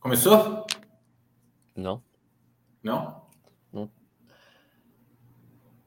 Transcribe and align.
Começou? 0.00 0.66
Não. 1.76 2.02
Não? 2.82 3.20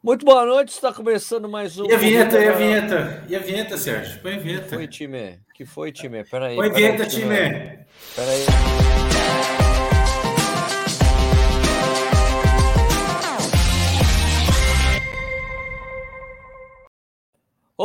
Muito 0.03 0.25
boa 0.25 0.45
noite, 0.45 0.69
está 0.73 0.91
começando 0.93 1.47
mais 1.47 1.79
um. 1.79 1.85
E 1.85 1.93
a 1.93 1.97
vinheta, 1.97 2.37
e 2.37 2.49
a 2.49 2.51
vinheta? 2.51 3.25
E 3.29 3.35
a 3.37 3.39
vinheta, 3.39 3.77
Sérgio? 3.77 4.21
Põe 4.21 4.33
a 4.33 4.37
Que 4.37 4.43
vinheta. 4.43 4.75
foi, 4.75 4.87
time? 4.87 5.39
Que 5.53 5.65
foi, 5.65 5.91
time? 5.93 6.25
Peraí. 6.25 6.57
Põe 6.57 6.69
a 6.69 6.73
vinheta, 6.73 7.05
time. 7.05 7.85
Peraí. 8.13 8.82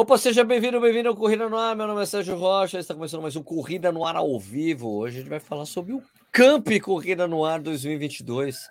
Opa, 0.00 0.16
seja 0.16 0.44
bem-vindo, 0.44 0.80
bem-vindo 0.80 1.08
ao 1.08 1.16
Corrida 1.16 1.48
no 1.48 1.56
Ar. 1.56 1.74
Meu 1.74 1.88
nome 1.88 2.00
é 2.00 2.06
Sérgio 2.06 2.36
Rocha. 2.36 2.78
Está 2.78 2.94
começando 2.94 3.20
mais 3.20 3.34
um 3.34 3.42
Corrida 3.42 3.90
no 3.90 4.04
Ar 4.04 4.14
ao 4.14 4.38
vivo. 4.38 4.88
Hoje 4.96 5.16
a 5.16 5.20
gente 5.22 5.28
vai 5.28 5.40
falar 5.40 5.66
sobre 5.66 5.92
o 5.92 6.00
Camp 6.30 6.68
Corrida 6.80 7.26
no 7.26 7.44
Ar 7.44 7.60
2022. 7.60 8.70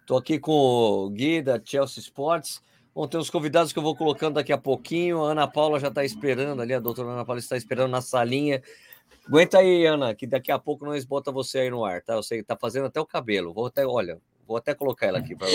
Estou 0.00 0.16
aqui 0.18 0.36
com 0.36 0.50
o 0.50 1.10
Gui 1.10 1.40
da 1.42 1.60
Chelsea 1.64 2.00
Sports. 2.00 2.60
Vão 2.92 3.06
ter 3.06 3.18
os 3.18 3.30
convidados 3.30 3.72
que 3.72 3.78
eu 3.78 3.84
vou 3.84 3.94
colocando 3.94 4.34
daqui 4.34 4.52
a 4.52 4.58
pouquinho. 4.58 5.22
A 5.22 5.30
Ana 5.30 5.46
Paula 5.46 5.78
já 5.78 5.86
está 5.86 6.04
esperando 6.04 6.60
ali, 6.60 6.74
a 6.74 6.80
doutora 6.80 7.08
Ana 7.08 7.24
Paula 7.24 7.38
está 7.38 7.56
esperando 7.56 7.92
na 7.92 8.00
salinha. 8.00 8.60
Aguenta 9.28 9.58
aí, 9.58 9.86
Ana, 9.86 10.12
que 10.12 10.26
daqui 10.26 10.50
a 10.50 10.58
pouco 10.58 10.84
nós 10.84 11.04
bota 11.04 11.30
você 11.30 11.60
aí 11.60 11.70
no 11.70 11.84
ar, 11.84 12.02
tá? 12.02 12.14
Eu 12.14 12.22
sei 12.24 12.38
que 12.38 12.44
tá 12.44 12.56
fazendo 12.56 12.86
até 12.86 13.00
o 13.00 13.06
cabelo. 13.06 13.54
Vou 13.54 13.66
até, 13.66 13.86
olha, 13.86 14.20
vou 14.46 14.56
até 14.56 14.74
colocar 14.74 15.06
ela 15.06 15.18
aqui 15.18 15.34
para 15.34 15.48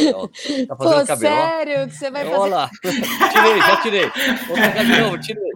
Tá 0.67 0.75
fazendo 0.75 0.99
Pô, 1.01 1.05
cabelo. 1.07 1.35
ó. 1.35 1.47
sério 1.47 1.87
que 1.87 1.95
você 1.95 2.11
vai 2.11 2.25
fazer? 2.25 2.37
Olha 2.37 2.55
lá. 2.55 2.69
Tirei, 2.79 3.61
já 3.61 3.81
tirei. 3.81 4.09
Vou 4.47 4.55
pegar 4.55 4.83
de 4.83 5.01
novo, 5.01 5.19
tirei. 5.19 5.51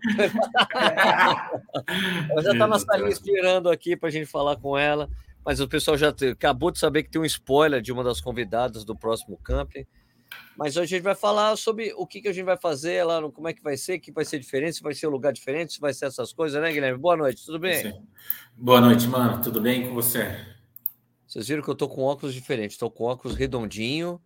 Ela 2.29 2.41
já 2.41 2.51
está 2.51 2.67
na 2.67 2.79
salinha 2.79 3.09
esperando 3.09 3.69
aqui 3.69 3.95
para 3.95 4.09
a 4.09 4.11
gente 4.11 4.25
falar 4.25 4.55
com 4.57 4.77
ela. 4.77 5.09
Mas 5.45 5.59
o 5.59 5.67
pessoal 5.67 5.97
já 5.97 6.09
acabou 6.31 6.71
de 6.71 6.79
saber 6.79 7.03
que 7.03 7.09
tem 7.09 7.21
um 7.21 7.25
spoiler 7.25 7.81
de 7.81 7.91
uma 7.91 8.03
das 8.03 8.21
convidadas 8.21 8.85
do 8.85 8.95
próximo 8.95 9.37
camping. 9.43 9.85
Mas 10.57 10.77
hoje 10.77 10.95
a 10.95 10.97
gente 10.97 11.03
vai 11.03 11.15
falar 11.15 11.55
sobre 11.57 11.93
o 11.95 12.07
que, 12.07 12.21
que 12.21 12.27
a 12.27 12.33
gente 12.33 12.45
vai 12.45 12.57
fazer 12.57 13.03
lá, 13.03 13.21
como 13.31 13.47
é 13.47 13.53
que 13.53 13.61
vai 13.61 13.75
ser, 13.75 13.99
que 13.99 14.11
vai 14.11 14.23
ser 14.23 14.39
diferente, 14.39 14.77
se 14.77 14.83
vai 14.83 14.93
ser 14.93 15.07
um 15.07 15.11
lugar 15.11 15.33
diferente, 15.33 15.73
se 15.73 15.79
vai 15.79 15.93
ser 15.93 16.05
essas 16.05 16.31
coisas, 16.31 16.61
né, 16.61 16.71
Guilherme? 16.71 16.97
Boa 16.97 17.17
noite, 17.17 17.45
tudo 17.45 17.59
bem? 17.59 17.81
Sim. 17.81 18.01
Boa 18.55 18.79
noite, 18.79 19.07
mano. 19.07 19.41
Tudo 19.41 19.59
bem 19.59 19.87
com 19.87 19.93
você? 19.93 20.52
Vocês 21.33 21.47
viram 21.47 21.63
que 21.63 21.69
eu 21.69 21.73
tô 21.73 21.89
com 21.89 22.03
óculos 22.03 22.31
diferentes. 22.31 22.77
Tô 22.77 22.91
com 22.91 23.05
óculos 23.05 23.35
redondinho, 23.35 24.21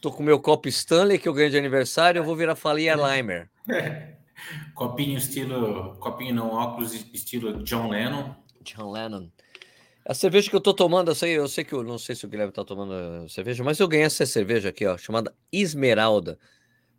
tô 0.00 0.12
com 0.12 0.22
meu 0.22 0.38
copo 0.38 0.68
Stanley 0.68 1.18
que 1.18 1.28
eu 1.28 1.34
ganhei 1.34 1.50
de 1.50 1.58
aniversário, 1.58 2.20
eu 2.20 2.24
vou 2.24 2.36
virar 2.36 2.54
Falia 2.54 2.94
Limer. 2.94 3.50
Copinho 4.72 5.18
estilo. 5.18 5.96
Copinho 5.96 6.32
não, 6.32 6.50
óculos 6.50 6.94
estilo 7.12 7.60
John 7.64 7.88
Lennon. 7.88 8.36
John 8.62 8.92
Lennon. 8.92 9.28
A 10.06 10.14
cerveja 10.14 10.48
que 10.48 10.54
eu 10.54 10.60
tô 10.60 10.72
tomando, 10.72 11.10
eu 11.10 11.14
sei, 11.16 11.36
eu 11.36 11.48
sei 11.48 11.64
que 11.64 11.72
eu 11.72 11.82
não 11.82 11.98
sei 11.98 12.14
se 12.14 12.24
o 12.24 12.28
Guilherme 12.28 12.52
tá 12.52 12.64
tomando 12.64 12.94
eh, 12.94 13.28
cerveja, 13.28 13.64
mas 13.64 13.80
eu 13.80 13.88
ganhei 13.88 14.06
essa 14.06 14.24
cerveja 14.24 14.68
aqui, 14.68 14.86
ó, 14.86 14.96
chamada 14.96 15.34
Esmeralda. 15.50 16.38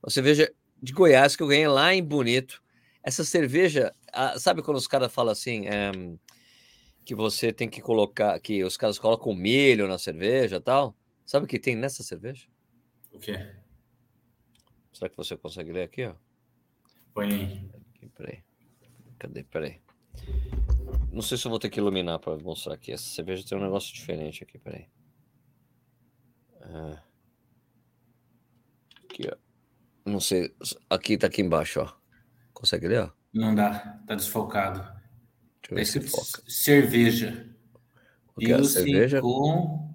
Uma 0.03 0.09
cerveja 0.09 0.51
de 0.83 0.91
Goiás 0.91 1.33
que 1.33 1.43
eu 1.43 1.47
ganhei 1.47 1.69
lá 1.69 1.93
em 1.93 2.03
Bonito. 2.03 2.61
Essa 3.01 3.23
cerveja, 3.23 3.95
ah, 4.11 4.37
sabe 4.37 4.61
quando 4.61 4.75
os 4.75 4.87
caras 4.87 5.13
falam 5.13 5.31
assim, 5.31 5.65
em, 5.65 6.19
que 7.05 7.13
você 7.13 7.53
tem 7.53 7.69
que 7.69 7.81
colocar, 7.81 8.37
que 8.39 8.63
os 8.63 8.75
caras 8.75 8.97
colocam 8.97 9.33
milho 9.33 9.87
na 9.87 9.97
cerveja 9.97 10.57
e 10.57 10.59
tal? 10.59 10.95
Sabe 11.25 11.45
o 11.45 11.47
que 11.47 11.59
tem 11.59 11.75
nessa 11.75 12.01
cerveja? 12.01 12.47
O 13.13 13.19
quê? 13.19 13.55
Será 14.91 15.09
que 15.09 15.15
você 15.15 15.37
consegue 15.37 15.71
ler 15.71 15.83
aqui, 15.83 16.05
ó? 16.05 16.15
Põe 17.13 17.33
aí. 17.33 17.69
Aqui, 17.95 18.09
peraí. 18.09 18.43
Cadê? 19.19 19.43
Peraí. 19.43 19.81
Não 21.11 21.21
sei 21.21 21.37
se 21.37 21.45
eu 21.45 21.49
vou 21.49 21.59
ter 21.59 21.69
que 21.69 21.79
iluminar 21.79 22.19
para 22.19 22.35
mostrar 22.37 22.73
aqui. 22.73 22.91
Essa 22.91 23.07
cerveja 23.07 23.45
tem 23.47 23.57
um 23.57 23.61
negócio 23.61 23.93
diferente 23.93 24.43
aqui, 24.43 24.57
peraí. 24.57 24.87
Ah. 26.61 27.03
Aqui, 29.03 29.29
ó. 29.31 29.37
Não 30.09 30.19
sei. 30.19 30.55
Aqui 30.89 31.17
tá 31.17 31.27
aqui 31.27 31.41
embaixo, 31.41 31.81
ó. 31.81 31.93
Consegue 32.53 32.87
ler, 32.87 33.03
ó? 33.03 33.11
Não 33.33 33.53
dá, 33.53 34.01
tá 34.07 34.15
desfocado. 34.15 34.95
Deixa 35.71 35.97
eu 35.97 36.01
ver 36.03 36.09
se 36.09 36.41
cerveja. 36.47 37.49
O 38.35 38.39
que 38.39 38.51
é 38.51 38.63
cerveja? 38.63 39.21
com 39.21 39.93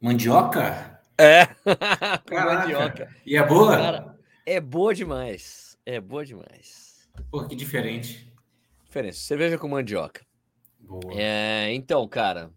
mandioca? 0.00 1.00
É! 1.18 1.46
Com 2.28 2.34
mandioca. 2.34 3.14
E 3.24 3.36
é 3.36 3.46
boa? 3.46 3.76
Cara, 3.76 4.18
é 4.46 4.60
boa 4.60 4.94
demais. 4.94 5.78
É 5.84 6.00
boa 6.00 6.24
demais. 6.24 7.08
Pô, 7.30 7.46
que 7.46 7.54
diferente. 7.54 8.32
Diferença. 8.84 9.20
Cerveja 9.20 9.58
com 9.58 9.68
mandioca. 9.68 10.24
Boa. 10.80 11.12
É, 11.14 11.72
então, 11.72 12.06
cara. 12.08 12.50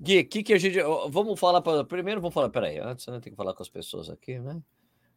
Gui, 0.00 0.20
o 0.20 0.28
que, 0.28 0.42
que 0.42 0.52
a 0.52 0.58
gente. 0.58 0.78
Vamos 1.10 1.38
falar. 1.38 1.60
Pra, 1.60 1.84
primeiro, 1.84 2.20
vamos 2.20 2.34
falar. 2.34 2.48
Peraí, 2.48 2.78
antes 2.78 3.06
eu 3.06 3.20
tenho 3.20 3.34
que 3.34 3.36
falar 3.36 3.54
com 3.54 3.62
as 3.62 3.68
pessoas 3.68 4.08
aqui, 4.08 4.38
né? 4.38 4.60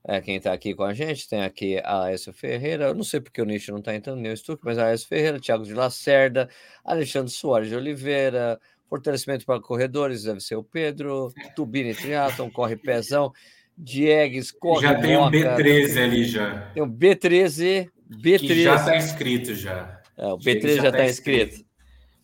É, 0.03 0.19
quem 0.19 0.39
tá 0.39 0.51
aqui 0.51 0.73
com 0.73 0.83
a 0.83 0.93
gente 0.93 1.29
tem 1.29 1.43
aqui 1.43 1.77
a 1.83 2.05
Aécio 2.05 2.33
Ferreira. 2.33 2.85
Eu 2.85 2.95
não 2.95 3.03
sei 3.03 3.19
porque 3.21 3.41
o 3.41 3.45
Nicho 3.45 3.71
não 3.71 3.81
tá 3.81 3.95
entrando, 3.95 4.19
nem 4.19 4.31
o 4.31 4.37
Stuck, 4.37 4.61
mas 4.65 4.77
a 4.77 4.87
Aécio 4.87 5.07
Ferreira, 5.07 5.39
Thiago 5.39 5.63
de 5.63 5.73
Lacerda, 5.73 6.49
Alexandre 6.83 7.31
Soares 7.31 7.69
de 7.69 7.75
Oliveira, 7.75 8.59
fortalecimento 8.89 9.45
para 9.45 9.61
corredores, 9.61 10.23
deve 10.23 10.41
ser 10.41 10.55
o 10.55 10.63
Pedro, 10.63 11.31
Tubini 11.55 11.93
Triatlon, 11.93 12.49
corre 12.49 12.75
pezão, 12.75 13.31
Diegues, 13.77 14.51
corre 14.51 14.87
Já 14.87 14.99
tem 14.99 15.17
um 15.17 15.21
Moca, 15.21 15.37
B13 15.37 16.03
ali 16.03 16.23
já. 16.25 16.61
tem 16.73 16.83
o 16.83 16.87
B13, 16.87 17.89
B13. 18.11 18.39
Que 18.39 18.63
já 18.63 18.83
tá 18.83 18.97
inscrito 18.97 19.55
já. 19.55 20.01
É, 20.17 20.25
o 20.27 20.39
Chega, 20.39 20.59
B13 20.59 20.75
já 20.75 20.83
está 20.85 20.91
tá 20.91 21.05
inscrito. 21.05 21.65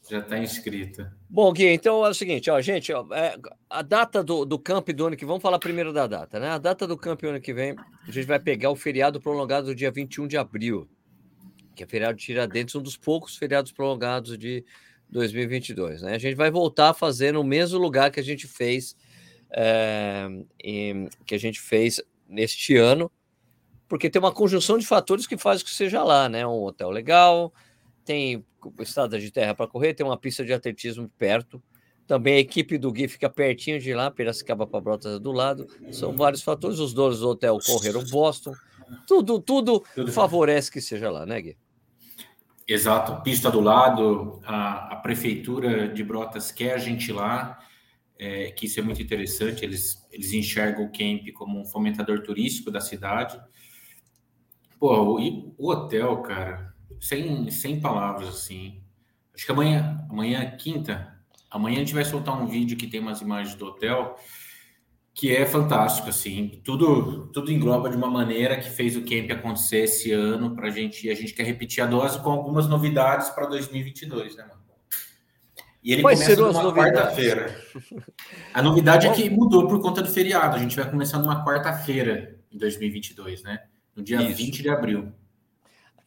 Já 0.09 0.21
tá 0.21 0.37
inscrito. 0.39 1.16
Bom, 1.29 1.51
Gui, 1.51 1.65
então 1.67 2.05
é 2.05 2.09
o 2.09 2.13
seguinte, 2.13 2.49
ó, 2.49 2.59
gente, 2.61 2.91
ó, 2.93 3.05
é, 3.13 3.37
a 3.69 3.81
data 3.81 4.23
do, 4.23 4.45
do 4.45 4.57
camp 4.57 4.87
do 4.89 5.07
ano 5.07 5.17
que 5.17 5.25
vamos 5.25 5.41
falar 5.41 5.59
primeiro 5.59 5.91
da 5.91 6.07
data, 6.07 6.39
né? 6.39 6.49
A 6.49 6.57
data 6.57 6.87
do 6.87 6.97
camp 6.97 7.21
ano 7.25 7.41
que 7.41 7.53
vem, 7.53 7.75
a 8.07 8.11
gente 8.11 8.25
vai 8.25 8.39
pegar 8.39 8.69
o 8.71 8.75
feriado 8.77 9.19
prolongado 9.19 9.67
do 9.67 9.75
dia 9.75 9.91
21 9.91 10.25
de 10.25 10.37
abril, 10.37 10.87
que 11.75 11.83
é 11.83 11.87
feriado 11.87 12.17
de 12.17 12.23
Tiradentes, 12.23 12.75
um 12.75 12.81
dos 12.81 12.95
poucos 12.95 13.35
feriados 13.35 13.73
prolongados 13.73 14.37
de 14.37 14.63
2022, 15.09 16.01
né? 16.01 16.15
A 16.15 16.17
gente 16.17 16.35
vai 16.35 16.49
voltar 16.49 16.89
a 16.89 16.93
fazer 16.93 17.33
no 17.33 17.43
mesmo 17.43 17.77
lugar 17.77 18.09
que 18.09 18.21
a 18.21 18.23
gente 18.23 18.47
fez, 18.47 18.95
é, 19.51 20.27
em- 20.63 21.09
que 21.25 21.35
a 21.35 21.39
gente 21.39 21.59
fez 21.59 22.01
neste 22.27 22.77
ano, 22.77 23.11
porque 23.89 24.09
tem 24.09 24.19
uma 24.21 24.33
conjunção 24.33 24.77
de 24.77 24.87
fatores 24.87 25.27
que 25.27 25.37
faz 25.37 25.61
que 25.61 25.71
seja 25.71 26.03
lá, 26.05 26.29
né? 26.29 26.47
Um 26.47 26.63
hotel 26.63 26.89
legal, 26.89 27.53
tem 28.05 28.45
estrada 28.79 29.19
de 29.19 29.31
terra 29.31 29.53
para 29.53 29.67
correr, 29.67 29.93
tem 29.93 30.05
uma 30.05 30.17
pista 30.17 30.43
de 30.43 30.53
atletismo 30.53 31.09
perto. 31.17 31.61
Também 32.07 32.35
a 32.35 32.39
equipe 32.39 32.77
do 32.77 32.91
Gui 32.91 33.07
fica 33.07 33.29
pertinho 33.29 33.79
de 33.79 33.93
lá, 33.93 34.09
Piracicaba 34.09 34.65
para 34.65 34.79
Brotas 34.79 35.17
é 35.17 35.19
do 35.19 35.33
lado. 35.33 35.67
São 35.91 36.15
vários 36.15 36.41
fatores. 36.41 36.79
Os 36.79 36.93
donos 36.93 37.19
do 37.19 37.29
hotel 37.29 37.57
correram 37.65 38.03
Boston. 38.05 38.53
Tudo, 39.05 39.41
tudo 39.41 39.83
Tudo. 39.93 40.11
favorece 40.13 40.71
que 40.71 40.79
seja 40.79 41.11
lá, 41.11 41.25
né, 41.25 41.41
Gui? 41.41 41.57
Exato, 42.65 43.21
pista 43.23 43.49
do 43.49 43.61
lado, 43.61 44.41
a, 44.43 44.93
a 44.93 44.95
prefeitura 44.97 45.87
de 45.87 46.03
Brotas 46.03 46.51
quer 46.51 46.73
a 46.73 46.77
gente 46.77 47.13
lá, 47.13 47.59
é, 48.19 48.51
que 48.51 48.65
isso 48.65 48.79
é 48.79 48.83
muito 48.83 49.01
interessante, 49.01 49.63
eles, 49.63 50.05
eles 50.11 50.33
enxergam 50.33 50.83
o 50.83 50.91
camp 50.91 51.31
como 51.33 51.61
um 51.61 51.65
fomentador 51.65 52.23
turístico 52.23 52.69
da 52.69 52.81
cidade. 52.81 53.39
Pô, 54.77 55.15
o, 55.15 55.19
e 55.19 55.53
o 55.57 55.71
hotel, 55.71 56.21
cara, 56.21 56.73
sem, 56.99 57.49
sem 57.51 57.79
palavras, 57.79 58.29
assim. 58.29 58.81
Acho 59.33 59.45
que 59.45 59.51
amanhã, 59.51 60.05
amanhã 60.09 60.39
é 60.39 60.51
quinta, 60.51 61.15
amanhã 61.49 61.77
a 61.77 61.79
gente 61.79 61.93
vai 61.93 62.05
soltar 62.05 62.41
um 62.41 62.47
vídeo 62.47 62.77
que 62.77 62.87
tem 62.87 62.99
umas 62.99 63.21
imagens 63.21 63.55
do 63.55 63.65
hotel, 63.65 64.15
que 65.13 65.35
é 65.35 65.45
fantástico, 65.45 66.09
assim. 66.09 66.61
Tudo, 66.63 67.27
tudo 67.33 67.51
engloba 67.51 67.89
de 67.89 67.97
uma 67.97 68.09
maneira 68.09 68.57
que 68.57 68.69
fez 68.69 68.95
o 68.95 69.01
camp 69.01 69.31
acontecer 69.31 69.83
esse 69.83 70.11
ano 70.11 70.55
para 70.55 70.67
a 70.67 70.71
gente. 70.71 71.09
A 71.09 71.15
gente 71.15 71.33
quer 71.33 71.43
repetir 71.43 71.83
a 71.83 71.87
dose 71.87 72.19
com 72.19 72.29
algumas 72.29 72.67
novidades 72.67 73.29
para 73.29 73.47
2022, 73.47 74.35
né, 74.35 74.43
mano? 74.43 74.57
E 75.83 75.93
ele 75.93 76.01
Quais 76.01 76.21
começa 76.21 76.41
numa 76.41 76.73
quarta-feira. 76.73 77.55
A 78.53 78.61
novidade 78.61 79.07
é 79.07 79.11
que 79.13 79.29
mudou 79.29 79.67
por 79.67 79.81
conta 79.81 80.01
do 80.01 80.09
feriado. 80.09 80.55
A 80.55 80.59
gente 80.59 80.75
vai 80.75 80.89
começar 80.89 81.17
numa 81.17 81.45
quarta-feira 81.45 82.37
em 82.51 82.57
2022, 82.57 83.41
né? 83.41 83.63
No 83.95 84.03
dia 84.03 84.21
Isso. 84.21 84.35
20 84.35 84.61
de 84.63 84.69
abril. 84.69 85.13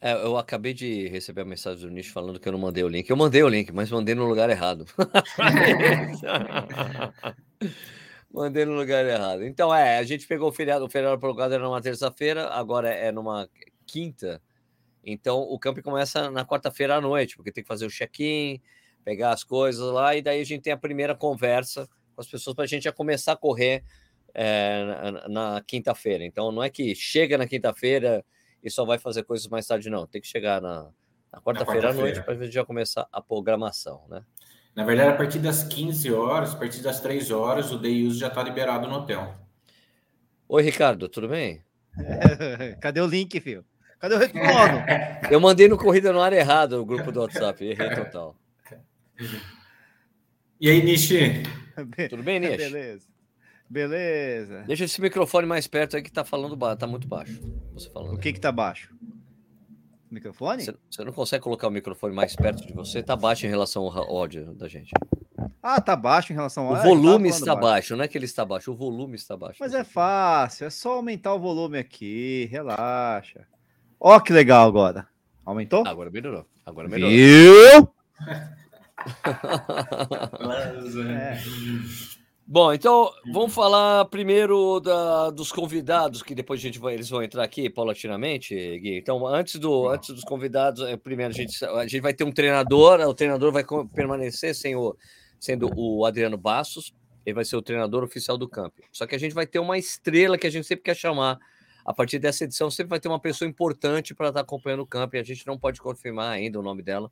É, 0.03 0.13
eu 0.13 0.35
acabei 0.35 0.73
de 0.73 1.07
receber 1.09 1.41
a 1.41 1.45
mensagem 1.45 1.87
do 1.87 1.93
Nicho 1.93 2.11
falando 2.11 2.39
que 2.39 2.47
eu 2.47 2.51
não 2.51 2.57
mandei 2.57 2.83
o 2.83 2.87
link. 2.87 3.07
Eu 3.07 3.15
mandei 3.15 3.43
o 3.43 3.47
link, 3.47 3.71
mas 3.71 3.91
mandei 3.91 4.15
no 4.15 4.25
lugar 4.25 4.49
errado. 4.49 4.87
mandei 8.33 8.65
no 8.65 8.73
lugar 8.73 9.05
errado. 9.05 9.45
Então, 9.45 9.73
é, 9.73 9.99
a 9.99 10.03
gente 10.03 10.25
pegou 10.25 10.49
o 10.49 10.51
feriado, 10.51 10.83
o 10.83 10.89
feriado 10.89 11.19
prolongado 11.19 11.53
era 11.53 11.63
numa 11.63 11.79
terça-feira, 11.79 12.47
agora 12.47 12.89
é 12.89 13.11
numa 13.11 13.47
quinta. 13.85 14.41
Então, 15.03 15.41
o 15.41 15.59
camp 15.59 15.77
começa 15.81 16.31
na 16.31 16.43
quarta-feira 16.43 16.95
à 16.95 17.01
noite, 17.01 17.35
porque 17.35 17.51
tem 17.51 17.63
que 17.63 17.67
fazer 17.67 17.85
o 17.85 17.91
check-in, 17.91 18.59
pegar 19.05 19.31
as 19.31 19.43
coisas 19.43 19.87
lá, 19.91 20.15
e 20.15 20.21
daí 20.23 20.41
a 20.41 20.45
gente 20.45 20.63
tem 20.63 20.73
a 20.73 20.77
primeira 20.77 21.13
conversa 21.13 21.87
com 22.15 22.21
as 22.21 22.27
pessoas 22.27 22.55
para 22.55 22.63
a 22.63 22.67
gente 22.67 22.83
já 22.83 22.91
começar 22.91 23.33
a 23.33 23.37
correr 23.37 23.83
é, 24.33 24.83
na, 25.27 25.29
na 25.29 25.61
quinta-feira. 25.61 26.25
Então, 26.25 26.51
não 26.51 26.63
é 26.63 26.71
que 26.71 26.95
chega 26.95 27.37
na 27.37 27.45
quinta-feira 27.45 28.25
e 28.63 28.69
só 28.69 28.85
vai 28.85 28.97
fazer 28.97 29.23
coisas 29.23 29.47
mais 29.47 29.65
tarde, 29.65 29.89
não. 29.89 30.05
Tem 30.05 30.21
que 30.21 30.27
chegar 30.27 30.61
na, 30.61 30.89
na 31.31 31.41
quarta-feira 31.41 31.89
à 31.89 31.93
noite 31.93 32.21
para 32.21 32.33
a 32.33 32.37
gente 32.37 32.51
já 32.51 32.65
começar 32.65 33.07
a 33.11 33.21
programação, 33.21 34.03
né? 34.09 34.23
Na 34.75 34.85
verdade, 34.85 35.09
a 35.09 35.17
partir 35.17 35.39
das 35.39 35.63
15 35.63 36.13
horas, 36.13 36.53
a 36.53 36.57
partir 36.57 36.81
das 36.81 37.01
3 37.01 37.29
horas, 37.31 37.71
o 37.71 37.77
day 37.77 38.05
use 38.05 38.19
já 38.19 38.27
está 38.27 38.41
liberado 38.41 38.87
no 38.87 38.95
hotel. 38.95 39.35
Oi, 40.47 40.63
Ricardo, 40.63 41.09
tudo 41.09 41.27
bem? 41.27 41.63
Cadê 42.79 43.01
o 43.01 43.07
link, 43.07 43.39
filho? 43.41 43.65
Cadê 43.99 44.15
o 44.15 44.17
retorno? 44.17 44.83
Eu 45.29 45.39
mandei 45.39 45.67
no 45.67 45.77
Corrida 45.77 46.11
no 46.11 46.21
Ar 46.21 46.33
errado 46.33 46.73
o 46.81 46.85
grupo 46.85 47.11
do 47.11 47.19
WhatsApp, 47.19 47.63
errei 47.63 47.93
total. 47.93 48.35
E 50.59 50.69
aí, 50.69 50.81
Nishi? 50.83 51.43
Tudo 52.09 52.23
bem, 52.23 52.39
Nishi? 52.39 52.57
Beleza. 52.57 53.10
Beleza. 53.71 54.63
Deixa 54.67 54.83
esse 54.83 54.99
microfone 54.99 55.47
mais 55.47 55.65
perto 55.65 55.95
aí 55.95 56.03
que 56.03 56.11
tá 56.11 56.25
falando 56.25 56.57
baixo, 56.57 56.75
tá 56.75 56.85
muito 56.85 57.07
baixo. 57.07 57.39
Você 57.73 57.89
falando. 57.89 58.15
O 58.15 58.17
que 58.17 58.33
que 58.33 58.39
tá 58.39 58.51
baixo? 58.51 58.93
Microfone? 60.09 60.61
Você, 60.61 60.75
você, 60.89 61.05
não 61.05 61.13
consegue 61.13 61.41
colocar 61.41 61.69
o 61.69 61.71
microfone 61.71 62.13
mais 62.13 62.35
perto 62.35 62.67
de 62.67 62.73
você? 62.73 63.01
Tá 63.01 63.15
baixo 63.15 63.45
em 63.45 63.49
relação 63.49 63.83
ao 63.83 64.13
áudio 64.13 64.53
da 64.55 64.67
gente. 64.67 64.91
Ah, 65.63 65.79
tá 65.79 65.95
baixo 65.95 66.33
em 66.33 66.35
relação 66.35 66.67
ao 66.67 66.73
O 66.73 66.81
volume 66.81 67.29
está 67.29 67.55
baixo. 67.55 67.61
baixo. 67.61 67.95
não 67.95 68.03
é 68.03 68.09
que 68.09 68.17
ele 68.17 68.25
está 68.25 68.43
baixo, 68.43 68.73
o 68.73 68.75
volume 68.75 69.15
está 69.15 69.37
baixo. 69.37 69.59
Mas 69.61 69.73
é 69.73 69.85
fácil, 69.85 70.67
é 70.67 70.69
só 70.69 70.95
aumentar 70.95 71.33
o 71.33 71.39
volume 71.39 71.77
aqui, 71.77 72.49
relaxa. 72.51 73.47
Ó 73.97 74.19
que 74.19 74.33
legal 74.33 74.67
agora. 74.67 75.07
Aumentou? 75.45 75.87
Agora 75.87 76.11
melhorou. 76.11 76.45
Agora 76.65 76.89
melhorou. 76.89 77.15
Viu? 77.15 77.89
é. 81.09 81.41
Bom, 82.53 82.73
então 82.73 83.09
vamos 83.31 83.53
falar 83.53 84.03
primeiro 84.09 84.81
da, 84.81 85.29
dos 85.29 85.53
convidados, 85.53 86.21
que 86.21 86.35
depois 86.35 86.59
a 86.59 86.63
gente 86.63 86.79
vai, 86.79 86.95
eles 86.95 87.09
vão 87.09 87.23
entrar 87.23 87.45
aqui 87.45 87.69
paulatinamente, 87.69 88.53
Gui. 88.53 88.97
Então, 88.97 89.25
antes, 89.25 89.57
do, 89.57 89.87
antes 89.87 90.13
dos 90.13 90.25
convidados, 90.25 90.83
é, 90.83 90.97
primeiro 90.97 91.31
a 91.31 91.33
gente, 91.33 91.63
a 91.63 91.83
gente 91.83 92.01
vai 92.01 92.13
ter 92.13 92.25
um 92.25 92.31
treinador, 92.31 92.99
o 93.07 93.13
treinador 93.13 93.53
vai 93.53 93.63
permanecer 93.95 94.53
sem 94.53 94.75
o, 94.75 94.97
sendo 95.39 95.71
o 95.77 96.03
Adriano 96.03 96.37
Bastos, 96.37 96.93
ele 97.25 97.35
vai 97.35 97.45
ser 97.45 97.55
o 97.55 97.61
treinador 97.61 98.03
oficial 98.03 98.37
do 98.37 98.49
campo. 98.49 98.81
Só 98.91 99.07
que 99.07 99.15
a 99.15 99.17
gente 99.17 99.33
vai 99.33 99.47
ter 99.47 99.59
uma 99.59 99.77
estrela 99.77 100.37
que 100.37 100.45
a 100.45 100.51
gente 100.51 100.67
sempre 100.67 100.83
quer 100.83 100.95
chamar. 100.97 101.39
A 101.85 101.93
partir 101.93 102.19
dessa 102.19 102.43
edição, 102.43 102.69
sempre 102.69 102.89
vai 102.89 102.99
ter 102.99 103.07
uma 103.07 103.21
pessoa 103.21 103.47
importante 103.47 104.13
para 104.13 104.27
estar 104.27 104.41
tá 104.41 104.43
acompanhando 104.43 104.81
o 104.81 104.85
campo 104.85 105.15
e 105.15 105.19
a 105.19 105.23
gente 105.23 105.47
não 105.47 105.57
pode 105.57 105.79
confirmar 105.79 106.33
ainda 106.33 106.59
o 106.59 106.61
nome 106.61 106.83
dela, 106.83 107.09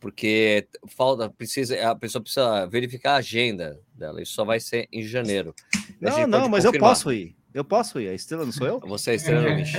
porque 0.00 0.68
falta, 0.88 1.30
precisa, 1.30 1.90
a 1.90 1.94
pessoa 1.94 2.22
precisa 2.22 2.66
verificar 2.66 3.14
a 3.14 3.16
agenda 3.16 3.80
dela. 3.94 4.20
Isso 4.20 4.34
só 4.34 4.44
vai 4.44 4.60
ser 4.60 4.88
em 4.92 5.02
janeiro. 5.02 5.54
Não, 6.00 6.26
não, 6.26 6.48
mas 6.48 6.64
confirmar. 6.64 6.90
eu 6.90 6.94
posso 6.94 7.12
ir. 7.12 7.36
Eu 7.54 7.64
posso 7.64 8.00
ir. 8.00 8.08
A 8.08 8.14
estrela 8.14 8.44
não 8.44 8.52
sou 8.52 8.66
eu? 8.66 8.80
Você 8.80 9.10
é 9.10 9.12
a 9.12 9.16
estrela 9.16 9.48
do 9.48 9.54
bicho. 9.56 9.78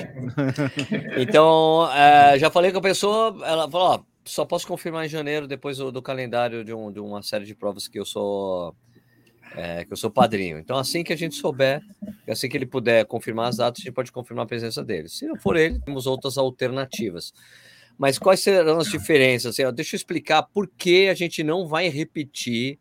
então, 1.17 1.91
é, 1.91 2.39
já 2.39 2.50
falei 2.50 2.71
com 2.71 2.79
a 2.79 2.81
pessoa, 2.81 3.38
ela 3.45 3.69
falou: 3.69 3.88
ó, 3.88 4.03
só 4.23 4.45
posso 4.45 4.65
confirmar 4.65 5.06
em 5.06 5.09
janeiro, 5.09 5.47
depois 5.47 5.77
do, 5.77 5.91
do 5.91 6.01
calendário 6.01 6.63
de, 6.63 6.73
um, 6.73 6.91
de, 6.91 7.00
uma 7.00 7.21
série 7.21 7.45
de 7.45 7.53
provas 7.53 7.88
que 7.88 8.00
eu 8.00 8.06
sou 8.06 8.75
é, 9.56 9.85
que 9.85 9.94
eu 9.94 9.97
sou 9.97 10.09
padrinho. 10.09 10.57
Então, 10.57 10.77
assim 10.77 11.03
que 11.03 11.13
a 11.13 11.17
gente 11.17 11.35
souber, 11.35 11.81
assim 12.27 12.50
que 12.50 12.57
ele 12.57 12.65
puder 12.65 13.06
confirmar 13.06 13.50
as 13.50 13.57
datas, 13.57 13.81
a 13.81 13.83
gente 13.83 13.94
pode 13.94 14.12
confirmar 14.12 14.45
a 14.45 14.47
presença 14.47 14.83
dele. 14.83 15.07
Se 15.07 15.25
não 15.25 15.35
for 15.35 15.56
ele, 15.56 15.79
temos 15.79 16.07
outras 16.07 16.38
alternativas. 16.38 17.33
Mas 17.97 18.19
quais 18.19 18.42
serão 18.42 18.80
as 18.80 18.88
diferenças? 18.88 19.57
Assim, 19.57 19.74
deixa 19.74 19.95
eu 19.95 19.97
explicar 19.97 20.44
por 20.44 20.68
que 20.68 21.07
a 21.07 21.13
gente 21.13 21.44
não 21.44 21.68
vai 21.68 21.88
repetir 21.88 22.77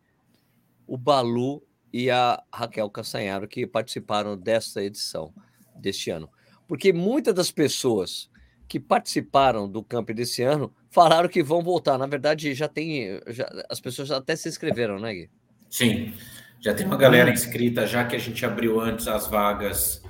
o 0.85 0.97
Balu 0.97 1.63
e 1.91 2.09
a 2.11 2.41
Raquel 2.53 2.89
Castanharo 2.89 3.47
que 3.47 3.65
participaram 3.65 4.37
desta 4.37 4.83
edição 4.83 5.33
deste 5.75 6.09
ano. 6.09 6.29
Porque 6.67 6.91
muitas 6.91 7.33
das 7.33 7.51
pessoas 7.51 8.29
que 8.67 8.79
participaram 8.79 9.69
do 9.69 9.83
camp 9.83 10.09
desse 10.09 10.41
ano 10.41 10.73
falaram 10.89 11.29
que 11.29 11.43
vão 11.43 11.61
voltar. 11.61 11.97
Na 11.97 12.07
verdade, 12.07 12.53
já 12.53 12.67
tem. 12.67 13.21
Já, 13.27 13.47
as 13.69 13.79
pessoas 13.79 14.11
até 14.11 14.35
se 14.35 14.49
inscreveram, 14.49 14.99
né, 14.99 15.13
Gui? 15.13 15.29
Sim, 15.69 16.13
já 16.59 16.73
tem 16.73 16.85
uma 16.85 16.97
galera 16.97 17.29
inscrita, 17.29 17.85
já 17.85 18.05
que 18.05 18.15
a 18.15 18.19
gente 18.19 18.45
abriu 18.45 18.79
antes 18.79 19.07
as 19.07 19.27
vagas 19.27 20.01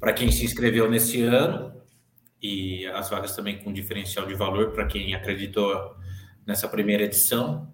para 0.00 0.12
quem 0.12 0.30
se 0.32 0.44
inscreveu 0.44 0.90
nesse 0.90 1.22
ano, 1.22 1.72
e 2.42 2.86
as 2.88 3.08
vagas 3.08 3.36
também 3.36 3.58
com 3.58 3.72
diferencial 3.72 4.26
de 4.26 4.34
valor 4.34 4.72
para 4.72 4.86
quem 4.86 5.14
acreditou 5.14 5.96
nessa 6.44 6.68
primeira 6.68 7.04
edição. 7.04 7.72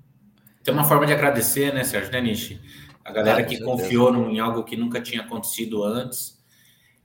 Tem 0.63 0.75
uma 0.75 0.85
forma 0.85 1.07
de 1.07 1.13
agradecer, 1.13 1.73
né, 1.73 1.85
Sérgio 1.85 2.13
Deniche? 2.13 2.61
A 3.05 3.11
galera 3.11 3.41
ah, 3.41 3.45
que 3.45 3.59
confiou 3.61 4.15
em 4.31 4.39
algo 4.39 4.63
que 4.65 4.77
nunca 4.77 5.01
tinha 5.01 5.23
acontecido 5.23 5.83
antes 5.83 6.39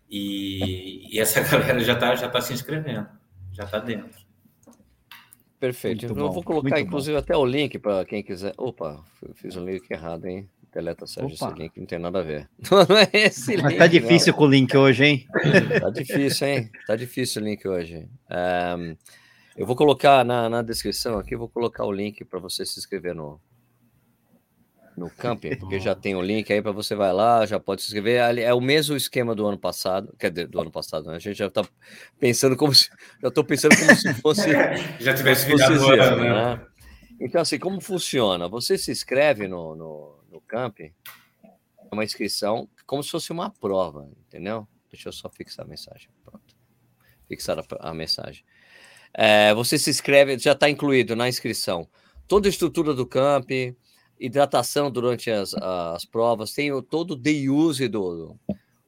e, 0.10 1.16
e 1.16 1.20
essa 1.20 1.40
galera 1.48 1.80
já 1.80 1.94
está 1.94 2.16
já 2.16 2.28
tá 2.28 2.42
se 2.42 2.54
inscrevendo, 2.54 3.08
já 3.54 3.64
está 3.64 3.80
dentro. 3.80 4.22
Perfeito. 5.58 6.06
Muito 6.08 6.20
eu 6.20 6.28
bom, 6.28 6.34
vou 6.34 6.44
colocar, 6.44 6.78
inclusive, 6.82 7.16
bom. 7.16 7.24
até 7.24 7.38
o 7.38 7.46
link 7.46 7.80
para 7.80 8.04
quem 8.04 8.22
quiser. 8.22 8.54
Opa, 8.58 9.02
fiz 9.36 9.56
um 9.56 9.64
link 9.64 9.90
errado, 9.90 10.26
hein? 10.26 10.50
Deleta, 10.74 11.06
Sérgio, 11.06 11.36
Opa. 11.36 11.52
esse 11.52 11.60
link 11.60 11.78
não 11.78 11.86
tem 11.86 12.00
nada 12.00 12.20
a 12.20 12.24
ver. 12.24 12.50
Não 12.90 12.98
é 12.98 13.10
esse 13.14 13.56
Mas 13.58 13.72
link, 13.72 13.78
tá 13.78 13.88
difícil 13.88 14.32
não. 14.32 14.38
com 14.40 14.46
o 14.46 14.50
link 14.50 14.76
hoje, 14.76 15.06
hein? 15.06 15.28
Tá 15.80 15.90
difícil, 15.90 16.48
hein? 16.48 16.72
Tá 16.88 16.96
difícil 16.96 17.42
o 17.42 17.46
link 17.46 17.68
hoje. 17.68 18.08
Um, 18.32 18.96
eu 19.56 19.68
vou 19.68 19.76
colocar 19.76 20.26
na, 20.26 20.50
na 20.50 20.62
descrição 20.64 21.20
aqui, 21.20 21.36
vou 21.36 21.48
colocar 21.48 21.86
o 21.86 21.92
link 21.92 22.26
para 22.26 22.40
você 22.40 22.66
se 22.66 22.80
inscrever 22.80 23.14
no, 23.14 23.40
no 24.98 25.10
camping, 25.10 25.56
porque 25.58 25.80
já 25.80 25.94
tem 25.94 26.16
o 26.16 26.22
link 26.22 26.52
aí 26.52 26.62
para 26.62 26.72
você 26.72 26.96
vai 26.96 27.14
lá, 27.14 27.46
já 27.46 27.60
pode 27.60 27.82
se 27.82 27.88
inscrever. 27.88 28.40
É 28.40 28.54
o 28.54 28.62
mesmo 28.62 28.96
esquema 28.96 29.36
do 29.36 29.46
ano 29.46 29.58
passado, 29.58 30.14
quer 30.18 30.32
dizer, 30.32 30.48
do 30.48 30.60
ano 30.60 30.72
passado, 30.72 31.08
né? 31.08 31.16
A 31.16 31.20
gente 31.20 31.38
já 31.38 31.48
está 31.48 31.64
pensando 32.20 32.56
como 32.56 32.74
se. 32.74 32.90
Já 33.22 33.28
estou 33.28 33.44
pensando 33.44 33.76
como 33.78 33.96
se 33.96 34.14
fosse. 34.16 34.50
já 35.00 35.14
tivesse 35.14 35.46
virado 35.46 35.86
ano, 35.86 36.24
né? 36.24 36.30
né? 36.30 36.66
Então, 37.20 37.42
assim, 37.42 37.60
como 37.60 37.80
funciona? 37.80 38.48
Você 38.50 38.78
se 38.78 38.92
inscreve 38.92 39.48
no, 39.48 39.76
no, 39.76 40.23
no 40.34 40.42
camping, 40.42 40.94
é 41.44 41.94
uma 41.94 42.04
inscrição 42.04 42.68
como 42.86 43.02
se 43.04 43.12
fosse 43.12 43.32
uma 43.32 43.50
prova, 43.50 44.10
entendeu? 44.28 44.68
Deixa 44.90 45.10
eu 45.10 45.14
só 45.14 45.30
fixar 45.30 45.66
a 45.66 45.70
mensagem. 45.70 46.10
Pronto. 46.24 46.56
Fixar 47.28 47.58
a, 47.60 47.90
a 47.90 47.94
mensagem. 47.94 48.44
É, 49.14 49.54
você 49.54 49.78
se 49.78 49.90
inscreve, 49.90 50.38
já 50.38 50.52
está 50.52 50.70
incluído 50.70 51.16
na 51.16 51.30
inscrição 51.30 51.88
toda 52.28 52.48
a 52.48 52.50
estrutura 52.50 52.94
do 52.94 53.06
camping 53.06 53.76
hidratação 54.20 54.90
durante 54.90 55.30
as, 55.30 55.54
as 55.54 56.06
provas, 56.06 56.54
tem 56.54 56.72
o, 56.72 56.82
todo 56.82 57.12
o 57.12 57.16
day 57.16 57.50
use 57.50 57.88
do, 57.88 58.38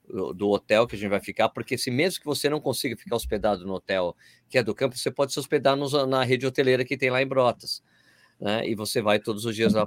do, 0.07 0.33
do, 0.33 0.49
hotel 0.49 0.87
que 0.87 0.95
a 0.95 0.97
gente 0.97 1.09
vai 1.09 1.19
ficar, 1.19 1.49
porque 1.49 1.77
se 1.77 1.91
mesmo 1.91 2.19
que 2.19 2.25
você 2.25 2.49
não 2.49 2.61
consiga 2.61 2.95
ficar 2.95 3.15
hospedado 3.15 3.65
no 3.65 3.73
hotel 3.73 4.15
que 4.49 4.57
é 4.57 4.63
do 4.63 4.73
campo, 4.73 4.97
você 4.97 5.11
pode 5.11 5.33
se 5.33 5.39
hospedar 5.39 5.75
nos, 5.75 5.93
na 6.07 6.23
rede 6.23 6.45
hoteleira 6.45 6.85
que 6.85 6.95
tem 6.95 7.09
lá 7.09 7.21
em 7.21 7.27
Brotas, 7.27 7.83
né? 8.39 8.67
E 8.67 8.75
você 8.75 9.01
vai 9.01 9.19
todos 9.19 9.45
os 9.45 9.55
dias 9.55 9.73
lá 9.73 9.85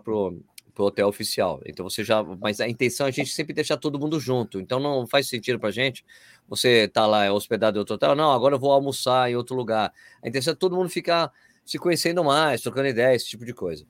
pro, 0.78 0.84
pro 0.84 0.84
hotel 0.84 1.08
oficial. 1.08 1.60
Então 1.66 1.90
você 1.90 2.04
já, 2.04 2.22
mas 2.22 2.60
a 2.60 2.68
intenção 2.68 3.06
é 3.06 3.08
a 3.08 3.12
gente 3.12 3.30
sempre 3.30 3.52
deixar 3.52 3.76
todo 3.76 3.98
mundo 3.98 4.20
junto. 4.20 4.60
Então 4.60 4.78
não 4.78 5.08
faz 5.08 5.28
sentido 5.28 5.58
para 5.58 5.72
gente 5.72 6.04
você 6.48 6.86
tá 6.88 7.04
lá 7.04 7.30
hospedado 7.32 7.76
em 7.76 7.80
outro 7.80 7.96
hotel, 7.96 8.14
não, 8.14 8.30
agora 8.30 8.54
eu 8.54 8.58
vou 8.58 8.72
almoçar 8.72 9.28
em 9.28 9.34
outro 9.34 9.56
lugar. 9.56 9.92
A 10.22 10.28
intenção 10.28 10.52
é 10.52 10.56
todo 10.56 10.76
mundo 10.76 10.88
ficar 10.88 11.30
se 11.66 11.78
conhecendo 11.78 12.22
mais, 12.22 12.62
trocando 12.62 12.88
ideias, 12.88 13.22
esse 13.22 13.30
tipo 13.30 13.44
de 13.44 13.52
coisa. 13.52 13.84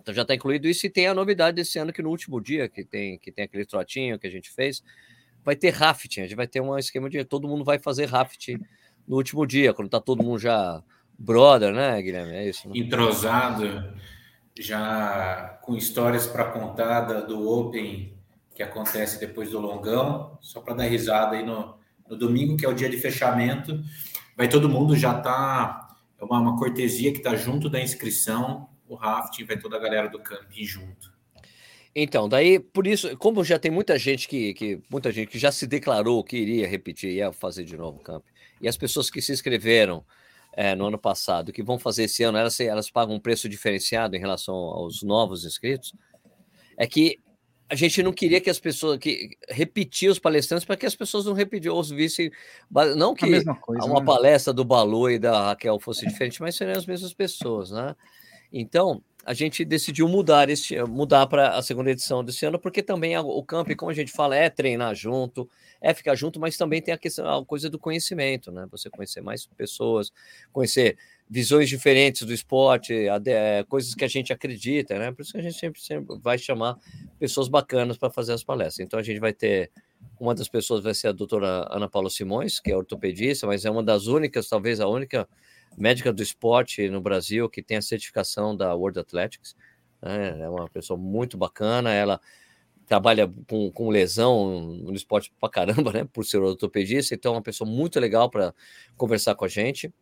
Então 0.00 0.14
já 0.14 0.22
está 0.22 0.34
incluído 0.34 0.66
isso 0.66 0.86
e 0.86 0.90
tem 0.90 1.06
a 1.06 1.14
novidade 1.14 1.54
desse 1.54 1.78
ano 1.78 1.92
que 1.92 2.02
no 2.02 2.08
último 2.08 2.40
dia, 2.40 2.68
que 2.68 2.82
tem, 2.82 3.18
que 3.18 3.30
tem 3.30 3.44
aquele 3.44 3.66
trotinho 3.66 4.18
que 4.18 4.26
a 4.26 4.30
gente 4.30 4.50
fez, 4.50 4.82
vai 5.44 5.54
ter 5.54 5.70
rafting. 5.70 6.22
A 6.22 6.24
gente 6.24 6.34
vai 6.34 6.48
ter 6.48 6.60
um 6.60 6.76
esquema 6.78 7.08
de 7.10 7.22
todo 7.24 7.46
mundo 7.46 7.62
vai 7.62 7.78
fazer 7.78 8.06
rafting 8.06 8.58
no 9.06 9.16
último 9.16 9.46
dia, 9.46 9.74
quando 9.74 9.86
está 9.86 10.00
todo 10.00 10.24
mundo 10.24 10.38
já 10.38 10.82
brother, 11.18 11.72
né, 11.72 12.00
Guilherme? 12.00 12.32
É 12.32 12.48
isso. 12.48 12.68
Né? 12.68 12.74
Entrosado, 12.76 13.92
já 14.62 15.58
com 15.62 15.76
histórias 15.76 16.26
para 16.26 16.44
contar 16.46 17.00
do 17.22 17.48
Open 17.48 18.16
que 18.54 18.62
acontece 18.62 19.20
depois 19.20 19.50
do 19.50 19.60
longão, 19.60 20.36
só 20.40 20.60
para 20.60 20.74
dar 20.74 20.84
risada 20.84 21.36
aí 21.36 21.46
no, 21.46 21.76
no 22.08 22.16
domingo, 22.16 22.56
que 22.56 22.66
é 22.66 22.68
o 22.68 22.74
dia 22.74 22.88
de 22.88 22.96
fechamento. 22.96 23.80
Vai 24.36 24.48
todo 24.48 24.68
mundo 24.68 24.96
já 24.96 25.14
tá. 25.14 25.96
É 26.20 26.24
uma, 26.24 26.40
uma 26.40 26.58
cortesia 26.58 27.12
que 27.12 27.18
está 27.18 27.36
junto 27.36 27.70
da 27.70 27.80
inscrição 27.80 28.68
o 28.88 28.94
rafting, 28.94 29.44
vai 29.44 29.58
toda 29.58 29.76
a 29.76 29.78
galera 29.78 30.08
do 30.08 30.18
camping 30.18 30.64
junto. 30.64 31.12
Então, 31.94 32.28
daí, 32.28 32.58
por 32.58 32.86
isso, 32.86 33.16
como 33.16 33.44
já 33.44 33.58
tem 33.58 33.70
muita 33.70 33.98
gente 33.98 34.28
que, 34.28 34.54
que 34.54 34.80
muita 34.90 35.12
gente 35.12 35.28
que 35.28 35.38
já 35.38 35.52
se 35.52 35.66
declarou 35.66 36.24
que 36.24 36.36
iria 36.36 36.66
repetir, 36.66 37.10
ia 37.10 37.32
fazer 37.32 37.64
de 37.64 37.76
novo 37.76 37.98
o 37.98 38.02
camping, 38.02 38.30
e 38.60 38.68
as 38.68 38.76
pessoas 38.76 39.10
que 39.10 39.20
se 39.20 39.32
inscreveram 39.32 40.04
é, 40.52 40.74
no 40.74 40.86
ano 40.86 40.98
passado, 40.98 41.52
que 41.52 41.62
vão 41.62 41.78
fazer 41.78 42.04
esse 42.04 42.22
ano, 42.22 42.38
elas, 42.38 42.58
elas 42.60 42.90
pagam 42.90 43.14
um 43.14 43.20
preço 43.20 43.48
diferenciado 43.48 44.16
em 44.16 44.18
relação 44.18 44.54
aos 44.54 45.02
novos 45.02 45.44
inscritos, 45.44 45.94
é 46.76 46.86
que 46.86 47.18
a 47.70 47.74
gente 47.74 48.02
não 48.02 48.12
queria 48.12 48.40
que 48.40 48.48
as 48.48 48.58
pessoas 48.58 48.98
que 48.98 49.36
repetir 49.48 50.10
os 50.10 50.18
palestrantes 50.18 50.64
para 50.64 50.76
que 50.76 50.86
as 50.86 50.94
pessoas 50.94 51.26
não 51.26 51.34
repetiam 51.34 51.76
ou 51.76 51.82
vissem 51.82 52.30
não 52.96 53.14
que 53.14 53.26
coisa, 53.26 53.84
uma 53.84 54.00
né? 54.00 54.06
palestra 54.06 54.54
do 54.54 54.64
Balu 54.64 55.10
e 55.10 55.18
da 55.18 55.48
Raquel 55.48 55.78
fosse 55.78 56.06
diferente, 56.06 56.40
mas 56.40 56.56
seriam 56.56 56.78
as 56.78 56.86
mesmas 56.86 57.12
pessoas, 57.12 57.70
né? 57.70 57.94
Então, 58.50 59.02
a 59.28 59.34
gente 59.34 59.62
decidiu 59.62 60.08
mudar 60.08 60.48
este, 60.48 60.82
mudar 60.84 61.26
para 61.26 61.50
a 61.50 61.60
segunda 61.60 61.90
edição 61.90 62.24
desse 62.24 62.46
ano, 62.46 62.58
porque 62.58 62.82
também 62.82 63.14
o 63.18 63.42
camp, 63.42 63.68
como 63.76 63.90
a 63.90 63.94
gente 63.94 64.10
fala, 64.10 64.34
é 64.34 64.48
treinar 64.48 64.94
junto, 64.94 65.46
é 65.82 65.92
ficar 65.92 66.14
junto, 66.14 66.40
mas 66.40 66.56
também 66.56 66.80
tem 66.80 66.94
a 66.94 66.96
questão, 66.96 67.28
a 67.28 67.44
coisa 67.44 67.68
do 67.68 67.78
conhecimento, 67.78 68.50
né? 68.50 68.66
Você 68.70 68.88
conhecer 68.88 69.20
mais 69.20 69.44
pessoas, 69.44 70.10
conhecer 70.50 70.96
visões 71.28 71.68
diferentes 71.68 72.22
do 72.22 72.32
esporte, 72.32 72.94
é, 73.26 73.62
coisas 73.68 73.94
que 73.94 74.02
a 74.02 74.08
gente 74.08 74.32
acredita, 74.32 74.98
né? 74.98 75.12
Por 75.12 75.20
isso 75.20 75.32
que 75.32 75.38
a 75.38 75.42
gente 75.42 75.58
sempre, 75.58 75.78
sempre 75.78 76.18
vai 76.22 76.38
chamar 76.38 76.78
pessoas 77.18 77.48
bacanas 77.48 77.98
para 77.98 78.08
fazer 78.08 78.32
as 78.32 78.42
palestras. 78.42 78.80
Então 78.86 78.98
a 78.98 79.02
gente 79.02 79.20
vai 79.20 79.34
ter 79.34 79.70
uma 80.18 80.34
das 80.34 80.48
pessoas 80.48 80.82
vai 80.82 80.94
ser 80.94 81.08
a 81.08 81.12
doutora 81.12 81.68
Ana 81.70 81.86
Paula 81.86 82.08
Simões, 82.08 82.60
que 82.60 82.70
é 82.70 82.76
ortopedista, 82.76 83.46
mas 83.46 83.66
é 83.66 83.70
uma 83.70 83.82
das 83.82 84.06
únicas, 84.06 84.48
talvez 84.48 84.80
a 84.80 84.88
única 84.88 85.28
médica 85.78 86.12
do 86.12 86.22
esporte 86.22 86.88
no 86.88 87.00
Brasil 87.00 87.48
que 87.48 87.62
tem 87.62 87.76
a 87.76 87.82
certificação 87.82 88.56
da 88.56 88.74
World 88.74 88.98
Athletics. 88.98 89.56
Né? 90.02 90.40
É 90.40 90.48
uma 90.48 90.68
pessoa 90.68 90.98
muito 90.98 91.36
bacana, 91.36 91.92
ela 91.92 92.20
trabalha 92.86 93.30
com, 93.46 93.70
com 93.70 93.90
lesão 93.90 94.60
no 94.82 94.94
esporte 94.94 95.32
pra 95.38 95.48
caramba, 95.50 95.92
né? 95.92 96.04
Por 96.10 96.24
ser 96.24 96.38
ortopedista, 96.38 97.14
então 97.14 97.34
é 97.34 97.36
uma 97.36 97.42
pessoa 97.42 97.68
muito 97.68 98.00
legal 98.00 98.30
para 98.30 98.54
conversar 98.96 99.34
com 99.34 99.44
a 99.44 99.48
gente. 99.48 99.92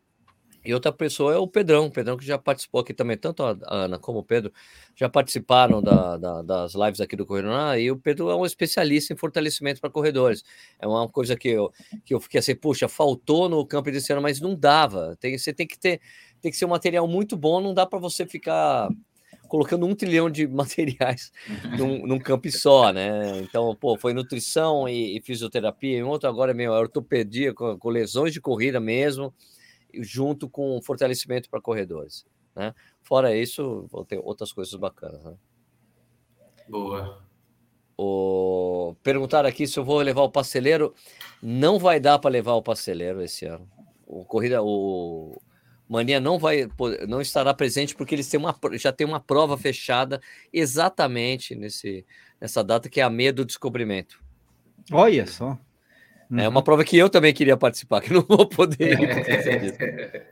E 0.66 0.74
outra 0.74 0.90
pessoa 0.90 1.32
é 1.32 1.36
o 1.38 1.46
Pedrão, 1.46 1.86
o 1.86 1.90
Pedrão 1.92 2.16
que 2.16 2.26
já 2.26 2.36
participou 2.36 2.80
aqui 2.80 2.92
também, 2.92 3.16
tanto 3.16 3.44
a 3.44 3.56
Ana 3.68 4.00
como 4.00 4.18
o 4.18 4.24
Pedro 4.24 4.52
já 4.96 5.08
participaram 5.08 5.80
da, 5.80 6.16
da, 6.16 6.42
das 6.42 6.74
lives 6.74 7.00
aqui 7.00 7.14
do 7.14 7.24
Corredor, 7.24 7.78
e 7.78 7.88
o 7.88 7.96
Pedro 7.96 8.30
é 8.30 8.34
um 8.34 8.44
especialista 8.44 9.12
em 9.12 9.16
fortalecimento 9.16 9.80
para 9.80 9.90
corredores. 9.90 10.42
É 10.80 10.86
uma 10.86 11.08
coisa 11.08 11.36
que 11.36 11.48
eu, 11.48 11.72
que 12.04 12.12
eu 12.12 12.18
fiquei 12.18 12.40
assim, 12.40 12.56
puxa, 12.56 12.88
faltou 12.88 13.48
no 13.48 13.64
campo 13.64 13.92
desse 13.92 14.12
ano, 14.12 14.20
mas 14.20 14.40
não 14.40 14.56
dava. 14.56 15.16
Tem, 15.20 15.38
você 15.38 15.52
tem 15.52 15.68
que 15.68 15.78
ter, 15.78 16.00
tem 16.40 16.50
que 16.50 16.56
ser 16.56 16.64
um 16.64 16.70
material 16.70 17.06
muito 17.06 17.36
bom, 17.36 17.60
não 17.60 17.72
dá 17.72 17.86
para 17.86 18.00
você 18.00 18.26
ficar 18.26 18.88
colocando 19.46 19.86
um 19.86 19.94
trilhão 19.94 20.28
de 20.28 20.48
materiais 20.50 21.30
num, 21.78 22.04
num 22.08 22.18
campo 22.18 22.50
só, 22.50 22.92
né? 22.92 23.38
Então, 23.38 23.72
pô, 23.76 23.96
foi 23.96 24.12
nutrição 24.12 24.88
e, 24.88 25.16
e 25.16 25.20
fisioterapia, 25.22 25.96
em 25.96 26.02
outro 26.02 26.28
agora 26.28 26.50
é 26.50 26.54
meio 26.54 26.72
ortopedia, 26.72 27.54
com, 27.54 27.78
com 27.78 27.88
lesões 27.88 28.32
de 28.32 28.40
corrida 28.40 28.80
mesmo 28.80 29.32
junto 30.02 30.48
com 30.48 30.80
fortalecimento 30.82 31.48
para 31.48 31.60
corredores. 31.60 32.26
Né? 32.54 32.74
Fora 33.02 33.36
isso, 33.36 33.86
vão 33.90 34.04
ter 34.04 34.18
outras 34.18 34.52
coisas 34.52 34.74
bacanas. 34.74 35.22
Né? 35.22 35.34
Boa. 36.68 37.22
O... 37.96 38.94
Perguntaram 39.02 39.48
aqui 39.48 39.66
se 39.66 39.78
eu 39.78 39.84
vou 39.84 39.98
levar 40.00 40.22
o 40.22 40.30
pasteleiro. 40.30 40.94
Não 41.42 41.78
vai 41.78 42.00
dar 42.00 42.18
para 42.18 42.30
levar 42.30 42.54
o 42.54 42.62
pasteleiro 42.62 43.22
esse 43.22 43.46
ano. 43.46 43.68
O 44.06 44.24
corrida, 44.24 44.62
o 44.62 45.40
Mania 45.88 46.20
não 46.20 46.38
vai, 46.38 46.68
não 47.08 47.20
estará 47.20 47.54
presente 47.54 47.94
porque 47.94 48.14
eles 48.14 48.28
têm 48.28 48.38
uma, 48.38 48.56
já 48.74 48.92
tem 48.92 49.06
uma 49.06 49.20
prova 49.20 49.56
fechada 49.56 50.20
exatamente 50.52 51.54
nesse, 51.54 52.04
nessa 52.40 52.62
data 52.62 52.88
que 52.88 53.00
é 53.00 53.04
a 53.04 53.10
meia 53.10 53.32
do 53.32 53.44
descobrimento. 53.44 54.20
Olha 54.92 55.26
só. 55.26 55.58
Uhum. 56.30 56.40
É 56.40 56.48
uma 56.48 56.62
prova 56.62 56.84
que 56.84 56.96
eu 56.96 57.08
também 57.08 57.32
queria 57.32 57.56
participar, 57.56 58.00
que 58.00 58.12
não 58.12 58.22
vou 58.22 58.46
poder 58.46 58.98
ir 58.98 58.98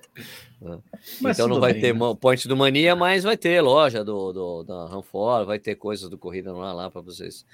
então 1.24 1.46
não 1.46 1.60
vai 1.60 1.72
bem, 1.72 1.82
ter 1.82 1.94
né? 1.94 2.16
point 2.20 2.48
do 2.48 2.56
Mania, 2.56 2.96
mas 2.96 3.22
vai 3.22 3.36
ter 3.36 3.60
loja 3.60 4.04
do, 4.04 4.32
do 4.32 4.62
da 4.64 4.86
Ranfora, 4.86 5.44
vai 5.44 5.58
ter 5.58 5.76
coisas 5.76 6.08
do 6.08 6.18
Corrida 6.18 6.52
lá, 6.52 6.72
lá 6.72 6.90
para 6.90 7.00
vocês 7.00 7.46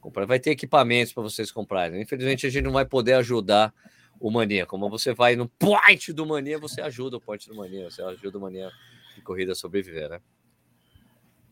comprar, 0.00 0.26
vai 0.26 0.40
ter 0.40 0.50
equipamentos 0.50 1.12
para 1.12 1.22
vocês 1.22 1.52
comprarem. 1.52 2.00
Infelizmente 2.00 2.46
a 2.46 2.50
gente 2.50 2.64
não 2.64 2.72
vai 2.72 2.84
poder 2.84 3.14
ajudar 3.14 3.74
o 4.18 4.30
Mania. 4.30 4.64
Como 4.64 4.88
você 4.88 5.12
vai 5.12 5.36
no 5.36 5.48
point 5.48 6.12
do 6.12 6.24
Mania, 6.24 6.58
você 6.58 6.80
ajuda 6.80 7.16
o 7.16 7.20
point 7.20 7.48
do 7.48 7.54
Mania, 7.54 7.90
você 7.90 8.02
ajuda 8.02 8.38
o 8.38 8.40
Mania 8.40 8.70
de 9.14 9.20
corrida 9.20 9.52
a 9.52 9.54
sobreviver, 9.54 10.08
né? 10.08 10.20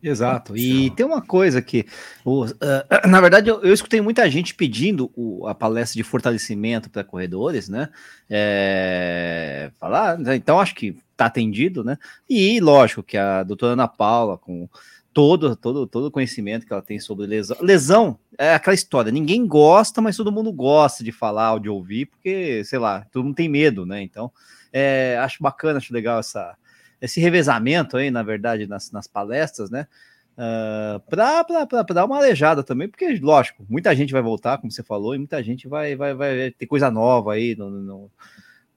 Exato. 0.03 0.57
E 0.57 0.91
tem 0.91 1.05
uma 1.05 1.21
coisa 1.21 1.61
que, 1.61 1.87
o, 2.25 2.45
uh, 2.45 3.09
na 3.09 3.21
verdade, 3.21 3.51
eu, 3.51 3.63
eu, 3.63 3.73
escutei 3.73 4.01
muita 4.01 4.29
gente 4.31 4.55
pedindo 4.55 5.11
o, 5.15 5.47
a 5.47 5.55
palestra 5.55 5.97
de 5.97 6.03
fortalecimento 6.03 6.89
para 6.89 7.05
corredores, 7.05 7.69
né? 7.69 7.89
É, 8.29 9.71
falar, 9.79 10.19
né? 10.19 10.37
então 10.37 10.59
acho 10.59 10.75
que 10.75 10.97
está 11.13 11.27
atendido, 11.27 11.85
né? 11.85 11.99
E 12.29 12.61
lógico 12.61 13.03
que 13.03 13.19
a 13.19 13.43
doutora 13.43 13.75
Ana 13.75 13.87
Paula, 13.87 14.39
com 14.39 14.69
todo, 15.13 15.55
todo, 15.55 15.87
todo 15.87 16.07
o 16.07 16.11
conhecimento 16.11 16.67
que 16.67 16.73
ela 16.73 16.83
tem 16.83 16.99
sobre 16.99 17.27
lesão. 17.27 17.57
Lesão 17.61 18.19
é 18.39 18.55
aquela 18.55 18.75
história, 18.75 19.13
ninguém 19.13 19.47
gosta, 19.47 20.01
mas 20.01 20.17
todo 20.17 20.33
mundo 20.33 20.51
gosta 20.53 21.05
de 21.05 21.13
falar 21.13 21.53
ou 21.53 21.59
de 21.59 21.69
ouvir, 21.69 22.07
porque, 22.07 22.65
sei 22.65 22.79
lá, 22.79 23.05
todo 23.13 23.25
mundo 23.25 23.35
tem 23.35 23.49
medo, 23.49 23.85
né? 23.85 24.03
Então, 24.03 24.33
é, 24.73 25.19
acho 25.21 25.43
bacana, 25.43 25.79
acho 25.79 25.93
legal 25.93 26.21
essa 26.21 26.57
esse 27.01 27.21
revezamento 27.21 27.97
aí, 27.97 28.11
na 28.11 28.23
verdade, 28.23 28.67
nas, 28.67 28.91
nas 28.91 29.07
palestras, 29.07 29.71
né? 29.71 29.87
Uh, 30.37 31.03
ah, 31.19 31.45
para 31.45 31.95
dar 31.95 32.05
uma 32.07 32.17
aleijada 32.17 32.63
também, 32.63 32.89
porque, 32.89 33.19
lógico, 33.21 33.65
muita 33.69 33.95
gente 33.95 34.13
vai 34.13 34.23
voltar, 34.23 34.59
como 34.59 34.71
você 34.71 34.83
falou, 34.83 35.15
e 35.15 35.19
muita 35.19 35.43
gente 35.43 35.69
vai, 35.69 35.95
vai, 35.95 36.15
vai 36.15 36.51
ter 36.51 36.67
coisa 36.67 36.91
nova 36.91 37.35
aí 37.35 37.55
no, 37.55 38.11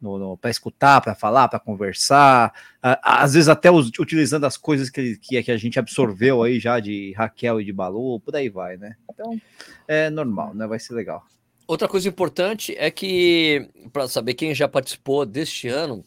no, 0.01 0.37
para 0.37 0.51
escutar, 0.51 0.99
para 0.99 1.15
falar, 1.15 1.47
para 1.47 1.59
conversar, 1.59 2.53
uh, 2.83 2.99
às 3.01 3.33
vezes 3.33 3.47
até 3.47 3.71
utilizando 3.71 4.45
as 4.45 4.57
coisas 4.57 4.89
que, 4.89 5.17
que, 5.17 5.41
que, 5.41 5.51
a 5.51 5.57
gente 5.57 5.79
absorveu 5.79 6.43
aí 6.43 6.59
já 6.59 6.79
de 6.79 7.13
Raquel 7.13 7.61
e 7.61 7.65
de 7.65 7.71
Balu, 7.71 8.19
por 8.19 8.35
aí 8.35 8.49
vai, 8.49 8.75
né? 8.75 8.95
Então 9.09 9.39
é 9.87 10.09
normal, 10.09 10.53
né? 10.53 10.67
Vai 10.67 10.79
ser 10.79 10.93
legal. 10.93 11.23
Outra 11.65 11.87
coisa 11.87 12.09
importante 12.09 12.75
é 12.77 12.91
que, 12.91 13.69
para 13.93 14.07
saber 14.09 14.33
quem 14.33 14.53
já 14.53 14.67
participou 14.67 15.25
deste 15.25 15.69
ano, 15.69 16.03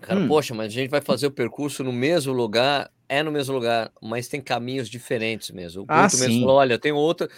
Cara, 0.00 0.20
hum. 0.20 0.28
poxa, 0.28 0.54
mas 0.54 0.66
a 0.66 0.70
gente 0.70 0.90
vai 0.90 1.00
fazer 1.00 1.26
o 1.26 1.30
percurso 1.30 1.84
no 1.84 1.92
mesmo 1.92 2.32
lugar, 2.32 2.90
é 3.08 3.22
no 3.22 3.30
mesmo 3.30 3.54
lugar, 3.54 3.90
mas 4.00 4.28
tem 4.28 4.40
caminhos 4.40 4.88
diferentes 4.88 5.50
mesmo. 5.50 5.82
O 5.82 5.86
ah, 5.88 6.02
mesmo 6.02 6.40
falou, 6.40 6.56
olha, 6.56 6.78
tem 6.78 6.92
outra, 6.92 7.28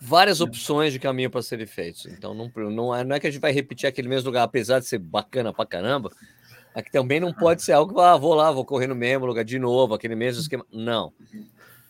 várias 0.00 0.40
opções 0.40 0.92
de 0.92 0.98
caminho 0.98 1.30
para 1.30 1.42
serem 1.42 1.66
feitos. 1.66 2.06
Então 2.06 2.34
não, 2.34 2.50
não, 2.70 2.94
é, 2.94 3.04
não 3.04 3.16
é 3.16 3.20
que 3.20 3.26
a 3.26 3.30
gente 3.30 3.40
vai 3.40 3.52
repetir 3.52 3.88
aquele 3.88 4.08
mesmo 4.08 4.26
lugar, 4.26 4.42
apesar 4.42 4.80
de 4.80 4.86
ser 4.86 4.98
bacana 4.98 5.52
pra 5.52 5.64
caramba, 5.64 6.10
aqui 6.74 6.90
também 6.90 7.20
não 7.20 7.32
pode 7.32 7.62
ser 7.62 7.72
algo 7.72 7.94
que 7.94 8.00
ah, 8.00 8.16
vou 8.16 8.34
lá, 8.34 8.50
vou 8.50 8.64
correr 8.64 8.86
no 8.86 8.94
mesmo 8.94 9.24
lugar 9.26 9.44
de 9.44 9.58
novo, 9.58 9.94
aquele 9.94 10.14
mesmo 10.14 10.42
esquema. 10.42 10.64
Não. 10.72 11.12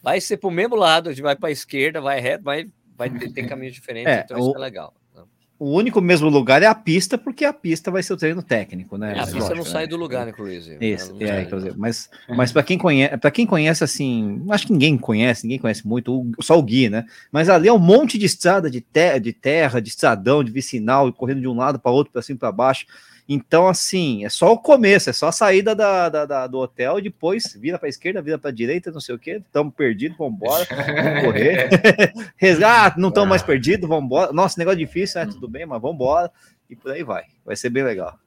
Vai 0.02 0.20
ser 0.20 0.36
para 0.36 0.48
o 0.48 0.52
mesmo 0.52 0.76
lado, 0.76 1.08
a 1.08 1.12
gente 1.12 1.22
vai 1.22 1.36
para 1.36 1.48
a 1.48 1.52
esquerda, 1.52 2.00
vai 2.00 2.20
reto, 2.20 2.44
vai, 2.44 2.68
vai 2.96 3.10
ter, 3.10 3.32
ter 3.32 3.48
caminhos 3.48 3.74
diferentes, 3.74 4.12
é, 4.12 4.20
então 4.20 4.38
o... 4.38 4.40
isso 4.40 4.56
é 4.56 4.60
legal 4.60 4.94
o 5.60 5.76
único 5.76 6.00
mesmo 6.00 6.30
lugar 6.30 6.62
é 6.62 6.66
a 6.66 6.74
pista, 6.74 7.18
porque 7.18 7.44
a 7.44 7.52
pista 7.52 7.90
vai 7.90 8.02
ser 8.02 8.14
o 8.14 8.16
treino 8.16 8.42
técnico, 8.42 8.96
né? 8.96 9.18
É, 9.18 9.20
a 9.20 9.26
pista 9.26 9.54
não 9.54 9.62
sai 9.62 9.82
né? 9.82 9.88
do 9.88 9.96
lugar, 9.98 10.26
inclusive. 10.26 10.78
Isso, 10.80 11.14
é, 11.20 11.42
inclusive. 11.42 11.74
Mas, 11.76 12.08
mas 12.30 12.50
para 12.50 12.62
quem 12.62 12.78
conhece, 12.78 13.18
para 13.18 13.30
quem 13.30 13.44
conhece 13.44 13.84
assim, 13.84 14.42
acho 14.48 14.66
que 14.66 14.72
ninguém 14.72 14.96
conhece, 14.96 15.44
ninguém 15.44 15.58
conhece 15.58 15.86
muito, 15.86 16.26
só 16.40 16.58
o 16.58 16.62
Gui, 16.62 16.88
né? 16.88 17.04
Mas 17.30 17.50
ali 17.50 17.68
é 17.68 17.72
um 17.74 17.78
monte 17.78 18.16
de 18.16 18.24
estrada 18.24 18.70
de, 18.70 18.80
te 18.80 19.20
de 19.20 19.34
terra, 19.34 19.80
de 19.80 19.90
estradão, 19.90 20.42
de 20.42 20.50
vicinal, 20.50 21.12
correndo 21.12 21.42
de 21.42 21.48
um 21.48 21.54
lado 21.54 21.78
para 21.78 21.92
outro, 21.92 22.10
para 22.10 22.22
cima 22.22 22.38
para 22.38 22.50
baixo. 22.50 22.86
Então, 23.32 23.68
assim, 23.68 24.24
é 24.24 24.28
só 24.28 24.52
o 24.52 24.58
começo, 24.58 25.08
é 25.08 25.12
só 25.12 25.28
a 25.28 25.32
saída 25.32 25.72
da, 25.72 26.08
da, 26.08 26.26
da 26.26 26.46
do 26.48 26.58
hotel 26.58 26.98
e 26.98 27.02
depois 27.02 27.56
vira 27.56 27.78
para 27.78 27.86
a 27.86 27.88
esquerda, 27.88 28.20
vira 28.20 28.36
para 28.36 28.50
a 28.50 28.52
direita, 28.52 28.90
não 28.90 29.00
sei 29.00 29.14
o 29.14 29.18
que, 29.20 29.30
estamos 29.30 29.72
perdidos, 29.72 30.18
vamos 30.18 30.34
embora, 30.34 30.66
vamos 30.68 31.22
correr. 31.22 31.70
Resgate, 32.36 32.98
não 32.98 33.08
estamos 33.10 33.28
mais 33.28 33.40
perdidos, 33.40 33.88
vamos 33.88 34.06
embora. 34.06 34.32
Nossa, 34.32 34.58
negócio 34.58 34.80
difícil, 34.80 35.20
né? 35.20 35.30
Tudo 35.30 35.46
bem, 35.46 35.64
mas 35.64 35.80
vamos 35.80 35.94
embora. 35.94 36.28
E 36.68 36.74
por 36.74 36.90
aí 36.90 37.04
vai. 37.04 37.22
Vai 37.46 37.54
ser 37.54 37.70
bem 37.70 37.84
legal. 37.84 38.18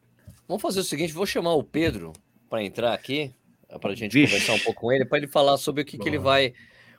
Vamos 0.47 0.61
fazer 0.61 0.79
o 0.79 0.85
seguinte: 0.85 1.11
vou 1.11 1.25
chamar 1.25 1.53
o 1.53 1.65
Pedro 1.65 2.13
para 2.49 2.63
entrar 2.63 2.93
aqui, 2.93 3.33
para 3.81 3.91
a 3.91 3.95
gente 3.95 4.13
Vixe. 4.13 4.31
conversar 4.31 4.53
um 4.53 4.59
pouco 4.59 4.79
com 4.79 4.91
ele, 4.93 5.03
para 5.03 5.17
ele 5.17 5.27
falar 5.27 5.57
sobre 5.57 5.81
o 5.81 5.85
que, 5.85 5.97
que 5.97 6.07
ele 6.07 6.17
vai 6.17 6.53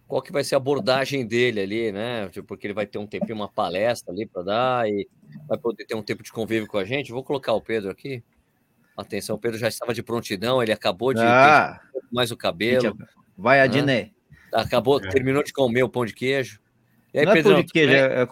qual 0.07 0.23
que 0.23 0.33
vai 0.33 0.45
ser 0.45 0.55
a 0.55 0.59
abordagem 0.59 1.27
dele 1.27 1.61
ali, 1.61 1.93
né? 1.93 2.29
Tipo, 2.29 2.47
porque 2.47 2.67
ele 2.67 2.75
vai 2.75 2.87
ter 2.87 2.99
um 2.99 3.07
tempinho, 3.07 3.37
uma 3.37 3.49
palestra 3.49 4.13
ali 4.13 4.27
para 4.27 4.43
dar 4.43 4.89
e 4.89 5.09
vai 5.49 5.59
poder 5.59 5.85
ter 5.85 5.95
um 5.95 6.03
tempo 6.03 6.23
de 6.23 6.31
convívio 6.31 6.69
com 6.69 6.79
a 6.79 6.85
gente. 6.85 7.13
Vou 7.13 7.25
colocar 7.25 7.53
o 7.53 7.61
Pedro 7.61 7.91
aqui. 7.91 8.23
Atenção, 8.97 9.37
o 9.37 9.39
Pedro 9.39 9.59
já 9.59 9.67
estava 9.67 9.93
de 9.93 10.03
prontidão, 10.03 10.63
ele 10.63 10.73
acabou 10.73 11.13
de 11.13 11.21
ah, 11.21 11.81
mais 12.13 12.31
o 12.31 12.37
cabelo. 12.37 12.97
Vai, 13.37 13.61
Adnet. 13.61 14.15
Acabou, 14.53 15.01
é. 15.01 15.09
terminou 15.09 15.43
de 15.43 15.53
comer 15.53 15.83
o 15.83 15.89
pão 15.89 16.07
de 16.07 16.15
queijo. 16.15 16.61
E 17.13 17.19
aí, 17.19 17.27
Não 17.27 17.33
Pedro, 17.33 17.53
é 17.53 17.55
pão 17.55 17.65
de 17.65 17.73
queijo, 17.73 17.93
é... 17.93 18.29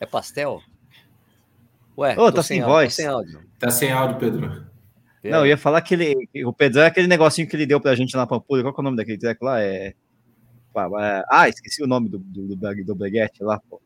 é 0.00 0.06
pastel? 0.06 0.62
Ué, 1.96 2.14
oh, 2.16 2.30
tá 2.30 2.44
sem, 2.44 2.58
sem 2.58 2.64
voz. 2.64 2.94
Tá 2.94 3.02
sem 3.02 3.06
áudio. 3.06 3.40
Tá 3.58 3.70
sem 3.70 3.90
áudio, 3.90 4.18
Pedro. 4.18 4.68
Não, 5.24 5.40
eu 5.40 5.46
ia 5.46 5.56
falar 5.56 5.80
que 5.82 5.94
ele, 5.94 6.14
o 6.44 6.52
Pedro 6.52 6.80
é 6.80 6.86
aquele 6.86 7.08
negocinho 7.08 7.48
que 7.48 7.56
ele 7.56 7.66
deu 7.66 7.80
pra 7.80 7.96
gente 7.96 8.14
lá 8.16 8.22
na 8.22 8.26
Pampulha. 8.28 8.62
Qual 8.62 8.72
é 8.76 8.80
o 8.80 8.84
nome 8.84 8.96
daquele 8.96 9.18
treco 9.18 9.44
lá? 9.44 9.60
É 9.60 9.94
ah, 11.30 11.48
esqueci 11.48 11.82
o 11.82 11.86
nome 11.86 12.08
do, 12.08 12.18
do, 12.18 12.54
do, 12.54 12.84
do 12.84 12.94
Breguete 12.94 13.42
lá, 13.42 13.60
pô. 13.68 13.80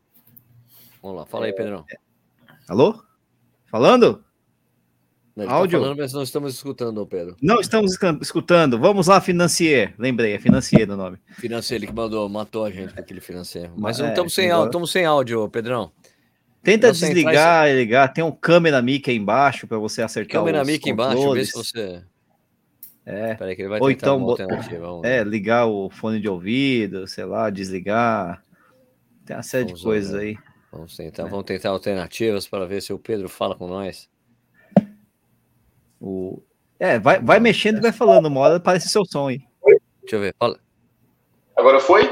Vamos 1.01 1.17
lá, 1.17 1.25
fala 1.25 1.45
aí, 1.45 1.53
Pedrão. 1.53 1.85
É... 1.91 1.97
Alô? 2.69 3.03
Falando? 3.65 4.23
Não, 5.35 5.47
tá 5.47 5.53
Áudio? 5.53 5.79
Tá 5.79 5.83
falando, 5.83 5.97
mas 5.99 6.13
não 6.13 6.23
estamos 6.23 6.53
escutando, 6.53 7.05
Pedro. 7.07 7.35
Não 7.41 7.59
estamos 7.59 7.97
escutando. 8.21 8.77
Vamos 8.79 9.07
lá, 9.07 9.19
Financier. 9.19 9.95
Lembrei, 9.97 10.33
é 10.33 10.39
Financier 10.39 10.89
o 10.89 10.95
nome. 10.95 11.17
Financier, 11.31 11.77
ele 11.77 11.87
que 11.87 11.93
mandou, 11.93 12.29
matou 12.29 12.65
a 12.65 12.71
gente 12.71 12.93
com 12.93 12.99
aquele 12.99 13.19
Financier. 13.19 13.71
Mas 13.75 13.99
é, 13.99 14.03
não 14.03 14.09
estamos 14.09 14.33
sem, 14.33 14.51
áudio, 14.51 14.67
estamos 14.67 14.91
sem 14.91 15.05
áudio, 15.05 15.49
Pedrão. 15.49 15.91
Tenta 16.61 16.91
desligar 16.91 17.67
e 17.67 17.75
ligar. 17.75 18.13
Tem 18.13 18.23
um 18.23 18.31
câmera 18.31 18.81
mic 18.81 19.09
aí 19.09 19.17
embaixo 19.17 19.67
para 19.67 19.77
você 19.79 20.01
acertar 20.01 20.39
câmera 20.39 20.63
mic 20.63 20.87
embaixo, 20.87 21.33
vê 21.33 21.45
se 21.45 21.53
você... 21.53 22.03
É. 23.05 23.35
Peraí, 23.35 23.55
que 23.55 23.61
ele 23.61 23.69
vai 23.69 23.79
Ou 23.81 23.91
então, 23.91 24.35
é, 25.03 25.23
ligar 25.23 25.65
o 25.65 25.89
fone 25.89 26.19
de 26.19 26.29
ouvido, 26.29 27.05
sei 27.07 27.25
lá, 27.25 27.49
desligar. 27.49 28.41
Tem 29.25 29.35
uma 29.35 29.43
série 29.43 29.65
vamos 29.65 29.79
de 29.79 29.85
coisas 29.85 30.13
aí. 30.15 30.37
Vamos 30.71 30.95
tentar, 30.95 31.23
é. 31.23 31.29
vamos 31.29 31.45
tentar 31.45 31.69
alternativas 31.69 32.47
para 32.47 32.65
ver 32.65 32.81
se 32.81 32.93
o 32.93 32.99
Pedro 32.99 33.27
fala 33.27 33.55
com 33.55 33.67
nós. 33.67 34.09
O... 35.99 36.41
É, 36.79 36.97
vai, 36.99 37.19
vai 37.19 37.39
mexendo 37.39 37.77
e 37.77 37.81
vai 37.81 37.91
falando, 37.91 38.25
uma 38.25 38.39
hora 38.39 38.59
parece 38.59 38.89
seu 38.89 39.05
som 39.05 39.27
aí. 39.27 39.41
Deixa 40.01 40.15
eu 40.15 40.19
ver, 40.19 40.35
fala. 40.37 40.59
Agora 41.55 41.79
foi? 41.79 42.03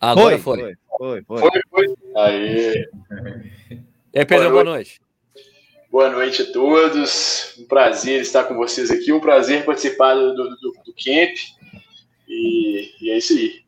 Agora 0.00 0.38
foi. 0.38 0.76
Foi, 0.98 1.22
foi. 1.24 1.40
foi. 1.40 1.50
Foi, 1.50 1.62
foi. 1.70 1.96
Aí. 2.16 2.88
E 4.10 4.20
aí, 4.20 4.24
Pedro, 4.24 4.50
boa 4.50 4.64
noite. 4.64 4.98
Boa 5.90 6.10
noite 6.10 6.42
a 6.42 6.52
todos. 6.52 7.54
Um 7.58 7.64
prazer 7.64 8.20
estar 8.20 8.44
com 8.44 8.54
vocês 8.54 8.90
aqui. 8.90 9.10
Um 9.12 9.20
prazer 9.20 9.64
participar 9.64 10.14
do, 10.14 10.34
do, 10.34 10.50
do, 10.50 10.94
camp. 11.02 11.34
E, 12.28 12.90
e, 13.00 13.10
é 13.10 13.16
isso 13.16 13.32
aí. 13.32 13.62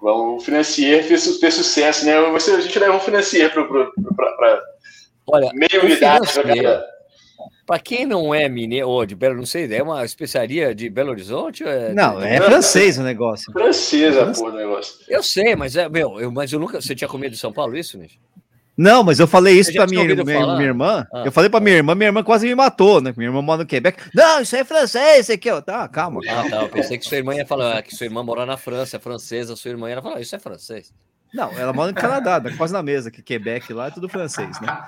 Vamos, 0.00 0.42
o 0.42 0.44
Financier 0.44 1.04
fez 1.04 1.22
sucesso, 1.22 2.06
né? 2.06 2.20
Você, 2.30 2.50
a 2.52 2.60
gente 2.60 2.78
leva 2.78 2.96
um 2.96 3.00
Financier 3.00 3.52
para 3.52 3.62
meio 5.54 5.84
unidade 5.84 6.32
para 6.32 6.42
cada, 6.42 6.86
para 7.66 7.78
quem 7.78 8.04
não 8.04 8.34
é 8.34 8.48
mineiro, 8.48 8.88
ou 8.88 9.06
de 9.06 9.14
Belo, 9.14 9.36
não 9.36 9.46
sei, 9.46 9.72
é 9.74 9.82
uma 9.82 10.04
especiaria 10.04 10.74
de 10.74 10.90
Belo 10.90 11.10
Horizonte? 11.10 11.64
É... 11.64 11.92
Não, 11.94 12.22
é 12.22 12.40
francês 12.40 12.98
o 12.98 13.02
negócio. 13.02 13.50
Francesa, 13.52 14.32
pô, 14.32 14.48
o 14.48 14.52
negócio. 14.52 14.96
Eu 15.08 15.22
sei, 15.22 15.56
mas 15.56 15.74
é, 15.76 15.88
meu, 15.88 16.20
eu, 16.20 16.30
mas 16.30 16.52
eu 16.52 16.58
nunca. 16.58 16.80
Você 16.80 16.94
tinha 16.94 17.08
comido 17.08 17.32
em 17.32 17.38
São 17.38 17.52
Paulo 17.52 17.76
isso, 17.76 17.96
Nish? 17.98 18.18
Não, 18.76 19.04
mas 19.04 19.20
eu 19.20 19.28
falei 19.28 19.56
isso 19.56 19.72
para 19.72 19.86
minha, 19.86 20.02
minha, 20.04 20.24
minha, 20.24 20.62
irmã. 20.62 21.06
Ah. 21.12 21.22
Eu 21.24 21.30
falei 21.30 21.48
para 21.48 21.60
minha 21.60 21.76
irmã, 21.76 21.94
minha 21.94 22.08
irmã 22.08 22.24
quase 22.24 22.46
me 22.46 22.54
matou, 22.54 23.00
né? 23.00 23.14
Minha 23.16 23.28
irmã 23.28 23.40
mora 23.40 23.62
no 23.62 23.66
Quebec. 23.66 24.02
Não, 24.12 24.40
isso 24.40 24.56
é 24.56 24.64
francês, 24.64 25.20
isso 25.20 25.32
aqui, 25.32 25.48
ó. 25.48 25.60
Tá, 25.60 25.86
calma. 25.86 26.20
Ah, 26.28 26.50
tá. 26.50 26.62
Eu 26.62 26.68
pensei 26.68 26.98
que 26.98 27.04
sua 27.04 27.18
irmã 27.18 27.34
ia 27.34 27.46
falar 27.46 27.82
que 27.82 27.94
sua 27.94 28.06
irmã 28.06 28.24
mora 28.24 28.44
na 28.44 28.56
França, 28.56 28.96
é 28.96 29.00
francesa, 29.00 29.54
sua 29.54 29.70
irmã 29.70 29.90
ia 29.90 30.02
falar, 30.02 30.20
isso 30.20 30.34
é 30.34 30.38
francês. 30.40 30.92
Não, 31.32 31.50
ela 31.52 31.72
mora 31.72 31.92
no 31.92 31.96
Canadá, 31.96 32.40
né? 32.40 32.54
quase 32.56 32.72
na 32.72 32.82
mesa, 32.82 33.10
que 33.10 33.22
Quebec 33.22 33.72
lá 33.72 33.88
é 33.88 33.90
tudo 33.90 34.08
francês, 34.08 34.60
né? 34.60 34.84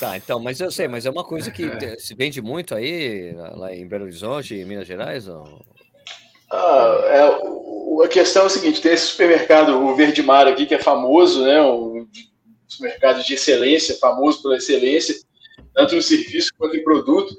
Tá, 0.00 0.16
então, 0.16 0.40
mas 0.40 0.58
eu 0.58 0.70
sei, 0.70 0.88
mas 0.88 1.04
é 1.04 1.10
uma 1.10 1.24
coisa 1.24 1.50
que 1.50 1.70
se 1.98 2.14
vende 2.14 2.40
muito 2.40 2.74
aí, 2.74 3.34
lá 3.54 3.74
em 3.74 3.86
Belo 3.86 4.04
Horizonte, 4.04 4.54
em 4.54 4.64
Minas 4.64 4.86
Gerais? 4.86 5.28
Ou... 5.28 5.62
Ah, 6.50 6.98
é, 7.04 8.04
a 8.04 8.08
questão 8.08 8.44
é 8.44 8.46
a 8.46 8.48
seguinte: 8.48 8.80
tem 8.80 8.92
esse 8.92 9.08
supermercado, 9.08 9.78
o 9.78 9.94
Verde 9.94 10.22
Mar 10.22 10.46
aqui, 10.46 10.64
que 10.64 10.74
é 10.74 10.78
famoso, 10.78 11.44
né? 11.44 11.60
Um 11.60 12.06
supermercado 12.66 13.24
de 13.24 13.34
excelência, 13.34 13.96
famoso 13.98 14.42
pela 14.42 14.56
excelência, 14.56 15.14
tanto 15.74 15.94
no 15.94 16.02
serviço 16.02 16.50
quanto 16.58 16.76
em 16.76 16.84
produto. 16.84 17.34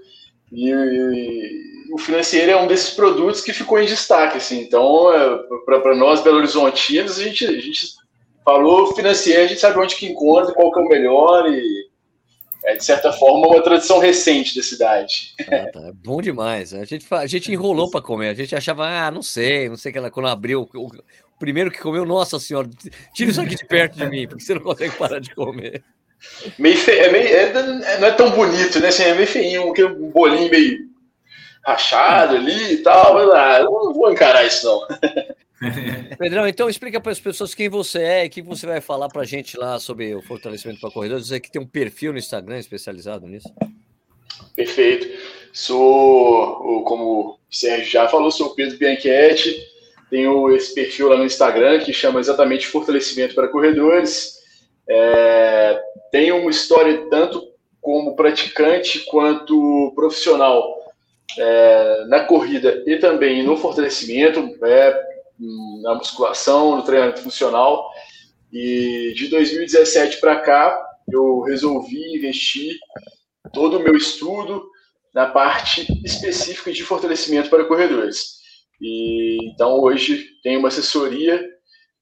E, 0.52 0.70
e 0.70 1.94
o 1.94 1.98
financeiro 1.98 2.52
é 2.52 2.62
um 2.62 2.68
desses 2.68 2.92
produtos 2.92 3.42
que 3.42 3.54
ficou 3.54 3.80
em 3.80 3.86
destaque. 3.86 4.38
Assim. 4.38 4.62
Então, 4.62 5.14
é, 5.14 5.40
para 5.66 5.96
nós, 5.96 6.22
Belo 6.22 6.38
Horizontinos, 6.38 7.20
a 7.20 7.24
gente, 7.24 7.46
a 7.46 7.60
gente 7.60 7.88
falou 8.44 8.96
financeiro, 8.96 9.44
a 9.44 9.48
gente 9.48 9.60
sabe 9.60 9.80
onde 9.80 9.96
que 9.96 10.08
encontra, 10.08 10.54
qual 10.54 10.72
que 10.72 10.80
é 10.80 10.84
o 10.84 10.88
melhor 10.88 11.52
e 11.52 11.88
é, 12.68 12.76
de 12.76 12.84
certa 12.84 13.14
forma, 13.14 13.48
uma 13.48 13.62
tradição 13.62 13.98
recente 13.98 14.54
da 14.54 14.62
cidade. 14.62 15.34
Ah, 15.40 15.72
tá. 15.72 15.88
É 15.88 15.92
bom 15.94 16.22
demais. 16.22 16.74
A 16.74 16.84
gente, 16.84 17.06
a 17.12 17.26
gente 17.26 17.52
enrolou 17.52 17.90
para 17.90 18.02
comer. 18.02 18.28
A 18.28 18.34
gente 18.34 18.54
achava, 18.54 18.86
ah, 18.86 19.10
não 19.10 19.22
sei, 19.22 19.70
não 19.70 19.78
sei 19.78 19.92
que 19.92 19.98
ela 19.98 20.12
quando 20.12 20.28
abriu. 20.28 20.68
O, 20.74 20.92
primeiro 21.40 21.72
que 21.72 21.80
comeu, 21.80 22.06
nossa 22.06 22.40
senhora, 22.40 22.70
tira 23.14 23.32
isso 23.32 23.42
aqui 23.42 23.56
de 23.56 23.66
perto 23.66 23.98
de 23.98 24.06
mim, 24.08 24.28
porque 24.28 24.44
você 24.44 24.54
não 24.54 24.62
consegue 24.62 24.96
parar 24.96 25.20
de 25.20 25.34
comer. 25.34 25.84
Meio 26.58 26.78
fe... 26.78 26.92
é 26.92 27.12
meio... 27.12 27.28
É, 27.28 27.98
não 28.00 28.08
é 28.08 28.12
tão 28.12 28.32
bonito, 28.32 28.80
né? 28.80 28.88
Assim, 28.88 29.04
é 29.04 29.14
meio 29.14 29.28
feinho, 29.28 29.72
um 29.72 30.12
bolinho 30.12 30.50
meio 30.50 30.88
rachado 31.66 32.36
ali 32.36 32.74
e 32.74 32.78
tal. 32.78 33.14
Mas, 33.14 33.30
ah, 33.30 33.60
eu 33.60 33.72
não 33.72 33.94
vou 33.94 34.12
encarar 34.12 34.46
isso, 34.46 34.66
não. 34.66 34.88
Pedrão, 36.18 36.48
então 36.48 36.70
explica 36.70 37.02
para 37.02 37.12
as 37.12 37.20
pessoas 37.20 37.56
quem 37.56 37.68
você 37.68 38.00
é 38.00 38.26
e 38.26 38.28
o 38.28 38.30
que 38.30 38.42
você 38.42 38.68
vai 38.68 38.80
falar 38.80 39.10
para 39.10 39.24
a 39.24 39.26
gente 39.26 39.58
lá 39.58 39.80
sobre 39.80 40.14
o 40.16 40.22
fortalecimento 40.22 40.80
para 40.80 40.92
corredores. 40.92 41.26
Dizer 41.26 41.40
que 41.40 41.52
tem 41.52 41.62
um 41.62 41.68
perfil 41.68 42.14
no 42.14 42.20
Instagram 42.20 42.60
especializado 42.60 43.28
nisso. 43.28 43.52
Perfeito. 44.56 45.08
Sou, 45.52 46.84
como 46.84 47.04
o 47.04 47.40
Sérgio 47.50 47.92
já 47.92 48.08
falou, 48.08 48.30
sou 48.30 48.48
o 48.48 48.56
Pedro 48.56 48.78
Bianchetti. 48.78 49.77
Tenho 50.10 50.56
esse 50.56 50.74
perfil 50.74 51.10
lá 51.10 51.18
no 51.18 51.26
Instagram 51.26 51.80
que 51.80 51.92
chama 51.92 52.20
exatamente 52.20 52.68
Fortalecimento 52.68 53.36
para 53.36 53.50
Corredores. 53.50 54.38
É, 54.90 55.82
tenho 56.12 56.38
uma 56.38 56.52
história 56.52 57.08
tanto 57.10 57.46
como 57.82 58.16
praticante 58.16 59.00
quanto 59.06 59.92
profissional 59.96 60.78
é, 61.38 62.06
na 62.08 62.22
corrida 62.22 62.84
e 62.86 62.98
também 62.98 63.44
no 63.44 63.58
fortalecimento. 63.58 64.56
É, 64.64 65.08
na 65.82 65.96
musculação, 65.96 66.76
no 66.76 66.84
treinamento 66.84 67.22
funcional. 67.22 67.90
E 68.52 69.14
de 69.16 69.28
2017 69.28 70.20
para 70.20 70.40
cá, 70.40 70.86
eu 71.12 71.42
resolvi 71.42 72.16
investir 72.16 72.78
todo 73.54 73.78
o 73.78 73.84
meu 73.84 73.96
estudo 73.96 74.70
na 75.14 75.28
parte 75.28 75.88
específica 76.04 76.72
de 76.72 76.84
fortalecimento 76.84 77.50
para 77.50 77.66
corredores. 77.66 78.37
E 78.80 79.50
então 79.50 79.80
hoje 79.80 80.26
tem 80.44 80.58
uma 80.58 80.68
assessoria 80.68 81.44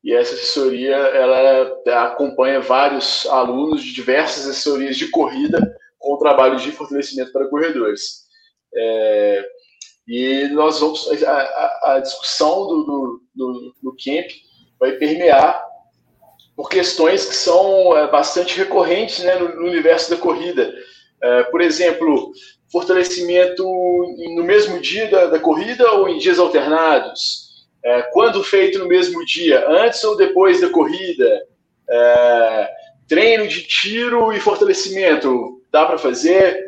e 0.03 0.13
essa 0.13 0.35
assessoria 0.35 0.95
ela 0.95 1.81
acompanha 2.05 2.61
vários 2.61 3.25
alunos 3.25 3.83
de 3.83 3.93
diversas 3.93 4.47
assessorias 4.47 4.97
de 4.97 5.09
corrida 5.09 5.75
com 5.97 6.13
o 6.13 6.19
trabalho 6.19 6.57
de 6.57 6.71
fortalecimento 6.71 7.31
para 7.31 7.47
corredores. 7.47 8.25
É, 8.75 9.45
e 10.07 10.47
nós 10.49 10.79
vamos. 10.79 11.07
A, 11.23 11.95
a 11.95 11.99
discussão 11.99 12.67
do, 12.67 12.83
do, 12.83 13.23
do, 13.33 13.75
do, 13.81 13.95
camp 13.97 14.27
vai 14.79 14.91
permear 14.91 15.65
por 16.55 16.69
questões 16.69 17.25
que 17.25 17.35
são 17.35 17.97
é, 17.97 18.07
bastante 18.07 18.55
recorrentes 18.57 19.23
né, 19.23 19.35
no, 19.35 19.55
no, 19.55 19.67
universo 19.67 20.11
da 20.11 20.17
corrida. 20.17 20.71
É, 21.23 21.43
por 21.45 21.61
exemplo, 21.61 22.31
fortalecimento 22.75 23.63
no 24.35 24.43
mesmo 24.43 24.81
dia 24.81 25.07
da, 25.09 25.27
da 25.27 25.39
corrida 25.39 25.89
ou 25.93 26.09
em 26.09 26.17
dias 26.17 26.37
alternados? 26.37 27.45
É, 27.81 28.01
quando 28.11 28.43
feito 28.43 28.77
no 28.79 28.85
mesmo 28.85 29.23
dia, 29.25 29.65
antes 29.69 30.03
ou 30.03 30.17
depois 30.17 30.59
da 30.59 30.69
corrida? 30.69 31.41
É, 31.89 32.69
treino 33.07 33.47
de 33.47 33.61
tiro 33.61 34.33
e 34.33 34.41
fortalecimento, 34.41 35.61
dá 35.71 35.85
para 35.85 35.97
fazer? 35.97 36.61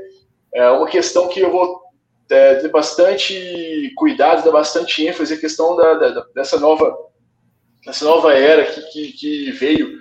É 0.53 0.69
uma 0.69 0.87
questão 0.87 1.27
que 1.27 1.41
eu 1.41 1.51
vou 1.51 1.81
é, 2.29 2.55
ter 2.55 2.69
bastante 2.69 3.91
cuidado, 3.97 4.45
dar 4.45 4.51
bastante 4.51 5.05
ênfase 5.05 5.33
à 5.33 5.37
questão 5.37 5.75
da, 5.75 5.93
da, 5.95 6.25
dessa 6.33 6.57
nova 6.57 6.95
dessa 7.85 8.05
nova 8.05 8.33
era 8.33 8.65
que, 8.65 8.81
que, 8.81 9.11
que 9.11 9.51
veio 9.51 9.99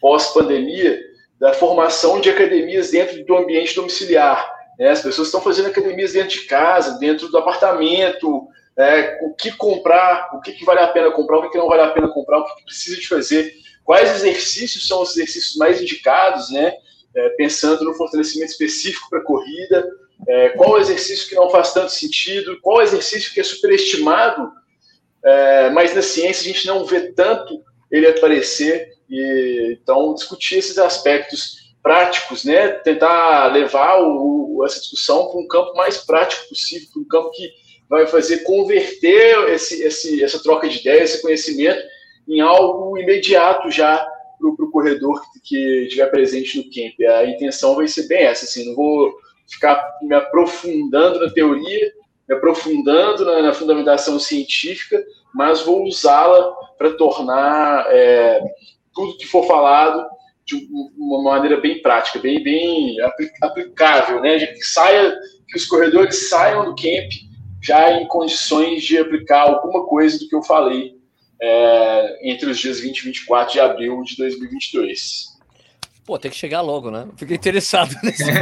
pós-pandemia, 0.00 0.98
da 1.38 1.52
formação 1.52 2.20
de 2.20 2.30
academias 2.30 2.90
dentro 2.90 3.22
do 3.24 3.36
ambiente 3.36 3.74
domiciliar. 3.74 4.61
Né? 4.78 4.90
As 4.90 5.02
pessoas 5.02 5.28
estão 5.28 5.40
fazendo 5.40 5.68
academias 5.68 6.12
dentro 6.12 6.30
de 6.30 6.46
casa, 6.46 6.98
dentro 6.98 7.28
do 7.28 7.38
apartamento, 7.38 8.48
é, 8.76 9.18
o 9.22 9.34
que 9.34 9.52
comprar, 9.52 10.30
o 10.34 10.40
que, 10.40 10.52
que, 10.52 10.64
vale 10.64 10.80
a 10.80 10.88
pena 10.88 11.10
comprar, 11.10 11.38
o 11.38 11.42
que, 11.42 11.50
que, 11.50 11.58
não 11.58 11.68
vale 11.68 11.82
a 11.82 11.90
pena 11.90 12.08
comprar, 12.08 12.38
o 12.38 12.44
que, 12.44 12.56
que 12.56 12.64
precisa 12.64 12.96
de 12.96 13.06
fazer, 13.06 13.54
quais 13.84 14.10
exercícios 14.16 14.86
são 14.86 15.02
os 15.02 15.10
exercícios 15.10 15.56
mais 15.56 15.80
indicados, 15.80 16.50
né? 16.50 16.74
É, 17.14 17.28
pensando 17.30 17.84
no 17.84 17.92
fortalecimento 17.92 18.52
específico 18.52 19.10
para 19.10 19.20
corrida, 19.20 19.86
é, 20.26 20.48
qual 20.50 20.80
exercício 20.80 21.28
que 21.28 21.34
não 21.34 21.50
faz 21.50 21.74
tanto 21.74 21.92
sentido, 21.92 22.58
qual 22.62 22.80
exercício 22.80 23.34
que 23.34 23.40
é 23.40 23.44
superestimado, 23.44 24.50
é, 25.22 25.68
mas 25.70 25.94
na 25.94 26.00
ciência 26.00 26.40
a 26.40 26.54
gente 26.54 26.66
não 26.66 26.86
vê 26.86 27.12
tanto 27.12 27.62
ele 27.90 28.06
aparecer, 28.06 28.92
e, 29.10 29.78
então 29.78 30.14
discutir 30.14 30.56
esses 30.56 30.78
aspectos 30.78 31.61
práticos, 31.82 32.44
né, 32.44 32.68
tentar 32.68 33.52
levar 33.52 34.00
o, 34.00 34.62
essa 34.64 34.80
discussão 34.80 35.28
para 35.28 35.40
um 35.40 35.48
campo 35.48 35.74
mais 35.74 35.98
prático 35.98 36.48
possível, 36.48 36.88
para 36.92 37.02
um 37.02 37.04
campo 37.06 37.30
que 37.32 37.50
vai 37.88 38.06
fazer 38.06 38.38
converter 38.44 39.50
esse, 39.50 39.82
esse, 39.82 40.22
essa 40.22 40.42
troca 40.42 40.68
de 40.68 40.78
ideias, 40.78 41.10
esse 41.10 41.22
conhecimento, 41.22 41.82
em 42.28 42.40
algo 42.40 42.96
imediato 42.96 43.70
já 43.70 44.06
para 44.38 44.64
o 44.64 44.70
corredor 44.70 45.20
que, 45.32 45.40
que 45.40 45.82
estiver 45.84 46.06
presente 46.10 46.58
no 46.58 46.64
camp. 46.64 46.94
A 47.18 47.26
intenção 47.26 47.74
vai 47.74 47.86
ser 47.86 48.06
bem 48.08 48.24
essa, 48.24 48.44
assim, 48.44 48.66
não 48.66 48.74
vou 48.74 49.12
ficar 49.48 49.98
me 50.02 50.14
aprofundando 50.14 51.20
na 51.20 51.30
teoria, 51.30 51.92
me 52.28 52.34
aprofundando 52.34 53.24
na, 53.24 53.42
na 53.42 53.52
fundamentação 53.52 54.18
científica, 54.18 55.04
mas 55.34 55.62
vou 55.62 55.84
usá-la 55.84 56.52
para 56.78 56.92
tornar 56.92 57.86
é, 57.88 58.40
tudo 58.94 59.16
que 59.16 59.26
for 59.26 59.46
falado 59.46 60.06
de 60.44 60.68
uma 60.96 61.22
maneira 61.22 61.60
bem 61.60 61.80
prática, 61.82 62.18
bem, 62.18 62.42
bem 62.42 62.96
aplicável, 63.42 64.20
né? 64.20 64.46
Que 64.46 64.62
saia, 64.62 65.16
que 65.48 65.56
os 65.56 65.66
corredores 65.66 66.28
saiam 66.28 66.64
do 66.64 66.74
camp 66.74 67.10
já 67.62 67.92
em 67.92 68.06
condições 68.08 68.82
de 68.82 68.98
aplicar 68.98 69.42
alguma 69.42 69.86
coisa 69.86 70.18
do 70.18 70.28
que 70.28 70.34
eu 70.34 70.42
falei 70.42 70.96
é, 71.40 72.30
entre 72.30 72.50
os 72.50 72.58
dias 72.58 72.80
20 72.80 72.98
e 72.98 73.04
24 73.04 73.52
de 73.52 73.60
abril 73.60 74.02
de 74.02 74.16
2022. 74.16 75.30
Pô, 76.04 76.18
tem 76.18 76.32
que 76.32 76.36
chegar 76.36 76.60
logo, 76.62 76.90
né? 76.90 77.06
Fiquei 77.16 77.36
interessado 77.36 77.94
nesse 78.02 78.24
é, 78.28 78.34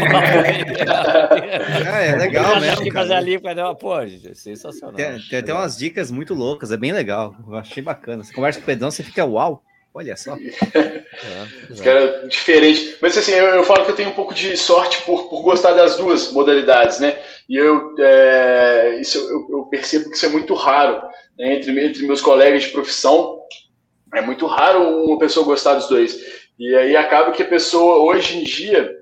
é 2.09 2.17
legal 2.17 2.59
mesmo. 2.59 2.83
Que 2.83 2.91
fazer 2.91 3.13
ali 3.13 3.39
pô, 3.79 4.07
gente, 4.07 4.31
é 4.31 4.35
sensacional. 4.35 4.97
Tem, 4.97 5.21
tem 5.29 5.39
até 5.41 5.53
umas 5.53 5.77
dicas 5.77 6.11
muito 6.11 6.33
loucas, 6.33 6.73
é 6.73 6.79
bem 6.79 6.93
legal. 6.93 7.37
Eu 7.47 7.57
achei 7.57 7.83
bacana. 7.83 8.25
Você 8.25 8.33
conversa 8.33 8.59
com 8.59 8.65
o 8.65 8.67
Pedrão, 8.67 8.91
você 8.91 9.03
fica 9.03 9.27
uau. 9.27 9.63
Olha 9.95 10.17
só. 10.17 10.37
É, 11.23 11.73
Os 11.73 11.81
caras 11.81 12.29
diferente. 12.31 12.97
Mas 13.03 13.19
assim, 13.19 13.33
eu, 13.33 13.47
eu, 13.47 13.65
falo 13.65 13.85
que 13.85 13.91
eu 13.91 13.97
tenho 13.97 14.11
um 14.11 14.15
pouco 14.15 14.33
de 14.33 14.57
sorte 14.57 15.03
por, 15.03 15.29
por 15.29 15.43
gostar 15.43 15.73
das 15.73 15.97
duas 15.97 16.33
modalidades, 16.33 17.01
né? 17.01 17.19
E 17.49 17.57
eu, 17.57 17.95
é, 17.99 18.97
isso, 19.01 19.19
eu, 19.19 19.59
eu, 19.59 19.65
percebo 19.65 20.09
que 20.09 20.17
isso 20.17 20.25
é 20.25 20.31
muito 20.31 20.55
raro 20.55 21.03
né? 21.37 21.57
entre, 21.57 21.79
entre 21.85 22.07
meus 22.07 22.21
colegas 22.21 22.63
de 22.63 22.71
profissão. 22.71 23.41
É 24.15 24.23
muito 24.23 24.47
raro 24.47 25.05
uma 25.05 25.19
pessoa 25.19 25.45
gostar 25.45 25.75
dos 25.75 25.89
dois. 25.89 26.19
E 26.59 26.75
aí 26.75 26.97
acaba 26.97 27.33
que 27.33 27.43
a 27.43 27.49
pessoa, 27.49 27.99
hoje 27.99 28.39
em 28.39 28.45
dia, 28.45 28.97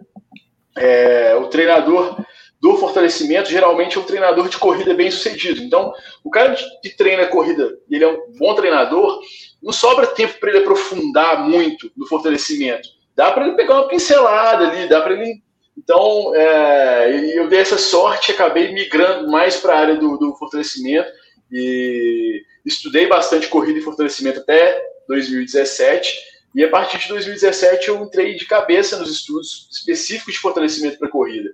é, 0.77 1.37
o 1.37 1.46
treinador 1.46 2.18
do 2.61 2.77
fortalecimento 2.77 3.51
geralmente 3.51 3.96
é 3.96 4.01
um 4.01 4.05
treinador 4.05 4.48
de 4.48 4.59
corrida 4.59 4.94
bem 4.94 5.11
sucedido. 5.11 5.62
Então, 5.62 5.92
o 6.24 6.31
cara 6.31 6.57
que 6.83 6.90
treina 6.90 7.27
corrida 7.27 7.79
ele 7.90 8.05
é 8.05 8.09
um 8.09 8.33
bom 8.37 8.55
treinador, 8.55 9.20
não 9.62 9.72
sobra 9.72 10.06
tempo 10.06 10.38
para 10.38 10.50
ele 10.50 10.60
aprofundar 10.60 11.48
muito 11.48 11.90
no 11.96 12.06
fortalecimento. 12.06 12.88
Dá 13.14 13.32
para 13.32 13.46
ele 13.46 13.56
pegar 13.56 13.74
uma 13.74 13.88
pincelada 13.88 14.68
ali, 14.68 14.88
dá 14.88 15.00
para 15.00 15.14
ele. 15.14 15.42
Então, 15.76 16.34
é, 16.34 17.36
eu 17.36 17.48
dei 17.48 17.60
essa 17.60 17.78
sorte, 17.78 18.32
acabei 18.32 18.72
migrando 18.72 19.28
mais 19.30 19.56
para 19.56 19.74
a 19.74 19.78
área 19.78 19.96
do, 19.96 20.16
do 20.16 20.34
fortalecimento 20.34 21.10
e 21.50 22.42
estudei 22.64 23.06
bastante 23.06 23.48
corrida 23.48 23.78
e 23.78 23.82
fortalecimento 23.82 24.40
até 24.40 24.80
2017. 25.08 26.14
E 26.54 26.64
a 26.64 26.68
partir 26.68 26.98
de 26.98 27.08
2017 27.08 27.88
eu 27.88 28.02
entrei 28.02 28.34
de 28.34 28.46
cabeça 28.46 28.98
nos 28.98 29.10
estudos 29.10 29.68
específicos 29.70 30.34
de 30.34 30.40
fortalecimento 30.40 30.98
para 30.98 31.08
corrida. 31.08 31.50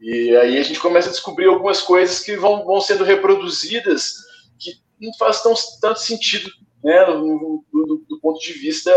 E 0.00 0.34
aí 0.36 0.58
a 0.58 0.62
gente 0.62 0.80
começa 0.80 1.08
a 1.08 1.12
descobrir 1.12 1.46
algumas 1.46 1.80
coisas 1.80 2.20
que 2.20 2.36
vão, 2.36 2.64
vão 2.64 2.80
sendo 2.80 3.04
reproduzidas 3.04 4.14
que 4.58 4.72
não 5.00 5.12
faz 5.14 5.42
tão, 5.42 5.54
tanto 5.80 6.00
sentido 6.00 6.50
né, 6.82 7.04
do, 7.04 7.64
do, 7.72 8.04
do 8.08 8.20
ponto 8.20 8.40
de 8.40 8.52
vista 8.52 8.92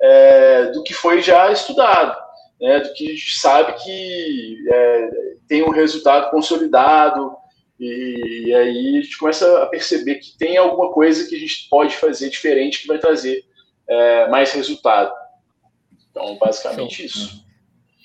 é, 0.00 0.66
do 0.70 0.82
que 0.82 0.94
foi 0.94 1.20
já 1.20 1.50
estudado, 1.50 2.16
né, 2.60 2.80
do 2.80 2.92
que 2.92 3.06
a 3.06 3.10
gente 3.10 3.38
sabe 3.38 3.72
que 3.82 4.58
é, 4.70 5.10
tem 5.48 5.62
um 5.62 5.70
resultado 5.70 6.30
consolidado, 6.30 7.36
e, 7.78 8.46
e, 8.46 8.54
aí 8.54 8.98
a 8.98 9.02
gente 9.02 9.18
começa 9.18 9.62
a 9.62 9.66
perceber 9.66 10.14
que 10.16 10.36
tem 10.38 10.56
alguma 10.56 10.90
coisa 10.92 11.28
que 11.28 11.36
a 11.36 11.38
gente 11.38 11.68
pode 11.68 11.94
fazer 11.96 12.30
diferente 12.30 12.80
que 12.80 12.88
vai 12.88 12.98
trazer 12.98 13.44
é, 13.86 14.28
mais 14.28 14.50
resultado. 14.52 15.12
Então, 16.10 16.38
basicamente 16.38 17.04
isso. 17.04 17.44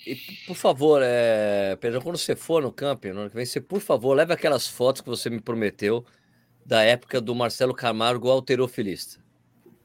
E, 0.06 0.16
por 0.46 0.56
favor, 0.56 1.02
é, 1.04 1.78
Pedro, 1.80 2.02
quando 2.02 2.18
você 2.18 2.36
for 2.36 2.62
no 2.62 2.72
camping, 2.72 3.12
no 3.12 3.22
ano 3.22 3.30
que 3.30 3.36
vem, 3.36 3.46
você, 3.46 3.62
por 3.62 3.80
favor, 3.80 4.14
leve 4.14 4.34
aquelas 4.34 4.68
fotos 4.68 5.02
que 5.02 5.08
você 5.08 5.30
me 5.30 5.40
prometeu 5.40 6.04
da 6.66 6.84
época 6.84 7.20
do 7.20 7.34
Marcelo 7.36 7.74
Camargo 7.74 8.30
alterofilista. 8.30 9.20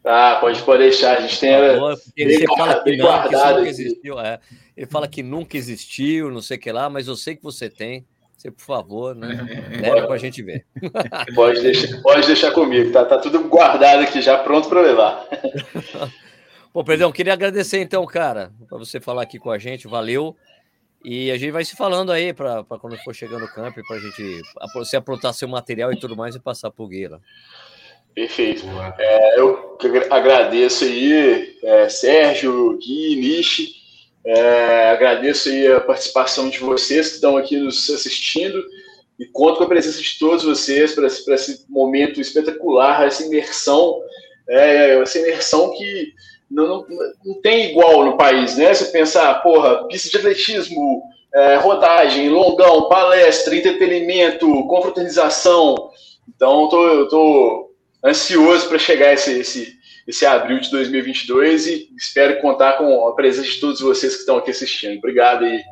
Ah, 0.05 0.39
pode, 0.41 0.63
pode 0.63 0.85
deixar. 0.85 1.19
A 1.19 1.21
gente 1.21 1.41
tem. 1.41 1.53
Favor, 1.53 1.99
ele 2.17 2.47
fala 2.47 2.83
que, 2.85 2.97
não, 2.97 3.23
que 3.23 3.35
nunca 3.35 3.69
existiu. 3.69 4.21
É. 4.21 4.39
Ele 4.77 4.87
fala 4.87 5.09
que 5.09 5.23
nunca 5.23 5.57
existiu, 5.57 6.31
não 6.31 6.41
sei 6.41 6.57
o 6.57 6.61
que 6.61 6.71
lá, 6.71 6.89
mas 6.89 7.09
eu 7.09 7.17
sei 7.17 7.35
que 7.35 7.43
você 7.43 7.69
tem. 7.69 8.07
Você, 8.37 8.51
por 8.51 8.63
favor, 8.63 9.17
né? 9.17 9.29
Leve 9.81 10.07
para 10.07 10.15
a 10.15 10.19
gente 10.19 10.43
ver. 10.43 10.65
Pode 11.35 11.61
deixar, 11.61 12.03
pode 12.03 12.27
deixar 12.27 12.51
comigo, 12.53 12.93
tá, 12.93 13.05
tá 13.05 13.19
tudo 13.19 13.49
guardado 13.49 14.03
aqui 14.03 14.21
já, 14.21 14.37
pronto 14.39 14.69
para 14.69 14.83
levar. 14.83 15.27
Bom, 16.73 16.85
perdão, 16.85 17.11
queria 17.11 17.33
agradecer 17.33 17.81
então, 17.81 18.05
cara, 18.05 18.53
para 18.69 18.77
você 18.77 19.01
falar 19.01 19.23
aqui 19.23 19.39
com 19.39 19.51
a 19.51 19.59
gente, 19.59 19.89
valeu. 19.89 20.37
E 21.09 21.31
a 21.31 21.39
gente 21.39 21.53
vai 21.53 21.65
se 21.65 21.77
falando 21.77 22.11
aí 22.11 22.35
para 22.35 22.65
quando 22.65 22.99
for 23.05 23.15
chegando 23.15 23.43
no 23.43 23.49
campo, 23.49 23.81
para 23.87 23.97
a 23.97 24.01
gente 24.01 24.43
você 24.75 24.97
aprontar 24.97 25.33
seu 25.33 25.47
material 25.47 25.93
e 25.93 26.01
tudo 26.01 26.17
mais 26.17 26.35
e 26.35 26.41
passar 26.41 26.69
por 26.73 26.89
Gueira. 26.89 27.21
Perfeito. 28.13 28.67
É, 28.99 29.39
eu 29.39 29.79
agradeço 30.11 30.83
aí, 30.83 31.57
é, 31.63 31.89
Sérgio, 31.89 32.77
Gui, 32.79 33.15
Nishi. 33.15 33.73
É, 34.25 34.91
agradeço 34.91 35.49
aí 35.49 35.69
a 35.69 35.81
participação 35.81 36.51
de 36.51 36.59
vocês 36.59 37.11
que 37.11 37.15
estão 37.15 37.37
aqui 37.37 37.57
nos 37.57 37.89
assistindo 37.89 38.61
e 39.17 39.27
conto 39.27 39.59
com 39.59 39.65
a 39.65 39.69
presença 39.69 40.03
de 40.03 40.19
todos 40.19 40.43
vocês 40.43 40.93
para 40.93 41.07
esse, 41.07 41.33
esse, 41.33 41.71
momento 41.71 42.21
espetacular, 42.21 43.07
essa 43.07 43.25
imersão, 43.25 44.03
é, 44.49 45.01
essa 45.01 45.21
imersão 45.21 45.73
que 45.79 46.13
não, 46.51 46.67
não, 46.67 46.87
não, 47.25 47.41
tem 47.41 47.71
igual 47.71 48.05
no 48.05 48.17
país, 48.17 48.57
né? 48.57 48.73
Você 48.73 48.87
pensar, 48.87 49.43
porra, 49.43 49.87
pista 49.89 50.09
de 50.09 50.17
atletismo, 50.17 51.03
é, 51.35 51.57
rodagem, 51.57 52.29
longão, 52.29 52.89
palestra, 52.89 53.57
entretenimento, 53.57 54.67
confraternização. 54.67 55.91
Então, 56.29 56.69
tô, 56.69 56.89
eu 56.89 57.09
tô 57.09 57.71
ansioso 58.05 58.69
para 58.69 58.79
chegar 58.79 59.13
esse, 59.13 59.41
esse, 59.41 59.77
esse 60.07 60.25
abril 60.25 60.61
de 60.61 60.71
2022 60.71 61.67
e 61.67 61.89
espero 61.97 62.41
contar 62.41 62.75
com 62.75 63.09
a 63.09 63.15
presença 63.15 63.49
de 63.49 63.61
todos 63.61 63.81
vocês 63.81 64.15
que 64.15 64.21
estão 64.21 64.37
aqui 64.37 64.51
assistindo. 64.51 64.99
Obrigado 64.99 65.45
aí 65.45 65.63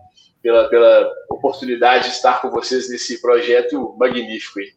pela, 0.43 0.69
pela 0.69 1.11
oportunidade 1.31 2.09
de 2.09 2.15
estar 2.17 2.43
com 2.43 2.51
vocês 2.51 2.91
nesse 2.91 3.21
projeto 3.21 3.95
magnífico 3.99 4.59
aí. 4.59 4.73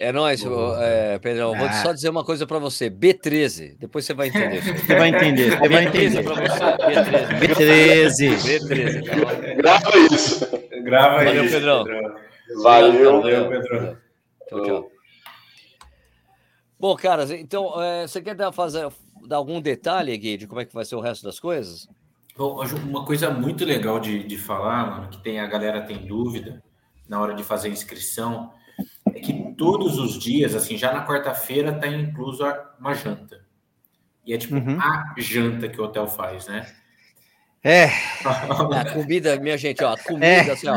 É 0.00 0.12
nóis, 0.12 0.44
é, 0.80 1.18
Pedrão. 1.18 1.56
Vou 1.56 1.66
ah. 1.66 1.72
só 1.72 1.92
dizer 1.92 2.08
uma 2.08 2.24
coisa 2.24 2.46
para 2.46 2.60
você. 2.60 2.88
B13, 2.88 3.76
depois 3.78 4.04
você 4.06 4.14
vai 4.14 4.28
entender. 4.28 4.62
Você 4.62 4.94
vai 4.94 5.08
entender, 5.08 5.58
você 5.58 5.68
vai 5.68 5.84
entender. 5.86 6.24
B13. 7.40 8.08
B13. 8.08 8.60
B13 8.60 9.56
Grava 9.56 9.98
isso. 10.12 10.46
Grava 10.84 11.24
Valeu, 11.24 11.44
isso. 11.44 11.54
Pedrão. 11.54 11.84
Valeu, 12.62 13.20
Valeu, 13.20 13.48
Pedrão. 13.48 13.96
Tchau, 14.48 14.62
tchau. 14.62 14.90
Bom, 16.78 16.94
caras, 16.94 17.32
então, 17.32 17.82
é, 17.82 18.06
você 18.06 18.22
quer 18.22 18.36
dar, 18.36 18.52
fazer, 18.52 18.88
dar 19.26 19.36
algum 19.36 19.60
detalhe, 19.60 20.16
Gui, 20.16 20.36
de 20.36 20.46
como 20.46 20.60
é 20.60 20.64
que 20.64 20.72
vai 20.72 20.84
ser 20.84 20.94
o 20.94 21.00
resto 21.00 21.24
das 21.24 21.40
coisas? 21.40 21.88
Bom, 22.36 22.62
uma 22.88 23.04
coisa 23.04 23.30
muito 23.30 23.64
legal 23.64 23.98
de, 23.98 24.22
de 24.22 24.38
falar, 24.38 24.86
mano, 24.86 25.08
que 25.08 25.20
tem 25.20 25.40
a 25.40 25.46
galera 25.46 25.82
tem 25.82 26.06
dúvida 26.06 26.62
na 27.08 27.20
hora 27.20 27.34
de 27.34 27.42
fazer 27.42 27.66
a 27.66 27.72
inscrição, 27.72 28.52
é 29.18 29.20
que 29.20 29.54
todos 29.56 29.98
os 29.98 30.18
dias, 30.18 30.54
assim, 30.54 30.76
já 30.76 30.92
na 30.92 31.06
quarta-feira 31.06 31.72
tá 31.72 31.86
incluso 31.86 32.44
uma 32.78 32.94
janta. 32.94 33.44
E 34.24 34.32
é 34.32 34.38
tipo 34.38 34.56
uhum. 34.56 34.80
a 34.80 35.14
janta 35.16 35.68
que 35.68 35.80
o 35.80 35.84
hotel 35.84 36.06
faz, 36.06 36.46
né? 36.46 36.66
É. 37.62 37.86
a 38.24 38.92
comida, 38.92 39.36
minha 39.40 39.58
gente, 39.58 39.82
ó, 39.82 39.94
a 39.94 39.98
comida, 39.98 40.26
é. 40.26 40.50
assim, 40.50 40.68
ó, 40.68 40.76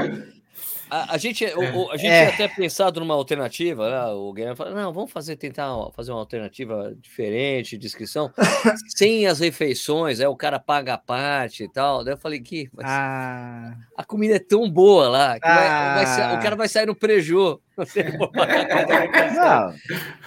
a, 0.92 1.16
a 1.16 1.18
gente, 1.18 1.46
é. 1.46 1.56
o, 1.56 1.90
a 1.90 1.96
gente 1.96 2.12
é. 2.12 2.26
tinha 2.26 2.34
até 2.34 2.54
pensado 2.54 3.00
numa 3.00 3.14
alternativa, 3.14 3.90
né? 3.90 4.12
o 4.12 4.34
Guilherme 4.34 4.58
falou, 4.58 4.74
não, 4.74 4.92
vamos 4.92 5.10
fazer, 5.10 5.38
tentar 5.38 5.74
fazer 5.94 6.12
uma 6.12 6.20
alternativa 6.20 6.94
diferente 7.00 7.78
de 7.78 7.88
inscrição, 7.88 8.30
sem 8.94 9.26
as 9.26 9.40
refeições, 9.40 10.20
aí 10.20 10.28
o 10.28 10.36
cara 10.36 10.60
paga 10.60 10.96
a 10.96 10.98
parte 10.98 11.64
e 11.64 11.72
tal. 11.72 12.04
Daí 12.04 12.14
eu 12.14 12.18
falei, 12.18 12.42
que 12.42 12.70
ah. 12.84 13.74
a 13.96 14.04
comida 14.04 14.36
é 14.36 14.40
tão 14.40 14.70
boa 14.70 15.08
lá, 15.08 15.40
que 15.40 15.48
ah. 15.48 15.56
vai, 15.56 15.96
vai 15.96 16.06
ser, 16.08 16.38
o 16.38 16.42
cara 16.42 16.56
vai 16.58 16.68
sair 16.68 16.86
no 16.86 16.96
preju. 16.96 17.62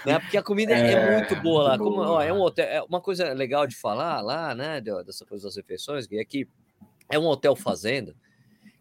Né? 0.04 0.18
Porque 0.18 0.36
a 0.36 0.42
comida 0.42 0.72
é, 0.72 0.92
é 0.92 1.18
muito 1.18 1.36
boa 1.36 1.62
lá. 1.62 1.78
Como, 1.78 2.00
ó, 2.00 2.20
é 2.20 2.32
um 2.32 2.40
hotel, 2.40 2.66
é 2.66 2.82
uma 2.82 3.00
coisa 3.00 3.32
legal 3.32 3.66
de 3.66 3.76
falar 3.76 4.20
lá, 4.20 4.54
né? 4.54 4.80
Dessa 4.80 5.24
coisa 5.24 5.44
das 5.44 5.56
refeições, 5.56 6.08
é 6.10 6.24
que 6.24 6.48
é 7.08 7.18
um 7.18 7.26
hotel 7.26 7.54
fazenda 7.54 8.14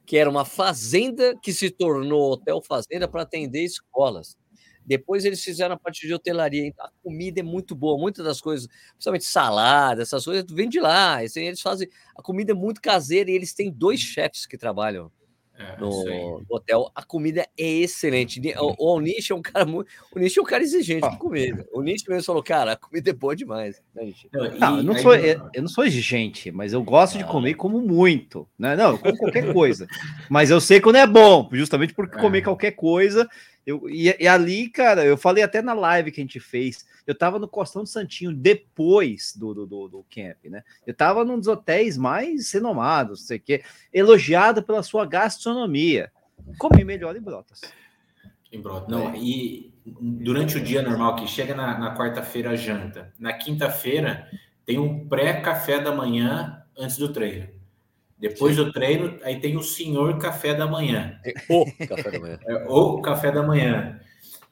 que 0.05 0.17
era 0.17 0.29
uma 0.29 0.45
fazenda 0.45 1.35
que 1.41 1.53
se 1.53 1.69
tornou 1.69 2.31
hotel 2.33 2.61
fazenda 2.61 3.07
para 3.07 3.21
atender 3.23 3.63
escolas. 3.63 4.37
Depois 4.85 5.23
eles 5.23 5.41
fizeram 5.43 5.75
a 5.75 5.79
parte 5.79 6.05
de 6.05 6.13
hotelaria. 6.13 6.65
Então, 6.65 6.85
a 6.85 6.91
comida 7.01 7.39
é 7.39 7.43
muito 7.43 7.73
boa, 7.75 7.97
muitas 7.97 8.25
das 8.25 8.41
coisas, 8.41 8.67
principalmente 8.91 9.25
salada, 9.25 10.01
essas 10.01 10.25
coisas, 10.25 10.45
vem 10.51 10.67
de 10.67 10.79
lá. 10.79 11.21
Assim, 11.21 11.43
eles 11.43 11.61
fazem. 11.61 11.87
A 12.17 12.21
comida 12.21 12.51
é 12.51 12.55
muito 12.55 12.81
caseira 12.81 13.31
e 13.31 13.33
eles 13.33 13.53
têm 13.53 13.71
dois 13.71 13.99
chefes 14.01 14.45
que 14.45 14.57
trabalham 14.57 15.11
é, 15.57 15.79
no, 15.79 16.03
no, 16.03 16.45
hotel. 16.49 16.91
A 16.95 17.03
comida 17.03 17.47
é 17.57 17.63
excelente. 17.63 18.41
O, 18.57 18.95
o 18.95 18.99
Nish 18.99 19.29
é 19.29 19.35
um 19.35 19.41
cara 19.41 19.65
muito. 19.65 19.87
O 20.11 20.19
Nish 20.19 20.37
é 20.37 20.41
um 20.41 20.45
cara 20.45 20.63
exigente 20.63 21.07
com 21.07 21.17
comida. 21.17 21.65
O 21.71 21.81
Nish 21.81 22.03
mesmo 22.07 22.23
falou, 22.23 22.43
cara, 22.43 22.71
a 22.73 22.75
comida 22.75 23.11
é 23.11 23.13
boa 23.13 23.35
demais. 23.35 23.81
Né, 23.93 24.11
não, 24.59 24.77
eu, 24.77 24.83
não 24.83 24.97
sou, 24.97 25.15
eu, 25.15 25.49
eu, 25.53 25.61
não 25.61 25.69
sou 25.69 25.85
exigente, 25.85 26.51
mas 26.51 26.73
eu 26.73 26.81
gosto 26.83 27.17
de 27.17 27.23
comer 27.23 27.53
como 27.53 27.79
muito. 27.79 28.47
Né? 28.57 28.75
Não, 28.75 28.91
eu 28.91 28.97
como 28.97 29.17
qualquer 29.17 29.53
coisa. 29.53 29.87
Mas 30.29 30.49
eu 30.49 30.59
sei 30.59 30.81
quando 30.81 30.95
é 30.95 31.05
bom, 31.05 31.47
justamente 31.51 31.93
porque 31.93 32.17
comer 32.17 32.39
é. 32.39 32.41
qualquer 32.41 32.71
coisa 32.71 33.29
eu, 33.65 33.89
e, 33.89 34.15
e, 34.19 34.27
ali, 34.27 34.69
cara, 34.69 35.05
eu 35.05 35.17
falei 35.17 35.43
até 35.43 35.61
na 35.61 35.73
live 35.73 36.11
que 36.11 36.19
a 36.19 36.23
gente 36.23 36.39
fez, 36.39 36.85
eu 37.07 37.15
tava 37.15 37.39
no 37.39 37.47
Costão 37.47 37.83
do 37.83 37.89
Santinho 37.89 38.33
depois 38.33 39.35
do, 39.35 39.53
do, 39.53 39.65
do, 39.65 39.87
do 39.87 40.05
camp, 40.13 40.37
né? 40.45 40.63
Eu 40.85 40.93
tava 40.93 41.23
num 41.23 41.39
dos 41.39 41.47
hotéis 41.47 41.97
mais 41.97 42.51
renomados, 42.51 43.21
não 43.21 43.27
sei 43.27 43.37
o 43.37 43.41
quê, 43.41 43.63
elogiado 43.93 44.61
pela 44.61 44.83
sua 44.83 45.05
gastronomia. 45.05 46.11
Comi 46.57 46.83
melhor 46.83 47.15
em 47.15 47.21
Brotas. 47.21 47.61
Em 48.51 48.61
Brotas. 48.61 48.89
Não, 48.89 49.09
é. 49.09 49.17
e 49.17 49.73
durante 49.85 50.57
o 50.57 50.61
dia 50.61 50.81
normal, 50.81 51.15
que 51.15 51.27
chega 51.27 51.55
na, 51.55 51.77
na 51.77 51.95
quarta-feira 51.95 52.55
janta, 52.57 53.13
na 53.17 53.33
quinta-feira 53.33 54.29
tem 54.65 54.77
um 54.77 55.07
pré-café 55.07 55.79
da 55.79 55.91
manhã 55.91 56.63
antes 56.77 56.97
do 56.97 57.11
treino. 57.11 57.47
Depois 58.23 58.55
Sim. 58.55 58.63
do 58.63 58.71
treino, 58.71 59.19
aí 59.21 59.37
tem 59.37 59.57
o 59.57 59.61
senhor 59.61 60.17
café 60.17 60.53
da 60.53 60.65
manhã. 60.65 61.19
É 61.25 61.33
o 61.49 61.65
café 61.85 62.09
da 62.09 62.19
manhã. 62.19 62.39
É, 62.47 62.65
o 62.69 63.01
café 63.01 63.31
da 63.33 63.43
manhã. 63.43 63.99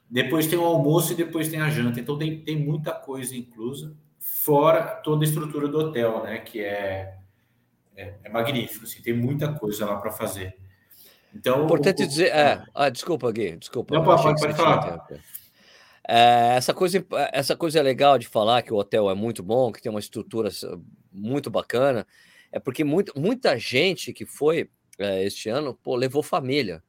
Depois 0.09 0.45
tem 0.45 0.59
o 0.59 0.65
almoço 0.65 1.13
e 1.13 1.15
depois 1.15 1.47
tem 1.47 1.61
a 1.61 1.69
janta. 1.69 1.97
Então 1.97 2.17
tem, 2.17 2.43
tem 2.43 2.57
muita 2.57 2.91
coisa 2.91 3.33
inclusa. 3.33 3.95
fora 4.19 4.95
toda 4.95 5.23
a 5.23 5.25
estrutura 5.25 5.69
do 5.69 5.79
hotel, 5.79 6.21
né? 6.21 6.39
Que 6.39 6.59
é, 6.59 7.15
é, 7.95 8.15
é 8.25 8.29
magnífico, 8.29 8.83
assim, 8.83 9.01
tem 9.01 9.13
muita 9.13 9.53
coisa 9.53 9.85
lá 9.85 9.95
para 9.95 10.11
fazer. 10.11 10.53
Então, 11.33 11.63
importante 11.63 12.03
o, 12.03 12.07
dizer, 12.07 12.27
é, 12.27 12.61
ah, 12.75 12.89
desculpa, 12.89 13.31
Gui, 13.31 13.55
desculpa. 13.55 13.95
Não, 13.95 14.03
pode, 14.03 14.21
pode 14.21 14.53
falar. 14.53 15.07
É, 16.05 16.55
essa, 16.57 16.73
coisa, 16.73 17.05
essa 17.31 17.55
coisa 17.55 17.79
é 17.79 17.81
legal 17.81 18.17
de 18.17 18.27
falar 18.27 18.63
que 18.63 18.73
o 18.73 18.75
hotel 18.75 19.09
é 19.09 19.15
muito 19.15 19.41
bom, 19.41 19.71
que 19.71 19.81
tem 19.81 19.89
uma 19.89 20.01
estrutura 20.01 20.49
muito 21.09 21.49
bacana, 21.49 22.05
é 22.51 22.59
porque 22.59 22.83
muito, 22.83 23.13
muita 23.19 23.57
gente 23.57 24.13
que 24.13 24.25
foi 24.25 24.69
é, 24.99 25.23
este 25.23 25.49
ano 25.49 25.77
pô, 25.81 25.95
levou 25.95 26.21
família. 26.21 26.83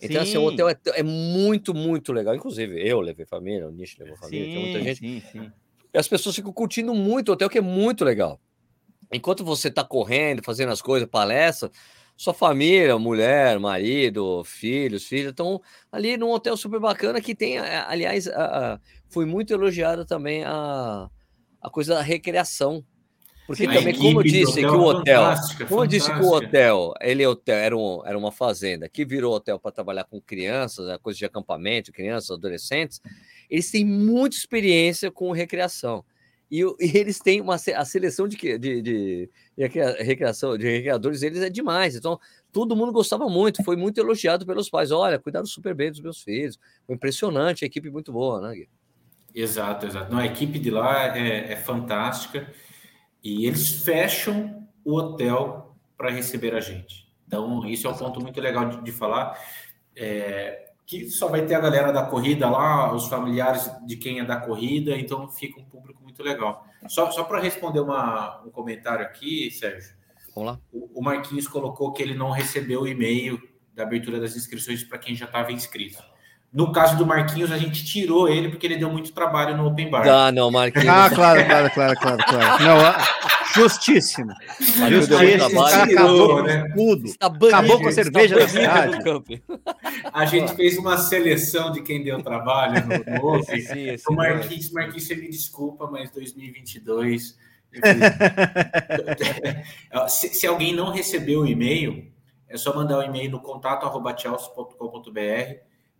Então, 0.00 0.24
sim. 0.24 0.30
assim, 0.30 0.38
o 0.38 0.44
hotel 0.44 0.68
é, 0.68 0.76
é, 0.94 1.02
muito, 1.02 1.74
muito 1.74 2.12
legal. 2.12 2.34
Inclusive, 2.34 2.80
eu 2.80 3.00
levei 3.00 3.26
família, 3.26 3.68
o 3.68 3.70
Nish 3.70 3.98
levou 3.98 4.16
família, 4.16 4.46
sim, 4.46 4.52
tem 4.52 4.62
muita 4.62 4.82
gente. 4.82 4.98
Sim, 4.98 5.22
sim. 5.30 5.52
E 5.92 5.98
as 5.98 6.08
pessoas 6.08 6.34
ficam 6.34 6.52
curtindo 6.52 6.94
muito 6.94 7.28
o 7.28 7.32
hotel, 7.32 7.50
que 7.50 7.58
é 7.58 7.62
muito 7.62 8.04
legal. 8.04 8.40
Enquanto 9.12 9.44
você 9.44 9.68
está 9.68 9.84
correndo, 9.84 10.42
fazendo 10.42 10.72
as 10.72 10.80
coisas, 10.80 11.08
palestra, 11.08 11.70
sua 12.16 12.32
família, 12.32 12.98
mulher, 12.98 13.58
marido, 13.58 14.44
filhos, 14.44 15.04
filhos, 15.04 15.30
estão 15.30 15.60
ali 15.90 16.16
num 16.16 16.30
hotel 16.30 16.56
super 16.56 16.78
bacana 16.78 17.20
que 17.20 17.34
tem, 17.34 17.58
aliás, 17.58 18.28
a, 18.28 18.74
a, 18.74 18.80
foi 19.08 19.24
muito 19.26 19.52
elogiada 19.52 20.04
também 20.04 20.44
a, 20.44 21.10
a 21.60 21.70
coisa 21.70 21.94
da 21.94 22.02
recreação. 22.02 22.84
Porque 23.50 23.66
Sim, 23.66 23.72
também, 23.72 23.92
como 23.96 24.20
eu 24.20 24.22
disse 24.22 24.60
que 24.60 24.64
o 24.64 24.82
hotel, 24.84 25.34
como 25.68 25.84
disse 25.84 26.14
que 26.14 26.20
o 26.20 26.30
hotel, 26.30 26.94
ele 27.00 27.24
é 27.24 27.28
hotel, 27.28 27.56
era, 27.56 27.76
um, 27.76 28.00
era 28.06 28.16
uma 28.16 28.30
fazenda 28.30 28.88
que 28.88 29.04
virou 29.04 29.34
hotel 29.34 29.58
para 29.58 29.72
trabalhar 29.72 30.04
com 30.04 30.20
crianças, 30.20 30.86
né, 30.86 30.96
coisa 31.02 31.18
de 31.18 31.24
acampamento, 31.24 31.90
crianças, 31.90 32.30
adolescentes, 32.30 33.00
eles 33.50 33.68
têm 33.68 33.84
muita 33.84 34.36
experiência 34.36 35.10
com 35.10 35.32
recreação. 35.32 36.04
E, 36.48 36.60
e 36.78 36.96
eles 36.96 37.18
têm 37.18 37.40
uma 37.40 37.56
a 37.56 37.84
seleção 37.84 38.28
de, 38.28 38.36
de, 38.36 38.56
de, 38.56 38.82
de 38.82 39.30
recreação, 39.98 40.56
de 40.56 40.70
recreadores, 40.70 41.20
eles 41.24 41.42
é 41.42 41.50
demais. 41.50 41.96
Então, 41.96 42.20
todo 42.52 42.76
mundo 42.76 42.92
gostava 42.92 43.28
muito, 43.28 43.64
foi 43.64 43.74
muito 43.74 43.98
elogiado 43.98 44.46
pelos 44.46 44.70
pais. 44.70 44.92
Olha, 44.92 45.18
cuidaram 45.18 45.44
super 45.44 45.74
bem 45.74 45.90
dos 45.90 46.00
meus 46.00 46.22
filhos. 46.22 46.56
Foi 46.86 46.94
impressionante, 46.94 47.64
a 47.64 47.66
equipe 47.66 47.90
muito 47.90 48.12
boa, 48.12 48.40
né, 48.40 48.54
Gui? 48.54 48.68
Exato, 49.34 49.86
exato. 49.86 50.12
Não, 50.12 50.20
a 50.20 50.26
equipe 50.26 50.56
de 50.60 50.70
lá 50.70 51.18
é, 51.18 51.52
é 51.52 51.56
fantástica. 51.56 52.48
E 53.22 53.46
eles 53.46 53.82
fecham 53.82 54.66
o 54.84 54.96
hotel 54.96 55.76
para 55.96 56.10
receber 56.10 56.54
a 56.54 56.60
gente. 56.60 57.10
Então, 57.26 57.66
isso 57.66 57.86
é 57.86 57.90
um 57.90 57.96
ponto 57.96 58.20
muito 58.20 58.40
legal 58.40 58.68
de, 58.68 58.82
de 58.82 58.92
falar. 58.92 59.38
É, 59.94 60.70
que 60.90 61.08
só 61.08 61.28
vai 61.28 61.46
ter 61.46 61.54
a 61.54 61.60
galera 61.60 61.92
da 61.92 62.02
corrida 62.02 62.50
lá, 62.50 62.92
os 62.92 63.06
familiares 63.06 63.70
de 63.86 63.96
quem 63.96 64.18
é 64.18 64.24
da 64.24 64.36
corrida, 64.36 64.98
então 64.98 65.28
fica 65.28 65.60
um 65.60 65.64
público 65.64 66.02
muito 66.02 66.20
legal. 66.20 66.66
Só, 66.88 67.10
só 67.12 67.22
para 67.22 67.40
responder 67.40 67.78
uma, 67.78 68.42
um 68.44 68.50
comentário 68.50 69.04
aqui, 69.04 69.52
Sérgio. 69.52 69.94
Vamos 70.34 70.52
lá. 70.52 70.60
O, 70.72 70.98
o 70.98 71.02
Marquinhos 71.02 71.46
colocou 71.46 71.92
que 71.92 72.02
ele 72.02 72.14
não 72.14 72.30
recebeu 72.30 72.82
o 72.82 72.88
e-mail 72.88 73.40
da 73.72 73.84
abertura 73.84 74.18
das 74.18 74.34
inscrições 74.34 74.82
para 74.82 74.98
quem 74.98 75.14
já 75.14 75.26
estava 75.26 75.52
inscrito. 75.52 76.02
No 76.52 76.72
caso 76.72 76.96
do 76.96 77.06
Marquinhos, 77.06 77.52
a 77.52 77.58
gente 77.58 77.84
tirou 77.84 78.28
ele 78.28 78.48
porque 78.48 78.66
ele 78.66 78.76
deu 78.76 78.90
muito 78.90 79.12
trabalho 79.12 79.56
no 79.56 79.68
Open 79.68 79.88
Bar. 79.88 80.08
Ah, 80.08 80.32
não, 80.32 80.50
Marquinhos. 80.50 80.88
Ah, 80.88 81.08
claro, 81.08 81.46
claro, 81.46 81.70
claro, 81.70 81.96
claro, 81.96 82.24
claro. 82.26 82.64
Não, 82.64 82.76
justíssimo. 83.54 84.32
Justíssimo. 84.88 85.62
acabou 85.62 86.42
né? 86.42 86.68
tudo. 86.74 87.12
acabou 87.20 87.80
com 87.80 87.86
a 87.88 87.92
cerveja 87.92 88.36
da 88.36 88.48
cidade. 88.48 88.98
A 90.12 90.26
gente 90.26 90.52
fez 90.56 90.76
uma 90.76 90.98
seleção 90.98 91.70
de 91.70 91.82
quem 91.82 92.02
deu 92.02 92.20
trabalho 92.20 92.84
no, 92.84 92.96
no 93.14 93.28
Open. 93.38 93.60
Sim, 93.60 93.96
sim, 93.96 94.04
o 94.08 94.12
Marquinhos, 94.12 94.72
Marquinhos, 94.72 95.06
você 95.06 95.14
me 95.14 95.28
desculpa, 95.28 95.88
mas 95.90 96.10
2022... 96.10 97.38
se, 100.08 100.30
se 100.30 100.44
alguém 100.44 100.74
não 100.74 100.90
recebeu 100.90 101.42
o 101.42 101.46
e-mail, 101.46 102.10
é 102.48 102.56
só 102.56 102.74
mandar 102.74 102.98
o 102.98 103.02
um 103.02 103.04
e-mail 103.04 103.30
no 103.30 103.38
contato 103.38 103.86
arroba 103.86 104.12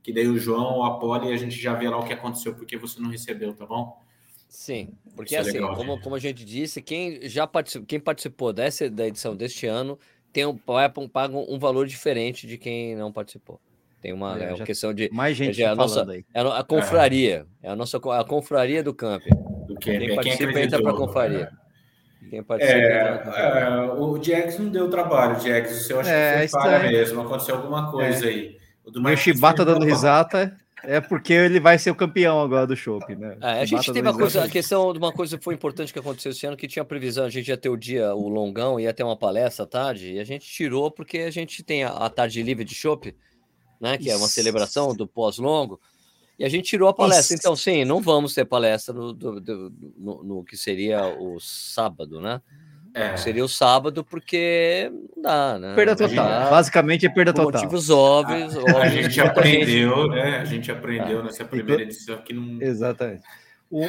que 0.03 0.13
daí 0.13 0.29
o 0.29 0.39
João, 0.39 0.79
o 0.79 0.85
Apolo, 0.85 1.31
e 1.31 1.33
a 1.33 1.37
gente 1.37 1.61
já 1.61 1.75
vê 1.75 1.89
lá 1.89 1.99
o 1.99 2.05
que 2.05 2.13
aconteceu, 2.13 2.55
porque 2.55 2.77
você 2.77 3.01
não 3.01 3.11
recebeu, 3.11 3.55
tá 3.55 3.67
bom? 3.67 4.03
Sim, 4.49 4.91
porque 5.15 5.35
Isso 5.35 5.47
é 5.47 5.49
assim, 5.49 5.59
é 5.59 5.61
legal, 5.61 5.77
como, 5.77 6.01
como 6.01 6.17
a 6.17 6.19
gente 6.19 6.45
disse, 6.45 6.83
quem 6.83 7.29
já 7.29 7.47
participou, 7.47 7.87
quem 7.87 8.01
participou 8.01 8.53
dessa 8.53 8.91
da 8.91 9.07
edição 9.07 9.37
deste 9.37 9.67
ano 9.67 9.99
tem 10.33 10.45
um, 10.45 10.57
paga 10.57 11.37
um 11.37 11.59
valor 11.59 11.87
diferente 11.87 12.47
de 12.47 12.59
quem 12.59 12.97
não 12.97 13.13
participou. 13.13 13.61
Tem 14.01 14.13
uma, 14.13 14.39
é, 14.39 14.51
é 14.51 14.55
uma 14.55 14.65
questão 14.65 14.95
de. 14.95 15.11
Mais 15.13 15.37
gente 15.37 15.63
é 15.63 15.67
a 15.67 15.75
nossa, 15.75 16.11
aí. 16.11 16.25
É 16.33 16.41
a 16.41 16.65
confraria. 16.65 17.47
É. 17.63 17.69
é 17.69 17.71
a 17.71 17.77
nossa 17.77 17.99
a 17.99 18.25
confraria 18.25 18.83
do 18.83 18.95
camping. 18.95 19.31
Do 19.67 19.77
quem, 19.77 19.99
quem 19.99 20.15
participa 20.15 20.53
quem 20.53 20.63
entra 20.63 20.83
para 20.83 20.91
a 20.91 20.97
confraria. 20.97 21.51
Quem 22.29 22.43
participa 22.43 22.79
é, 22.79 23.23
é, 23.37 23.93
o 23.93 24.19
não 24.59 24.71
deu 24.71 24.89
trabalho, 24.89 25.39
Jax. 25.41 25.73
O 25.73 25.85
seu 25.85 26.01
acho 26.01 26.11
que 26.11 26.39
foi 26.39 26.49
falha 26.49 26.91
mesmo. 26.91 27.21
Aconteceu 27.21 27.57
alguma 27.57 27.91
coisa 27.91 28.27
aí. 28.27 28.60
O 28.85 28.91
do 28.91 29.17
Shibata 29.17 29.65
dando 29.65 29.85
risada 29.85 30.57
é 30.83 31.01
porque 31.01 31.33
ele 31.33 31.61
vai 31.61 31.79
ser 31.79 31.91
o 31.91 31.95
campeão 31.95 32.41
agora 32.41 32.67
do 32.67 32.75
Chopp, 32.75 33.15
né? 33.15 33.37
É, 33.41 33.61
a 33.61 33.65
gente 33.65 33.93
teve 33.93 34.01
uma 34.01 34.17
coisa, 34.17 34.45
a 34.45 34.49
questão 34.49 34.93
de 34.93 34.99
uma 34.99 35.13
coisa 35.13 35.37
que 35.37 35.45
foi 35.45 35.55
importante 35.55 35.93
que 35.93 35.99
aconteceu 35.99 36.33
esse 36.33 36.47
ano, 36.47 36.57
que 36.57 36.67
tinha 36.67 36.85
previsão, 36.85 37.27
a 37.27 37.31
gente 37.31 37.49
ia 37.49 37.57
ter 37.57 37.69
o 37.69 37.77
dia, 37.77 38.15
o 38.15 38.29
longão, 38.29 38.81
ia 38.81 38.93
ter 38.93 39.03
uma 39.03 39.17
palestra 39.17 39.65
à 39.65 39.69
tarde, 39.69 40.15
e 40.15 40.19
a 40.19 40.25
gente 40.25 40.47
tirou 40.47 40.91
porque 40.91 41.19
a 41.19 41.31
gente 41.31 41.63
tem 41.63 41.85
a, 41.85 41.91
a 41.91 42.09
tarde 42.09 42.43
livre 42.43 42.65
de 42.65 42.75
Chopp, 42.75 43.15
né? 43.81 43.99
Que 43.99 44.11
é 44.11 44.17
uma 44.17 44.29
celebração 44.29 44.95
do 44.95 45.07
pós-longo. 45.07 45.81
E 46.39 46.45
a 46.45 46.49
gente 46.49 46.65
tirou 46.65 46.89
a 46.89 46.95
palestra. 46.95 47.37
Então, 47.37 47.55
sim, 47.55 47.85
não 47.85 48.01
vamos 48.01 48.33
ter 48.33 48.47
palestra 48.47 48.95
no, 48.95 49.13
do, 49.13 49.41
do, 49.41 49.73
no, 49.99 50.25
no 50.25 50.45
que 50.45 50.57
seria 50.57 51.07
o 51.07 51.39
sábado, 51.39 52.19
né? 52.19 52.41
É. 52.95 53.17
Seria 53.17 53.45
o 53.45 53.49
sábado, 53.49 54.05
porque 54.05 54.91
não 55.17 55.23
dá, 55.23 55.59
né? 55.59 55.75
Perda 55.75 55.95
total. 55.95 56.41
Gente, 56.41 56.51
Basicamente 56.51 57.07
é 57.07 57.09
perda 57.09 57.33
total. 57.33 57.63
Motivos 57.63 57.91
óbvios. 57.91 58.57
A, 58.57 58.61
óbvios, 58.61 58.77
a 58.77 58.89
gente 58.89 59.21
aprendeu, 59.21 60.09
né? 60.09 60.39
A 60.39 60.45
gente 60.45 60.71
aprendeu 60.73 61.21
ah. 61.21 61.23
nessa 61.25 61.45
primeira 61.45 61.83
edição 61.83 62.19
que 62.19 62.33
não. 62.33 62.61
Exatamente. 62.61 63.23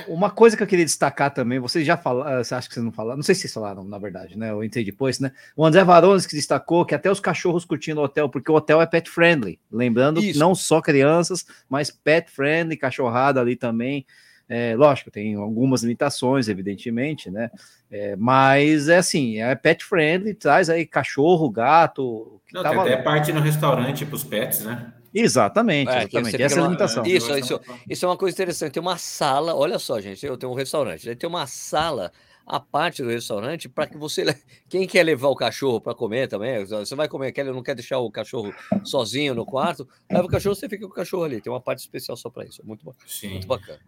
Uma 0.08 0.30
coisa 0.30 0.56
que 0.56 0.62
eu 0.62 0.68
queria 0.68 0.86
destacar 0.86 1.34
também, 1.34 1.58
vocês 1.58 1.84
já 1.84 1.98
falaram, 1.98 2.44
você 2.44 2.54
acha 2.54 2.68
que 2.68 2.74
vocês 2.76 2.86
não 2.86 2.92
falaram? 2.92 3.18
Não 3.18 3.24
sei 3.24 3.34
se 3.34 3.42
vocês 3.42 3.54
falaram, 3.54 3.84
na 3.84 3.98
verdade, 3.98 4.38
né? 4.38 4.52
Eu 4.52 4.64
entrei 4.64 4.86
depois, 4.86 5.20
né? 5.20 5.32
O 5.56 5.66
André 5.66 5.84
Varones 5.84 6.28
que 6.28 6.36
destacou 6.36 6.86
que 6.86 6.94
até 6.94 7.10
os 7.10 7.20
cachorros 7.20 7.66
curtindo 7.66 8.00
o 8.00 8.04
hotel, 8.04 8.30
porque 8.30 8.52
o 8.52 8.54
hotel 8.54 8.80
é 8.80 8.86
pet 8.86 9.10
friendly. 9.10 9.60
Lembrando, 9.72 10.24
Isso. 10.24 10.38
não 10.38 10.54
só 10.54 10.82
crianças, 10.82 11.48
mas 11.68 11.90
pet 11.90 12.30
friendly, 12.30 12.78
cachorrada 12.78 13.42
ali 13.42 13.56
também. 13.56 14.06
É, 14.54 14.76
lógico, 14.76 15.10
tem 15.10 15.34
algumas 15.36 15.82
limitações, 15.82 16.50
evidentemente, 16.50 17.32
né? 17.32 17.50
É, 17.90 18.18
mas 18.18 18.90
é 18.90 18.98
assim, 18.98 19.40
é 19.40 19.56
pet 19.56 19.82
friendly, 19.86 20.34
traz 20.34 20.70
aí 20.70 20.86
cachorro, 20.86 21.50
gato. 21.50 22.42
Não, 22.52 22.62
tem 22.62 22.78
até 22.78 22.98
parte 22.98 23.32
no 23.32 23.40
restaurante 23.40 24.06
para 24.06 24.16
os 24.16 24.26
pets, 24.26 24.66
né? 24.66 24.92
Exatamente, 25.14 25.90
é, 25.90 26.00
exatamente. 26.00 26.44
Essa 26.44 26.60
é 26.60 26.60
a 26.60 26.64
limitação. 26.64 27.06
Isso, 27.06 27.38
isso, 27.38 27.62
isso 27.90 28.06
é 28.06 28.10
uma 28.10 28.18
coisa 28.18 28.36
interessante. 28.36 28.74
Tem 28.74 28.82
uma 28.82 28.98
sala, 28.98 29.56
olha 29.56 29.80
só, 29.80 30.02
gente, 30.02 30.26
eu 30.26 30.36
tenho 30.36 30.52
um 30.52 30.56
restaurante, 30.56 31.16
tem 31.16 31.30
uma 31.30 31.48
sala 31.48 32.12
a 32.46 32.60
parte 32.60 33.02
do 33.02 33.08
restaurante 33.08 33.70
para 33.70 33.88
que 33.88 33.98
você. 33.98 34.38
Quem 34.68 34.86
quer 34.86 35.04
levar 35.04 35.30
o 35.30 35.36
cachorro 35.36 35.80
para 35.80 35.96
comer 35.96 36.28
também, 36.28 36.66
você 36.66 36.94
vai 36.94 37.08
comer, 37.08 37.32
quer, 37.32 37.46
não 37.46 37.64
quer 37.64 37.76
deixar 37.76 38.00
o 38.00 38.12
cachorro 38.12 38.54
sozinho 38.84 39.34
no 39.34 39.46
quarto, 39.46 39.88
leva 40.12 40.26
o 40.26 40.30
cachorro, 40.30 40.56
você 40.56 40.68
fica 40.68 40.86
com 40.86 40.92
o 40.92 40.96
cachorro 40.96 41.24
ali. 41.24 41.40
Tem 41.40 41.54
uma 41.54 41.62
parte 41.62 41.80
especial 41.80 42.18
só 42.18 42.30
para 42.30 42.44
isso. 42.44 42.62
É 42.62 42.66
muito, 42.66 42.94
Sim. 43.08 43.30
muito 43.30 43.48
bacana. 43.48 43.80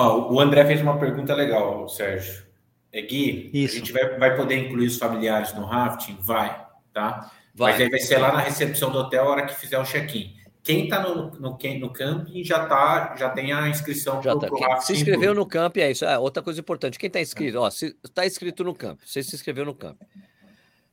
Ó, 0.00 0.32
o 0.32 0.38
André 0.38 0.64
fez 0.64 0.80
uma 0.80 0.96
pergunta 0.96 1.34
legal, 1.34 1.88
Sérgio. 1.88 2.46
É, 2.92 3.02
Gui, 3.02 3.50
Isso. 3.52 3.74
a 3.74 3.78
gente 3.80 3.92
vai, 3.92 4.16
vai 4.16 4.36
poder 4.36 4.56
incluir 4.56 4.86
os 4.86 4.96
familiares 4.96 5.52
no 5.54 5.64
rafting? 5.64 6.16
Vai, 6.20 6.64
tá? 6.92 7.32
Vai. 7.52 7.72
Mas 7.72 7.80
aí 7.80 7.90
vai 7.90 7.98
ser 7.98 8.18
lá 8.18 8.32
na 8.32 8.38
recepção 8.38 8.92
do 8.92 8.98
hotel 8.98 9.24
a 9.24 9.28
hora 9.28 9.44
que 9.44 9.56
fizer 9.56 9.76
o 9.76 9.84
check-in. 9.84 10.36
Quem 10.62 10.84
está 10.84 11.02
no, 11.02 11.32
no, 11.32 11.58
no 11.58 11.92
camping 11.92 12.44
já 12.44 12.64
tá, 12.66 13.16
já 13.16 13.28
tem 13.30 13.52
a 13.52 13.68
inscrição 13.68 14.22
já 14.22 14.36
pro, 14.36 14.40
tá. 14.40 14.46
Pro 14.46 14.82
se 14.82 14.92
inscreveu 14.92 15.34
no 15.34 15.44
camping, 15.44 15.80
é 15.80 15.90
isso. 15.90 16.04
É, 16.04 16.16
outra 16.16 16.44
coisa 16.44 16.60
importante. 16.60 16.96
Quem 16.96 17.08
está 17.08 17.20
inscrito, 17.20 17.58
ó, 17.58 17.68
se 17.68 17.96
está 18.04 18.24
inscrito 18.24 18.62
no 18.62 18.76
camping, 18.76 19.04
você 19.04 19.20
se 19.20 19.34
inscreveu 19.34 19.64
no 19.64 19.74
camping. 19.74 20.06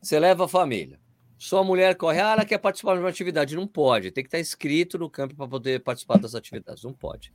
Você 0.02 0.20
leva 0.20 0.46
a 0.46 0.48
família. 0.48 1.00
Sua 1.38 1.64
mulher 1.64 1.96
corre, 1.96 2.22
ah, 2.22 2.32
ela 2.32 2.46
quer 2.46 2.58
participar 2.58 2.96
de 2.96 3.02
uma 3.02 3.10
atividade. 3.10 3.56
Não 3.56 3.68
pode, 3.68 4.10
tem 4.10 4.24
que 4.24 4.30
estar 4.30 4.40
tá 4.40 4.42
inscrito 4.42 4.98
no 4.98 5.12
camping 5.12 5.36
para 5.36 5.48
poder 5.48 5.84
participar 5.84 6.18
das 6.18 6.34
atividades. 6.34 6.84
Não 6.84 6.94
pode. 6.94 7.32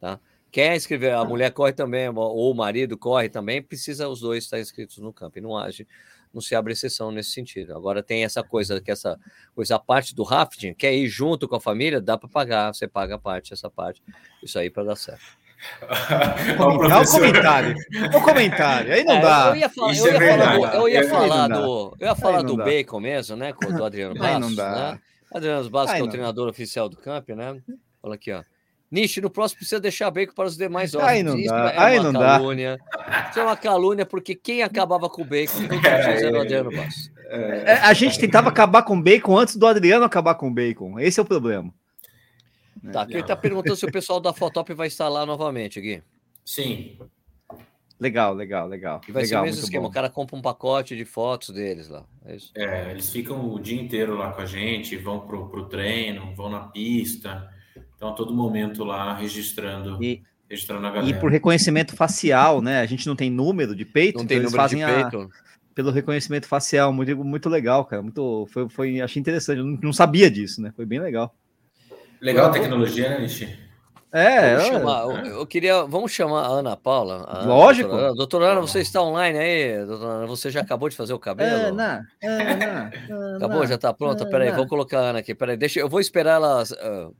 Tá? 0.00 0.18
Quer 0.52 0.76
inscrever, 0.76 1.14
a 1.14 1.24
mulher 1.24 1.50
corre 1.50 1.72
também, 1.72 2.10
ou 2.10 2.52
o 2.52 2.54
marido 2.54 2.98
corre 2.98 3.30
também, 3.30 3.62
precisa 3.62 4.06
os 4.06 4.20
dois 4.20 4.44
estar 4.44 4.60
inscritos 4.60 4.98
no 4.98 5.10
campo. 5.10 5.38
E 5.38 5.40
não 5.40 5.56
age, 5.56 5.88
não 6.32 6.42
se 6.42 6.54
abre 6.54 6.74
exceção 6.74 7.10
nesse 7.10 7.30
sentido. 7.30 7.74
Agora 7.74 8.02
tem 8.02 8.22
essa 8.22 8.42
coisa, 8.42 8.78
que 8.78 8.90
essa 8.90 9.18
coisa, 9.54 9.76
a 9.76 9.78
parte 9.78 10.14
do 10.14 10.22
rafting, 10.22 10.74
quer 10.74 10.92
ir 10.92 11.08
junto 11.08 11.48
com 11.48 11.56
a 11.56 11.60
família, 11.60 12.02
dá 12.02 12.18
para 12.18 12.28
pagar, 12.28 12.74
você 12.74 12.86
paga 12.86 13.14
a 13.14 13.18
parte, 13.18 13.54
essa 13.54 13.70
parte, 13.70 14.02
isso 14.42 14.58
aí 14.58 14.68
para 14.68 14.84
dar 14.84 14.96
certo. 14.96 15.24
o 16.60 17.10
comentário. 17.10 17.76
O 18.14 18.20
comentário. 18.20 18.92
Aí 18.92 19.04
não 19.04 19.14
é, 19.14 19.20
dá. 19.22 19.48
Eu 19.48 19.56
ia, 19.56 19.68
falar, 19.70 19.94
eu 19.94 19.96
ia 19.96 20.10
é 20.10 20.28
falar, 20.28 20.56
do, 20.58 20.76
eu 20.76 20.88
ia 20.88 21.08
falar 21.08 21.48
do, 21.48 21.96
eu 21.98 22.06
ia 22.08 22.14
falar 22.14 22.42
do 22.42 22.56
Bacon 22.58 23.00
mesmo, 23.00 23.36
né? 23.36 23.54
Do 23.54 23.84
Adriano 23.84 24.14
Bastos. 24.14 24.56
Né? 24.56 25.00
Adriano 25.32 25.70
Bastos, 25.70 25.94
que 25.94 26.02
é 26.02 26.04
o 26.04 26.10
treinador 26.10 26.46
oficial 26.46 26.90
do 26.90 26.96
camp, 26.98 27.30
né? 27.30 27.58
Olha 28.02 28.16
aqui, 28.16 28.32
ó. 28.32 28.42
Nish, 28.92 29.16
no 29.16 29.30
próximo 29.30 29.60
precisa 29.60 29.80
deixar 29.80 30.10
bacon 30.10 30.34
para 30.34 30.46
os 30.46 30.54
demais 30.54 30.94
hóspedes. 30.94 31.16
Aí 31.16 31.22
não 31.22 31.38
Isso 31.38 31.48
dá, 31.48 31.70
é 31.70 31.78
aí 31.78 31.98
uma 31.98 32.12
não 32.12 32.20
calúnia. 32.20 32.78
Dá. 32.94 33.28
Isso 33.30 33.40
é 33.40 33.42
uma 33.42 33.56
calúnia, 33.56 34.04
porque 34.04 34.34
quem 34.34 34.62
acabava 34.62 35.08
com 35.08 35.22
o 35.22 35.24
bacon 35.24 35.60
era 35.82 36.36
o 36.36 36.40
Adriano 36.42 36.70
Bastos. 36.70 37.10
É, 37.26 37.72
a 37.78 37.94
gente 37.94 38.18
tentava 38.18 38.50
acabar 38.50 38.82
com 38.82 38.94
o 38.94 39.02
bacon 39.02 39.38
antes 39.38 39.56
do 39.56 39.66
Adriano 39.66 40.04
acabar 40.04 40.34
com 40.34 40.48
o 40.48 40.50
bacon. 40.52 41.00
Esse 41.00 41.18
é 41.18 41.22
o 41.22 41.26
problema. 41.26 41.72
Tá, 42.92 43.06
ele 43.08 43.20
está 43.20 43.34
perguntando 43.34 43.76
se 43.76 43.86
o 43.86 43.90
pessoal 43.90 44.20
da 44.20 44.34
Fotop 44.34 44.74
vai 44.74 44.88
estar 44.88 45.08
lá 45.08 45.24
novamente, 45.24 45.80
Gui. 45.80 46.02
Sim. 46.44 46.98
Legal, 47.98 48.34
legal, 48.34 48.68
legal. 48.68 49.00
E 49.08 49.12
vai 49.12 49.22
legal, 49.22 49.42
ser 49.42 49.42
o 49.42 49.46
mesmo 49.46 49.64
esquema. 49.64 49.84
Bom. 49.84 49.88
O 49.88 49.92
cara 49.92 50.10
compra 50.10 50.36
um 50.36 50.42
pacote 50.42 50.94
de 50.94 51.06
fotos 51.06 51.48
deles 51.50 51.88
lá. 51.88 52.04
É, 52.26 52.36
isso. 52.36 52.52
é, 52.54 52.90
eles 52.90 53.08
ficam 53.08 53.54
o 53.54 53.58
dia 53.58 53.80
inteiro 53.80 54.16
lá 54.18 54.32
com 54.32 54.42
a 54.42 54.46
gente, 54.46 54.96
vão 54.98 55.20
pro, 55.20 55.48
pro 55.48 55.66
treino, 55.66 56.34
vão 56.34 56.50
na 56.50 56.60
pista. 56.60 57.48
Então, 58.02 58.10
a 58.10 58.14
todo 58.14 58.34
momento 58.34 58.82
lá 58.82 59.14
registrando. 59.14 60.02
E, 60.02 60.24
registrando 60.50 60.84
a 60.84 60.90
galera. 60.90 61.08
E 61.08 61.20
por 61.20 61.30
reconhecimento 61.30 61.94
facial, 61.94 62.60
né? 62.60 62.80
A 62.80 62.86
gente 62.86 63.06
não 63.06 63.14
tem 63.14 63.30
número 63.30 63.76
de 63.76 63.84
peito, 63.84 64.16
não 64.16 64.24
então 64.24 64.26
tem 64.26 64.38
eles 64.38 64.50
número 64.50 64.60
fazem 64.60 64.78
de 64.78 64.84
a, 64.84 65.08
peito. 65.08 65.30
pelo 65.72 65.92
reconhecimento 65.92 66.48
facial, 66.48 66.92
muito, 66.92 67.16
muito 67.24 67.48
legal, 67.48 67.84
cara. 67.84 68.02
Muito, 68.02 68.48
foi, 68.50 68.68
foi, 68.68 69.00
achei 69.00 69.20
interessante. 69.20 69.58
Eu 69.58 69.64
não, 69.64 69.78
não 69.80 69.92
sabia 69.92 70.28
disso, 70.28 70.60
né? 70.60 70.72
Foi 70.74 70.84
bem 70.84 70.98
legal. 70.98 71.32
Legal 72.20 72.46
a 72.46 72.50
tecnologia, 72.50 73.08
né, 73.08 73.20
Nishi? 73.20 73.56
É, 74.14 74.56
vamos 74.56 74.68
chamar, 74.68 75.02
eu, 75.04 75.26
eu, 75.38 75.46
queria. 75.46 75.84
Vamos 75.84 76.12
chamar 76.12 76.42
a 76.42 76.48
Ana 76.48 76.76
Paula. 76.76 77.24
A 77.26 77.44
Lógico. 77.46 77.88
Doutora 77.88 78.06
Ana, 78.06 78.14
doutora 78.16 78.46
Ana, 78.46 78.60
você 78.60 78.80
está 78.80 79.00
online 79.00 79.38
aí? 79.38 79.86
Doutora 79.86 80.10
Ana, 80.10 80.26
você 80.26 80.50
já 80.50 80.60
acabou 80.60 80.88
de 80.90 80.96
fazer 80.96 81.14
o 81.14 81.18
cabelo? 81.18 81.68
Ana, 81.68 82.06
Ana, 82.22 82.92
Ana 83.08 83.36
Acabou, 83.36 83.66
já 83.66 83.76
está 83.76 83.94
pronta? 83.94 84.26
Peraí, 84.26 84.50
vou 84.52 84.66
colocar 84.66 84.98
a 84.98 85.10
Ana 85.10 85.20
aqui. 85.20 85.34
Peraí, 85.34 85.56
deixa, 85.56 85.80
eu 85.80 85.88
vou 85.88 85.98
esperar 86.00 86.34
ela. 86.34 86.62
Uh, 86.62 87.14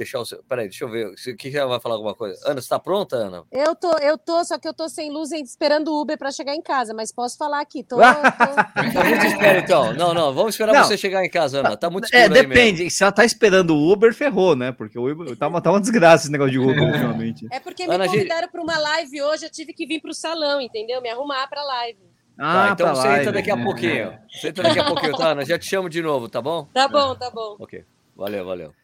deixar 0.00 0.20
o 0.20 0.24
seu. 0.24 0.42
Peraí, 0.44 0.68
deixa 0.68 0.84
eu 0.84 0.88
ver. 0.88 1.08
O 1.08 1.36
que 1.36 1.56
ela 1.56 1.68
vai 1.68 1.80
falar 1.80 1.94
alguma 1.94 2.14
coisa? 2.14 2.40
Ana, 2.44 2.54
você 2.54 2.60
está 2.60 2.78
pronta, 2.78 3.16
Ana? 3.16 3.44
Eu 3.52 3.74
tô, 3.74 3.96
eu 3.98 4.16
tô, 4.16 4.42
só 4.44 4.58
que 4.58 4.66
eu 4.66 4.72
tô 4.72 4.88
sem 4.88 5.10
luz 5.10 5.30
esperando 5.32 5.88
o 5.88 6.00
Uber 6.00 6.16
para 6.16 6.30
chegar 6.30 6.54
em 6.54 6.62
casa, 6.62 6.94
mas 6.94 7.12
posso 7.12 7.36
falar 7.36 7.60
aqui. 7.60 7.82
Tô, 7.82 7.96
tô... 7.96 8.02
a 8.02 9.04
gente 9.04 9.26
espera 9.26 9.58
então. 9.58 9.92
Não, 9.92 10.14
não, 10.14 10.32
vamos 10.32 10.54
esperar 10.54 10.72
não. 10.72 10.84
você 10.84 10.96
chegar 10.96 11.24
em 11.24 11.30
casa, 11.30 11.60
Ana. 11.60 11.76
Tá 11.76 11.90
muito 11.90 12.08
É, 12.12 12.28
depende. 12.28 12.88
Se 12.90 13.02
ela 13.02 13.12
tá 13.12 13.24
esperando 13.24 13.74
o 13.74 13.92
Uber, 13.92 14.14
ferrou, 14.14 14.56
né? 14.56 14.72
Porque 14.72 14.98
o 14.98 15.10
Uber 15.10 15.36
tá 15.36 15.48
uma, 15.48 15.60
tá 15.60 15.70
uma 15.70 15.80
desgraça 15.80 16.24
esse 16.24 16.32
negócio 16.32 16.52
de 16.52 16.58
Uber 16.58 16.80
ultimamente. 16.82 17.46
É 17.50 17.60
porque 17.60 17.86
me 17.86 17.94
Ana, 17.94 18.06
convidaram 18.06 18.42
gente... 18.42 18.52
para 18.52 18.62
uma 18.62 18.78
live 18.78 19.22
hoje, 19.22 19.46
eu 19.46 19.50
tive 19.50 19.72
que 19.72 19.86
vir 19.86 20.00
para 20.00 20.10
o 20.10 20.14
salão, 20.14 20.60
entendeu? 20.60 21.00
Me 21.02 21.10
arrumar 21.10 21.46
para 21.48 21.62
live. 21.62 21.98
Ah, 22.38 22.68
tá, 22.68 22.72
então 22.72 22.94
você 22.94 23.06
live. 23.06 23.20
entra 23.20 23.32
daqui 23.32 23.50
a 23.50 23.56
pouquinho. 23.56 24.18
Você 24.30 24.48
entra 24.48 24.62
daqui 24.62 24.78
a 24.78 24.84
pouquinho, 24.84 25.16
tá, 25.16 25.28
Ana? 25.28 25.44
Já 25.44 25.58
te 25.58 25.66
chamo 25.66 25.90
de 25.90 26.00
novo, 26.00 26.26
tá 26.26 26.40
bom? 26.40 26.66
Tá 26.72 26.88
bom, 26.88 27.14
tá 27.14 27.30
bom. 27.30 27.56
Ok. 27.58 27.84
Valeu, 28.16 28.44
valeu. 28.44 28.79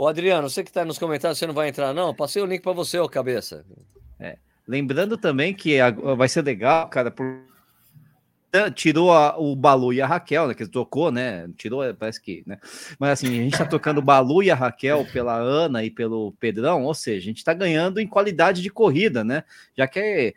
Ô, 0.00 0.08
Adriano, 0.08 0.48
você 0.48 0.62
que 0.64 0.70
está 0.70 0.82
nos 0.82 0.98
comentários, 0.98 1.38
você 1.38 1.46
não 1.46 1.52
vai 1.52 1.68
entrar, 1.68 1.92
não? 1.92 2.14
Passei 2.14 2.40
o 2.40 2.46
link 2.46 2.62
para 2.62 2.72
você, 2.72 2.98
ô 2.98 3.06
cabeça. 3.06 3.66
É. 4.18 4.38
Lembrando 4.66 5.18
também 5.18 5.52
que 5.52 5.76
vai 6.16 6.26
ser 6.26 6.40
legal, 6.40 6.88
cara, 6.88 7.10
por... 7.10 7.42
tirou 8.74 9.12
a, 9.12 9.38
o 9.38 9.54
Balu 9.54 9.92
e 9.92 10.00
a 10.00 10.06
Raquel, 10.06 10.48
né? 10.48 10.54
Que 10.54 10.66
tocou, 10.66 11.12
né? 11.12 11.50
Tirou, 11.54 11.82
parece 11.92 12.18
que, 12.18 12.42
né? 12.46 12.58
Mas 12.98 13.10
assim, 13.10 13.26
a 13.26 13.42
gente 13.42 13.52
está 13.52 13.66
tocando 13.66 13.98
o 13.98 14.02
Balu 14.02 14.42
e 14.42 14.50
a 14.50 14.54
Raquel 14.54 15.06
pela 15.12 15.34
Ana 15.34 15.84
e 15.84 15.90
pelo 15.90 16.32
Pedrão, 16.40 16.84
ou 16.84 16.94
seja, 16.94 17.18
a 17.18 17.26
gente 17.26 17.36
está 17.36 17.52
ganhando 17.52 18.00
em 18.00 18.06
qualidade 18.06 18.62
de 18.62 18.70
corrida, 18.70 19.22
né? 19.22 19.44
Já 19.76 19.86
que 19.86 20.34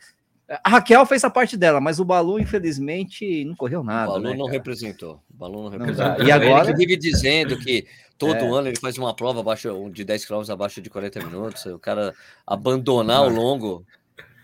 a 0.49 0.69
Raquel 0.69 1.05
fez 1.05 1.23
a 1.23 1.29
parte 1.29 1.55
dela, 1.55 1.79
mas 1.79 1.99
o 1.99 2.05
Balu, 2.05 2.39
infelizmente, 2.39 3.45
não 3.45 3.55
correu 3.55 3.83
nada. 3.83 4.09
O 4.09 4.13
Balu 4.13 4.23
né, 4.23 4.35
não 4.35 4.45
cara? 4.45 4.57
representou. 4.57 5.21
O 5.33 5.37
Balu 5.37 5.63
não 5.63 5.69
representou. 5.69 6.17
Não, 6.17 6.25
e 6.25 6.31
agora? 6.31 6.69
Ele 6.69 6.77
vive 6.77 6.97
dizendo 6.97 7.57
que 7.57 7.87
todo 8.17 8.35
é. 8.35 8.49
ano 8.49 8.67
ele 8.67 8.79
faz 8.79 8.97
uma 8.97 9.15
prova 9.15 9.39
abaixo 9.39 9.89
de 9.91 10.03
10 10.03 10.25
km 10.25 10.41
abaixo 10.49 10.81
de 10.81 10.89
40 10.89 11.23
minutos. 11.23 11.65
O 11.65 11.79
cara 11.79 12.13
abandonar 12.45 13.21
não. 13.21 13.27
o 13.27 13.29
longo. 13.29 13.85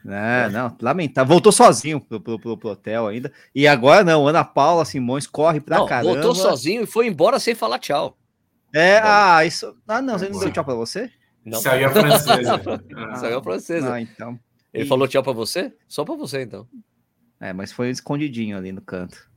É, 0.08 0.50
não, 0.50 0.76
lamentável. 0.82 1.28
Voltou 1.28 1.52
sozinho 1.52 2.00
pro, 2.00 2.22
pro, 2.22 2.40
pro, 2.40 2.58
pro, 2.58 2.70
hotel 2.70 3.08
ainda. 3.08 3.32
E 3.54 3.68
agora 3.68 4.04
não, 4.04 4.26
Ana 4.28 4.46
Paula 4.46 4.86
Simões 4.86 5.28
corre 5.28 5.60
pra 5.60 5.80
não, 5.80 5.86
caramba. 5.86 6.14
Voltou 6.14 6.34
sozinho 6.34 6.84
e 6.84 6.88
foi 6.88 7.08
embora 7.08 7.40
sem 7.40 7.54
falar 7.54 7.80
tchau. 7.80 8.18
É, 8.74 9.02
Bom. 9.02 9.08
ah, 9.08 9.46
isso. 9.46 9.76
Ah, 9.88 10.02
não, 10.02 10.18
você 10.18 10.30
não 10.30 10.40
deu 10.40 10.52
tchau 10.52 10.64
pra 10.64 10.76
você? 10.76 11.12
Não. 11.44 11.60
Saiu 11.60 11.88
a 11.88 11.92
francesa. 11.92 12.62
Saiu 13.20 13.38
a 13.40 13.44
francesa. 13.44 13.94
Ah, 13.94 14.02
então. 14.02 14.40
Ele 14.74 14.86
e... 14.86 14.88
falou 14.88 15.08
tchau 15.08 15.24
para 15.24 15.34
você? 15.34 15.74
Só 15.88 16.06
para 16.06 16.16
você, 16.16 16.42
então. 16.42 16.68
É, 17.40 17.54
mas 17.54 17.72
foi 17.72 17.90
escondidinho 17.90 18.58
ali 18.58 18.72
no 18.72 18.82
canto. 18.82 19.30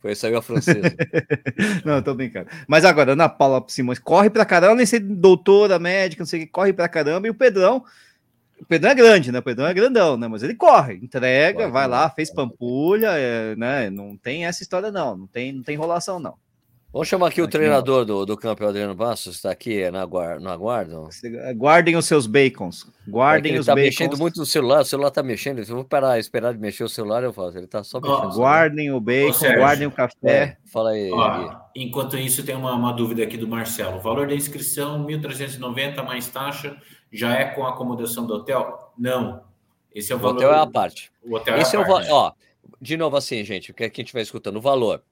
Foi, 0.00 0.14
saiu 0.14 0.38
a 0.38 0.42
francesa. 0.42 0.94
não, 1.84 2.00
tô 2.02 2.14
brincando. 2.14 2.48
Mas 2.68 2.84
agora, 2.84 3.12
Ana 3.12 3.28
Paula 3.28 3.64
Simões 3.68 3.98
corre 3.98 4.30
pra 4.30 4.44
caramba, 4.44 4.76
nem 4.76 4.86
sei 4.86 5.00
doutora, 5.00 5.78
médica, 5.78 6.22
não 6.22 6.26
sei 6.26 6.42
o 6.42 6.46
que, 6.46 6.52
corre 6.52 6.72
pra 6.72 6.88
caramba, 6.88 7.26
e 7.26 7.30
o 7.30 7.34
Pedrão. 7.34 7.84
O 8.60 8.64
Pedrão 8.64 8.90
é 8.90 8.94
grande, 8.94 9.32
né? 9.32 9.38
O 9.38 9.42
Pedrão 9.42 9.66
é 9.66 9.74
grandão, 9.74 10.16
né? 10.16 10.28
Mas 10.28 10.42
ele 10.42 10.54
corre, 10.54 10.94
entrega, 10.94 11.60
corre, 11.60 11.70
vai 11.70 11.88
lá, 11.88 12.10
fez 12.10 12.30
pampulha, 12.30 13.10
é, 13.16 13.56
né? 13.56 13.90
Não 13.90 14.16
tem 14.16 14.46
essa 14.46 14.62
história, 14.62 14.90
não. 14.90 15.16
Não 15.16 15.26
tem, 15.26 15.52
não 15.52 15.62
tem 15.62 15.74
enrolação, 15.74 16.20
não. 16.20 16.36
Vamos 16.90 17.06
chamar 17.06 17.26
aqui 17.28 17.42
o 17.42 17.46
treinador 17.46 18.06
do, 18.06 18.24
do 18.24 18.34
campo, 18.34 18.64
Adriano 18.64 18.94
Bastos, 18.94 19.36
está 19.36 19.50
aqui 19.50 19.90
na 19.90 20.06
guarda, 20.06 20.40
no 20.40 20.48
aguardo. 20.48 21.10
Guardem 21.54 21.96
os 21.96 22.06
seus 22.06 22.26
bacons. 22.26 22.86
Guardem 23.06 23.56
é 23.56 23.58
os 23.58 23.66
tá 23.66 23.74
bacons. 23.74 23.86
mexendo 23.88 24.16
muito 24.16 24.40
no 24.40 24.46
celular, 24.46 24.80
o 24.80 24.84
celular 24.86 25.08
está 25.08 25.22
mexendo. 25.22 25.62
Se 25.62 25.70
eu 25.70 25.76
vou 25.76 25.84
parar, 25.84 26.18
esperar 26.18 26.54
de 26.54 26.58
mexer 26.58 26.84
o 26.84 26.88
celular, 26.88 27.22
eu 27.22 27.30
faço. 27.30 27.58
Ele 27.58 27.66
está 27.66 27.84
só 27.84 28.00
mexendo. 28.00 28.30
Oh, 28.32 28.34
guardem 28.34 28.90
o 28.90 28.98
bacon, 28.98 29.34
Sérgio, 29.34 29.58
guardem 29.58 29.86
o 29.86 29.90
café. 29.90 30.16
É, 30.24 30.56
fala 30.64 30.92
aí. 30.92 31.10
Ó, 31.12 31.56
enquanto 31.76 32.16
isso, 32.16 32.42
tem 32.42 32.56
uma, 32.56 32.72
uma, 32.72 32.92
dúvida 32.92 33.22
aqui 33.22 33.36
do 33.36 33.46
Marcelo. 33.46 33.98
O 33.98 34.00
valor 34.00 34.26
da 34.26 34.34
inscrição, 34.34 35.06
1.390 35.06 36.02
mais 36.02 36.26
taxa, 36.28 36.74
já 37.12 37.34
é 37.34 37.44
com 37.44 37.66
a 37.66 37.68
acomodação 37.68 38.26
do 38.26 38.32
hotel? 38.32 38.94
Não. 38.96 39.42
Esse 39.94 40.10
é 40.10 40.14
o, 40.14 40.18
o 40.18 40.22
valor. 40.22 40.36
O 40.36 40.38
hotel 40.38 40.54
é 40.54 40.58
a 40.58 40.66
parte. 40.66 41.12
O 41.22 41.34
hotel 41.36 41.58
Esse 41.58 41.76
é 41.76 41.78
a 41.78 41.82
é 41.82 41.86
parte. 41.86 42.10
O, 42.10 42.14
ó, 42.14 42.32
de 42.80 42.96
novo 42.96 43.14
assim, 43.14 43.44
gente, 43.44 43.72
o 43.72 43.74
que 43.74 43.84
a 43.84 43.90
gente 43.94 44.14
vai 44.14 44.22
escutando? 44.22 44.56
O 44.56 44.62
valor 44.62 45.02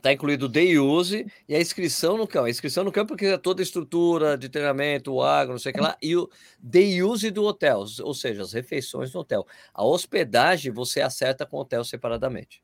Está 0.00 0.14
incluído 0.14 0.46
o 0.46 0.48
day 0.48 0.78
use 0.78 1.26
e 1.46 1.54
a 1.54 1.60
inscrição 1.60 2.16
no 2.16 2.26
campo. 2.26 2.46
A 2.46 2.50
inscrição 2.50 2.82
no 2.82 2.90
campo 2.90 3.08
porque 3.08 3.26
é 3.26 3.36
toda 3.36 3.60
a 3.60 3.62
estrutura 3.62 4.36
de 4.38 4.48
treinamento, 4.48 5.12
o 5.12 5.22
agro, 5.22 5.52
não 5.52 5.58
sei 5.58 5.72
o 5.72 5.74
que 5.74 5.80
lá, 5.80 5.94
e 6.00 6.16
o 6.16 6.26
day 6.58 7.02
use 7.02 7.30
do 7.30 7.44
hotel, 7.44 7.84
ou 8.02 8.14
seja, 8.14 8.40
as 8.40 8.54
refeições 8.54 9.12
no 9.12 9.20
hotel. 9.20 9.46
A 9.74 9.84
hospedagem 9.84 10.72
você 10.72 11.02
acerta 11.02 11.44
com 11.44 11.58
o 11.58 11.60
hotel 11.60 11.84
separadamente. 11.84 12.62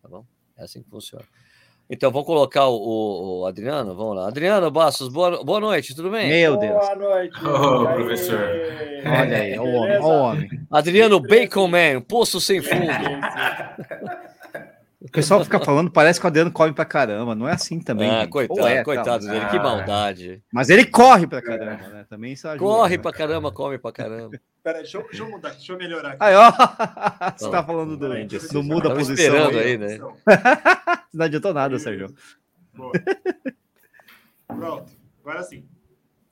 Tá 0.00 0.08
bom? 0.08 0.24
É 0.56 0.62
assim 0.62 0.80
que 0.80 0.88
funciona. 0.88 1.24
Então, 1.90 2.10
vamos 2.12 2.26
colocar 2.26 2.66
o, 2.66 3.40
o 3.40 3.46
Adriano? 3.46 3.94
Vamos 3.94 4.16
lá. 4.16 4.28
Adriano 4.28 4.70
Bastos, 4.70 5.08
boa, 5.08 5.42
boa 5.44 5.60
noite, 5.60 5.94
tudo 5.94 6.10
bem? 6.10 6.28
Meu 6.28 6.56
Deus. 6.56 6.72
Boa 6.72 6.94
noite. 6.94 7.36
Oh, 7.44 7.94
professor. 7.94 8.40
Olha 9.06 9.38
aí, 9.38 9.58
o 9.58 9.64
homem, 9.64 9.98
o 9.98 10.06
homem. 10.06 10.48
Adriano 10.70 11.18
Bacon 11.18 11.66
Man, 11.66 12.00
poço 12.00 12.40
sem 12.40 12.62
fundo. 12.62 12.86
O 15.06 15.12
pessoal 15.12 15.44
fica 15.44 15.60
falando, 15.60 15.88
parece 15.88 16.18
que 16.18 16.26
o 16.26 16.28
Adriano 16.28 16.50
come 16.50 16.72
pra 16.72 16.84
caramba. 16.84 17.34
Não 17.34 17.48
é 17.48 17.52
assim 17.52 17.78
também. 17.78 18.10
Ah, 18.10 18.26
coitado, 18.26 18.66
é, 18.66 18.82
coitado 18.82 19.24
tá, 19.24 19.32
dele, 19.32 19.46
que 19.46 19.58
maldade. 19.58 20.42
Mas 20.52 20.68
ele 20.68 20.84
corre 20.84 21.28
pra 21.28 21.40
caramba, 21.40 21.88
né? 21.88 22.06
Também 22.10 22.32
isso 22.32 22.48
ajuda, 22.48 22.64
Corre 22.64 22.96
né? 22.96 23.02
pra 23.02 23.12
caramba, 23.12 23.52
come 23.52 23.78
pra 23.78 23.92
caramba. 23.92 24.38
Peraí, 24.64 24.82
deixa, 24.82 25.00
deixa 25.00 25.22
eu 25.22 25.30
mudar, 25.30 25.50
deixa 25.50 25.72
eu 25.72 25.78
melhorar 25.78 26.08
aqui. 26.10 26.18
Aí, 26.20 26.34
ó. 26.34 26.50
Você 27.38 27.50
tá 27.50 27.62
falando 27.62 27.96
do, 27.96 28.08
do 28.52 28.62
muda 28.64 28.92
a 28.92 28.94
posição. 28.96 29.14
esperando 29.14 29.58
aí, 29.58 29.78
né? 29.78 29.98
não 31.14 31.24
adiantou 31.24 31.54
nada, 31.54 31.78
Sérgio. 31.78 32.12
Boa. 32.74 32.92
Pronto, 34.48 34.92
agora 35.20 35.42
sim. 35.44 35.64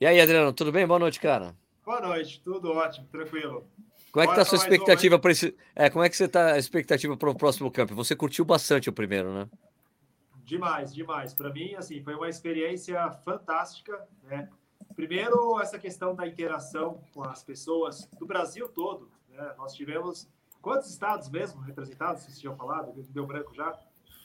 E 0.01 0.07
aí, 0.07 0.21
Adriano, 0.21 0.53
tudo 0.53 0.73
bem? 0.73 0.85
Boa 0.85 0.99
noite, 0.99 1.21
cara. 1.21 1.55
Boa 1.87 2.01
noite, 2.01 2.41
tudo 2.43 2.73
ótimo, 2.73 3.07
tranquilo. 3.13 3.69
Como 4.15 4.23
é 4.23 4.27
que 4.29 4.33
está 4.33 4.43
a 4.43 4.45
sua 4.45 4.59
expectativa 4.59 5.19
para 5.19 5.33
esse. 5.33 5.57
É, 5.75 5.91
como 5.91 6.05
é 6.05 6.09
que 6.09 6.17
você 6.17 6.27
está 6.27 6.53
a 6.53 6.59
expectativa 6.59 7.17
para 7.17 7.29
o 7.29 7.35
próximo 7.35 7.69
campo? 7.69 7.97
Você 7.97 8.15
curtiu 8.15 8.45
bastante 8.45 8.89
o 8.89 8.93
primeiro, 8.93 9.35
né? 9.35 9.49
Demais, 10.45 10.95
demais. 10.95 11.35
Para 11.35 11.53
mim, 11.53 11.75
assim, 11.75 12.01
foi 12.01 12.15
uma 12.15 12.29
experiência 12.29 13.11
fantástica, 13.25 14.07
né? 14.23 14.49
Primeiro, 14.95 15.61
essa 15.61 15.81
questão 15.81 16.15
da 16.15 16.29
interação 16.29 17.01
com 17.13 17.25
as 17.25 17.43
pessoas 17.43 18.09
do 18.17 18.25
Brasil 18.25 18.69
todo. 18.69 19.11
Né? 19.29 19.53
Nós 19.59 19.75
tivemos 19.75 20.29
quantos 20.63 20.91
estados 20.91 21.29
mesmo 21.29 21.61
representados? 21.63 22.23
Vocês 22.23 22.39
tinham 22.39 22.55
falado? 22.55 22.93
Deu 23.11 23.27
branco 23.27 23.53
já? 23.53 23.77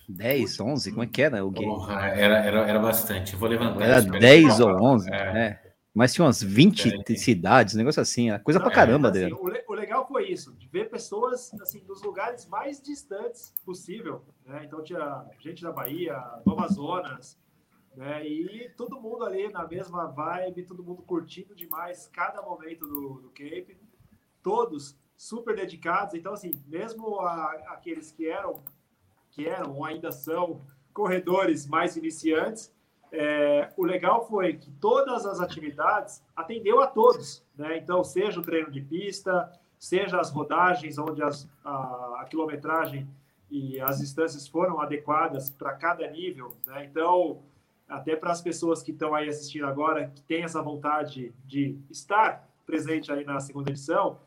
10, 0.08 0.60
11? 0.60 0.92
Como 0.92 1.04
é 1.04 1.08
que 1.08 1.20
era 1.20 1.44
o 1.44 1.50
game? 1.50 1.74
era, 1.90 2.46
era, 2.46 2.60
era 2.60 2.80
bastante. 2.80 3.36
vou 3.36 3.50
levantar. 3.50 3.84
Era 3.84 4.02
10 4.04 4.60
ou 4.60 4.70
11? 4.70 5.12
É. 5.12 5.16
é. 5.16 5.70
Mas 5.94 6.14
tinha 6.14 6.26
umas 6.26 6.42
20 6.42 7.04
é, 7.10 7.16
cidades, 7.16 7.76
um 7.76 7.80
negócio 7.80 8.02
assim, 8.02 8.30
coisa 8.40 8.60
Não, 8.60 8.66
pra 8.66 8.74
caramba 8.74 9.08
é, 9.08 9.12
assim, 9.12 9.20
dele. 9.20 9.34
O, 9.34 9.50
le 9.50 9.64
o, 9.68 9.74
legal 9.90 10.08
foi 10.08 10.30
isso, 10.30 10.54
de 10.54 10.68
ver 10.68 10.88
pessoas 10.88 11.52
assim, 11.60 11.80
dos 11.80 12.04
lugares 12.04 12.46
mais 12.46 12.80
distantes 12.80 13.56
possível. 13.66 14.24
Né? 14.46 14.64
Então 14.66 14.84
tinha 14.84 15.26
gente 15.40 15.64
da 15.64 15.72
Bahia, 15.72 16.16
do 16.46 16.52
Amazonas, 16.52 17.40
né? 17.96 18.24
e 18.24 18.70
todo 18.78 19.02
mundo 19.02 19.26
ali 19.26 19.52
na 19.52 19.68
mesma 19.68 20.06
vibe, 20.06 20.68
todo 20.68 20.84
mundo 20.84 21.02
curtindo 21.02 21.56
demais 21.56 22.08
cada 22.08 22.40
momento 22.40 22.86
do, 22.86 23.20
do 23.20 23.30
Cape, 23.30 23.80
todos 24.44 24.96
super 25.18 25.56
dedicados. 25.56 26.14
Então, 26.14 26.34
assim, 26.34 26.52
mesmo 26.68 27.20
a, 27.22 27.52
aqueles 27.70 28.12
que 28.12 28.30
eram, 28.30 28.64
que 29.32 29.48
eram 29.48 29.76
ou 29.76 29.86
ainda 29.86 30.12
são 30.12 30.62
corredores 30.94 31.66
mais 31.66 31.98
iniciantes, 31.98 32.72
é, 33.12 33.74
o 33.76 33.84
legal 33.84 34.28
foi 34.28 34.54
que 34.54 34.70
todas 34.74 35.26
as 35.26 35.40
atividades 35.40 36.24
atendeu 36.36 36.80
a 36.80 36.86
todos, 36.86 37.44
né? 37.58 37.76
Então, 37.80 38.04
seja 38.04 38.40
o 38.40 38.44
treino 38.44 38.70
de 38.70 38.82
pista, 38.82 39.52
seja 39.80 40.20
as 40.20 40.30
rodagens, 40.30 40.98
onde 40.98 41.24
as, 41.24 41.50
a, 41.64 42.20
a 42.22 42.26
quilometragem 42.30 43.08
e 43.50 43.80
as 43.80 44.00
distâncias 44.00 44.48
foram 44.48 44.80
adequadas 44.80 45.50
para 45.50 45.74
cada 45.74 46.08
nível, 46.08 46.56
né? 46.68 46.86
Então, 46.86 47.42
até 47.88 48.16
para 48.16 48.32
as 48.32 48.42
pessoas 48.42 48.84
que 48.84 48.92
estão 48.92 49.16
aí 49.16 49.28
assistindo 49.28 49.66
agora, 49.66 50.12
que 50.14 50.22
têm 50.22 50.44
essa 50.44 50.62
vontade 50.62 51.34
de 51.46 51.80
estar 51.90 52.48
presente 52.66 53.12
aí 53.12 53.26
na 53.26 53.40
segunda 53.40 53.72
edição, 53.72 54.20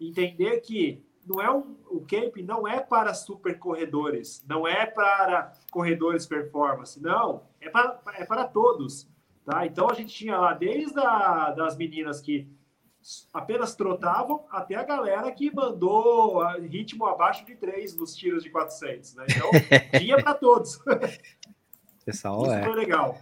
entender 0.00 0.60
que 0.60 1.02
não 1.26 1.42
é 1.42 1.50
um, 1.50 1.76
o 1.88 2.00
Cape 2.00 2.42
não 2.42 2.66
é 2.66 2.78
para 2.78 3.12
super 3.12 3.58
corredores, 3.58 4.44
não 4.48 4.66
é 4.66 4.86
para 4.86 5.52
corredores 5.70 6.26
performance, 6.26 7.02
não, 7.02 7.42
é 7.60 7.68
para, 7.68 8.00
é 8.14 8.24
para 8.24 8.44
todos. 8.44 9.08
Tá? 9.44 9.66
Então 9.66 9.88
a 9.90 9.94
gente 9.94 10.14
tinha 10.14 10.38
lá 10.38 10.54
desde 10.54 10.98
a, 11.00 11.50
das 11.50 11.76
meninas 11.76 12.20
que 12.20 12.46
apenas 13.32 13.74
trotavam 13.74 14.44
até 14.50 14.74
a 14.74 14.82
galera 14.82 15.30
que 15.32 15.54
mandou 15.54 16.42
ritmo 16.58 17.06
abaixo 17.06 17.44
de 17.44 17.54
3 17.54 17.96
nos 17.96 18.14
tiros 18.14 18.42
de 18.42 18.50
400. 18.50 19.14
Né? 19.14 19.26
Então 19.30 19.50
tinha 19.98 20.22
para 20.22 20.34
todos. 20.34 20.78
Pessoal, 22.04 22.42
Isso 22.42 22.52
é. 22.54 22.64
foi 22.64 22.74
legal. 22.74 23.18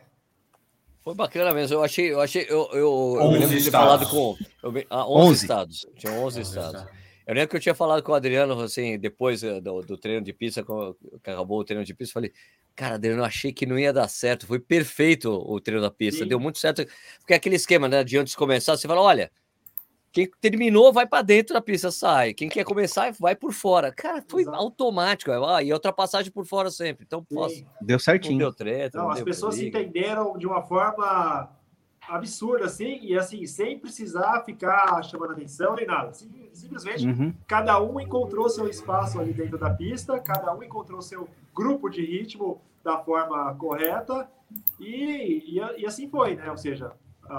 Foi 1.00 1.14
bacana 1.14 1.54
mesmo. 1.54 1.76
Eu 1.76 1.84
achei, 1.84 2.12
eu 2.12 2.20
achei, 2.20 2.46
eu, 2.48 2.68
eu, 2.72 2.78
eu 2.80 3.20
11 3.22 3.38
lembro 3.38 3.58
de 3.58 3.64
ter 3.64 3.70
falado 3.70 4.08
com 4.08 4.36
eu, 4.62 4.86
ah, 4.90 5.08
11, 5.08 5.30
11. 5.30 5.42
estados. 5.42 5.86
Tinha 5.96 6.12
11 6.12 6.40
estados. 6.40 6.86
Eu 7.26 7.34
lembro 7.34 7.48
que 7.48 7.56
eu 7.56 7.60
tinha 7.60 7.74
falado 7.74 8.02
com 8.02 8.12
o 8.12 8.14
Adriano, 8.14 8.60
assim, 8.60 8.98
depois 8.98 9.42
eh, 9.42 9.60
do, 9.60 9.82
do 9.82 9.96
treino 9.96 10.24
de 10.24 10.32
pista, 10.32 10.62
quando 10.62 10.96
que 11.22 11.30
acabou 11.30 11.58
o 11.58 11.64
treino 11.64 11.84
de 11.84 11.92
pista, 11.92 12.10
eu 12.10 12.14
falei, 12.14 12.32
cara, 12.74 12.94
Adriano, 12.94 13.20
eu 13.20 13.24
achei 13.24 13.52
que 13.52 13.66
não 13.66 13.76
ia 13.76 13.92
dar 13.92 14.06
certo. 14.06 14.46
Foi 14.46 14.60
perfeito 14.60 15.30
o 15.30 15.60
treino 15.60 15.82
da 15.82 15.90
pista, 15.90 16.22
Sim. 16.22 16.28
deu 16.28 16.38
muito 16.38 16.58
certo. 16.58 16.84
Porque 17.18 17.32
é 17.32 17.36
aquele 17.36 17.56
esquema, 17.56 17.88
né? 17.88 18.04
De 18.04 18.16
antes 18.16 18.32
de 18.32 18.36
começar, 18.36 18.76
você 18.76 18.86
fala, 18.86 19.00
olha, 19.00 19.30
quem 20.16 20.30
terminou 20.40 20.94
vai 20.94 21.06
para 21.06 21.20
dentro 21.20 21.52
da 21.52 21.60
pista, 21.60 21.90
sai. 21.90 22.32
Quem 22.32 22.48
quer 22.48 22.64
começar, 22.64 23.12
vai 23.20 23.36
por 23.36 23.52
fora. 23.52 23.92
Cara, 23.92 24.24
foi 24.26 24.42
Exato. 24.42 24.56
automático. 24.56 25.30
Ah, 25.30 25.62
e 25.62 25.70
ultrapassagem 25.70 26.32
por 26.32 26.46
fora 26.46 26.70
sempre. 26.70 27.04
Então, 27.06 27.22
Sim. 27.50 27.66
Deu 27.82 27.94
não 27.96 27.98
certinho. 27.98 28.38
deu 28.38 28.50
treta. 28.52 28.96
Não, 28.96 29.04
não 29.04 29.10
as 29.10 29.16
deu 29.16 29.26
pessoas 29.26 29.56
briga. 29.58 29.78
entenderam 29.78 30.38
de 30.38 30.46
uma 30.46 30.62
forma 30.62 31.50
absurda, 32.08 32.64
assim, 32.64 32.98
e 33.02 33.14
assim, 33.18 33.44
sem 33.46 33.78
precisar 33.78 34.42
ficar 34.44 35.02
chamando 35.02 35.32
atenção 35.32 35.74
nem 35.74 35.86
nada. 35.86 36.12
Sim- 36.14 36.48
Simplesmente 36.52 37.06
Uhum. 37.06 37.34
cada 37.46 37.78
um 37.82 38.00
encontrou 38.00 38.48
seu 38.48 38.66
espaço 38.66 39.20
ali 39.20 39.34
dentro 39.34 39.58
da 39.58 39.68
pista, 39.68 40.18
cada 40.18 40.54
um 40.54 40.62
encontrou 40.62 41.02
seu 41.02 41.28
grupo 41.54 41.90
de 41.90 42.00
ritmo 42.02 42.58
da 42.82 42.96
forma 42.98 43.54
correta, 43.56 44.26
e, 44.80 45.58
e, 45.58 45.60
e 45.82 45.84
assim 45.86 46.08
foi, 46.08 46.34
né? 46.36 46.50
Ou 46.50 46.56
seja, 46.56 46.92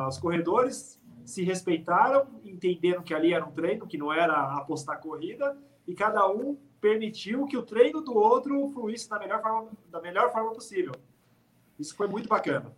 os 0.08 0.20
corredores 0.20 0.97
se 1.28 1.44
respeitaram, 1.44 2.26
entenderam 2.46 3.04
que 3.04 3.14
ali 3.14 3.34
era 3.34 3.46
um 3.46 3.52
treino, 3.52 3.86
que 3.86 3.98
não 3.98 4.14
era 4.14 4.34
apostar 4.58 5.02
corrida, 5.02 5.58
e 5.86 5.94
cada 5.94 6.26
um 6.32 6.58
permitiu 6.80 7.46
que 7.46 7.58
o 7.58 7.64
treino 7.64 8.00
do 8.00 8.16
outro 8.16 8.70
fluísse 8.70 9.10
da 9.10 9.20
melhor 9.20 9.42
forma, 9.42 9.70
da 9.92 10.02
melhor 10.02 10.32
forma 10.32 10.54
possível. 10.54 10.94
Isso 11.78 11.94
foi 11.96 12.08
muito 12.08 12.30
bacana. 12.30 12.74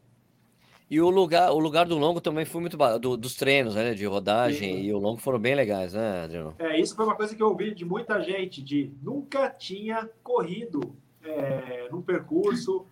E 0.89 0.99
o 0.99 1.11
lugar, 1.11 1.51
o 1.51 1.59
lugar 1.59 1.85
do 1.85 1.95
longo 1.95 2.19
também 2.19 2.43
foi 2.43 2.59
muito 2.59 2.75
do, 2.99 3.15
dos 3.15 3.35
treinos, 3.35 3.75
né? 3.75 3.93
De 3.93 4.07
rodagem 4.07 4.77
Sim. 4.77 4.81
e 4.81 4.91
o 4.91 4.97
longo 4.97 5.21
foram 5.21 5.37
bem 5.37 5.53
legais, 5.53 5.93
né, 5.93 6.23
Adriano? 6.23 6.55
É, 6.57 6.79
isso 6.79 6.95
foi 6.95 7.05
uma 7.05 7.15
coisa 7.15 7.35
que 7.35 7.43
eu 7.43 7.49
ouvi 7.49 7.75
de 7.75 7.85
muita 7.85 8.19
gente, 8.19 8.63
de 8.63 8.91
nunca 9.03 9.47
tinha 9.51 10.09
corrido 10.23 10.95
é, 11.23 11.87
num 11.91 12.01
percurso 12.01 12.87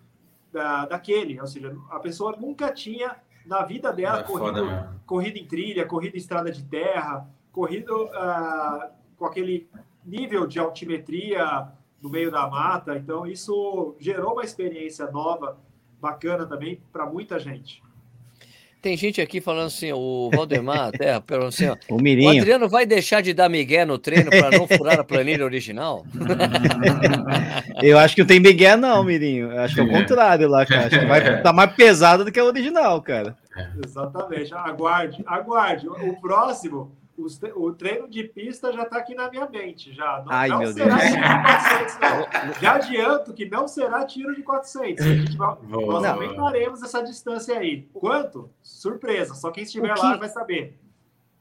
da, 0.52 0.86
daquele, 0.86 1.40
ou 1.40 1.46
seja, 1.48 1.76
a 1.90 1.98
pessoa 1.98 2.36
nunca 2.36 2.72
tinha 2.72 3.16
na 3.48 3.64
vida 3.64 3.90
dela 3.92 4.20
É 4.20 4.22
corrido, 4.22 4.68
corrida 5.06 5.38
em 5.38 5.46
trilha, 5.46 5.86
corrida 5.86 6.16
em 6.16 6.20
estrada 6.20 6.52
de 6.52 6.62
terra, 6.62 7.26
corrido 7.50 8.08
ah, 8.12 8.90
com 9.16 9.24
aquele 9.24 9.68
nível 10.04 10.46
de 10.46 10.58
altimetria 10.58 11.68
no 12.00 12.10
meio 12.10 12.30
da 12.30 12.46
mata. 12.46 12.94
Então 12.96 13.26
isso 13.26 13.96
gerou 13.98 14.34
uma 14.34 14.44
experiência 14.44 15.10
nova, 15.10 15.58
bacana 15.98 16.46
também 16.46 16.80
para 16.92 17.06
muita 17.06 17.38
gente. 17.38 17.82
Tem 18.80 18.96
gente 18.96 19.20
aqui 19.20 19.40
falando 19.40 19.66
assim, 19.66 19.92
o 19.92 20.30
Valdemar 20.32 20.88
até 20.94 21.10
assim, 21.46 21.66
ó, 21.66 21.76
O 21.88 21.96
o 21.96 22.00
Mirinho. 22.00 22.40
Adriano 22.40 22.68
vai 22.68 22.86
deixar 22.86 23.20
de 23.20 23.34
dar 23.34 23.48
migué 23.48 23.84
no 23.84 23.98
treino 23.98 24.30
para 24.30 24.56
não 24.56 24.68
furar 24.68 25.00
a 25.00 25.04
planilha 25.04 25.44
original? 25.44 26.06
Eu 27.82 27.98
acho 27.98 28.14
que 28.14 28.22
não 28.22 28.26
tem 28.26 28.40
Miguel, 28.40 28.76
não, 28.76 29.02
Mirinho. 29.04 29.50
Eu 29.52 29.60
acho 29.60 29.74
que 29.74 29.80
é 29.80 29.84
o 29.84 29.90
É. 29.90 30.00
contrário 30.00 30.48
lá, 30.48 30.64
cara. 30.64 30.86
Acho 30.86 30.98
que 31.00 31.06
vai 31.06 31.20
tá 31.42 31.52
mais 31.52 31.72
pesado 31.72 32.24
do 32.24 32.32
que 32.32 32.40
o 32.40 32.46
original, 32.46 33.00
cara. 33.02 33.36
Exatamente. 33.84 34.54
Aguarde, 34.54 35.22
aguarde. 35.26 35.88
O 35.88 36.08
o 36.10 36.20
próximo, 36.20 36.92
os 37.18 37.40
o 37.56 37.72
treino 37.72 38.08
de 38.08 38.24
pista 38.24 38.72
já 38.72 38.82
está 38.84 38.98
aqui 38.98 39.14
na 39.14 39.28
minha 39.30 39.48
mente. 39.48 39.92
Já 39.92 40.22
não, 40.24 40.32
Ai, 40.32 40.48
não 40.48 40.58
meu 40.58 40.72
será 40.72 40.96
Deus. 40.96 41.10
tiro 41.10 41.22
de 41.22 41.42
400, 41.42 41.98
não. 42.00 42.54
Já 42.62 42.74
adianto 42.74 43.32
que 43.34 43.48
não 43.50 43.68
será 43.68 44.04
tiro 44.06 44.34
de 44.34 44.42
400. 44.42 45.04
A 45.04 45.08
gente 45.14 45.36
vai, 45.36 45.56
nós 45.68 46.02
Não. 46.02 46.12
aumentaremos 46.14 46.82
essa 46.82 47.02
distância 47.02 47.58
aí. 47.58 47.88
Quanto? 47.92 48.50
Surpresa. 48.62 49.34
Só 49.34 49.50
quem 49.50 49.64
estiver 49.64 49.90
O 49.92 49.94
que- 49.94 50.00
lá 50.00 50.16
vai 50.16 50.28
saber. 50.28 50.78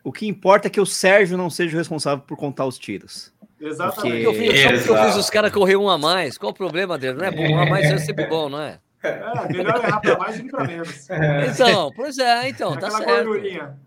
O 0.03 0.11
que 0.11 0.27
importa 0.27 0.67
é 0.67 0.69
que 0.69 0.79
o 0.81 0.85
Sérgio 0.85 1.37
não 1.37 1.49
seja 1.49 1.75
o 1.75 1.79
responsável 1.79 2.23
por 2.25 2.37
contar 2.37 2.65
os 2.65 2.77
tiros. 2.79 3.33
Exatamente. 3.59 4.23
Eu 4.23 4.33
fiz, 4.33 4.61
só 4.61 4.69
porque 4.69 4.89
eu 4.91 5.03
fiz 5.05 5.15
os 5.17 5.29
caras 5.29 5.51
correr 5.51 5.75
um 5.75 5.89
a 5.89 5.97
mais. 5.97 6.37
Qual 6.37 6.51
o 6.51 6.55
problema, 6.55 6.95
Adriano? 6.95 7.19
Não 7.19 7.25
é 7.25 7.31
bom, 7.31 7.47
um 7.47 7.59
a 7.59 7.65
mais 7.65 7.85
é 7.91 7.97
sempre 7.97 8.25
bom, 8.27 8.47
não 8.49 8.61
é? 8.61 8.79
É, 9.03 9.19
melhor 9.53 9.75
errar 9.83 9.99
para 9.99 10.17
mais 10.17 10.37
do 10.37 10.43
que 10.43 10.49
para 10.51 10.65
menos. 10.65 11.07
Então, 11.09 11.91
pois 11.95 12.17
é, 12.17 12.49
então, 12.49 12.71
tá 12.77 12.87
Aquela 12.87 13.03
certo. 13.03 13.25
gordurinha. 13.27 13.77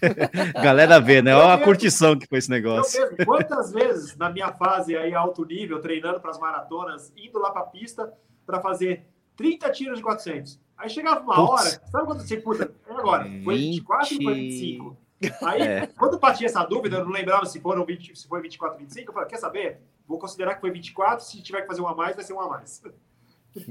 Galera 0.62 1.00
vê, 1.00 1.22
né? 1.22 1.34
Olha 1.34 1.54
a 1.54 1.58
curtição 1.58 2.18
que 2.18 2.26
foi 2.26 2.38
esse 2.38 2.48
Eu 2.50 2.54
negócio. 2.54 3.00
mesmo, 3.00 3.16
quantas 3.26 3.72
vezes 3.72 4.16
na 4.16 4.30
minha 4.30 4.52
fase 4.52 4.96
aí 4.96 5.14
alto 5.14 5.44
nível, 5.44 5.80
treinando 5.80 6.20
para 6.20 6.30
as 6.30 6.38
maratonas, 6.38 7.12
indo 7.16 7.38
lá 7.38 7.50
para 7.50 7.62
a 7.62 7.66
pista 7.66 8.12
para 8.44 8.60
fazer 8.60 9.04
30 9.36 9.70
tiros 9.72 9.98
de 9.98 10.02
400. 10.04 10.58
Aí 10.78 10.90
chegava 10.90 11.20
uma 11.20 11.34
Putz. 11.34 11.50
hora, 11.50 11.82
sabe 11.90 12.04
quando 12.06 12.20
você, 12.20 12.36
puta, 12.36 12.70
é 12.88 12.92
agora, 12.92 13.24
foi 13.44 13.56
24 13.56 14.16
ou 14.16 14.22
foi 14.22 14.34
25? 14.34 14.96
Aí, 15.42 15.62
É. 15.62 15.86
quando 15.98 16.18
batia 16.18 16.46
essa 16.46 16.62
dúvida, 16.64 16.98
eu 16.98 17.04
não 17.04 17.10
lembrava 17.12 17.46
se 17.46 17.58
foram 17.60 17.84
20, 17.84 18.14
se 18.14 18.28
foi 18.28 18.42
24, 18.42 18.78
25, 18.78 19.08
eu 19.10 19.14
falei, 19.14 19.28
quer 19.28 19.38
saber? 19.38 19.80
Vou 20.06 20.18
considerar 20.18 20.54
que 20.54 20.60
foi 20.60 20.70
24, 20.70 21.24
se 21.24 21.40
tiver 21.42 21.62
que 21.62 21.66
fazer 21.66 21.80
um 21.80 21.88
a 21.88 21.94
mais, 21.94 22.14
vai 22.14 22.24
ser 22.24 22.34
um 22.34 22.40
a 22.40 22.48
mais. 22.48 22.82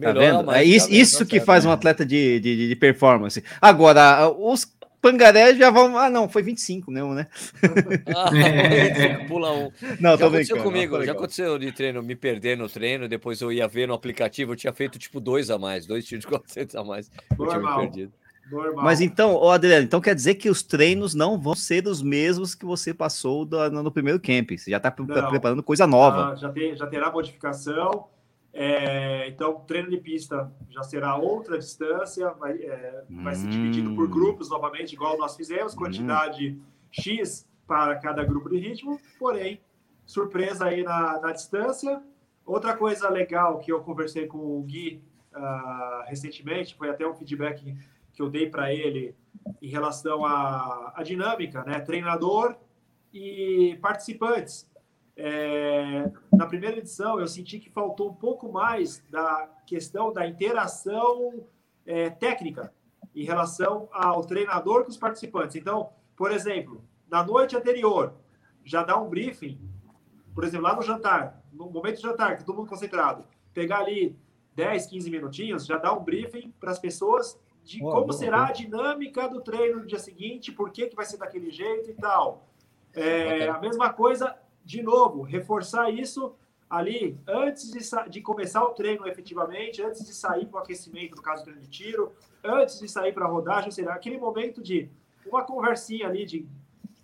Tá 0.01 0.11
vendo? 0.13 0.43
mas 0.43 0.55
É 0.55 0.57
tá 0.57 0.63
isso, 0.63 0.87
vendo, 0.87 0.95
isso 0.99 1.19
tá 1.19 1.25
que 1.25 1.31
certo. 1.35 1.45
faz 1.45 1.63
um 1.63 1.71
atleta 1.71 2.03
de, 2.03 2.39
de, 2.39 2.69
de 2.69 2.75
performance. 2.75 3.43
Agora, 3.61 4.27
os 4.31 4.65
pangarés 5.01 5.57
já 5.57 5.69
vão. 5.69 5.97
Ah, 5.97 6.09
não, 6.09 6.27
foi 6.29 6.41
25 6.43 6.91
mesmo, 6.91 7.13
né? 7.13 7.27
Ah, 8.15 9.25
pula 9.27 9.51
um. 9.51 9.71
Não, 9.99 10.11
Já 10.11 10.17
tô 10.17 10.25
aconteceu 10.27 10.63
comigo, 10.63 10.97
tá 10.99 11.05
já 11.05 11.11
aconteceu 11.11 11.57
de 11.59 11.71
treino, 11.71 12.01
me 12.03 12.15
perder 12.15 12.57
no 12.57 12.67
treino, 12.69 13.07
depois 13.07 13.41
eu 13.41 13.51
ia 13.51 13.67
ver 13.67 13.87
no 13.87 13.93
aplicativo, 13.93 14.51
eu 14.53 14.55
tinha 14.55 14.73
feito 14.73 14.97
tipo 14.99 15.19
dois 15.19 15.49
a 15.49 15.57
mais, 15.57 15.85
dois 15.85 16.05
tiros 16.05 16.23
de 16.23 16.27
400 16.29 16.75
a 16.75 16.83
mais. 16.83 17.09
Eu 17.31 17.45
tinha 17.47 17.57
me 17.57 17.63
Normal. 17.63 17.79
perdido. 17.81 18.13
Normal. 18.51 18.83
Mas 18.85 19.01
então, 19.01 19.33
ô 19.35 19.49
Adriano, 19.49 19.83
então 19.83 19.99
quer 19.99 20.13
dizer 20.13 20.35
que 20.35 20.49
os 20.49 20.61
treinos 20.61 21.15
não 21.15 21.39
vão 21.39 21.55
ser 21.55 21.87
os 21.87 22.03
mesmos 22.03 22.53
que 22.53 22.63
você 22.63 22.93
passou 22.93 23.43
do- 23.43 23.71
no, 23.71 23.81
no 23.83 23.91
primeiro 23.91 24.19
camp. 24.19 24.51
Você 24.55 24.69
já 24.69 24.79
tá 24.79 24.91
pre- 24.91 25.03
Não. 25.03 25.29
preparando 25.29 25.63
coisa 25.63 25.87
nova. 25.87 26.31
Ah, 26.31 26.35
já, 26.35 26.49
tem, 26.49 26.75
já 26.75 26.85
terá 26.85 27.11
modificação. 27.11 28.05
É, 28.57 29.27
então, 29.27 29.59
treino 29.67 29.89
de 29.89 29.97
pista 29.97 30.49
já 30.69 30.81
será 30.81 31.17
outra 31.17 31.57
distância, 31.57 32.31
vai, 32.31 32.53
é, 32.53 33.03
vai 33.09 33.35
ser 33.35 33.49
dividido 33.49 33.93
por 33.93 34.05
Hum. 34.05 34.09
grupos 34.11 34.49
novamente, 34.49 34.93
igual 34.93 35.17
nós 35.17 35.35
fizemos, 35.35 35.75
quantidade 35.75 36.57
X 36.89 37.45
para 37.67 37.97
cada 37.97 38.23
grupo 38.23 38.49
de 38.49 38.57
ritmo, 38.57 38.97
porém, 39.19 39.59
surpresa 40.05 40.67
aí 40.67 40.83
na, 40.83 41.19
na 41.19 41.33
distância. 41.33 42.01
Outra 42.45 42.77
coisa 42.77 43.09
legal 43.09 43.59
que 43.59 43.73
eu 43.73 43.81
conversei 43.81 44.25
com 44.25 44.37
o 44.37 44.63
Gui 44.63 45.03
ah, 45.33 46.05
recentemente, 46.07 46.75
foi 46.75 46.89
até 46.89 47.05
um 47.05 47.13
feedback 47.13 47.75
que 48.13 48.21
eu 48.21 48.29
dei 48.29 48.49
para 48.49 48.73
ele 48.73 49.13
em 49.61 49.67
relação 49.67 50.23
à, 50.25 50.93
à 50.95 51.03
dinâmica, 51.03 51.61
né? 51.65 51.81
Treinador 51.81 52.55
e 53.13 53.77
participantes. 53.81 54.69
É, 55.17 56.11
na 56.31 56.45
primeira 56.45 56.77
edição, 56.77 57.19
eu 57.19 57.27
senti 57.27 57.57
que 57.59 57.69
faltou 57.69 58.09
um 58.09 58.13
pouco 58.13 58.51
mais 58.51 59.03
da 59.09 59.49
questão 59.65 60.11
da 60.11 60.27
interação 60.27 61.45
é, 61.85 62.09
técnica 62.09 62.73
em 63.15 63.23
relação 63.23 63.87
ao 63.93 64.25
treinador 64.25 64.83
com 64.83 64.89
os 64.89 64.97
participantes. 64.97 65.55
Então, 65.55 65.89
por 66.17 66.31
exemplo, 66.31 66.83
na 67.09 67.23
noite 67.23 67.55
anterior, 67.55 68.13
já 68.63 68.83
dá 68.83 68.99
um 68.99 69.07
briefing, 69.07 69.59
por 70.33 70.43
exemplo, 70.43 70.65
lá 70.65 70.75
no 70.75 70.81
jantar, 70.81 71.41
no 71.53 71.69
momento 71.69 71.95
do 71.95 72.01
jantar, 72.01 72.37
que 72.37 72.43
todo 72.43 72.57
mundo 72.57 72.69
concentrado, 72.69 73.25
pegar 73.53 73.79
ali 73.79 74.17
10, 74.53 74.87
15 74.87 75.09
minutinhos, 75.09 75.65
já 75.65 75.77
dá 75.77 75.93
um 75.93 76.03
briefing 76.03 76.53
para 76.59 76.71
as 76.71 76.79
pessoas 76.79 77.39
de 77.63 77.79
como 77.79 78.13
será 78.13 78.47
a 78.47 78.51
dinâmica 78.51 79.27
do 79.27 79.41
treino 79.41 79.79
no 79.79 79.87
dia 79.87 79.97
seguinte, 79.97 80.51
por 80.51 80.69
que, 80.71 80.87
que 80.87 80.95
vai 80.95 81.05
ser 81.05 81.17
daquele 81.17 81.49
jeito 81.49 81.89
e 81.89 81.93
tal. 81.93 82.47
É, 82.93 83.49
a 83.49 83.59
mesma 83.59 83.91
coisa, 83.91 84.37
de 84.65 84.81
novo, 84.81 85.21
reforçar 85.21 85.91
isso 85.91 86.35
ali 86.67 87.17
antes 87.27 87.71
de, 87.71 87.79
de 88.09 88.21
começar 88.21 88.63
o 88.63 88.73
treino 88.73 89.07
efetivamente, 89.07 89.81
antes 89.81 90.03
de 90.03 90.13
sair 90.13 90.47
para 90.47 90.59
o 90.59 90.63
aquecimento, 90.63 91.15
no 91.15 91.21
caso 91.21 91.43
do 91.43 91.45
treino 91.45 91.61
de 91.61 91.69
tiro, 91.69 92.11
antes 92.43 92.79
de 92.79 92.89
sair 92.89 93.13
para 93.13 93.25
a 93.25 93.29
rodagem, 93.29 93.69
seja, 93.69 93.91
aquele 93.91 94.17
momento 94.17 94.61
de 94.61 94.89
uma 95.25 95.43
conversinha 95.43 96.07
ali 96.07 96.25
de, 96.25 96.47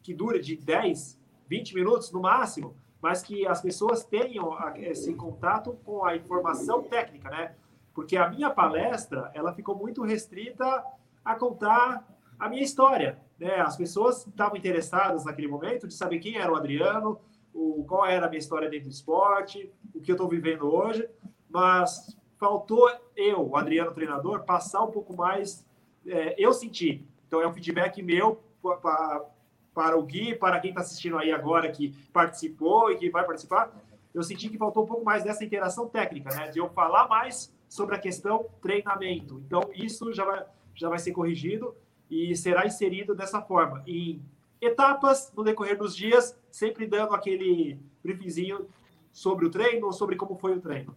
que 0.01 0.13
dure 0.13 0.39
de 0.39 0.55
10, 0.55 1.19
20 1.47 1.75
minutos 1.75 2.11
no 2.11 2.19
máximo, 2.19 2.75
mas 2.99 3.21
que 3.21 3.47
as 3.47 3.61
pessoas 3.61 4.03
tenham 4.03 4.57
esse 4.75 5.13
contato 5.13 5.77
com 5.85 6.03
a 6.03 6.15
informação 6.15 6.83
técnica, 6.83 7.29
né? 7.29 7.55
Porque 7.93 8.17
a 8.17 8.29
minha 8.29 8.49
palestra, 8.49 9.31
ela 9.33 9.53
ficou 9.53 9.75
muito 9.75 10.03
restrita 10.03 10.83
a 11.23 11.35
contar 11.35 12.07
a 12.39 12.49
minha 12.49 12.63
história, 12.63 13.19
né? 13.39 13.59
As 13.59 13.75
pessoas 13.75 14.25
estavam 14.25 14.57
interessadas 14.57 15.25
naquele 15.25 15.47
momento 15.47 15.87
de 15.87 15.93
saber 15.93 16.19
quem 16.19 16.37
era 16.37 16.51
o 16.51 16.55
Adriano, 16.55 17.19
o, 17.53 17.83
qual 17.87 18.05
era 18.05 18.25
a 18.25 18.29
minha 18.29 18.39
história 18.39 18.69
dentro 18.69 18.87
do 18.87 18.91
esporte, 18.91 19.71
o 19.93 20.01
que 20.01 20.11
eu 20.11 20.15
estou 20.15 20.27
vivendo 20.27 20.73
hoje, 20.73 21.07
mas 21.49 22.15
faltou 22.37 22.89
eu, 23.15 23.49
o 23.49 23.55
Adriano 23.55 23.91
treinador, 23.91 24.43
passar 24.43 24.83
um 24.83 24.91
pouco 24.91 25.15
mais. 25.15 25.65
É, 26.05 26.35
eu 26.37 26.53
senti. 26.53 27.05
Então 27.27 27.41
é 27.41 27.47
um 27.47 27.53
feedback 27.53 28.01
meu 28.01 28.41
para, 28.81 29.25
para 29.73 29.97
o 29.97 30.03
Gui, 30.03 30.35
para 30.35 30.59
quem 30.59 30.71
está 30.71 30.81
assistindo 30.81 31.17
aí 31.17 31.31
agora 31.31 31.71
que 31.71 31.95
participou 32.11 32.91
e 32.91 32.97
que 32.97 33.09
vai 33.09 33.25
participar. 33.25 33.71
Eu 34.13 34.23
senti 34.23 34.49
que 34.49 34.57
faltou 34.57 34.83
um 34.83 34.87
pouco 34.87 35.05
mais 35.05 35.23
dessa 35.23 35.43
interação 35.43 35.87
técnica, 35.87 36.33
né? 36.35 36.49
De 36.49 36.59
eu 36.59 36.69
falar 36.69 37.07
mais 37.07 37.53
sobre 37.69 37.95
a 37.95 37.99
questão 37.99 38.45
treinamento. 38.61 39.41
Então 39.45 39.69
isso 39.73 40.11
já 40.11 40.25
vai, 40.25 40.45
já 40.75 40.89
vai 40.89 40.99
ser 40.99 41.13
corrigido 41.13 41.73
e 42.09 42.35
será 42.35 42.65
inserido 42.65 43.15
dessa 43.15 43.41
forma 43.41 43.81
em 43.87 44.21
etapas 44.61 45.33
no 45.35 45.43
decorrer 45.43 45.77
dos 45.77 45.95
dias, 45.95 46.37
sempre 46.51 46.85
dando 46.85 47.13
aquele 47.15 47.79
briefzinho 48.03 48.67
sobre 49.11 49.45
o 49.45 49.49
treino, 49.49 49.91
sobre 49.91 50.15
como 50.15 50.37
foi 50.37 50.55
o 50.55 50.61
treino. 50.61 50.95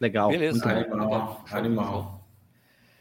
Legal. 0.00 0.28
Beleza. 0.28 0.58
Muito 0.58 0.68
Animal, 0.68 1.08
Legal. 1.08 1.44
animal. 1.52 2.28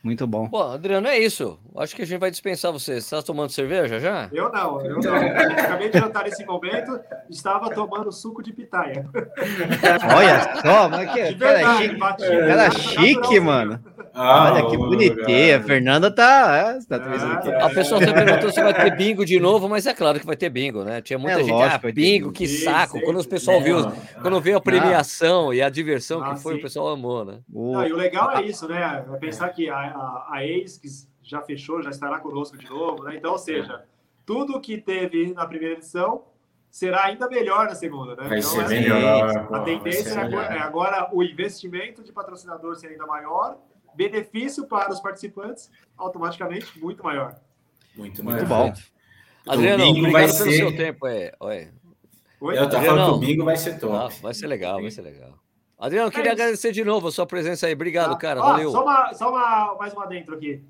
Muito 0.03 0.27
bom. 0.27 0.49
Pô, 0.49 0.61
Adriano, 0.61 1.07
é 1.07 1.17
isso. 1.17 1.59
Acho 1.75 1.95
que 1.95 2.01
a 2.03 2.05
gente 2.05 2.19
vai 2.19 2.29
dispensar 2.29 2.71
você. 2.71 2.93
Você 2.93 2.99
está 2.99 3.21
tomando 3.21 3.49
cerveja 3.51 3.99
já? 3.99 4.29
Eu 4.31 4.51
não, 4.51 4.85
eu 4.85 4.99
não. 4.99 5.15
Acabei 5.15 5.89
de 5.89 5.97
jantar 5.99 6.23
nesse 6.25 6.45
momento, 6.45 6.99
estava 7.29 7.69
tomando 7.71 8.11
suco 8.11 8.43
de 8.43 8.53
pitaia. 8.53 9.05
Olha 10.15 10.61
só, 10.61 10.89
mas 10.89 11.11
que 11.11 11.23
De 11.33 11.35
cara 11.35 11.53
verdade, 11.57 11.83
chique, 11.83 11.95
bati- 11.97 12.27
cara 12.27 12.71
chique, 12.71 13.39
mano. 13.39 13.79
Ah, 14.13 14.51
Olha 14.53 14.69
que 14.69 14.77
bonitinha. 14.77 15.55
A 15.55 15.59
cara. 15.59 15.63
Fernanda 15.63 16.11
tá. 16.13 16.77
É, 16.79 16.85
tá 16.87 17.03
Ah, 17.03 17.33
aqui. 17.33 17.51
A 17.51 17.69
pessoa 17.69 18.01
até 18.01 18.13
perguntou 18.13 18.51
se 18.51 18.61
vai 18.61 18.73
ter 18.73 18.95
bingo 18.95 19.25
de 19.25 19.39
novo, 19.39 19.67
mas 19.67 19.87
é 19.87 19.93
claro 19.93 20.19
que 20.19 20.25
vai 20.25 20.35
ter 20.35 20.49
bingo, 20.49 20.83
né? 20.83 21.01
Tinha 21.01 21.17
muita 21.17 21.39
É 21.39 21.43
gente, 21.43 21.51
lógico 21.53 21.87
ah, 21.87 21.91
bingo, 21.91 21.95
bingo. 22.27 22.31
que 22.31 22.47
Sim, 22.47 22.65
saco. 22.65 22.99
sim. 22.99 23.05
Quando 23.05 23.19
o 23.19 23.27
pessoal 23.27 23.59
viu, 23.61 23.79
Não, 23.81 23.91
quando 24.21 24.39
veio 24.39 24.57
a 24.57 24.61
premiação 24.61 25.51
e 25.53 25.61
a 25.61 25.69
diversão 25.69 26.23
Ah, 26.23 26.35
que 26.35 26.41
foi, 26.43 26.53
sim. 26.53 26.59
o 26.59 26.61
pessoal 26.61 26.89
amou, 26.89 27.25
né? 27.25 27.39
E 27.51 27.91
o 27.91 27.95
legal 27.97 28.31
é 28.37 28.43
isso, 28.43 28.67
né? 28.67 29.03
É 29.11 29.17
pensar 29.17 29.49
que 29.49 29.67
a, 29.69 29.75
a, 29.75 30.27
a 30.33 30.45
ex, 30.45 30.77
que 30.77 30.87
já 31.33 31.41
fechou, 31.41 31.81
já 31.81 31.89
estará 31.89 32.19
conosco 32.19 32.57
de 32.57 32.69
novo, 32.69 33.03
né? 33.03 33.15
Então, 33.17 33.31
ou 33.33 33.37
seja, 33.37 33.83
tudo 34.25 34.61
que 34.61 34.77
teve 34.77 35.33
na 35.33 35.45
primeira 35.45 35.73
edição 35.75 36.23
será 36.69 37.05
ainda 37.05 37.27
melhor 37.27 37.65
na 37.65 37.75
segunda, 37.75 38.15
né? 38.15 38.27
Vai 38.29 38.39
então, 38.39 38.49
ser 38.51 38.61
assim, 38.61 38.73
melhor. 38.75 39.53
A 39.53 39.59
tendência 39.61 40.09
é 40.09 40.17
agora, 40.21 40.55
é 40.55 40.59
agora 40.59 41.09
o 41.11 41.23
investimento 41.23 42.03
de 42.03 42.11
patrocinador 42.13 42.75
ser 42.75 42.87
ainda 42.87 43.05
maior, 43.05 43.57
benefício 43.95 44.65
para 44.67 44.91
os 44.91 44.99
participantes 44.99 45.69
automaticamente 45.97 46.79
muito 46.79 47.03
maior. 47.03 47.35
Muito, 47.95 48.23
Muito 48.23 48.45
maior. 48.47 48.71
bom. 48.71 48.73
Adriano, 49.47 49.83
bingo 49.93 50.11
vai 50.11 50.25
pelo 50.25 50.33
ser- 50.37 50.51
seu 50.53 50.75
tempo. 50.75 51.05
É, 51.05 51.31
Oi. 51.39 51.69
Oi? 52.41 52.57
Eu 52.57 52.69
tava 52.69 52.85
falando 52.85 53.09
que 53.09 53.15
o 53.15 53.27
bingo 53.27 53.45
vai 53.45 53.55
ser 53.57 53.75
Ah, 53.75 53.79
top. 53.79 54.21
vai 54.21 54.33
ser 54.33 54.47
legal, 54.47 54.81
vai 54.81 54.89
ser 54.91 55.01
legal. 55.01 55.33
Adriano, 55.77 56.09
queria 56.09 56.31
É 56.31 56.33
isso. 56.33 56.41
agradecer 56.41 56.71
de 56.71 56.83
novo 56.83 57.07
a 57.09 57.11
sua 57.11 57.25
presença 57.25 57.67
aí. 57.67 57.73
Obrigado, 57.73 58.11
Tá? 58.11 58.17
cara. 58.17 58.39
Ó, 58.41 58.43
Valeu. 58.43 58.71
Só, 58.71 58.83
uma, 58.83 59.13
só 59.13 59.29
uma, 59.29 59.75
mais 59.75 59.93
uma 59.93 60.05
dentro 60.07 60.33
aqui. 60.35 60.63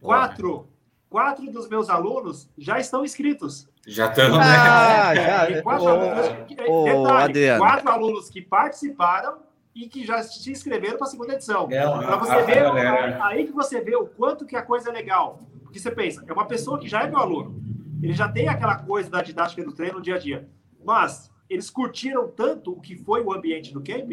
Quatro, 0.00 0.68
quatro 1.08 1.50
dos 1.50 1.68
meus 1.68 1.88
alunos 1.88 2.48
já 2.58 2.78
estão 2.78 3.04
inscritos. 3.04 3.68
Já 3.86 4.08
né? 4.08 4.14
Ah, 4.40 5.12
É, 5.12 5.14
já. 5.16 5.46
tem 5.52 5.62
quatro 5.62 5.84
Ô, 5.84 5.88
alunos, 5.88 6.26
ô, 6.68 6.84
detalhe, 6.84 7.58
quatro 7.58 7.90
alunos 7.90 8.28
que 8.28 8.42
participaram 8.42 9.38
e 9.74 9.88
que 9.88 10.04
já 10.06 10.22
se 10.22 10.50
inscreveram 10.50 10.96
para 10.96 11.06
a 11.06 11.10
segunda 11.10 11.34
edição. 11.34 11.68
Não, 11.68 11.98
Para 11.98 12.16
você 12.16 12.42
ver, 12.42 12.62
galera- 12.62 13.24
aí 13.26 13.46
que 13.46 13.52
você 13.52 13.80
vê 13.80 13.94
o 13.94 14.06
quanto 14.06 14.46
que 14.46 14.56
a 14.56 14.62
coisa 14.62 14.88
é 14.90 14.92
legal. 14.92 15.40
Porque 15.62 15.78
você 15.78 15.90
pensa, 15.90 16.24
é 16.26 16.32
uma 16.32 16.46
pessoa 16.46 16.78
que 16.78 16.88
já 16.88 17.02
é 17.02 17.08
meu 17.08 17.18
aluno. 17.18 17.62
Ele 18.02 18.12
já 18.12 18.28
tem 18.28 18.48
aquela 18.48 18.76
coisa 18.76 19.10
da 19.10 19.22
didática 19.22 19.62
do 19.62 19.72
treino 19.72 19.96
no 19.96 20.02
dia 20.02 20.14
a 20.16 20.18
dia. 20.18 20.48
Mas 20.84 21.30
eles 21.48 21.70
curtiram 21.70 22.28
tanto 22.28 22.72
o 22.72 22.80
que 22.80 22.96
foi 22.96 23.22
o 23.22 23.32
ambiente 23.32 23.72
do 23.72 23.80
camp 23.80 24.10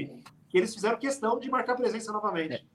que 0.49 0.57
eles 0.57 0.73
fizeram 0.73 0.97
questão 0.97 1.39
de 1.39 1.49
marcar 1.49 1.75
presença 1.75 2.11
novamente. 2.11 2.65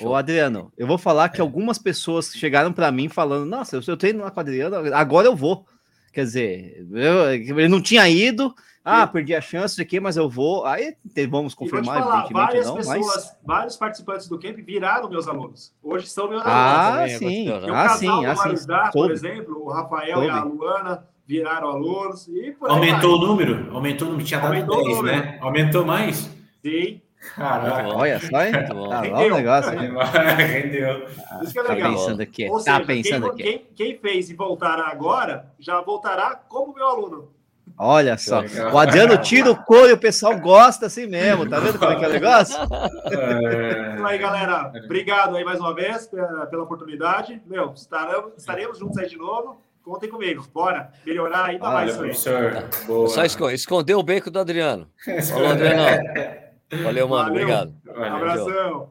Ô, 0.00 0.14
Adriano, 0.14 0.72
eu 0.76 0.86
vou 0.86 0.98
falar 0.98 1.28
que 1.28 1.40
algumas 1.40 1.78
pessoas 1.78 2.32
chegaram 2.32 2.72
pra 2.72 2.90
mim 2.92 3.08
falando: 3.08 3.44
Nossa, 3.46 3.76
eu, 3.76 3.82
eu 3.86 3.96
treino 3.96 4.22
lá 4.22 4.30
com 4.30 4.38
o 4.38 4.40
Adriano, 4.40 4.76
agora 4.94 5.26
eu 5.26 5.34
vou. 5.34 5.66
Quer 6.12 6.24
dizer, 6.24 6.86
eu, 6.92 7.30
ele 7.32 7.68
não 7.68 7.80
tinha 7.82 8.08
ido, 8.08 8.54
ah, 8.84 9.06
perdi 9.06 9.34
a 9.34 9.40
chance 9.40 9.76
de 9.76 9.82
aqui, 9.82 10.00
mas 10.00 10.16
eu 10.16 10.28
vou. 10.28 10.64
Aí 10.64 10.96
te- 11.14 11.26
vamos 11.26 11.54
confirmar, 11.54 11.84
falar, 12.02 12.24
evidentemente 12.24 12.32
várias 12.32 12.66
não, 12.66 12.74
pessoas, 12.76 13.06
mas. 13.06 13.36
vários 13.44 13.76
participantes 13.76 14.28
do 14.28 14.38
camp 14.38 14.56
viraram 14.58 15.08
meus 15.08 15.28
alunos. 15.28 15.72
Hoje 15.82 16.06
são 16.06 16.28
meus 16.28 16.42
Ah, 16.44 17.02
alunos. 17.02 17.18
também, 17.18 17.18
sim, 17.18 17.50
um 17.50 17.74
ah, 17.74 17.84
casal 17.84 17.98
sim, 17.98 18.06
do 18.06 18.12
ah, 18.30 18.36
sim. 18.36 18.42
Marujá, 18.48 18.90
por 18.92 19.10
exemplo, 19.10 19.62
o 19.64 19.70
Rafael 19.70 20.24
e 20.24 20.30
a. 20.30 20.42
Luana 20.44 21.06
viraram 21.26 21.68
alunos. 21.68 22.26
E 22.28 22.52
por 22.52 22.70
aí 22.70 22.76
Aumentou 22.76 23.16
o 23.16 23.26
número? 23.26 23.74
Aumentou 23.74 24.08
o 24.08 24.10
número. 24.12 24.26
Tinha 24.26 24.40
dado 24.40 24.54
Aumentou 24.54 24.76
o 24.80 24.84
10, 24.84 24.96
número. 24.96 25.16
né? 25.16 25.38
Aumentou 25.40 25.84
mais? 25.84 26.30
Sim, 26.64 27.00
Caraca. 27.34 27.88
Olha 27.88 28.20
só, 28.20 28.42
hein? 28.44 28.52
Bom. 28.68 28.88
Tá 28.88 29.00
lá 29.00 29.00
o 29.00 29.02
Rendeu. 29.02 29.36
negócio. 29.36 29.70
Rendeu. 29.78 31.06
isso 31.42 31.52
que 31.52 31.58
é 31.58 31.62
Tá 31.62 31.72
legal. 31.74 31.92
pensando 31.92 32.20
aqui, 32.22 32.48
Ou 32.48 32.56
tá 32.58 32.62
seja, 32.74 32.80
pensando 32.86 33.32
quem, 33.34 33.48
aqui. 33.48 33.66
Quem, 33.74 33.86
quem 33.92 33.98
fez 33.98 34.30
e 34.30 34.34
voltará 34.34 34.86
agora, 34.88 35.46
já 35.58 35.80
voltará 35.80 36.36
como 36.48 36.72
meu 36.74 36.86
aluno. 36.86 37.28
Olha 37.80 38.16
só, 38.18 38.40
Legal. 38.40 38.72
o 38.74 38.78
Adriano 38.78 39.16
tira 39.18 39.50
o 39.52 39.56
couro 39.64 39.88
e 39.90 39.92
o 39.92 39.98
pessoal 39.98 40.36
gosta 40.40 40.86
assim 40.86 41.06
mesmo, 41.06 41.48
tá 41.48 41.60
vendo 41.60 41.78
como 41.78 41.92
é 41.92 41.96
que 41.96 42.04
é 42.04 42.08
o 42.08 42.12
negócio? 42.12 42.56
É, 42.58 43.92
Então 43.92 44.06
aí, 44.06 44.18
galera, 44.18 44.72
obrigado 44.84 45.36
aí 45.36 45.44
mais 45.44 45.60
uma 45.60 45.72
vez 45.74 46.06
pela, 46.08 46.46
pela 46.46 46.62
oportunidade. 46.64 47.40
Meu, 47.46 47.72
estaremos, 47.74 48.32
estaremos 48.36 48.78
juntos 48.78 48.98
aí 48.98 49.08
de 49.08 49.16
novo. 49.16 49.60
Contem 49.84 50.08
comigo. 50.10 50.44
Bora 50.52 50.90
melhorar 51.06 51.44
ainda 51.46 51.64
Olha, 51.64 51.74
mais 51.74 51.98
Olha, 51.98 52.10
isso 52.10 52.28
aí. 52.28 52.50
professor. 52.50 52.86
Boa. 52.86 53.08
Só 53.10 53.24
esco- 53.24 53.50
esconder 53.50 53.94
o 53.94 54.02
beco 54.02 54.30
do 54.30 54.38
Adriano. 54.40 54.88
Falou, 55.30 55.48
Adriano. 55.48 56.02
Valeu, 56.70 57.08
mano. 57.08 57.24
Valeu. 57.30 57.32
Obrigado. 57.42 57.74
Olha, 57.88 58.12
Abração. 58.12 58.90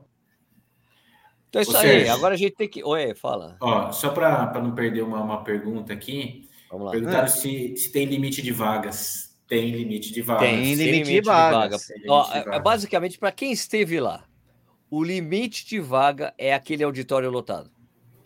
Então 1.50 1.60
é 1.60 1.62
isso 1.64 1.74
Ô, 1.74 1.78
aí. 1.78 1.88
Sérgio. 1.88 2.14
Agora 2.14 2.34
a 2.34 2.38
gente 2.38 2.56
tem 2.56 2.68
que. 2.68 2.84
Oi, 2.84 3.16
fala. 3.16 3.56
Ó, 3.62 3.92
só 3.92 4.10
para 4.10 4.52
não 4.62 4.74
perder 4.76 5.02
uma, 5.04 5.22
uma 5.22 5.44
pergunta 5.44 5.94
aqui, 5.94 6.50
Vamos 6.70 6.86
lá. 6.88 6.92
perguntaram 6.92 7.28
se, 7.28 7.76
se 7.78 7.92
tem 7.92 8.06
limite 8.06 8.42
de 8.42 8.52
vagas. 8.52 9.38
Tem 9.48 9.72
limite 9.72 10.12
de 10.12 10.22
vagas. 10.22 10.44
Tem 10.50 10.74
limite 10.74 11.04
de 11.10 11.22
vagas. 11.22 11.88
Tem 11.88 12.02
Ó, 12.10 12.22
limite 12.24 12.32
de 12.34 12.38
é- 12.38 12.42
é 12.42 12.44
vagas. 12.46 12.64
basicamente, 12.64 13.18
para 13.18 13.32
quem 13.32 13.52
esteve 13.52 14.00
lá, 14.00 14.26
o 14.90 15.02
limite 15.04 15.66
de 15.66 15.80
vaga 15.80 16.34
é 16.38 16.54
aquele 16.54 16.84
auditório 16.84 17.30
lotado. 17.30 17.72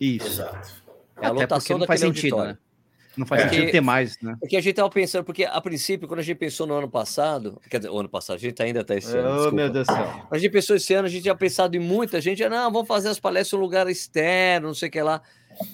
Isso. 0.00 0.26
Exato. 0.26 0.82
É 1.20 1.26
a 1.26 1.28
Até 1.28 1.28
porque 1.28 1.40
lotação 1.42 1.78
não 1.78 1.86
faz 1.86 2.00
daquele 2.00 2.16
sentido, 2.16 2.34
auditório. 2.34 2.54
né? 2.54 2.71
Não 3.16 3.26
faz 3.26 3.42
É. 3.42 3.48
sentido 3.50 3.70
ter 3.70 3.80
mais, 3.80 4.18
né? 4.22 4.36
Porque 4.40 4.56
a 4.56 4.60
gente 4.60 4.70
estava 4.70 4.88
pensando, 4.88 5.24
porque 5.24 5.44
a 5.44 5.60
princípio, 5.60 6.08
quando 6.08 6.20
a 6.20 6.22
gente 6.22 6.36
pensou 6.38 6.66
no 6.66 6.74
ano 6.74 6.88
passado, 6.88 7.60
quer 7.68 7.78
dizer, 7.78 7.90
o 7.90 7.98
ano 7.98 8.08
passado, 8.08 8.36
a 8.36 8.38
gente 8.38 8.62
ainda 8.62 8.80
está 8.80 8.94
esse 8.96 9.14
ano. 9.16 9.28
Oh, 9.28 9.32
desculpa. 9.34 9.56
meu 9.56 9.70
Deus 9.70 9.86
do 9.86 9.92
céu. 9.94 10.04
Quando 10.06 10.34
a 10.34 10.38
gente 10.38 10.50
pensou 10.50 10.76
esse 10.76 10.94
ano, 10.94 11.06
a 11.06 11.10
gente 11.10 11.22
tinha 11.22 11.34
pensado 11.34 11.76
em 11.76 11.80
muita 11.80 12.20
gente, 12.20 12.46
não, 12.48 12.72
vamos 12.72 12.88
fazer 12.88 13.08
as 13.08 13.20
palestras 13.20 13.52
em 13.52 13.56
um 13.56 13.60
lugar 13.64 13.86
externo, 13.88 14.68
não 14.68 14.74
sei 14.74 14.88
o 14.88 14.92
que 14.92 15.02
lá. 15.02 15.20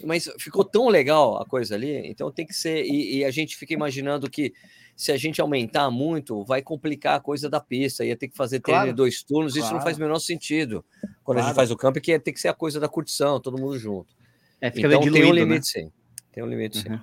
Mas 0.05 0.29
ficou 0.41 0.65
tão 0.65 0.89
legal 0.89 1.41
a 1.41 1.47
coisa 1.47 1.77
ali, 1.77 2.03
então 2.09 2.31
tem 2.33 2.45
que 2.45 2.53
ser. 2.55 2.85
E, 2.85 3.19
e 3.19 3.25
a 3.25 3.31
gente 3.31 3.57
fica 3.57 3.73
imaginando 3.73 4.29
que 4.29 4.53
se 4.97 5.13
a 5.13 5.17
gente 5.17 5.41
aumentar 5.41 5.89
muito, 5.93 6.43
vai 6.45 6.61
complicar 6.61 7.19
a 7.19 7.21
coisa 7.21 7.49
da 7.49 7.61
pista, 7.61 8.05
ia 8.05 8.17
ter 8.17 8.27
que 8.27 8.37
fazer 8.37 8.59
treino 8.59 8.81
Claro. 8.81 8.91
em 8.91 8.95
dois 8.95 9.23
turnos, 9.23 9.53
isso 9.55 9.67
não 9.67 9.71
Claro. 9.75 9.85
faz 9.85 9.97
o 9.97 10.01
menor 10.01 10.19
sentido. 10.19 10.85
Quando 11.23 11.39
a 11.39 11.43
gente 11.43 11.47
Claro. 11.55 11.55
faz 11.55 11.71
o 11.71 11.77
campo, 11.77 12.01
que 12.01 12.11
ia 12.11 12.19
ter 12.19 12.33
que 12.33 12.41
ser 12.41 12.49
a 12.49 12.53
coisa 12.55 12.81
da 12.81 12.89
curtição, 12.89 13.39
todo 13.39 13.57
mundo 13.57 13.79
junto. 13.79 14.13
É, 14.61 14.73
fica 14.73 14.89
então 14.89 14.99
meio 15.01 15.13
tem 15.13 15.23
um 15.23 15.27
diluído, 15.27 15.35
né? 15.47 15.53
limite, 15.53 15.69
sim. 15.69 15.93
Tem 16.33 16.43
um 16.43 16.49
limite, 16.49 16.79
sim. 16.79 17.01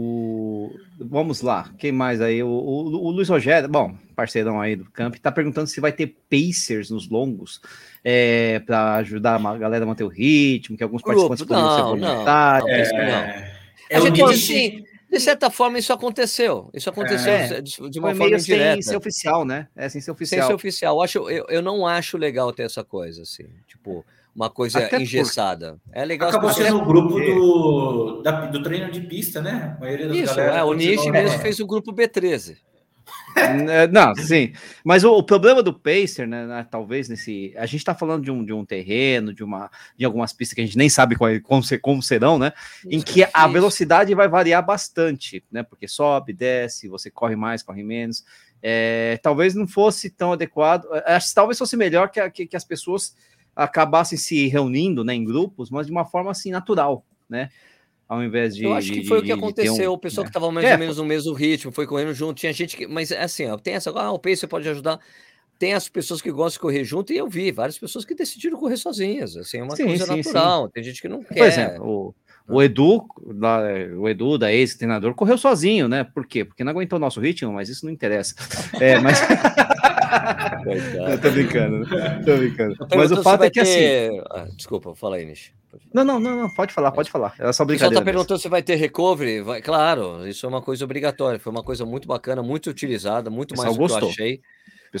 O... 0.00 0.70
Vamos 1.00 1.42
lá, 1.42 1.70
quem 1.76 1.90
mais 1.90 2.20
aí? 2.20 2.40
O, 2.42 2.46
o- 2.48 3.06
o 3.06 3.10
Luiz 3.10 3.28
Rogério, 3.28 3.68
bom, 3.68 3.96
parceirão 4.14 4.60
aí 4.60 4.76
do 4.76 4.84
camp, 4.84 5.16
tá 5.16 5.32
perguntando 5.32 5.66
se 5.66 5.80
vai 5.80 5.90
ter 5.90 6.16
Pacers 6.30 6.88
nos 6.90 7.08
longos 7.08 7.60
é, 8.04 8.60
para 8.60 8.94
ajudar 8.96 9.44
a 9.44 9.56
galera 9.58 9.84
a 9.84 9.88
manter 9.88 10.04
o 10.04 10.08
ritmo, 10.08 10.76
que 10.76 10.84
alguns 10.84 11.02
Grupo, 11.02 11.26
participantes 11.28 11.44
poderiam 11.46 11.74
ser 11.76 11.82
não, 11.82 11.96
não, 11.96 12.14
voluntários. 12.14 12.92
não, 12.92 12.98
não. 12.98 13.04
É, 13.04 13.52
é 13.90 13.96
A 13.96 14.00
o 14.00 14.06
gente, 14.06 14.22
assim, 14.22 14.84
de 15.10 15.18
certa 15.20 15.50
forma, 15.50 15.78
isso 15.80 15.92
aconteceu. 15.92 16.70
Isso 16.72 16.88
aconteceu 16.88 17.32
É. 17.32 17.60
de, 17.60 17.90
de 17.90 17.98
uma 17.98 18.08
forma 18.10 18.26
meio 18.26 18.40
sem 18.40 18.54
indireta. 18.54 18.82
ser 18.82 18.96
oficial, 18.96 19.44
né? 19.44 19.66
É 19.74 19.88
sem 19.88 20.00
ser 20.00 20.04
Sem 20.06 20.12
oficial. 20.14 20.46
ser 20.46 20.54
oficial. 20.54 20.96
Eu, 20.96 21.02
acho, 21.02 21.18
eu, 21.30 21.46
eu 21.48 21.62
não 21.62 21.84
acho 21.86 22.16
legal 22.16 22.52
ter 22.52 22.62
essa 22.64 22.84
coisa, 22.84 23.22
assim. 23.22 23.46
Tipo, 23.66 24.04
uma 24.38 24.48
coisa 24.48 24.78
Até 24.78 24.90
por- 24.90 25.02
engessada. 25.02 25.80
É 25.92 26.04
legal 26.04 26.28
Acabou 26.28 26.52
sendo 26.52 26.78
o 26.78 26.84
grupo 26.84 27.18
do, 27.18 28.22
da- 28.22 28.46
do 28.46 28.62
treino 28.62 28.88
de 28.88 29.00
pista, 29.00 29.42
né? 29.42 29.74
A 29.76 29.80
maioria 29.80 30.06
das 30.06 30.16
Isso, 30.16 30.36
galera 30.36 30.58
é, 30.58 30.62
o 30.62 30.72
Nishi 30.72 31.10
mesmo 31.10 31.38
fez 31.40 31.58
o 31.58 31.66
grupo 31.66 31.92
B13. 31.92 32.56
É, 33.36 33.86
não, 33.86 34.14
sim. 34.16 34.52
Mas 34.84 35.04
o, 35.04 35.12
o, 35.12 35.22
problema 35.22 35.62
do 35.62 35.72
Pacer, 35.72 36.26
né, 36.26 36.46
né, 36.46 36.66
talvez 36.70 37.08
nesse. 37.08 37.54
A 37.56 37.64
gente 37.64 37.76
está 37.76 37.94
falando 37.94 38.24
de 38.24 38.30
um, 38.30 38.44
de 38.44 38.52
um 38.52 38.66
terreno, 38.66 39.32
de, 39.32 39.42
uma, 39.42 39.70
de 39.96 40.04
algumas 40.04 40.32
pistas 40.32 40.54
que 40.54 40.60
a 40.60 40.64
gente 40.64 40.76
nem 40.76 40.90
sabe 40.90 41.16
qual, 41.16 41.30
como, 41.42 41.62
como 41.80 42.02
serão, 42.02 42.38
né? 42.38 42.52
Em 42.84 43.00
que 43.00 43.26
a 43.32 43.46
velocidade 43.46 44.14
vai 44.14 44.28
variar 44.28 44.64
bastante, 44.64 45.42
né? 45.50 45.62
Porque 45.62 45.88
sobe, 45.88 46.34
desce, 46.34 46.88
você 46.88 47.10
corre 47.10 47.36
mais, 47.36 47.62
corre 47.62 47.82
menos. 47.82 48.24
É, 48.62 49.18
talvez 49.22 49.54
não 49.54 49.66
fosse 49.66 50.10
tão 50.10 50.32
adequado. 50.32 50.86
É, 51.06 51.14
acho 51.14 51.32
talvez 51.34 51.56
fosse 51.56 51.76
melhor 51.76 52.10
que, 52.10 52.28
que, 52.30 52.46
que 52.46 52.56
as 52.56 52.64
pessoas 52.64 53.14
acabassem 53.58 54.16
se 54.16 54.46
reunindo 54.46 55.04
né, 55.04 55.14
em 55.14 55.24
grupos, 55.24 55.70
mas 55.70 55.86
de 55.86 55.92
uma 55.92 56.04
forma 56.04 56.30
assim 56.30 56.50
natural, 56.50 57.04
né? 57.28 57.50
ao 58.08 58.24
invés 58.24 58.56
de. 58.56 58.64
Eu 58.64 58.72
acho 58.72 58.90
que 58.90 59.04
foi 59.04 59.18
de, 59.18 59.24
o 59.24 59.26
que 59.26 59.32
aconteceu. 59.32 59.90
Um, 59.90 59.94
o 59.94 59.98
pessoal 59.98 60.24
né? 60.24 60.30
que 60.30 60.30
estava 60.30 60.50
mais 60.50 60.66
é, 60.66 60.72
ou 60.72 60.78
menos 60.78 60.96
no 60.96 61.04
mesmo 61.04 61.34
ritmo 61.34 61.70
foi 61.70 61.86
correndo 61.86 62.14
junto. 62.14 62.38
Tinha 62.38 62.52
gente 62.52 62.76
que. 62.76 62.86
Mas 62.86 63.10
é 63.10 63.22
assim, 63.22 63.46
ó, 63.46 63.58
tem 63.58 63.74
essa. 63.74 63.90
Ah, 63.90 64.10
o 64.10 64.18
pace 64.18 64.46
pode 64.46 64.66
ajudar. 64.68 64.98
Tem 65.58 65.74
as 65.74 65.88
pessoas 65.88 66.22
que 66.22 66.30
gostam 66.30 66.52
de 66.52 66.60
correr 66.60 66.84
junto, 66.84 67.12
e 67.12 67.16
eu 67.16 67.28
vi 67.28 67.50
várias 67.50 67.76
pessoas 67.76 68.04
que 68.04 68.14
decidiram 68.14 68.56
correr 68.56 68.76
sozinhas. 68.76 69.36
Assim, 69.36 69.58
é 69.58 69.62
uma 69.62 69.74
sim, 69.74 69.84
coisa 69.84 70.06
sim, 70.06 70.16
natural. 70.16 70.66
Sim. 70.66 70.70
Tem 70.72 70.84
gente 70.84 71.02
que 71.02 71.08
não 71.08 71.22
quer. 71.22 71.34
Por 71.34 71.46
exemplo, 71.46 72.14
o, 72.48 72.54
o 72.54 72.62
Edu, 72.62 73.04
da, 73.34 73.60
o 73.98 74.08
Edu, 74.08 74.38
da 74.38 74.52
ex-treinador, 74.52 75.14
correu 75.14 75.36
sozinho, 75.36 75.88
né? 75.88 76.04
Por 76.04 76.26
quê? 76.26 76.44
Porque 76.44 76.62
não 76.62 76.70
aguentou 76.70 76.96
o 76.96 77.00
nosso 77.00 77.20
ritmo, 77.20 77.52
mas 77.52 77.68
isso 77.68 77.84
não 77.84 77.92
interessa. 77.92 78.36
É, 78.80 79.00
mas. 79.00 79.18
eu 81.10 81.20
tô 81.20 81.30
brincando, 81.30 81.78
né? 81.80 82.22
tô 82.24 82.36
brincando. 82.36 82.76
Mas 82.94 83.12
o 83.12 83.22
fato 83.22 83.44
é 83.44 83.50
que 83.50 83.62
ter... 83.62 84.10
assim. 84.10 84.22
Ah, 84.30 84.46
desculpa, 84.54 84.94
fala 84.94 85.16
aí, 85.16 85.24
Nish. 85.24 85.52
Não, 85.92 86.04
não, 86.04 86.18
não, 86.18 86.36
não, 86.36 86.50
pode 86.50 86.72
falar, 86.72 86.92
pode 86.92 87.10
falar. 87.10 87.34
É 87.38 87.52
só 87.52 87.64
brincadeira. 87.64 88.00
Tá 88.00 88.04
perguntando 88.04 88.40
se 88.40 88.48
vai 88.48 88.62
ter 88.62 88.76
recovery. 88.76 89.42
Vai, 89.42 89.60
claro, 89.60 90.26
isso 90.26 90.46
é 90.46 90.48
uma 90.48 90.62
coisa 90.62 90.84
obrigatória. 90.84 91.38
Foi 91.38 91.52
uma 91.52 91.62
coisa 91.62 91.84
muito 91.84 92.08
bacana, 92.08 92.42
muito 92.42 92.70
utilizada, 92.70 93.28
muito 93.28 93.56
mais 93.56 93.76
do 93.76 93.86
que 93.86 93.92
eu 93.92 94.08
achei. 94.08 94.40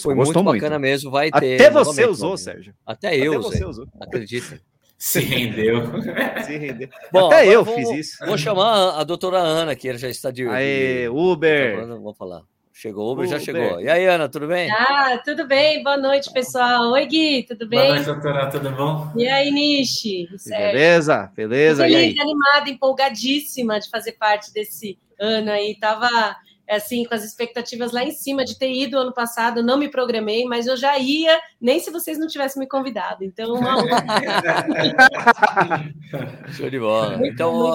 Foi 0.00 0.14
muito 0.14 0.42
bacana 0.42 0.78
muito. 0.78 0.80
mesmo, 0.80 1.10
vai 1.10 1.30
ter. 1.30 1.54
Até 1.54 1.70
você 1.70 2.06
usou, 2.06 2.36
Sérgio. 2.36 2.74
Até 2.84 3.16
eu 3.16 3.32
Até 3.32 3.42
você 3.42 3.64
usou. 3.64 3.86
Acredita. 4.00 4.60
Se 4.98 5.20
rendeu. 5.20 5.82
Se 6.44 6.58
rendeu. 6.58 6.88
Bom, 7.12 7.26
Até 7.28 7.46
eu 7.46 7.64
fiz 7.64 7.88
isso. 7.90 8.26
Vou 8.26 8.36
chamar 8.36 8.98
a, 8.98 9.04
doutora 9.04 9.38
Ana, 9.38 9.76
que 9.76 9.88
ela 9.88 9.96
já 9.96 10.08
está 10.08 10.30
de. 10.30 10.46
Aê, 10.48 11.08
Uber! 11.08 11.86
Vamos 11.86 12.18
falar. 12.18 12.42
Chegou, 12.80 13.12
Uber, 13.12 13.26
já 13.26 13.40
chegou. 13.40 13.80
E 13.80 13.88
aí, 13.88 14.06
Ana, 14.06 14.28
tudo 14.28 14.46
bem? 14.46 14.70
Ah, 14.70 15.20
tudo 15.24 15.48
bem. 15.48 15.82
Boa 15.82 15.96
noite, 15.96 16.32
pessoal. 16.32 16.92
Oi, 16.92 17.06
Gui, 17.06 17.42
tudo 17.42 17.68
bem? 17.68 17.80
Boa 17.80 17.94
noite, 17.94 18.06
doutora, 18.06 18.48
tudo 18.48 18.70
bom? 18.70 19.12
E 19.16 19.26
aí, 19.26 19.50
Nishi? 19.50 20.28
Beleza, 20.46 21.28
beleza. 21.34 21.82
Feliz, 21.82 22.16
animada, 22.20 22.70
empolgadíssima 22.70 23.80
de 23.80 23.90
fazer 23.90 24.12
parte 24.12 24.52
desse 24.52 24.96
ano 25.18 25.50
aí. 25.50 25.74
Tava, 25.74 26.36
assim, 26.70 27.04
com 27.04 27.16
as 27.16 27.24
expectativas 27.24 27.90
lá 27.90 28.04
em 28.04 28.12
cima 28.12 28.44
de 28.44 28.56
ter 28.56 28.72
ido 28.72 28.96
ano 28.96 29.12
passado, 29.12 29.60
não 29.60 29.76
me 29.76 29.88
programei, 29.88 30.44
mas 30.44 30.68
eu 30.68 30.76
já 30.76 30.96
ia, 31.00 31.36
nem 31.60 31.80
se 31.80 31.90
vocês 31.90 32.16
não 32.16 32.28
tivessem 32.28 32.60
me 32.60 32.68
convidado. 32.68 33.24
Então, 33.24 33.54
uma 33.54 33.74
Show 36.52 36.70
de 36.70 36.78
bola. 36.78 37.18
Então, 37.26 37.72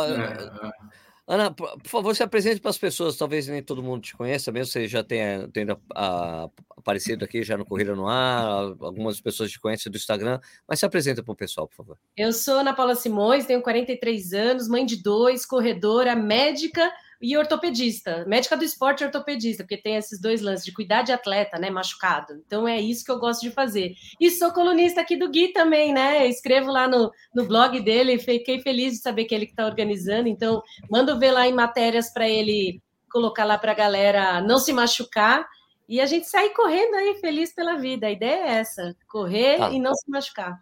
Ana, 1.26 1.52
por 1.52 1.88
favor, 1.88 2.14
se 2.14 2.22
apresente 2.22 2.60
para 2.60 2.70
as 2.70 2.78
pessoas, 2.78 3.16
talvez 3.16 3.48
nem 3.48 3.64
todo 3.64 3.82
mundo 3.82 4.02
te 4.02 4.16
conheça, 4.16 4.52
mesmo 4.52 4.72
você 4.72 4.88
já 4.88 5.02
tenha, 5.02 5.48
tenha 5.54 5.78
a, 5.96 6.50
aparecido 6.76 7.24
aqui 7.24 7.44
já 7.44 7.58
no 7.58 7.66
Corrida 7.66 7.96
no 7.96 8.08
Ar, 8.08 8.76
algumas 8.82 9.22
pessoas 9.22 9.50
te 9.50 9.60
conhecem 9.60 9.90
do 9.90 9.96
Instagram, 9.96 10.40
mas 10.68 10.80
se 10.80 10.86
apresenta 10.86 11.24
para 11.24 11.32
o 11.32 11.36
pessoal, 11.36 11.66
por 11.66 11.76
favor. 11.76 11.98
Eu 12.18 12.34
sou 12.34 12.56
Ana 12.56 12.74
Paula 12.74 12.94
Simões, 12.94 13.46
tenho 13.46 13.62
43 13.62 14.34
anos, 14.34 14.68
mãe 14.68 14.86
de 14.86 15.02
dois, 15.02 15.46
corredora, 15.46 16.14
médica 16.14 16.92
e 17.24 17.38
ortopedista, 17.38 18.26
médica 18.28 18.58
do 18.58 18.66
esporte 18.66 19.02
e 19.02 19.06
ortopedista, 19.06 19.64
porque 19.64 19.78
tem 19.78 19.96
esses 19.96 20.20
dois 20.20 20.42
lances 20.42 20.66
de 20.66 20.74
cuidar 20.74 21.04
de 21.04 21.14
atleta, 21.14 21.58
né, 21.58 21.70
machucado. 21.70 22.34
Então 22.46 22.68
é 22.68 22.82
isso 22.82 23.06
que 23.06 23.12
eu 23.12 23.18
gosto 23.18 23.40
de 23.42 23.50
fazer. 23.50 23.94
E 24.20 24.30
sou 24.30 24.52
colunista 24.52 25.00
aqui 25.00 25.16
do 25.16 25.30
Gui 25.30 25.54
também, 25.54 25.94
né? 25.94 26.28
Escrevo 26.28 26.70
lá 26.70 26.86
no, 26.86 27.10
no 27.34 27.46
blog 27.46 27.80
dele, 27.80 28.20
fiquei 28.20 28.60
feliz 28.60 28.96
de 28.96 29.00
saber 29.00 29.24
que 29.24 29.34
ele 29.34 29.46
que 29.46 29.54
está 29.54 29.66
organizando. 29.66 30.28
Então, 30.28 30.62
mando 30.92 31.18
ver 31.18 31.32
lá 31.32 31.48
em 31.48 31.54
matérias 31.54 32.12
para 32.12 32.28
ele 32.28 32.82
colocar 33.10 33.46
lá 33.46 33.58
para 33.58 33.72
a 33.72 33.76
galera 33.76 34.42
não 34.42 34.58
se 34.58 34.74
machucar. 34.74 35.48
E 35.88 36.02
a 36.02 36.06
gente 36.06 36.30
sair 36.30 36.50
correndo 36.50 36.96
aí 36.96 37.16
feliz 37.22 37.56
pela 37.56 37.78
vida. 37.78 38.08
A 38.08 38.12
ideia 38.12 38.48
é 38.48 38.52
essa: 38.56 38.94
correr 39.08 39.60
tá. 39.60 39.72
e 39.72 39.80
não 39.80 39.96
se 39.96 40.12
machucar. 40.12 40.62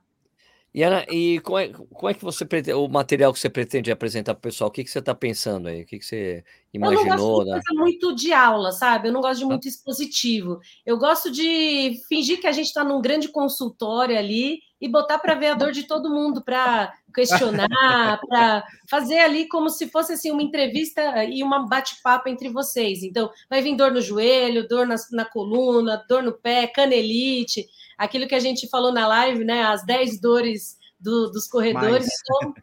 E, 0.73 0.83
Ana, 0.83 1.05
e 1.09 1.41
como, 1.41 1.57
é, 1.57 1.67
como 1.67 2.09
é 2.09 2.13
que 2.13 2.23
você 2.23 2.45
pretende, 2.45 2.77
o 2.77 2.87
material 2.87 3.33
que 3.33 3.39
você 3.39 3.49
pretende 3.49 3.91
apresentar 3.91 4.33
para 4.33 4.39
o 4.39 4.41
pessoal? 4.41 4.69
O 4.69 4.71
que, 4.71 4.85
que 4.85 4.89
você 4.89 4.99
está 4.99 5.13
pensando 5.13 5.67
aí? 5.67 5.81
O 5.81 5.85
que, 5.85 5.99
que 5.99 6.05
você 6.05 6.45
imaginou? 6.73 7.03
Eu 7.03 7.17
não 7.17 7.17
gosto 7.17 7.45
de 7.45 7.51
né? 7.51 7.61
muito 7.73 8.15
de 8.15 8.31
aula, 8.31 8.71
sabe? 8.71 9.09
Eu 9.09 9.11
não 9.11 9.19
gosto 9.19 9.39
de 9.39 9.45
muito 9.45 9.67
expositivo. 9.67 10.61
Eu 10.85 10.97
gosto 10.97 11.29
de 11.29 11.99
fingir 12.07 12.39
que 12.39 12.47
a 12.47 12.53
gente 12.53 12.67
está 12.67 12.85
num 12.85 13.01
grande 13.01 13.27
consultório 13.27 14.17
ali 14.17 14.59
e 14.79 14.87
botar 14.87 15.19
para 15.19 15.35
ver 15.35 15.47
a 15.47 15.55
dor 15.55 15.73
de 15.73 15.83
todo 15.83 16.09
mundo, 16.09 16.41
para 16.41 16.93
questionar, 17.13 17.67
para 18.25 18.63
fazer 18.89 19.19
ali 19.19 19.49
como 19.49 19.69
se 19.69 19.89
fosse 19.89 20.13
assim 20.13 20.31
uma 20.31 20.41
entrevista 20.41 21.25
e 21.25 21.43
uma 21.43 21.67
bate-papo 21.67 22.29
entre 22.29 22.47
vocês. 22.47 23.03
Então, 23.03 23.29
vai 23.49 23.61
vir 23.61 23.75
dor 23.75 23.91
no 23.91 23.99
joelho, 23.99 24.67
dor 24.69 24.87
na, 24.87 24.95
na 25.11 25.25
coluna, 25.25 26.03
dor 26.07 26.23
no 26.23 26.31
pé, 26.31 26.65
canelite 26.65 27.67
aquilo 28.01 28.27
que 28.27 28.33
a 28.33 28.39
gente 28.39 28.67
falou 28.67 28.91
na 28.91 29.05
live, 29.05 29.45
né? 29.45 29.61
As 29.61 29.85
10 29.85 30.19
dores 30.19 30.75
do, 30.99 31.29
dos 31.29 31.47
corredores. 31.47 32.07
Então, 32.07 32.53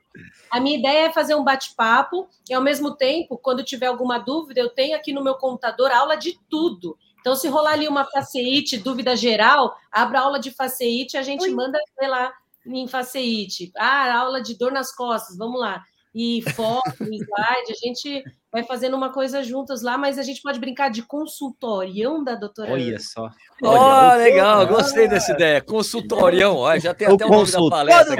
a 0.50 0.58
minha 0.58 0.76
ideia 0.76 1.06
é 1.06 1.12
fazer 1.12 1.36
um 1.36 1.44
bate-papo 1.44 2.28
e, 2.50 2.52
ao 2.52 2.60
mesmo 2.60 2.96
tempo, 2.96 3.38
quando 3.38 3.62
tiver 3.62 3.86
alguma 3.86 4.18
dúvida, 4.18 4.60
eu 4.60 4.68
tenho 4.68 4.96
aqui 4.96 5.12
no 5.12 5.22
meu 5.22 5.36
computador 5.36 5.92
aula 5.92 6.16
de 6.16 6.36
tudo. 6.50 6.98
Então, 7.20 7.36
se 7.36 7.46
rolar 7.46 7.74
ali 7.74 7.86
uma 7.86 8.04
faceite, 8.04 8.76
dúvida 8.76 9.14
geral, 9.14 9.76
abra 9.92 10.20
aula 10.20 10.40
de 10.40 10.50
faceite, 10.50 11.16
a 11.16 11.22
gente 11.22 11.44
Oi. 11.44 11.50
manda 11.50 11.78
ver 12.00 12.08
lá 12.08 12.32
em 12.66 12.88
faceite. 12.88 13.70
Ah, 13.76 14.18
aula 14.18 14.42
de 14.42 14.58
dor 14.58 14.72
nas 14.72 14.92
costas, 14.92 15.36
vamos 15.36 15.60
lá. 15.60 15.84
E 16.18 16.42
foto, 16.50 16.82
slide, 16.98 17.70
a 17.70 17.86
gente 17.86 18.24
vai 18.50 18.64
fazendo 18.64 18.96
uma 18.96 19.12
coisa 19.12 19.40
juntas 19.44 19.82
lá, 19.82 19.96
mas 19.96 20.18
a 20.18 20.24
gente 20.24 20.42
pode 20.42 20.58
brincar 20.58 20.90
de 20.90 21.02
consultorião 21.02 22.24
da 22.24 22.34
doutora. 22.34 22.72
Olha 22.72 22.98
só. 22.98 23.30
Ó, 23.62 24.14
oh, 24.14 24.16
legal, 24.16 24.66
gostei 24.66 25.06
dessa 25.06 25.30
ideia. 25.30 25.60
Consultorião, 25.60 26.56
ó, 26.56 26.76
já 26.76 26.92
tem 26.92 27.06
até 27.06 27.24
o 27.24 27.28
nome 27.28 27.52
da 27.52 27.70
palestra. 27.70 28.16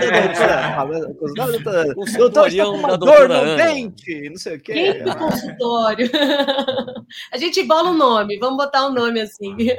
Consultorião 1.96 2.80
da 2.82 2.94
doutora 2.94 3.34
Ana. 3.34 3.64
Dente, 3.64 4.30
não 4.30 4.36
sei 4.36 4.58
o 4.58 4.60
quê. 4.60 5.02
Quem 5.02 5.14
consultório? 5.16 6.08
a 7.32 7.36
gente 7.36 7.64
bola 7.64 7.90
o 7.90 7.94
nome, 7.94 8.38
vamos 8.38 8.58
botar 8.58 8.86
o 8.86 8.90
um 8.90 8.94
nome 8.94 9.20
assim. 9.20 9.56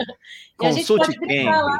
E 0.61 0.65
a 0.65 0.71
gente 0.73 0.87
pode 0.87 1.17
brincar 1.17 1.63
lá. 1.63 1.77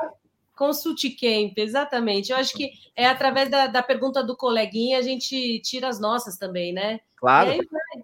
Consulte 0.60 1.12
Camp, 1.12 1.58
exatamente. 1.58 2.34
Eu 2.34 2.38
acho 2.38 2.54
que 2.54 2.74
é 2.94 3.08
através 3.08 3.50
da, 3.50 3.68
da 3.68 3.82
pergunta 3.82 4.22
do 4.22 4.36
coleguinha 4.36 5.00
a 5.00 5.02
gente 5.02 5.62
tira 5.62 5.88
as 5.88 6.02
nossas 6.02 6.38
também, 6.38 6.74
né? 6.74 7.00
Claro. 7.16 7.50
E 7.50 7.54
aí, 7.54 8.04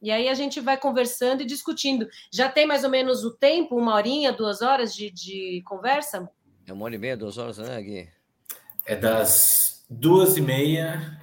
e 0.00 0.10
aí 0.12 0.28
a 0.28 0.34
gente 0.34 0.60
vai 0.60 0.76
conversando 0.76 1.42
e 1.42 1.44
discutindo. 1.44 2.08
Já 2.30 2.48
tem 2.48 2.64
mais 2.64 2.84
ou 2.84 2.90
menos 2.90 3.24
o 3.24 3.32
tempo, 3.32 3.76
uma 3.76 3.96
horinha, 3.96 4.30
duas 4.32 4.62
horas 4.62 4.94
de, 4.94 5.10
de 5.10 5.64
conversa? 5.66 6.30
É 6.64 6.72
uma 6.72 6.84
hora 6.84 6.94
e 6.94 6.98
meia, 6.98 7.16
duas 7.16 7.36
horas, 7.38 7.58
né, 7.58 7.82
Gui? 7.82 8.08
É 8.86 8.94
das 8.94 9.84
duas 9.90 10.36
e 10.36 10.40
meia 10.40 11.20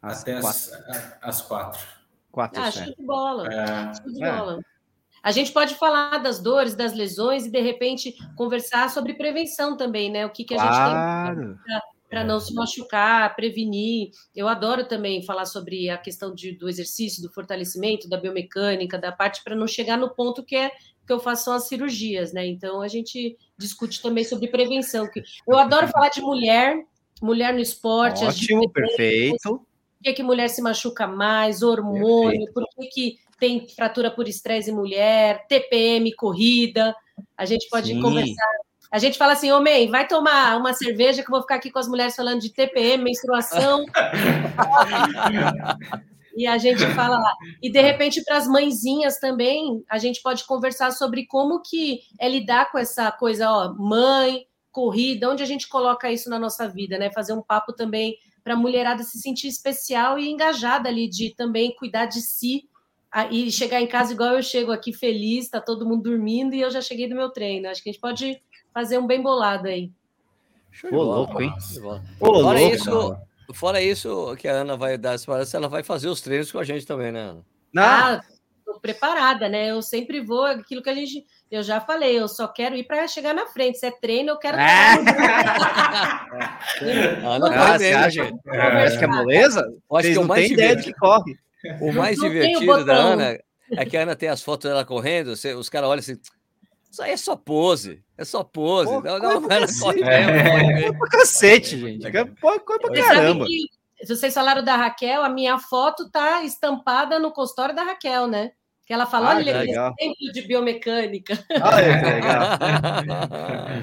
às 0.00 0.22
até 0.22 0.40
quatro. 0.40 0.74
As, 0.88 1.18
as 1.20 1.42
quatro. 1.42 1.86
Quatro, 2.32 2.62
ah, 2.62 2.70
show 2.70 2.86
de 2.86 3.02
bola. 3.04 3.52
É... 3.52 3.94
Show 3.94 4.12
de 4.14 4.24
é. 4.24 4.75
A 5.26 5.32
gente 5.32 5.50
pode 5.50 5.74
falar 5.74 6.18
das 6.18 6.38
dores, 6.38 6.76
das 6.76 6.94
lesões 6.94 7.46
e, 7.46 7.50
de 7.50 7.60
repente, 7.60 8.14
conversar 8.36 8.88
sobre 8.90 9.12
prevenção 9.12 9.76
também, 9.76 10.08
né? 10.08 10.24
O 10.24 10.30
que, 10.30 10.44
que 10.44 10.54
a 10.54 10.56
claro. 10.56 11.40
gente 11.40 11.64
tem 11.64 11.80
para 12.08 12.22
não 12.22 12.38
se 12.38 12.54
machucar, 12.54 13.34
prevenir. 13.34 14.12
Eu 14.36 14.46
adoro 14.46 14.86
também 14.86 15.24
falar 15.24 15.44
sobre 15.44 15.90
a 15.90 15.98
questão 15.98 16.32
de, 16.32 16.52
do 16.52 16.68
exercício, 16.68 17.20
do 17.20 17.28
fortalecimento, 17.32 18.08
da 18.08 18.16
biomecânica, 18.16 18.96
da 18.96 19.10
parte 19.10 19.42
para 19.42 19.56
não 19.56 19.66
chegar 19.66 19.98
no 19.98 20.10
ponto 20.10 20.44
que 20.44 20.54
é 20.54 20.70
que 21.04 21.12
eu 21.12 21.18
faço 21.18 21.50
as 21.50 21.66
cirurgias, 21.66 22.32
né? 22.32 22.46
Então 22.46 22.80
a 22.80 22.86
gente 22.86 23.36
discute 23.58 24.00
também 24.00 24.22
sobre 24.22 24.46
prevenção. 24.46 25.08
Eu 25.44 25.58
adoro 25.58 25.88
falar 25.88 26.10
de 26.10 26.20
mulher, 26.20 26.84
mulher 27.20 27.52
no 27.52 27.58
esporte. 27.58 28.24
Ótimo, 28.24 28.70
perfeito. 28.70 29.58
Por 29.58 29.66
que, 30.04 30.12
que 30.12 30.22
mulher 30.22 30.48
se 30.48 30.62
machuca 30.62 31.04
mais, 31.04 31.62
hormônio, 31.62 32.44
perfeito. 32.44 32.52
por 32.52 32.64
que, 32.68 32.86
que 32.86 33.18
tem 33.38 33.68
fratura 33.68 34.10
por 34.10 34.28
estresse 34.28 34.70
em 34.70 34.74
mulher, 34.74 35.46
TPM, 35.46 36.14
corrida. 36.14 36.94
A 37.36 37.44
gente 37.44 37.68
pode 37.68 37.88
Sim. 37.88 38.00
conversar 38.00 38.66
a 38.90 38.98
gente 38.98 39.18
fala 39.18 39.32
assim, 39.32 39.50
homem, 39.50 39.90
vai 39.90 40.06
tomar 40.06 40.56
uma 40.56 40.72
cerveja 40.72 41.22
que 41.22 41.28
eu 41.28 41.32
vou 41.32 41.42
ficar 41.42 41.56
aqui 41.56 41.70
com 41.70 41.78
as 41.78 41.88
mulheres 41.88 42.14
falando 42.14 42.40
de 42.40 42.50
TPM, 42.50 43.02
menstruação. 43.02 43.84
e 46.36 46.46
a 46.46 46.56
gente 46.56 46.86
fala 46.94 47.18
lá. 47.18 47.34
E 47.60 47.70
de 47.70 47.80
repente, 47.80 48.22
para 48.24 48.36
as 48.36 48.46
mãezinhas 48.46 49.18
também, 49.18 49.82
a 49.90 49.98
gente 49.98 50.22
pode 50.22 50.44
conversar 50.44 50.92
sobre 50.92 51.26
como 51.26 51.62
que 51.62 52.00
é 52.18 52.28
lidar 52.28 52.70
com 52.70 52.78
essa 52.78 53.10
coisa, 53.10 53.50
ó, 53.50 53.74
mãe, 53.74 54.46
corrida, 54.70 55.30
onde 55.30 55.42
a 55.42 55.46
gente 55.46 55.68
coloca 55.68 56.10
isso 56.10 56.30
na 56.30 56.38
nossa 56.38 56.68
vida, 56.68 56.96
né? 56.96 57.10
Fazer 57.12 57.32
um 57.32 57.42
papo 57.42 57.72
também 57.72 58.16
para 58.44 58.54
a 58.54 58.56
mulherada 58.56 59.02
se 59.02 59.18
sentir 59.18 59.48
especial 59.48 60.18
e 60.18 60.28
engajada 60.28 60.88
ali 60.88 61.08
de 61.08 61.34
também 61.34 61.74
cuidar 61.74 62.06
de 62.06 62.20
si 62.20 62.68
e 63.30 63.50
chegar 63.50 63.80
em 63.80 63.86
casa 63.86 64.12
igual 64.12 64.34
eu 64.34 64.42
chego 64.42 64.72
aqui 64.72 64.92
feliz, 64.92 65.48
tá 65.48 65.60
todo 65.60 65.86
mundo 65.86 66.02
dormindo 66.02 66.54
e 66.54 66.60
eu 66.60 66.70
já 66.70 66.80
cheguei 66.80 67.08
do 67.08 67.14
meu 67.14 67.30
treino. 67.30 67.68
Acho 67.68 67.82
que 67.82 67.88
a 67.88 67.92
gente 67.92 68.00
pode 68.00 68.42
fazer 68.74 68.98
um 68.98 69.06
bem 69.06 69.22
bolado 69.22 69.68
aí. 69.68 69.90
Show 70.70 70.90
Pô, 70.90 71.02
louco, 71.02 71.40
hein? 71.40 71.50
Pô, 72.18 72.42
fora, 72.42 72.60
louco, 72.60 72.74
isso, 72.74 73.16
fora 73.54 73.82
isso 73.82 74.36
que 74.36 74.46
a 74.46 74.52
Ana 74.52 74.76
vai 74.76 74.98
dar 74.98 75.14
essa 75.14 75.56
ela 75.56 75.68
vai 75.68 75.82
fazer 75.82 76.08
os 76.08 76.20
treinos 76.20 76.52
com 76.52 76.58
a 76.58 76.64
gente 76.64 76.84
também, 76.84 77.10
né, 77.10 77.20
Ana? 77.20 77.46
Não. 77.72 77.82
Ah, 77.82 78.20
tô 78.66 78.78
preparada, 78.78 79.48
né? 79.48 79.70
Eu 79.70 79.80
sempre 79.80 80.20
vou, 80.20 80.44
aquilo 80.44 80.82
que 80.82 80.90
a 80.90 80.94
gente. 80.94 81.24
Eu 81.50 81.62
já 81.62 81.80
falei, 81.80 82.18
eu 82.18 82.28
só 82.28 82.46
quero 82.46 82.76
ir 82.76 82.84
para 82.84 83.08
chegar 83.08 83.32
na 83.32 83.46
frente. 83.46 83.78
Se 83.78 83.86
é 83.86 83.90
treino, 83.90 84.32
eu 84.32 84.38
quero. 84.38 84.58
É. 84.58 84.92
Ana 87.24 87.54
ah, 87.54 87.78
você 87.78 87.92
acha, 87.92 88.30
acha 88.46 88.98
que 88.98 89.04
é 89.04 89.06
moleza? 89.06 89.66
Vocês 89.88 90.18
que 90.18 90.22
não 90.22 90.34
têm 90.34 90.52
ideia 90.52 90.76
de 90.76 90.82
que 90.82 90.92
corre. 90.92 91.38
O 91.80 91.92
mais 91.92 92.18
não 92.18 92.28
divertido 92.28 92.84
da 92.84 92.94
Ana 92.94 93.38
é 93.72 93.84
que 93.84 93.96
a 93.96 94.02
Ana 94.02 94.14
tem 94.14 94.28
as 94.28 94.42
fotos 94.42 94.68
dela 94.68 94.84
correndo, 94.84 95.28
os 95.28 95.68
caras 95.68 95.88
olham 95.88 96.00
assim. 96.00 96.18
Isso 96.90 97.02
aí 97.02 97.10
é 97.10 97.16
só 97.16 97.36
pose. 97.36 98.02
É 98.16 98.24
só 98.24 98.42
pose. 98.42 98.90
Pô, 98.90 99.00
não, 99.00 99.18
não, 99.18 99.50
ela 99.50 99.66
corre 99.80 100.00
mesmo. 100.00 100.78
É 100.78 100.92
pra 100.92 101.08
cacete, 101.08 101.78
gente. 101.78 102.10
Pô, 102.40 102.58
corre 102.60 102.78
pra 102.78 102.92
caramba. 102.94 103.44
Que, 103.44 103.66
vocês 104.06 104.32
falaram 104.32 104.62
da 104.62 104.76
Raquel, 104.76 105.22
a 105.22 105.28
minha 105.28 105.58
foto 105.58 106.10
tá 106.10 106.42
estampada 106.42 107.18
no 107.18 107.32
consultório 107.32 107.74
da 107.74 107.82
Raquel, 107.82 108.26
né? 108.26 108.52
Que 108.86 108.92
ela 108.92 109.04
falou, 109.04 109.30
ah, 109.30 109.34
olha, 109.34 109.64
exemplo 109.64 110.32
de 110.32 110.42
biomecânica. 110.42 111.36
Olha 111.60 111.98
que 111.98 112.04
legal. 112.06 112.58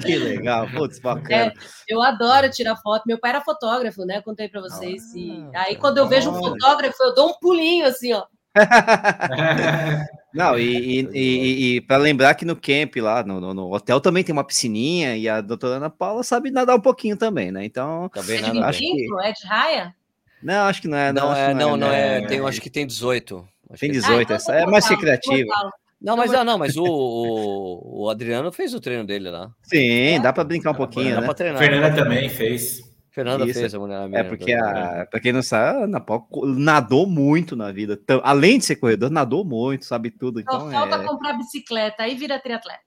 que 0.00 0.16
legal, 0.16 0.66
putz, 0.70 0.98
bacana. 0.98 1.52
É, 1.52 1.52
eu 1.86 2.02
adoro 2.02 2.50
tirar 2.50 2.74
foto. 2.76 3.02
Meu 3.06 3.18
pai 3.18 3.32
era 3.32 3.42
fotógrafo, 3.42 4.06
né? 4.06 4.16
Eu 4.16 4.22
contei 4.22 4.48
para 4.48 4.62
vocês. 4.62 5.02
Ah, 5.14 5.18
e 5.18 5.50
aí, 5.56 5.76
quando 5.76 5.98
eu 5.98 6.08
vejo 6.08 6.30
um 6.30 6.38
fotógrafo, 6.38 6.96
eu 7.02 7.14
dou 7.14 7.28
um 7.28 7.34
pulinho 7.34 7.84
assim, 7.84 8.14
ó. 8.14 8.24
Não, 10.32 10.58
e, 10.58 11.00
e, 11.00 11.08
e, 11.12 11.76
e 11.76 11.80
para 11.82 11.98
lembrar 11.98 12.34
que 12.34 12.46
no 12.46 12.56
camp 12.56 12.96
lá, 12.96 13.22
no, 13.22 13.38
no, 13.40 13.52
no, 13.52 13.74
hotel 13.74 14.00
também 14.00 14.24
tem 14.24 14.32
uma 14.32 14.42
piscininha 14.42 15.16
e 15.16 15.28
a 15.28 15.42
doutora 15.42 15.76
Ana 15.76 15.90
Paula 15.90 16.22
sabe 16.22 16.50
nadar 16.50 16.76
um 16.76 16.80
pouquinho 16.80 17.16
também, 17.16 17.52
né? 17.52 17.62
Então. 17.62 18.08
Também 18.08 18.38
é 18.38 18.50
de 18.50 18.58
acho 18.58 18.78
que... 18.78 19.06
é 19.22 19.32
de 19.32 19.46
raia? 19.46 19.94
Não, 20.42 20.64
acho 20.64 20.80
que 20.80 20.88
não 20.88 20.96
é. 20.96 21.12
Não, 21.12 21.28
não 21.28 21.36
é, 21.36 21.54
não, 21.54 21.76
não, 21.76 21.92
é, 21.92 22.18
é, 22.18 22.26
tem, 22.26 22.40
acho 22.40 22.60
que 22.60 22.70
tem 22.70 22.86
18. 22.86 23.46
Tem 23.78 23.90
18, 23.90 24.18
ah, 24.18 24.22
então 24.22 24.36
essa 24.36 24.54
é 24.54 24.66
mais 24.66 24.86
recreativa. 24.86 25.52
Não, 26.00 26.16
mas 26.16 26.30
não, 26.30 26.44
não, 26.44 26.58
mas 26.58 26.76
o, 26.76 26.84
o, 26.84 28.04
o, 28.04 28.10
Adriano 28.10 28.52
fez 28.52 28.74
o 28.74 28.80
treino 28.80 29.06
dele 29.06 29.30
lá. 29.30 29.50
Sim, 29.62 30.20
dá 30.20 30.32
para 30.32 30.44
brincar 30.44 30.72
um 30.72 30.74
pouquinho, 30.74 31.14
dá 31.14 31.22
né? 31.22 31.32
Treinar, 31.32 31.58
Fernanda 31.58 31.94
também 31.94 32.28
fez. 32.28 32.82
Fernanda 33.10 33.46
Isso. 33.46 33.60
fez 33.60 33.74
a 33.74 33.78
mulher. 33.78 34.10
É 34.12 34.24
porque, 34.24 34.52
a, 34.52 35.06
pra 35.08 35.20
quem 35.20 35.32
não 35.32 35.40
sabe, 35.40 35.78
a 35.78 35.84
Ana 35.84 36.00
Paula 36.00 36.24
nadou 36.58 37.06
muito 37.06 37.54
na 37.54 37.70
vida. 37.70 37.98
Então, 38.02 38.20
além 38.24 38.58
de 38.58 38.64
ser 38.64 38.76
corredor, 38.76 39.08
nadou 39.08 39.44
muito, 39.44 39.84
sabe 39.84 40.10
tudo. 40.10 40.40
Então, 40.40 40.60
Só 40.60 40.70
falta 40.70 40.96
é... 40.96 41.04
comprar 41.04 41.34
bicicleta, 41.34 42.02
aí 42.02 42.16
vira 42.16 42.40
triatleta. 42.40 42.80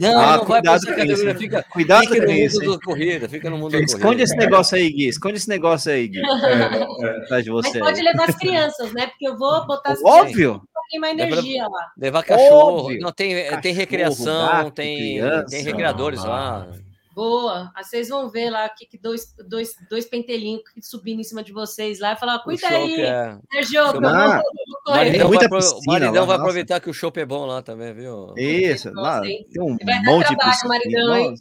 Não, 0.00 0.20
ah, 0.20 0.36
não 0.38 0.44
cuidado 0.44 0.84
vai 0.84 0.96
categoria, 0.96 1.34
fica, 1.34 1.62
cuidado 1.62 2.08
fica 2.08 2.26
no 2.26 2.32
mundo 2.32 2.72
da 2.72 2.78
corrida, 2.78 3.28
fica 3.28 3.50
no 3.50 3.58
mundo 3.58 3.76
Esconde 3.76 4.02
corrida. 4.02 4.22
esse 4.22 4.36
negócio 4.36 4.76
aí, 4.76 4.90
Gui, 4.90 5.08
esconde 5.08 5.36
esse 5.36 5.48
negócio 5.48 5.92
aí, 5.92 6.08
Gui. 6.08 6.20
É, 6.20 7.38
é, 7.38 7.42
de 7.42 7.50
você 7.50 7.78
Mas 7.78 7.90
pode 7.90 8.02
levar 8.02 8.28
as 8.28 8.36
crianças, 8.36 8.92
né? 8.92 9.06
Porque 9.06 9.28
eu 9.28 9.36
vou 9.36 9.66
botar 9.66 9.92
as 9.92 10.02
Óbvio. 10.02 10.62
Tem 10.90 11.00
mais 11.00 11.18
energia 11.18 11.66
lá. 11.66 11.92
Levar 11.96 12.22
cachorro, 12.22 12.82
Óbvio. 12.82 13.00
não 13.00 13.10
tem, 13.12 13.34
cachorro, 13.42 13.62
tem 13.62 13.74
recreação, 13.74 14.46
gato, 14.46 14.70
tem, 14.72 14.96
criança, 14.96 15.46
tem 15.46 15.62
recreadores 15.62 16.22
lá. 16.22 16.68
Boa. 17.14 17.70
Aí 17.74 17.84
vocês 17.84 18.08
vão 18.08 18.28
ver 18.28 18.50
lá 18.50 18.68
que, 18.68 18.86
que 18.86 18.98
dois, 18.98 19.34
dois, 19.48 19.74
dois 19.88 20.04
pentelinhos 20.04 20.62
subindo 20.82 21.20
em 21.20 21.24
cima 21.24 21.42
de 21.42 21.52
vocês 21.52 22.00
lá 22.00 22.14
e 22.14 22.16
falar: 22.16 22.40
cuida 22.40 22.66
aí, 22.68 23.00
é... 23.00 23.38
Sergio. 23.52 23.82
Ah, 23.82 24.42
Maridão, 24.86 25.30
vai, 25.30 25.48
Maridão 25.86 26.26
vai 26.26 26.36
aproveitar 26.36 26.80
que 26.80 26.90
o 26.90 26.94
show 26.94 27.12
é 27.14 27.24
bom 27.24 27.46
lá 27.46 27.62
também, 27.62 27.94
viu? 27.94 28.34
Isso, 28.36 28.92
lá, 28.92 29.20
tem 29.20 29.46
um 29.58 29.76
monte 30.04 30.28
de 30.28 30.36
trabalho, 30.36 30.68
Maridão, 30.68 31.16
hein? 31.16 31.34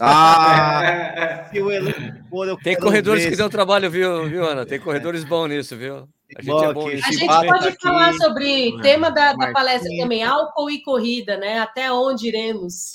Ah, 0.00 1.50
tem 2.62 2.76
corredores 2.76 3.24
ver. 3.24 3.30
que 3.30 3.36
dão 3.36 3.48
trabalho, 3.48 3.90
viu, 3.90 4.28
viu, 4.28 4.44
Ana? 4.44 4.64
Tem 4.64 4.80
corredores 4.80 5.24
bons 5.24 5.48
nisso, 5.48 5.76
viu? 5.76 6.08
A 6.34 6.42
gente, 6.42 6.64
é 6.64 6.72
bom, 6.72 6.88
a 6.88 6.96
gente 6.96 7.26
pode 7.26 7.68
aqui. 7.68 7.82
falar 7.82 8.12
sobre 8.14 8.74
o 8.74 8.80
tema 8.80 9.10
da, 9.10 9.32
da 9.32 9.52
palestra 9.52 9.88
também, 9.96 10.24
álcool 10.24 10.68
e 10.68 10.82
corrida, 10.82 11.36
né? 11.36 11.60
Até 11.60 11.92
onde 11.92 12.26
iremos? 12.26 12.94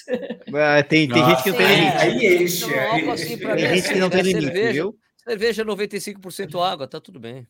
É, 0.53 0.84
tem, 0.84 1.07
tem 1.07 1.25
gente 1.25 1.43
que 1.43 1.51
não 1.51 1.57
tem 1.57 1.67
limite. 1.67 1.97
Aí 1.97 2.43
enche. 2.43 2.65
Assim, 3.09 3.38
tem 3.38 3.75
gente 3.75 3.89
que 3.93 3.99
não 3.99 4.09
tem 4.09 4.21
limite, 4.21 4.45
cerveja, 4.45 4.73
viu? 4.73 4.95
Cerveja 5.23 5.65
95% 5.65 6.61
água, 6.61 6.88
tá 6.88 6.99
tudo 6.99 7.19
bem. 7.19 7.47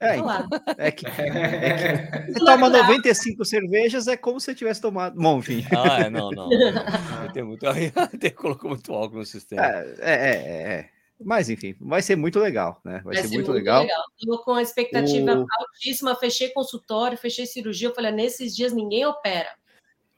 É, 0.00 0.16
então, 0.16 0.48
é 0.76 0.90
que, 0.90 1.06
é 1.06 2.22
que 2.26 2.34
toma 2.44 2.68
95 2.68 3.44
cervejas 3.44 4.06
é 4.06 4.16
como 4.16 4.38
se 4.38 4.54
tivesse 4.54 4.80
tomado. 4.80 5.16
Bom, 5.16 5.38
enfim. 5.38 5.64
Ah, 5.70 6.00
é, 6.00 6.10
não, 6.10 6.30
não. 6.30 6.50
Tem 7.32 7.42
muito, 7.42 7.64
tem, 8.20 8.30
colocou 8.30 8.70
muito 8.70 8.92
álcool 8.92 9.18
no 9.18 9.24
sistema. 9.24 9.64
É, 9.64 9.94
é, 10.00 10.12
é, 10.12 10.72
é. 10.72 10.90
Mas, 11.24 11.48
enfim, 11.48 11.74
vai 11.80 12.02
ser 12.02 12.16
muito 12.16 12.38
legal, 12.38 12.80
né? 12.84 13.00
Vai, 13.04 13.14
vai 13.14 13.16
ser, 13.16 13.22
ser, 13.22 13.34
muito, 13.34 13.46
muito 13.46 13.52
legal. 13.52 13.82
legal. 13.82 14.02
Estou 14.18 14.44
com 14.44 14.52
a 14.52 14.62
expectativa 14.62 15.34
o... 15.34 15.46
altíssima, 15.58 16.14
fechei 16.16 16.50
consultório, 16.50 17.16
fechei 17.18 17.46
cirurgia. 17.46 17.88
Eu 17.88 17.94
falei, 17.94 18.12
nesses 18.12 18.54
dias 18.54 18.72
ninguém 18.72 19.06
opera. 19.06 19.48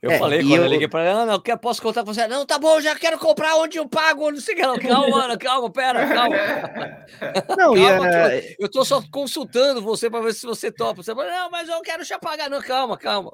Eu 0.03 0.11
é, 0.11 0.19
falei 0.19 0.41
quando 0.41 0.57
eu... 0.57 0.65
eu 0.65 0.69
liguei 0.69 0.89
para 0.89 1.03
ela, 1.03 1.25
não, 1.25 1.43
não, 1.47 1.59
posso 1.59 1.81
contar 1.81 2.05
com 2.05 2.13
você. 2.13 2.27
Não, 2.29 2.45
tá 2.45 2.59
bom, 2.59 2.81
já 2.83 2.95
quero 2.95 3.19
comprar 3.19 3.57
onde 3.57 3.79
eu 3.79 3.89
pago, 3.89 4.31
não 4.31 4.41
sei 4.41 4.55
o 4.55 4.57
que. 4.57 4.63
Não, 4.63 4.79
calma, 4.79 5.09
mano, 5.09 5.39
calma, 5.39 5.71
pera, 5.71 6.07
calma. 6.07 6.37
Não, 7.57 7.75
calma, 7.75 8.09
é... 8.11 8.57
eu 8.59 8.69
tô 8.69 8.85
só 8.85 9.03
consultando 9.11 9.81
você 9.81 10.11
para 10.11 10.21
ver 10.21 10.35
se 10.35 10.45
você 10.45 10.71
topa. 10.71 11.03
Você 11.03 11.15
fala, 11.15 11.31
não, 11.31 11.51
mas 11.51 11.69
eu 11.69 11.81
quero 11.81 12.05
já 12.05 12.19
pagar. 12.19 12.51
Não, 12.51 12.61
calma, 12.61 12.97
calma. 12.97 13.33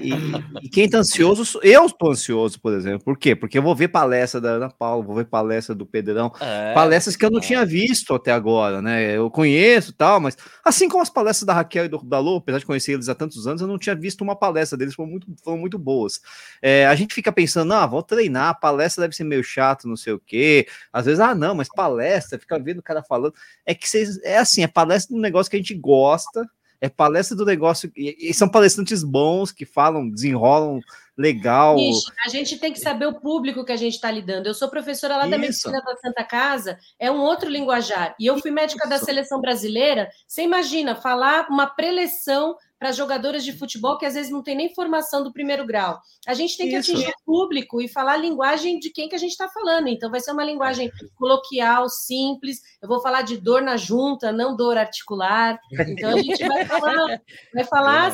E, 0.00 0.66
e, 0.66 0.68
quem 0.70 0.88
tá 0.88 0.98
ansioso, 0.98 1.60
eu 1.62 1.90
tô 1.90 2.10
ansioso, 2.10 2.60
por 2.60 2.72
exemplo. 2.72 3.04
Por 3.04 3.18
quê? 3.18 3.34
Porque 3.34 3.58
eu 3.58 3.62
vou 3.62 3.74
ver 3.74 3.88
palestra 3.88 4.40
da 4.40 4.50
Ana 4.50 4.70
Paula, 4.70 5.04
vou 5.04 5.16
ver 5.16 5.26
palestra 5.26 5.74
do 5.74 5.84
Pedrão, 5.84 6.32
é, 6.40 6.72
palestras 6.72 7.16
que 7.16 7.24
eu 7.24 7.30
não 7.30 7.38
é. 7.38 7.42
tinha 7.42 7.66
visto 7.66 8.14
até 8.14 8.32
agora, 8.32 8.80
né? 8.80 9.16
Eu 9.16 9.30
conheço 9.30 9.92
tal, 9.92 10.20
mas 10.20 10.36
assim 10.64 10.88
como 10.88 11.02
as 11.02 11.10
palestras 11.10 11.46
da 11.46 11.52
Raquel 11.52 11.86
e 11.86 11.88
do 11.88 11.98
Dalô, 11.98 12.36
apesar 12.36 12.58
de 12.58 12.66
conhecer 12.66 12.92
eles 12.92 13.08
há 13.08 13.14
tantos 13.14 13.46
anos, 13.46 13.60
eu 13.60 13.68
não 13.68 13.78
tinha 13.78 13.94
visto 13.94 14.22
uma 14.22 14.36
palestra 14.36 14.78
deles, 14.78 14.94
foi 14.94 15.06
muito 15.06 15.33
foram 15.42 15.58
muito 15.58 15.78
boas. 15.78 16.20
É, 16.60 16.86
a 16.86 16.94
gente 16.94 17.14
fica 17.14 17.32
pensando, 17.32 17.72
ah, 17.72 17.86
vou 17.86 18.02
treinar, 18.02 18.60
palestra 18.60 19.02
deve 19.02 19.16
ser 19.16 19.24
meio 19.24 19.42
chato, 19.42 19.88
não 19.88 19.96
sei 19.96 20.12
o 20.12 20.18
quê. 20.18 20.66
Às 20.92 21.06
vezes, 21.06 21.20
ah, 21.20 21.34
não, 21.34 21.54
mas 21.54 21.68
palestra, 21.68 22.38
fica 22.38 22.58
vendo 22.58 22.78
o 22.78 22.82
cara 22.82 23.02
falando. 23.02 23.34
É 23.64 23.74
que 23.74 23.88
vocês, 23.88 24.18
é 24.22 24.38
assim, 24.38 24.62
é 24.62 24.68
palestra 24.68 25.14
de 25.14 25.18
um 25.18 25.22
negócio 25.22 25.50
que 25.50 25.56
a 25.56 25.60
gente 25.60 25.74
gosta, 25.74 26.48
é 26.80 26.88
palestra 26.88 27.36
do 27.36 27.46
negócio, 27.46 27.90
e, 27.96 28.30
e 28.30 28.34
são 28.34 28.48
palestrantes 28.48 29.02
bons 29.02 29.50
que 29.50 29.64
falam, 29.64 30.10
desenrolam 30.10 30.80
legal. 31.16 31.78
Ixi, 31.78 32.12
a 32.26 32.28
gente 32.28 32.58
tem 32.58 32.72
que 32.72 32.80
saber 32.80 33.06
o 33.06 33.20
público 33.20 33.64
que 33.64 33.72
a 33.72 33.76
gente 33.76 33.94
está 33.94 34.10
lidando. 34.10 34.48
Eu 34.48 34.54
sou 34.54 34.68
professora 34.68 35.16
lá 35.16 35.22
Isso. 35.22 35.30
da 35.30 35.38
Medicina 35.38 35.80
da 35.80 35.96
Santa 35.96 36.24
Casa, 36.24 36.78
é 36.98 37.10
um 37.10 37.20
outro 37.20 37.48
linguajar. 37.48 38.14
E 38.18 38.26
eu 38.26 38.38
fui 38.38 38.50
médica 38.50 38.86
Isso. 38.86 38.90
da 38.90 38.98
seleção 38.98 39.40
brasileira. 39.40 40.08
Você 40.26 40.42
imagina 40.42 40.94
falar 40.94 41.46
uma 41.48 41.66
preleção 41.66 42.56
para 42.84 42.92
jogadoras 42.92 43.42
de 43.42 43.54
futebol 43.54 43.96
que 43.96 44.04
às 44.04 44.12
vezes 44.12 44.30
não 44.30 44.42
tem 44.42 44.54
nem 44.54 44.74
formação 44.74 45.24
do 45.24 45.32
primeiro 45.32 45.66
grau. 45.66 45.98
A 46.26 46.34
gente 46.34 46.54
tem 46.58 46.68
que 46.68 46.76
Isso. 46.76 46.92
atingir 46.92 47.08
o 47.08 47.24
público 47.24 47.80
e 47.80 47.88
falar 47.88 48.12
a 48.12 48.18
linguagem 48.18 48.78
de 48.78 48.90
quem 48.90 49.08
que 49.08 49.14
a 49.14 49.18
gente 49.18 49.30
está 49.30 49.48
falando. 49.48 49.88
Então, 49.88 50.10
vai 50.10 50.20
ser 50.20 50.32
uma 50.32 50.44
linguagem 50.44 50.90
coloquial, 51.16 51.88
simples. 51.88 52.60
Eu 52.82 52.86
vou 52.86 53.00
falar 53.00 53.22
de 53.22 53.38
dor 53.38 53.62
na 53.62 53.78
junta, 53.78 54.30
não 54.32 54.54
dor 54.54 54.76
articular. 54.76 55.58
Então, 55.88 56.10
a 56.10 56.20
gente 56.20 56.46
vai 56.46 56.66
falar, 56.66 57.20
vai 57.54 57.64
falar 57.64 58.12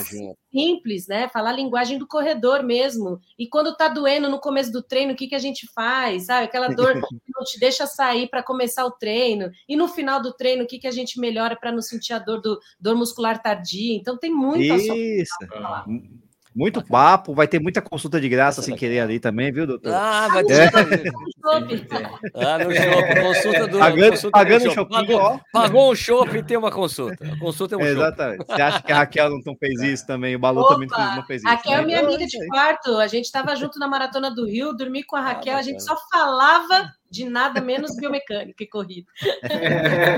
simples, 0.51 1.07
né? 1.07 1.29
Falar 1.29 1.51
a 1.51 1.57
linguagem 1.57 1.99
do 1.99 2.07
corredor 2.07 2.63
mesmo. 2.63 3.21
E 3.39 3.47
quando 3.47 3.77
tá 3.77 3.89
doendo 3.89 4.29
no 4.29 4.41
começo 4.41 4.73
do 4.73 4.83
treino, 4.83 5.13
o 5.13 5.17
que, 5.17 5.29
que 5.29 5.35
a 5.35 5.39
gente 5.39 5.67
faz? 5.73 6.27
Sabe? 6.27 6.47
Aquela 6.47 6.69
dor 6.75 6.95
que 6.95 7.17
não 7.35 7.45
te 7.45 7.59
deixa 7.59 7.87
sair 7.87 8.29
para 8.29 8.43
começar 8.43 8.85
o 8.85 8.91
treino. 8.91 9.51
E 9.69 9.77
no 9.77 9.89
final 9.89 10.21
do 10.21 10.33
treino, 10.33 10.65
o 10.65 10.67
que, 10.67 10.79
que 10.79 10.87
a 10.87 10.93
gente 10.93 11.21
melhora 11.21 11.57
para 11.57 11.73
não 11.73 11.83
sentir 11.83 12.13
a 12.13 12.19
dor 12.19 12.41
do 12.41 12.59
dor 12.79 12.97
muscular 12.97 13.41
tardia. 13.41 13.97
Então 13.97 14.19
tem 14.19 14.33
muito 14.33 14.63
Isso. 14.63 14.93
Muito 16.55 16.85
papo, 16.85 17.33
vai 17.33 17.47
ter 17.47 17.61
muita 17.61 17.81
consulta 17.81 18.21
de 18.21 18.29
graça 18.29 18.61
sem 18.61 18.75
querer 18.75 19.01
ali 19.01 19.21
também, 19.21 19.53
viu, 19.53 19.69
doutor? 19.69 19.93
Ah, 19.95 20.27
vai 20.29 20.45
ter. 20.45 20.63
É. 20.63 20.67
ah, 22.35 22.59
no 22.59 22.75
shopping, 22.75 23.21
consulta 23.23 23.67
do. 23.69 23.79
Pagando, 23.79 24.11
consulta 24.11 24.39
pagando 24.39 24.69
o 24.69 24.71
shopping, 24.73 24.95
pagou, 24.95 25.41
pagou 25.53 25.93
um 25.93 25.95
shopping 25.95 26.39
e 26.39 26.43
tem 26.43 26.57
uma 26.57 26.73
consulta. 26.73 27.25
A 27.25 27.39
consulta 27.39 27.77
é 27.77 27.79
um 27.79 27.83
Exatamente. 27.83 28.45
Você 28.45 28.63
acha 28.63 28.83
que 28.83 28.93
a 28.93 28.97
Raquel 28.97 29.31
não 29.31 29.57
fez 29.57 29.81
isso 29.81 30.07
também? 30.07 30.35
O 30.35 30.41
Balu 30.41 30.67
também 30.67 30.89
não 30.89 31.25
fez 31.25 31.41
isso? 31.41 31.51
Raquel 31.51 31.79
é 31.79 31.85
minha 31.85 32.01
amiga 32.01 32.27
de 32.27 32.49
quarto. 32.49 32.97
A 32.97 33.07
gente 33.07 33.27
estava 33.27 33.55
junto 33.55 33.79
na 33.79 33.87
Maratona 33.87 34.35
do 34.35 34.45
Rio, 34.45 34.75
dormi 34.75 35.05
com 35.05 35.15
a 35.15 35.21
Raquel, 35.21 35.57
a 35.57 35.63
gente 35.63 35.83
só 35.85 35.97
falava 36.11 36.91
de 37.09 37.27
nada 37.27 37.61
menos 37.61 37.97
biomecânica 37.97 38.65
e 38.65 38.67
corrida. 38.67 39.07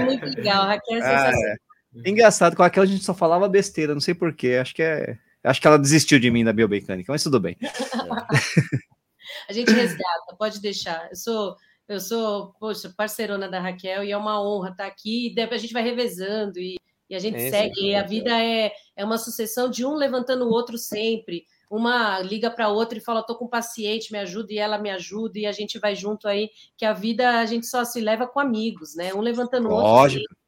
Muito 0.06 0.24
legal, 0.34 0.62
a 0.62 0.66
Raquel 0.68 0.96
é 0.96 1.02
sensacional. 1.02 1.40
Ah, 1.44 1.56
é. 2.04 2.10
Engraçado, 2.10 2.56
com 2.56 2.62
a 2.62 2.66
Raquel 2.66 2.84
a 2.84 2.86
gente 2.86 3.04
só 3.04 3.12
falava 3.12 3.46
besteira, 3.48 3.92
não 3.92 4.00
sei 4.00 4.14
porquê, 4.14 4.58
acho 4.60 4.74
que 4.74 4.82
é 4.82 5.18
Acho 5.44 5.60
que 5.60 5.66
ela 5.66 5.78
desistiu 5.78 6.18
de 6.18 6.30
mim 6.30 6.44
da 6.44 6.52
biomecânica, 6.52 7.12
mas 7.12 7.22
tudo 7.22 7.40
bem. 7.40 7.56
a 9.48 9.52
gente 9.52 9.72
resgata, 9.72 10.36
pode 10.38 10.60
deixar. 10.60 11.08
Eu 11.10 11.16
sou, 11.16 11.56
eu 11.88 12.00
sou, 12.00 12.54
poxa, 12.60 12.92
parceirona 12.96 13.48
da 13.48 13.60
Raquel 13.60 14.04
e 14.04 14.12
é 14.12 14.16
uma 14.16 14.40
honra 14.42 14.70
estar 14.70 14.86
aqui. 14.86 15.34
A 15.38 15.56
gente 15.56 15.72
vai 15.72 15.82
revezando 15.82 16.58
e, 16.58 16.76
E 17.10 17.14
a 17.14 17.18
gente 17.18 17.36
É, 17.36 17.50
segue, 17.50 17.74
sim. 17.74 17.86
e 17.88 17.94
a 17.94 18.02
vida 18.02 18.30
é, 18.42 18.72
é 18.96 19.04
uma 19.04 19.18
sucessão 19.18 19.68
de 19.68 19.84
um 19.84 19.94
levantando 19.94 20.46
o 20.46 20.50
outro 20.50 20.78
sempre. 20.78 21.44
Uma 21.70 22.20
liga 22.20 22.50
para 22.50 22.68
outra 22.68 22.98
e 22.98 23.00
fala: 23.02 23.22
tô 23.22 23.34
com 23.36 23.46
um 23.46 23.50
paciente, 23.50 24.12
me 24.12 24.18
ajuda, 24.18 24.52
e 24.52 24.58
ela 24.58 24.78
me 24.78 24.90
ajuda, 24.90 25.38
e 25.38 25.46
a 25.46 25.52
gente 25.52 25.78
vai 25.78 25.94
junto 25.94 26.28
aí, 26.28 26.50
que 26.76 26.84
a 26.84 26.92
vida 26.92 27.38
a 27.40 27.46
gente 27.46 27.66
só 27.66 27.84
se 27.84 28.00
leva 28.00 28.26
com 28.26 28.38
amigos, 28.40 28.94
né? 28.94 29.12
Um 29.12 29.20
levantando 29.20 29.68
o 29.68 29.72
outro. 29.72 29.90
Lógico. 29.90 30.24
É 30.32 30.41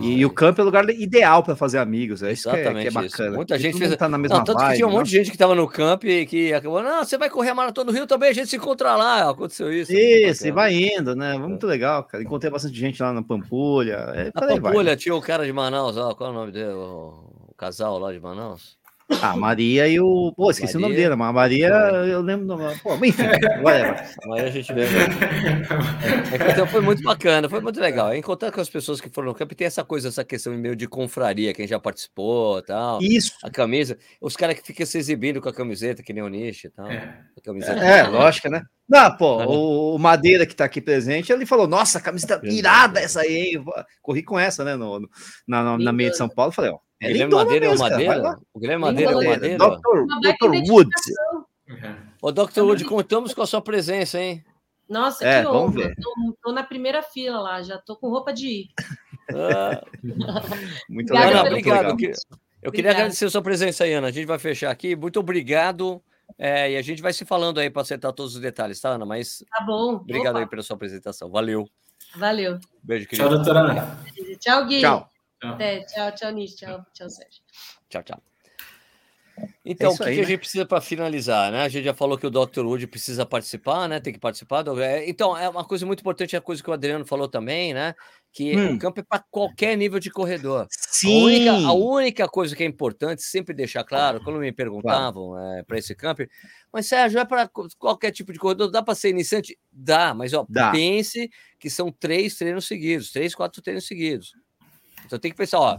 E, 0.00 0.18
e 0.18 0.26
o 0.26 0.30
campo 0.30 0.60
é 0.60 0.62
o 0.62 0.64
lugar 0.64 0.88
ideal 0.90 1.42
para 1.42 1.56
fazer 1.56 1.78
amigos. 1.78 2.22
É 2.22 2.32
isso 2.32 2.48
que 2.48 2.56
é, 2.56 2.62
que 2.62 2.68
é 2.68 2.70
Exatamente 2.86 2.90
bacana. 3.10 3.36
Muita 3.36 3.58
gente 3.58 3.78
fez- 3.78 3.96
tá 3.96 4.08
na 4.08 4.18
mesma 4.18 4.38
Não, 4.38 4.44
tanto 4.44 4.58
que 4.58 4.64
vibe, 4.64 4.76
tinha 4.76 4.86
um 4.86 4.90
né? 4.90 4.96
monte 4.96 5.06
de 5.10 5.16
gente 5.16 5.30
que 5.30 5.38
tava 5.38 5.54
no 5.54 5.66
camp 5.68 6.04
e 6.04 6.26
que 6.26 6.52
acabou, 6.52 6.82
não, 6.82 7.04
você 7.04 7.18
vai 7.18 7.28
correr 7.28 7.50
a 7.50 7.54
Maratona 7.54 7.90
do 7.90 7.96
Rio 7.96 8.06
também, 8.06 8.30
a 8.30 8.32
gente 8.32 8.48
se 8.48 8.56
encontra 8.56 8.94
lá. 8.94 9.30
Aconteceu 9.30 9.72
isso. 9.72 9.92
Isso, 9.92 10.46
e 10.46 10.50
vai 10.50 10.74
indo, 10.74 11.14
né? 11.16 11.36
Muito 11.36 11.66
legal, 11.66 12.04
cara. 12.04 12.22
Encontrei 12.22 12.50
bastante 12.50 12.76
gente 12.78 13.02
lá 13.02 13.12
na 13.12 13.22
Pampulha. 13.22 13.94
É, 14.14 14.30
Na 14.34 14.46
aí 14.46 14.60
vai. 14.60 14.72
Pampulha 14.72 14.96
tinha 14.96 15.14
o 15.14 15.20
cara 15.20 15.44
de 15.44 15.52
Manaus, 15.52 15.96
ó, 15.96 16.14
qual 16.14 16.30
é 16.30 16.32
o 16.32 16.36
nome 16.36 16.52
dele? 16.52 16.72
O, 16.72 17.48
o 17.48 17.54
casal 17.56 17.98
lá 17.98 18.12
de 18.12 18.20
Manaus. 18.20 18.78
Ah, 19.22 19.36
Maria 19.36 19.88
e 19.88 19.98
o. 20.00 20.32
Pô, 20.36 20.50
esqueci 20.50 20.76
o 20.76 20.80
nome 20.80 20.92
Maria. 20.94 21.08
dele, 21.08 21.16
mas 21.16 21.28
a 21.28 21.32
Maria, 21.32 21.68
eu 22.08 22.20
lembro. 22.20 22.46
do 22.46 22.56
nome. 22.56 22.78
Pô, 22.82 22.94
enfim, 23.04 23.22
whatever. 23.62 24.08
Amanhã 24.24 24.44
a 24.46 24.50
gente 24.50 24.72
vê. 24.72 24.82
É, 24.84 26.52
então 26.52 26.66
foi 26.66 26.80
muito 26.80 27.02
bacana, 27.02 27.48
foi 27.48 27.60
muito 27.60 27.80
legal. 27.80 28.14
Encontrar 28.14 28.52
com 28.52 28.60
as 28.60 28.68
pessoas 28.70 29.00
que 29.00 29.08
foram 29.10 29.28
no 29.28 29.34
camp, 29.34 29.52
tem 29.52 29.66
essa 29.66 29.84
coisa, 29.84 30.08
essa 30.08 30.24
questão 30.24 30.52
meio 30.56 30.76
de 30.76 30.86
confraria, 30.86 31.52
quem 31.52 31.66
já 31.66 31.78
participou 31.78 32.58
e 32.58 32.62
tal. 32.62 33.02
Isso. 33.02 33.32
A 33.42 33.50
camisa, 33.50 33.98
os 34.20 34.36
caras 34.36 34.58
que 34.58 34.66
ficam 34.66 34.86
se 34.86 34.98
exibindo 34.98 35.40
com 35.40 35.48
a 35.48 35.52
camiseta, 35.52 36.02
que 36.02 36.12
nem 36.12 36.22
o 36.22 36.28
Nish 36.28 36.64
e 36.64 36.70
tal. 36.70 36.86
É. 36.90 37.20
A 37.36 37.40
camiseta. 37.42 37.80
É, 37.84 38.02
lógico, 38.06 38.48
né? 38.48 38.62
Não, 38.88 39.16
pô, 39.16 39.40
Ah, 39.40 39.46
o, 39.46 39.94
o 39.94 39.98
Madeira 39.98 40.44
que 40.46 40.54
tá 40.54 40.64
aqui 40.64 40.80
presente, 40.80 41.32
ele 41.32 41.46
falou: 41.46 41.66
Nossa, 41.66 41.98
a 41.98 42.00
camiseta 42.00 42.34
Verdade. 42.38 42.56
irada 42.58 43.00
essa 43.00 43.20
aí, 43.20 43.36
hein? 43.54 43.64
Corri 44.02 44.22
com 44.22 44.38
essa, 44.38 44.64
né? 44.64 44.74
No, 44.76 44.98
no- 45.00 45.08
na, 45.46 45.62
na, 45.62 45.78
na 45.78 45.92
meia 45.92 46.10
de 46.10 46.16
São 46.16 46.28
Paulo. 46.28 46.50
Falei: 46.52 46.70
Ó, 46.72 46.78
é 47.00 47.06
Guilherme 47.08 47.24
lindona 47.24 47.44
Madeira 47.44 47.66
é 47.66 47.70
o 47.74 47.78
Madeira? 47.78 48.38
O 48.52 48.58
Guilherme 48.60 48.82
Madeira 48.84 49.12
é 49.12 49.16
o 49.16 49.24
Madeira? 49.24 49.58
Dr. 49.58 50.06
Dr. 50.22 50.70
Woods. 50.70 51.02
Ô, 52.20 52.32
Dr. 52.32 52.60
Wood, 52.60 52.84
contamos 52.84 53.32
com 53.32 53.42
a 53.42 53.46
sua 53.46 53.60
presença, 53.62 54.20
hein? 54.20 54.44
Nossa, 54.88 55.24
É, 55.24 55.42
que 55.42 55.48
vamos 55.48 55.76
honra. 55.76 55.94
Tô, 56.02 56.36
tô 56.42 56.52
na 56.52 56.62
primeira 56.64 57.00
fila 57.02 57.38
lá, 57.40 57.62
já 57.62 57.78
tô 57.78 57.96
com 57.96 58.08
roupa 58.08 58.32
de 58.32 58.46
ir. 58.48 58.68
Ah, 59.32 59.82
Muito 60.90 61.12
legal. 61.12 61.28
Ana, 61.30 61.42
obrigado. 61.42 61.76
legal. 61.76 61.90
Eu 61.92 61.96
queria, 61.96 62.14
eu 62.62 62.72
queria 62.72 62.90
agradecer 62.90 63.24
a 63.26 63.30
sua 63.30 63.40
presença 63.42 63.84
aí, 63.84 63.92
Ana. 63.92 64.08
A 64.08 64.10
gente 64.10 64.26
vai 64.26 64.38
fechar 64.38 64.70
aqui. 64.70 64.96
Muito 64.96 65.20
obrigado. 65.20 66.02
É, 66.36 66.72
e 66.72 66.76
a 66.76 66.82
gente 66.82 67.00
vai 67.02 67.12
se 67.12 67.24
falando 67.24 67.58
aí 67.58 67.70
para 67.70 67.82
acertar 67.82 68.12
todos 68.12 68.34
os 68.34 68.40
detalhes, 68.40 68.80
tá, 68.80 68.90
Ana? 68.90 69.04
Mas 69.06 69.44
Tá 69.50 69.64
bom. 69.64 69.94
obrigado 69.94 70.34
Opa, 70.36 70.40
aí 70.44 70.46
pela 70.48 70.62
sua 70.62 70.74
apresentação. 70.74 71.30
Valeu. 71.30 71.68
Valeu. 72.16 72.58
Beijo, 72.82 73.06
Tchau, 73.06 73.28
querido. 73.28 73.36
doutora 73.36 73.60
Ana. 73.60 73.98
Tchau, 74.40 74.66
Gui. 74.66 74.80
Tchau. 74.80 75.09
Tchau. 75.40 75.54
Até, 75.54 75.80
tchau, 75.84 76.12
tchau, 76.14 76.32
Nish. 76.32 76.54
Tchau, 76.56 76.84
tchau, 76.92 77.08
Sérgio. 77.10 77.42
Tchau, 77.88 78.02
tchau. 78.02 78.22
Então, 79.64 79.92
isso 79.92 80.02
o 80.02 80.04
que, 80.04 80.10
aí, 80.10 80.14
que 80.16 80.20
a 80.20 80.24
né? 80.24 80.28
gente 80.28 80.38
precisa 80.40 80.66
para 80.66 80.80
finalizar, 80.82 81.50
né? 81.50 81.62
A 81.62 81.68
gente 81.68 81.84
já 81.84 81.94
falou 81.94 82.18
que 82.18 82.26
o 82.26 82.30
Dr. 82.30 82.60
Wood 82.64 82.86
precisa 82.86 83.24
participar, 83.24 83.88
né? 83.88 83.98
Tem 84.00 84.12
que 84.12 84.18
participar. 84.18 84.62
do- 84.62 84.78
é, 84.80 85.08
Então, 85.08 85.36
é 85.36 85.48
uma 85.48 85.64
coisa 85.64 85.86
muito 85.86 86.00
importante, 86.00 86.34
é 86.34 86.38
a 86.38 86.42
coisa 86.42 86.62
que 86.62 86.68
o 86.68 86.72
Adriano 86.72 87.06
falou 87.06 87.26
também, 87.28 87.72
né? 87.72 87.94
Que 88.32 88.54
Hum. 88.56 88.74
o 88.74 88.78
campo 88.78 89.00
é 89.00 89.02
para 89.02 89.24
qualquer 89.30 89.76
nível 89.78 89.98
de 89.98 90.10
corredor. 90.10 90.62
A 90.62 90.66
Sim. 90.70 91.24
única, 91.24 91.52
a 91.52 91.72
única 91.72 92.28
coisa 92.28 92.54
que 92.54 92.62
é 92.62 92.66
importante, 92.66 93.22
sempre 93.22 93.54
deixar 93.54 93.82
claro, 93.84 94.20
quando 94.22 94.38
me 94.40 94.52
perguntavam 94.52 95.32
para 95.66 95.78
esse 95.78 95.94
camp, 95.94 96.20
mas 96.72 96.86
Sérgio, 96.86 97.18
é 97.18 97.24
para 97.24 97.48
qualquer 97.78 98.10
tipo 98.12 98.32
de 98.32 98.38
corredor, 98.38 98.70
dá 98.70 98.82
para 98.82 98.94
ser 98.94 99.08
iniciante? 99.10 99.58
Dá, 99.72 100.12
mas 100.12 100.34
ó, 100.34 100.44
Dá. 100.48 100.70
pense 100.70 101.30
que 101.58 101.70
são 101.70 101.90
três 101.90 102.36
treinos 102.36 102.66
seguidos, 102.66 103.10
três, 103.10 103.34
quatro 103.34 103.62
treinos 103.62 103.86
seguidos. 103.86 104.34
Então 105.06 105.18
tem 105.18 105.30
que 105.30 105.36
pensar, 105.36 105.58
ó, 105.58 105.78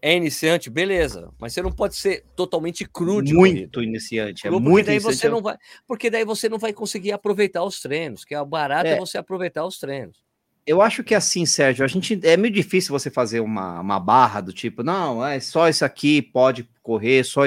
é 0.00 0.16
iniciante, 0.16 0.70
beleza, 0.70 1.30
mas 1.38 1.52
você 1.52 1.62
não 1.62 1.72
pode 1.72 1.96
ser 1.96 2.24
totalmente 2.36 2.84
cru 2.84 3.20
de 3.20 3.34
corrida. 3.34 3.60
Muito 3.60 3.82
iniciante. 3.82 4.46
É 4.46 4.50
muito 4.50 4.86
daí 4.86 4.96
iniciante. 4.96 5.16
você 5.16 5.28
não 5.28 5.42
vai, 5.42 5.56
porque 5.86 6.08
daí 6.10 6.24
você 6.24 6.48
não 6.48 6.58
vai 6.58 6.72
conseguir 6.72 7.12
aproveitar 7.12 7.64
os 7.64 7.80
treinos, 7.80 8.24
que 8.24 8.34
é 8.34 8.40
o 8.40 8.46
barato 8.46 8.86
é, 8.86 8.92
É. 8.92 8.98
você 9.00 9.18
aproveitar 9.18 9.64
os 9.64 9.78
treinos. 9.78 10.16
Eu 10.64 10.82
acho 10.82 11.02
que 11.02 11.14
assim, 11.14 11.46
Sérgio, 11.46 11.82
a 11.82 11.88
gente 11.88 12.20
é 12.22 12.36
meio 12.36 12.52
difícil 12.52 12.92
você 12.92 13.10
fazer 13.10 13.40
uma, 13.40 13.80
uma 13.80 13.98
barra 13.98 14.42
do 14.42 14.52
tipo, 14.52 14.82
não, 14.82 15.26
é 15.26 15.40
só 15.40 15.66
isso 15.66 15.82
aqui 15.82 16.20
pode 16.20 16.68
correr, 16.82 17.24
só, 17.24 17.40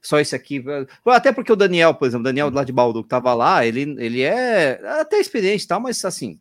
só 0.00 0.18
isso 0.18 0.34
aqui. 0.34 0.64
Até 1.04 1.32
porque 1.32 1.52
o 1.52 1.56
Daniel, 1.56 1.92
por 1.94 2.08
exemplo, 2.08 2.22
o 2.22 2.24
Daniel 2.24 2.50
lá 2.50 2.64
de 2.64 2.72
Baldu 2.72 3.02
que 3.02 3.10
tava 3.10 3.34
lá, 3.34 3.66
ele, 3.66 3.82
ele 3.98 4.22
é 4.22 4.80
até 5.00 5.18
experiente 5.20 5.64
e 5.64 5.68
tal, 5.68 5.80
mas 5.80 6.02
assim, 6.02 6.40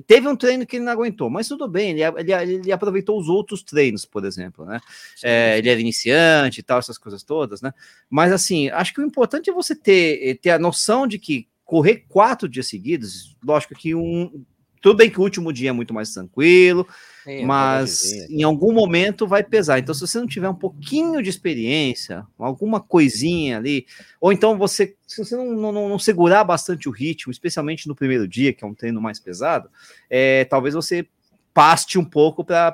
teve 0.00 0.26
um 0.26 0.36
treino 0.36 0.66
que 0.66 0.76
ele 0.76 0.84
não 0.84 0.92
aguentou, 0.92 1.28
mas 1.28 1.48
tudo 1.48 1.68
bem, 1.68 1.90
ele, 1.90 2.02
ele, 2.02 2.32
ele 2.54 2.72
aproveitou 2.72 3.18
os 3.18 3.28
outros 3.28 3.62
treinos, 3.62 4.04
por 4.04 4.24
exemplo, 4.24 4.64
né? 4.64 4.80
É, 5.22 5.58
ele 5.58 5.68
era 5.68 5.80
iniciante 5.80 6.60
e 6.60 6.62
tal, 6.62 6.78
essas 6.78 6.96
coisas 6.96 7.22
todas, 7.22 7.60
né? 7.60 7.72
Mas 8.08 8.32
assim, 8.32 8.68
acho 8.70 8.94
que 8.94 9.00
o 9.00 9.04
importante 9.04 9.50
é 9.50 9.52
você 9.52 9.74
ter, 9.74 10.38
ter 10.40 10.50
a 10.50 10.58
noção 10.58 11.06
de 11.06 11.18
que 11.18 11.46
correr 11.64 12.04
quatro 12.08 12.48
dias 12.48 12.68
seguidos, 12.68 13.36
lógico 13.44 13.74
que 13.74 13.94
um. 13.94 14.44
Tudo 14.80 14.96
bem 14.96 15.08
que 15.08 15.20
o 15.20 15.22
último 15.22 15.52
dia 15.52 15.70
é 15.70 15.72
muito 15.72 15.94
mais 15.94 16.12
tranquilo, 16.12 16.86
Sim, 17.24 17.44
mas 17.44 18.12
em 18.28 18.42
algum 18.42 18.72
momento 18.72 19.26
vai 19.26 19.44
pesar. 19.44 19.78
Então, 19.78 19.94
se 19.94 20.00
você 20.00 20.18
não 20.18 20.26
tiver 20.26 20.48
um 20.48 20.54
pouquinho 20.54 21.22
de 21.22 21.30
experiência, 21.30 22.26
alguma 22.38 22.80
coisinha 22.80 23.58
ali, 23.58 23.86
ou 24.20 24.32
então 24.32 24.58
você, 24.58 24.96
se 25.06 25.24
você 25.24 25.36
não, 25.36 25.52
não, 25.52 25.88
não 25.88 25.98
segurar 25.98 26.42
bastante 26.42 26.88
o 26.88 26.92
ritmo, 26.92 27.30
especialmente 27.30 27.86
no 27.86 27.94
primeiro 27.94 28.26
dia, 28.26 28.52
que 28.52 28.64
é 28.64 28.66
um 28.66 28.74
treino 28.74 29.00
mais 29.00 29.20
pesado, 29.20 29.70
é, 30.10 30.44
talvez 30.46 30.74
você 30.74 31.06
paste 31.54 31.98
um 31.98 32.04
pouco 32.04 32.44
para 32.44 32.72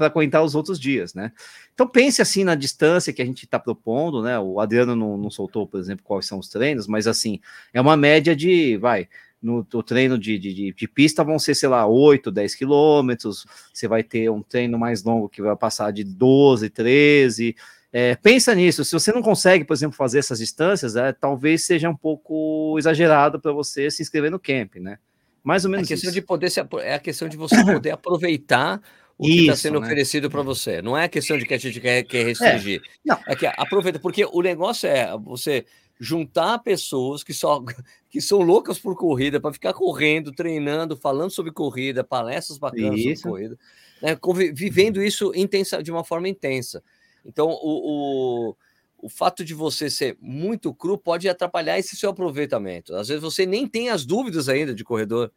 aguentar 0.00 0.42
os 0.42 0.54
outros 0.54 0.80
dias, 0.80 1.14
né? 1.14 1.32
Então 1.74 1.86
pense 1.86 2.22
assim 2.22 2.42
na 2.42 2.54
distância 2.54 3.12
que 3.12 3.20
a 3.20 3.24
gente 3.24 3.44
está 3.44 3.58
propondo, 3.58 4.22
né? 4.22 4.38
O 4.38 4.58
Adriano 4.58 4.96
não, 4.96 5.16
não 5.18 5.30
soltou, 5.30 5.66
por 5.66 5.78
exemplo, 5.78 6.02
quais 6.02 6.26
são 6.26 6.38
os 6.38 6.48
treinos, 6.48 6.86
mas 6.86 7.06
assim, 7.06 7.38
é 7.74 7.80
uma 7.80 7.96
média 7.96 8.34
de, 8.34 8.78
vai, 8.78 9.08
no, 9.46 9.66
no 9.72 9.82
treino 9.82 10.18
de, 10.18 10.36
de, 10.38 10.72
de, 10.72 10.88
pista 10.88 11.22
vão 11.22 11.38
ser, 11.38 11.54
sei 11.54 11.68
lá, 11.68 11.86
8, 11.86 12.32
10 12.32 12.54
quilômetros, 12.56 13.46
você 13.72 13.86
vai 13.86 14.02
ter 14.02 14.28
um 14.28 14.42
treino 14.42 14.76
mais 14.76 15.04
longo 15.04 15.28
que 15.28 15.40
vai 15.40 15.54
passar 15.54 15.92
de 15.92 16.02
12, 16.02 16.68
13. 16.68 17.54
É, 17.92 18.16
pensa 18.16 18.52
nisso, 18.54 18.84
se 18.84 18.92
você 18.92 19.12
não 19.12 19.22
consegue, 19.22 19.64
por 19.64 19.72
exemplo, 19.72 19.96
fazer 19.96 20.18
essas 20.18 20.40
distâncias, 20.40 20.96
é, 20.96 21.12
talvez 21.12 21.64
seja 21.64 21.88
um 21.88 21.96
pouco 21.96 22.76
exagerado 22.76 23.40
para 23.40 23.52
você 23.52 23.88
se 23.88 24.02
inscrever 24.02 24.30
no 24.30 24.40
camp, 24.40 24.74
né? 24.76 24.98
Mais 25.44 25.64
ou 25.64 25.70
É 25.70 25.72
menos 25.72 25.86
a 25.86 25.88
questão 25.88 26.10
isso. 26.10 26.20
de 26.20 26.26
poder 26.26 26.50
se, 26.50 26.60
é 26.82 26.94
a 26.94 26.98
questão 26.98 27.28
de 27.28 27.36
você 27.36 27.64
poder 27.64 27.90
aproveitar 27.94 28.82
o 29.16 29.24
que 29.24 29.42
está 29.42 29.56
sendo 29.56 29.80
né? 29.80 29.86
oferecido 29.86 30.28
para 30.28 30.42
você. 30.42 30.82
Não 30.82 30.98
é 30.98 31.04
a 31.04 31.08
questão 31.08 31.38
de 31.38 31.46
que 31.46 31.54
a 31.54 31.58
gente 31.58 31.80
quer, 31.80 32.02
quer 32.02 32.26
restringir. 32.26 32.82
não. 33.04 33.18
É 33.26 33.36
que 33.36 33.46
aproveita, 33.46 34.00
porque 34.00 34.26
o 34.30 34.42
negócio 34.42 34.88
é 34.88 35.16
você 35.16 35.64
juntar 35.98 36.58
pessoas 36.58 37.22
que 37.22 37.32
só 37.32 37.62
que 38.10 38.20
são 38.20 38.40
loucas 38.40 38.78
por 38.78 38.96
corrida 38.96 39.40
para 39.40 39.52
ficar 39.52 39.72
correndo, 39.72 40.32
treinando, 40.32 40.96
falando 40.96 41.30
sobre 41.30 41.52
corrida, 41.52 42.04
palestras 42.04 42.58
bacanas 42.58 42.98
Isso. 42.98 43.22
sobre 43.22 43.30
corrida, 43.30 43.58
né? 44.02 44.18
vivendo 44.54 45.02
isso 45.02 45.32
intensa, 45.34 45.82
de 45.82 45.90
uma 45.90 46.04
forma 46.04 46.28
intensa. 46.28 46.82
Então, 47.24 47.48
o, 47.48 48.50
o, 48.50 48.56
o 48.98 49.08
fato 49.08 49.44
de 49.44 49.52
você 49.52 49.90
ser 49.90 50.16
muito 50.20 50.72
cru 50.72 50.96
pode 50.96 51.28
atrapalhar 51.28 51.78
esse 51.78 51.96
seu 51.96 52.10
aproveitamento. 52.10 52.94
Às 52.94 53.08
vezes 53.08 53.22
você 53.22 53.44
nem 53.44 53.66
tem 53.66 53.90
as 53.90 54.06
dúvidas 54.06 54.48
ainda 54.48 54.74
de 54.74 54.84
corredor, 54.84 55.30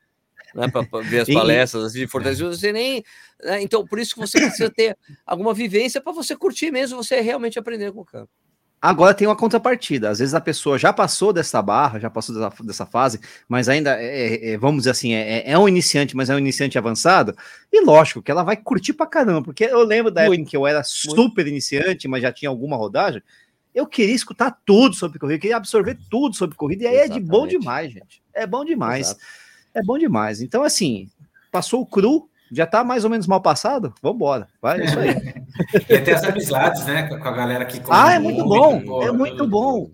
né, 0.53 0.67
para 0.67 1.01
ver 1.01 1.21
as 1.21 1.27
palestras 1.33 1.83
assim, 1.85 1.99
de 1.99 2.07
fortalecimento, 2.07 2.55
você 2.55 2.71
nem. 2.71 3.03
né, 3.43 3.61
então, 3.61 3.85
por 3.85 3.99
isso 3.99 4.13
que 4.13 4.19
você 4.19 4.39
precisa 4.39 4.69
ter 4.69 4.97
alguma 5.25 5.53
vivência 5.53 5.99
para 5.99 6.13
você 6.13 6.35
curtir 6.35 6.71
mesmo, 6.71 7.01
você 7.03 7.19
realmente 7.21 7.59
aprender 7.59 7.91
com 7.91 8.01
o 8.01 8.05
campo. 8.05 8.31
Agora 8.81 9.13
tem 9.13 9.27
uma 9.27 9.35
contrapartida. 9.35 10.09
Às 10.09 10.19
vezes 10.19 10.33
a 10.33 10.39
pessoa 10.39 10.77
já 10.77 10.93
passou 10.93 11.33
dessa 11.33 11.61
barra, 11.61 11.99
já 11.99 12.09
passou 12.09 12.33
dessa, 12.33 12.63
dessa 12.63 12.85
fase, 12.85 13.19
mas 13.47 13.67
ainda 13.67 14.01
é, 14.01 14.51
é, 14.51 14.57
vamos 14.57 14.81
dizer 14.81 14.91
assim, 14.91 15.13
é, 15.13 15.51
é 15.51 15.57
um 15.57 15.67
iniciante, 15.67 16.15
mas 16.15 16.29
é 16.29 16.35
um 16.35 16.39
iniciante 16.39 16.77
avançado. 16.77 17.35
E 17.71 17.83
lógico 17.83 18.21
que 18.21 18.31
ela 18.31 18.43
vai 18.43 18.55
curtir 18.55 18.93
pra 18.93 19.05
caramba, 19.05 19.43
porque 19.43 19.65
eu 19.65 19.83
lembro 19.83 20.11
da 20.11 20.21
época 20.21 20.37
em 20.37 20.45
que 20.45 20.55
eu 20.55 20.65
era 20.65 20.81
super 20.83 21.45
iniciante, 21.45 22.07
mas 22.07 22.21
já 22.21 22.31
tinha 22.31 22.47
alguma 22.47 22.77
rodagem. 22.77 23.21
Eu 23.75 23.85
queria 23.85 24.15
escutar 24.15 24.57
tudo 24.65 24.95
sobre 24.95 25.19
corrida, 25.19 25.35
eu 25.35 25.41
queria 25.41 25.57
absorver 25.57 25.97
tudo 26.09 26.35
sobre 26.35 26.55
corrida, 26.55 26.85
e 26.85 26.87
aí 26.87 26.95
é 26.97 27.07
de 27.07 27.19
bom 27.19 27.45
Exatamente. 27.45 27.59
demais, 27.59 27.91
gente. 27.91 28.23
É 28.33 28.47
bom 28.47 28.63
demais. 28.63 29.07
Exato. 29.07 29.21
É 29.73 29.83
bom 29.83 29.97
demais. 29.97 30.41
Então, 30.41 30.63
assim, 30.63 31.09
passou 31.51 31.81
o 31.81 31.85
cru, 31.85 32.29
já 32.51 32.65
tá 32.65 32.83
mais 32.83 33.03
ou 33.03 33.09
menos 33.09 33.27
mal 33.27 33.41
passado? 33.41 33.93
Vambora. 34.01 34.47
Vai, 34.61 34.81
é 34.81 34.85
isso 34.85 34.99
aí. 34.99 35.09
E 35.89 35.93
até 35.95 36.13
as 36.13 36.23
amizades, 36.23 36.85
né? 36.85 37.03
Com 37.03 37.15
a 37.15 37.31
galera 37.31 37.65
que 37.65 37.81
Ah, 37.89 38.13
é 38.13 38.19
muito 38.19 38.43
bom. 38.45 39.03
É 39.03 39.11
muito 39.11 39.45
bom. 39.47 39.91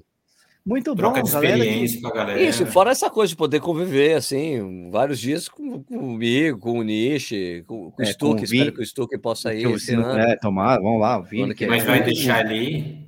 Muito 0.64 0.92
bom, 0.96 0.98
Troca 0.98 1.22
de 1.24 1.32
galera. 1.32 1.54
que- 1.56 1.60
experiência 1.64 2.02
com 2.02 2.08
a 2.08 2.12
galera. 2.14 2.42
Isso, 2.42 2.66
fora 2.68 2.92
essa 2.92 3.10
coisa 3.10 3.30
de 3.30 3.36
poder 3.36 3.60
conviver, 3.62 4.14
assim, 4.16 4.90
vários 4.92 5.20
dias 5.20 5.48
com, 5.48 5.84
comigo, 5.84 6.58
com 6.60 6.80
o 6.80 6.84
Nishi, 6.84 7.64
com, 7.68 7.92
com 7.92 8.02
o 8.02 8.06
É, 8.06 8.08
Stuck, 8.08 8.36
com 8.36 8.42
o 8.42 8.44
espero 8.44 8.64
Vini, 8.66 8.76
que 8.76 8.82
o 8.82 8.86
Stuck 8.86 9.18
possa 9.20 9.54
ir 9.54 9.68
esse 9.72 9.94
ano. 9.94 10.18
É, 10.20 10.36
tomara, 10.38 10.82
vamos 10.82 11.00
lá, 11.02 11.20
o 11.20 11.24
Vini. 11.24 11.54
Que. 11.56 11.66
Mas 11.68 11.84
vai 11.84 12.04
deixar 12.04 12.40
ali. 12.40 13.08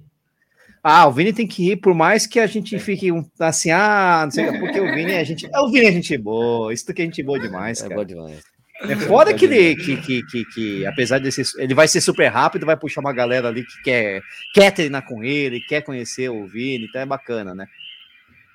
Ah, 0.84 1.08
o 1.08 1.12
Vini 1.12 1.34
tem 1.34 1.48
que 1.48 1.72
ir, 1.72 1.78
por 1.78 1.94
mais 1.94 2.26
que 2.28 2.40
a 2.40 2.48
gente 2.48 2.78
fique 2.80 3.10
assim, 3.40 3.72
ah, 3.72 4.22
não 4.24 4.32
sei, 4.32 4.46
porque 4.60 4.80
o 4.80 4.94
Vini 4.94 5.12
é 5.14 5.26
gente. 5.26 5.46
É, 5.52 5.60
o 5.60 5.70
Vini 5.70 5.86
é 5.88 5.92
gente 5.92 6.18
boa, 6.18 6.72
isso 6.74 6.92
que 6.94 7.02
é 7.02 7.06
gente 7.06 7.22
boa 7.24 7.40
demais, 7.40 7.80
É 7.80 7.84
cara. 7.84 7.96
bom 7.96 8.06
demais. 8.06 8.40
É 8.82 8.96
foda 8.96 9.34
que 9.34 9.46
ele, 9.46 9.76
que, 9.76 9.98
que, 9.98 10.24
que, 10.24 10.46
que, 10.46 10.86
apesar 10.86 11.18
de 11.20 11.32
ser, 11.32 11.46
ele 11.58 11.74
vai 11.74 11.88
ser 11.88 12.00
super 12.00 12.28
rápido, 12.28 12.66
vai 12.66 12.78
puxar 12.78 13.02
uma 13.02 13.14
galera 13.14 13.48
ali 13.48 13.66
que 13.66 13.82
quer, 13.82 14.22
quer 14.54 14.72
treinar 14.72 15.04
com 15.06 15.24
ele, 15.24 15.62
quer 15.62 15.82
conhecer 15.82 16.30
o 16.30 16.46
Vini, 16.46 16.86
então 16.86 17.02
é 17.02 17.06
bacana, 17.06 17.56
né? 17.56 17.68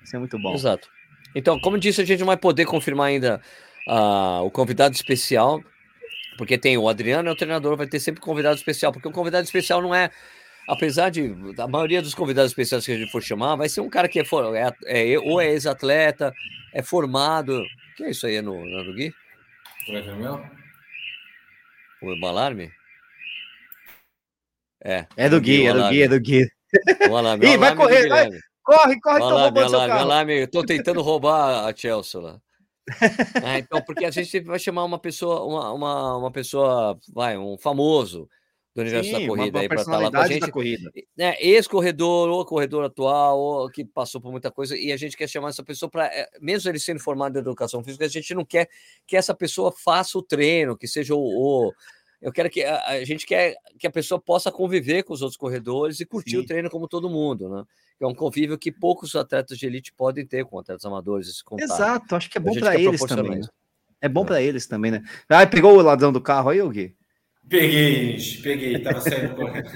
Isso 0.01 0.15
é 0.15 0.19
muito 0.19 0.39
bom. 0.39 0.53
Exato. 0.53 0.87
Então, 1.35 1.59
como 1.59 1.77
disse, 1.77 2.01
a 2.01 2.05
gente 2.05 2.19
não 2.19 2.27
vai 2.27 2.37
poder 2.37 2.65
confirmar 2.65 3.07
ainda 3.07 3.41
uh, 3.87 4.43
o 4.43 4.51
convidado 4.51 4.95
especial, 4.95 5.61
porque 6.37 6.57
tem 6.57 6.77
o 6.77 6.87
Adriano, 6.87 7.27
é 7.27 7.31
o 7.31 7.35
treinador, 7.35 7.75
vai 7.75 7.87
ter 7.87 7.99
sempre 7.99 8.21
convidado 8.21 8.55
especial, 8.55 8.93
porque 8.93 9.07
o 9.07 9.11
convidado 9.11 9.43
especial 9.43 9.81
não 9.81 9.93
é 9.93 10.09
apesar 10.67 11.09
de 11.09 11.35
a 11.57 11.67
maioria 11.67 12.01
dos 12.01 12.15
convidados 12.15 12.51
especiais 12.51 12.85
que 12.85 12.91
a 12.91 12.97
gente 12.97 13.11
for 13.11 13.21
chamar, 13.21 13.55
vai 13.55 13.69
ser 13.69 13.81
um 13.81 13.89
cara 13.89 14.07
que 14.07 14.19
é, 14.19 14.23
é, 14.85 15.13
é 15.13 15.19
ou 15.19 15.41
é 15.41 15.51
ex-atleta, 15.51 16.33
é 16.71 16.81
formado. 16.81 17.61
Que 17.95 18.05
é 18.05 18.09
isso 18.11 18.25
aí? 18.25 18.35
É 18.35 18.41
no, 18.41 18.65
no, 18.65 18.83
no 18.83 18.93
Gui? 18.93 19.13
O 22.01 22.25
alarme? 22.25 22.71
É. 24.83 25.07
É 25.15 25.29
do 25.29 25.39
Gui, 25.39 25.65
é 25.65 25.73
do 25.73 25.89
Gui, 25.89 26.01
é 26.03 26.07
do 26.07 26.19
Gui. 26.19 26.47
O 27.09 27.15
alarme. 27.17 27.45
Ih, 27.45 27.57
vai 27.57 27.75
correr, 27.75 28.07
vai. 28.07 28.29
Corre, 28.63 28.99
corre, 29.01 29.19
o 29.19 29.23
alarme, 29.23 29.59
alarme, 29.59 29.99
alarme. 29.99 30.41
Eu 30.41 30.49
tô 30.49 30.65
tentando 30.65 31.01
roubar 31.01 31.67
a 31.67 31.75
Chelsea 31.75 32.19
lá. 32.19 32.39
é, 33.43 33.59
então, 33.59 33.81
porque 33.81 34.05
a 34.05 34.11
gente 34.11 34.39
vai 34.41 34.59
chamar 34.59 34.83
uma 34.83 34.99
pessoa, 34.99 35.45
uma, 35.45 35.71
uma, 35.71 36.17
uma 36.17 36.31
pessoa, 36.31 36.97
vai, 37.13 37.37
um 37.37 37.57
famoso, 37.57 38.29
do 38.75 38.81
universo 38.81 39.09
Sim, 39.09 39.21
da 39.21 39.27
corrida 39.27 39.59
aí 39.59 39.67
para 39.67 39.81
estar 39.81 39.97
lá 39.99 40.11
com 40.11 40.17
a 40.17 40.27
gente. 40.27 41.07
Né, 41.15 41.35
Ex-corredor, 41.39 42.29
ou 42.29 42.45
corredor 42.45 42.83
atual, 42.83 43.39
ou 43.39 43.69
que 43.69 43.85
passou 43.85 44.19
por 44.19 44.31
muita 44.31 44.49
coisa, 44.49 44.75
e 44.75 44.91
a 44.91 44.97
gente 44.97 45.15
quer 45.15 45.27
chamar 45.27 45.49
essa 45.49 45.63
pessoa 45.63 45.89
para, 45.89 46.05
eh, 46.07 46.27
mesmo 46.41 46.69
ele 46.69 46.79
sendo 46.79 46.99
formado 46.99 47.35
em 47.37 47.39
educação 47.39 47.83
física, 47.83 48.05
a 48.05 48.09
gente 48.09 48.33
não 48.33 48.43
quer 48.43 48.67
que 49.05 49.15
essa 49.15 49.33
pessoa 49.33 49.71
faça 49.71 50.17
o 50.17 50.23
treino, 50.23 50.75
que 50.75 50.87
seja 50.87 51.13
o. 51.13 51.19
o 51.19 51.73
eu 52.19 52.31
quero 52.31 52.49
que 52.49 52.63
a, 52.63 52.83
a, 52.87 53.03
gente 53.03 53.25
quer 53.25 53.53
que 53.77 53.85
a 53.85 53.91
pessoa 53.91 54.19
possa 54.19 54.49
conviver 54.49 55.03
com 55.03 55.13
os 55.13 55.21
outros 55.21 55.37
corredores 55.37 55.99
e 55.99 56.05
curtir 56.05 56.37
Sim. 56.37 56.37
o 56.37 56.45
treino 56.45 56.69
como 56.69 56.87
todo 56.87 57.09
mundo, 57.09 57.49
né? 57.49 57.63
É 57.99 58.07
um 58.07 58.15
convívio 58.15 58.57
que 58.57 58.71
poucos 58.71 59.13
atletas 59.15 59.57
de 59.57 59.65
elite 59.65 59.93
podem 59.93 60.25
ter 60.25 60.45
com 60.45 60.57
atletas 60.57 60.85
amadores. 60.85 61.27
Esse 61.27 61.43
Exato, 61.59 62.15
acho 62.15 62.29
que 62.29 62.37
é 62.37 62.41
bom 62.41 62.53
para 62.53 62.79
eles 62.79 63.01
também. 63.01 63.39
Né? 63.39 63.47
É 64.01 64.09
bom 64.09 64.23
é. 64.23 64.25
para 64.25 64.41
eles 64.41 64.67
também, 64.67 64.91
né? 64.91 65.03
Ah, 65.29 65.45
pegou 65.45 65.77
o 65.77 65.81
ladrão 65.81 66.11
do 66.11 66.21
carro 66.21 66.49
aí, 66.49 66.61
Gui? 66.69 66.95
Peguei, 67.49 68.17
peguei, 68.41 68.79
tava 68.79 69.01
saindo 69.01 69.35
correndo. 69.35 69.69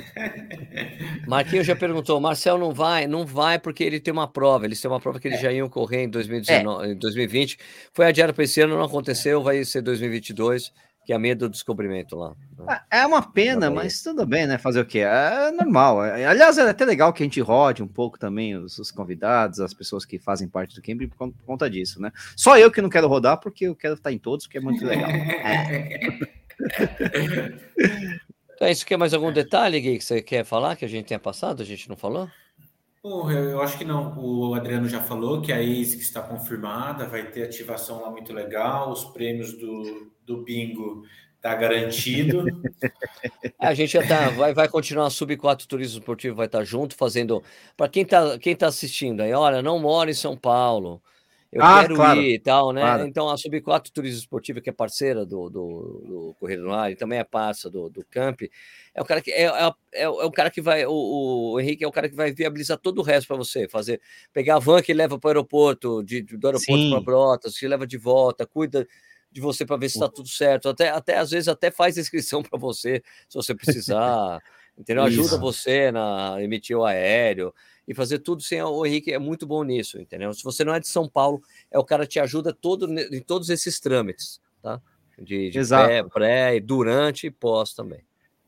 Marquinhos 1.28 1.68
já 1.68 1.76
perguntou, 1.76 2.20
Marcel 2.20 2.57
não 2.57 2.74
vai, 2.74 3.05
não 3.07 3.26
vai 3.26 3.59
porque 3.59 3.84
ele 3.84 3.99
tem 3.99 4.11
uma 4.11 4.28
prova, 4.28 4.65
eles 4.65 4.80
têm 4.80 4.89
uma 4.89 4.99
prova 4.99 5.20
que 5.20 5.28
eles 5.28 5.39
é. 5.39 5.41
já 5.43 5.51
iam 5.51 5.68
correr 5.68 6.03
em 6.03 6.09
2019, 6.09 6.91
é. 6.91 6.95
2020, 6.95 7.59
foi 7.93 8.07
adiado 8.07 8.34
para 8.34 8.45
esse 8.45 8.61
ano, 8.61 8.78
não 8.78 8.86
aconteceu, 8.86 9.43
vai 9.43 9.63
ser 9.65 9.82
2022, 9.82 10.72
que 11.05 11.11
é 11.11 11.18
medo 11.18 11.47
do 11.47 11.51
descobrimento 11.51 12.15
lá. 12.15 12.36
Né? 12.57 12.80
É, 12.89 12.99
é 12.99 13.05
uma 13.05 13.22
pena, 13.22 13.70
mas 13.70 14.01
tudo 14.01 14.26
bem, 14.26 14.47
né, 14.47 14.57
fazer 14.57 14.80
o 14.80 14.86
quê? 14.86 14.99
É 14.99 15.51
normal, 15.51 16.03
é, 16.05 16.26
aliás, 16.26 16.57
é 16.57 16.70
até 16.70 16.86
legal 16.86 17.11
que 17.11 17.22
a 17.22 17.26
gente 17.26 17.41
rode 17.41 17.84
um 17.84 17.88
pouco 17.88 18.18
também 18.18 18.55
os, 18.55 18.80
os 18.80 18.91
convidados, 18.91 19.59
as 19.59 19.74
pessoas 19.74 20.05
que 20.05 20.18
fazem 20.18 20.47
parte 20.47 20.74
do 20.74 20.82
Cambridge 20.82 21.13
por 21.15 21.32
conta 21.45 21.70
disso, 21.70 22.01
né? 22.01 22.11
Só 22.36 22.57
eu 22.57 22.72
que 22.72 22.82
não 22.82 22.89
quero 22.89 23.07
rodar 23.07 23.38
porque 23.39 23.65
eu 23.65 23.76
quero 23.76 23.95
estar 23.95 24.11
em 24.11 24.18
todos, 24.18 24.47
porque 24.47 24.57
é 24.57 24.61
muito 24.61 24.84
legal. 24.86 25.09
É. 25.47 26.47
É 28.60 28.72
isso 28.72 28.86
quer 28.86 28.97
mais 28.97 29.14
algum 29.14 29.32
detalhe, 29.32 29.80
Gui, 29.80 29.99
que 29.99 30.03
você 30.03 30.20
quer 30.20 30.43
falar 30.43 30.76
que 30.76 30.84
a 30.84 30.88
gente 30.88 31.05
tenha 31.05 31.20
passado? 31.20 31.62
A 31.62 31.66
gente 31.66 31.88
não 31.88 31.95
falou? 31.95 32.28
Porra, 33.03 33.34
eu 33.34 33.62
acho 33.62 33.78
que 33.78 33.86
não. 33.86 34.18
O 34.18 34.55
Adriano 34.55 34.89
já 34.89 34.99
falou 34.99 35.41
que 35.41 35.51
a 35.51 35.62
ISIC 35.62 36.01
está 36.01 36.22
confirmada, 36.22 37.05
vai 37.05 37.30
ter 37.30 37.43
ativação 37.43 38.01
lá 38.01 38.10
muito 38.10 38.34
legal, 38.34 38.91
os 38.91 39.05
prêmios 39.05 39.53
do, 39.53 40.12
do 40.26 40.43
bingo 40.43 41.03
tá 41.39 41.53
garantido. 41.55 42.43
A 43.60 43.74
gente 43.74 43.93
já 43.93 44.05
tá, 44.05 44.30
vai, 44.30 44.53
vai 44.53 44.68
continuar 44.68 45.05
a 45.08 45.10
Sub 45.10 45.36
4 45.38 45.68
Turismo 45.68 45.99
Esportivo, 45.99 46.36
vai 46.36 46.47
estar 46.47 46.60
tá 46.60 46.64
junto 46.64 46.95
fazendo. 46.95 47.43
Para 47.76 47.88
quem 47.88 48.03
tá, 48.03 48.38
quem 48.39 48.55
tá 48.55 48.68
assistindo 48.68 49.22
aí, 49.22 49.32
olha, 49.34 49.62
não 49.62 49.80
mora 49.80 50.10
em 50.10 50.16
São 50.16 50.36
Paulo, 50.36 51.01
eu 51.52 51.64
ah, 51.64 51.82
quero 51.82 51.95
claro, 51.95 52.22
ir 52.22 52.34
e 52.34 52.39
tal, 52.39 52.74
né? 52.74 52.82
Claro. 52.82 53.08
Então 53.08 53.30
a 53.30 53.36
Sub4 53.36 53.89
Turismo 53.91 54.20
Esportivo, 54.20 54.62
que 54.62 54.70
é 54.70 54.74
parceira 54.74 55.26
do, 55.26 55.50
do, 55.50 56.04
do 56.06 56.36
Correio 56.39 56.62
do 56.62 56.72
Ar 56.72 56.91
e 56.91 56.95
também 56.95 57.20
é 57.20 57.24
parça 57.24 57.70
do, 57.70 57.89
do 57.89 58.04
Camp, 58.06 58.41
é 58.93 59.02
o 59.02 59.06
cara 59.06 59.22
que 59.22 59.32
é, 59.32 59.43
é, 59.43 59.74
é, 59.93 60.04
é 60.04 60.10
o 60.10 60.32
cara 60.32 60.52
que 60.52 60.62
vai, 60.62 60.86
o, 60.86 60.91
o, 61.54 61.60
Henrique 61.60 61.86
é 61.86 61.88
o 61.88 61.91
cara 61.91 62.10
que 62.10 62.16
vai 62.16 62.32
viabilizar 62.34 62.78
todo 62.78 63.00
o 63.00 63.04
resto 63.04 63.28
para 63.28 63.38
você, 63.38 63.68
fazer, 63.68 64.02
pegar 64.34 64.58
a 64.58 64.60
van 64.60 64.82
que 64.82 64.93
leva 64.93 65.18
para 65.18 65.28
o 65.28 65.30
aeroporto, 65.30 66.04
de, 66.04 66.22
do 66.22 66.48
aeroporto 66.48 66.89
para 66.89 67.02
Brotas, 67.02 67.58
que 67.58 67.68
leva 67.68 67.88
de 67.88 67.98
volta, 67.98 68.45
cuida 68.45 68.86
de 69.32 69.39
você 69.39 69.66
para 69.66 69.78
ver 69.78 69.89
se 69.89 69.98
está 69.98 70.10
tudo 70.10 70.28
certo, 70.28 70.68
até, 70.68 70.89
até 70.89 71.18
às 71.18 71.32
vezes 71.32 71.48
até 71.48 71.72
faz 71.72 71.98
inscrição 71.98 72.43
para 72.43 72.60
você, 72.60 73.02
se 73.30 73.36
você 73.36 73.56
precisar, 73.56 74.41
entendeu? 74.78 75.04
Ajuda 75.06 75.28
Isso. 75.28 75.39
você 75.39 75.91
na 75.91 76.36
emitir 76.41 76.76
o 76.76 76.84
aéreo 76.84 77.54
e 77.88 77.93
fazer 77.93 78.19
tudo 78.19 78.41
sem 78.41 78.61
o 78.61 78.85
Henrique 78.85 79.13
é 79.13 79.19
muito 79.19 79.47
bom 79.47 79.63
nisso, 79.63 79.99
entendeu? 79.99 80.33
Se 80.33 80.43
você 80.43 80.63
não 80.65 80.73
é 80.73 80.79
de 80.79 80.88
São 80.88 81.07
Paulo, 81.07 81.41
é 81.71 81.79
o 81.79 81.85
cara 81.85 82.03
que 82.03 82.13
te 82.13 82.19
ajuda 82.19 82.53
todo 82.53 82.88
em 82.91 83.21
todos 83.21 83.49
esses 83.49 83.79
trâmites, 83.79 84.41
tá? 84.61 84.81
De, 85.17 85.49
de 85.49 85.57
exato. 85.57 85.88
pré, 85.88 86.03
pré, 86.03 86.59
durante 86.59 87.27
e 87.27 87.31
pós 87.31 87.73
também. 87.73 88.01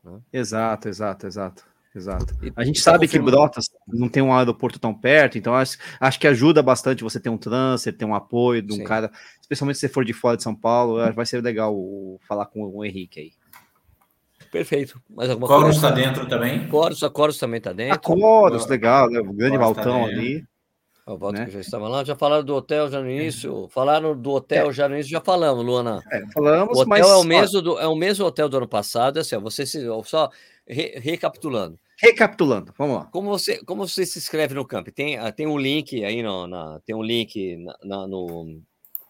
Né? 0.04 0.20
Exato, 0.32 0.88
exato, 0.88 1.26
exato. 1.26 1.70
Exato. 1.92 2.36
A 2.54 2.64
gente 2.64 2.80
sabe 2.80 3.08
que 3.08 3.18
Brotas 3.18 3.68
não 3.88 4.08
tem 4.08 4.22
um 4.22 4.32
aeroporto 4.32 4.78
tão 4.78 4.94
perto, 4.94 5.36
então 5.36 5.56
acho, 5.56 5.76
acho 5.98 6.20
que 6.20 6.28
ajuda 6.28 6.62
bastante 6.62 7.02
você 7.02 7.18
ter 7.18 7.30
um 7.30 7.36
transfer, 7.36 7.92
ter 7.92 8.04
um 8.04 8.14
apoio 8.14 8.62
de 8.62 8.72
um 8.72 8.76
Sim. 8.76 8.84
cara, 8.84 9.10
especialmente 9.40 9.74
se 9.76 9.80
você 9.80 9.88
for 9.88 10.04
de 10.04 10.12
fora 10.12 10.36
de 10.36 10.44
São 10.44 10.54
Paulo, 10.54 11.12
vai 11.12 11.26
ser 11.26 11.42
legal 11.42 11.74
falar 12.28 12.46
com 12.46 12.62
o 12.62 12.84
Henrique 12.84 13.18
aí. 13.18 13.32
Perfeito. 14.50 15.00
Mais 15.08 15.30
alguma 15.30 15.46
Coros 15.46 15.76
está 15.76 15.90
dentro 15.90 16.28
também? 16.28 16.66
Coros, 16.68 17.02
a 17.02 17.10
Coros 17.10 17.38
também 17.38 17.58
está 17.58 17.72
dentro. 17.72 17.94
A 17.94 17.98
Coros, 17.98 18.66
legal, 18.66 19.08
né? 19.08 19.20
O 19.20 19.32
grande 19.32 19.56
Coros 19.56 19.76
Valtão 19.76 20.02
tá 20.02 20.08
ali. 20.08 20.44
O 21.06 21.16
Walter 21.16 21.40
né? 21.40 21.46
que 21.46 21.52
já 21.52 21.60
estava 21.60 21.88
lá. 21.88 22.04
Já 22.04 22.14
falaram 22.14 22.44
do 22.44 22.54
hotel 22.54 22.88
já 22.88 23.00
no 23.00 23.10
início. 23.10 23.68
Falaram 23.70 24.16
do 24.16 24.30
hotel 24.30 24.70
é. 24.70 24.72
já 24.72 24.88
no 24.88 24.94
início, 24.94 25.10
já 25.10 25.20
falamos, 25.20 25.64
Luana. 25.64 26.00
É, 26.10 26.22
falamos, 26.32 26.78
o 26.78 26.82
hotel 26.82 26.86
mas... 26.88 27.06
é 27.06 27.14
o 27.14 27.24
mesmo 27.24 27.62
do, 27.62 27.78
é 27.78 27.86
o 27.86 27.96
mesmo 27.96 28.24
hotel 28.24 28.48
do 28.48 28.56
ano 28.56 28.68
passado. 28.68 29.18
É 29.18 29.20
assim, 29.20 29.36
você 29.38 29.66
se, 29.66 29.84
só 30.04 30.30
re, 30.66 30.98
recapitulando. 31.00 31.78
Recapitulando, 31.98 32.72
vamos 32.78 32.96
lá. 32.96 33.04
Como 33.12 33.28
você, 33.28 33.62
como 33.64 33.86
você 33.86 34.06
se 34.06 34.18
inscreve 34.18 34.54
no 34.54 34.64
camp? 34.64 34.88
Tem, 34.88 35.18
ah, 35.18 35.30
tem 35.30 35.46
um 35.46 35.58
link 35.58 36.02
aí 36.04 36.22
no, 36.22 36.46
na, 36.46 36.80
tem 36.86 36.94
um 36.94 37.02
link 37.02 37.56
na, 37.56 37.76
na, 37.84 38.06
no, 38.06 38.62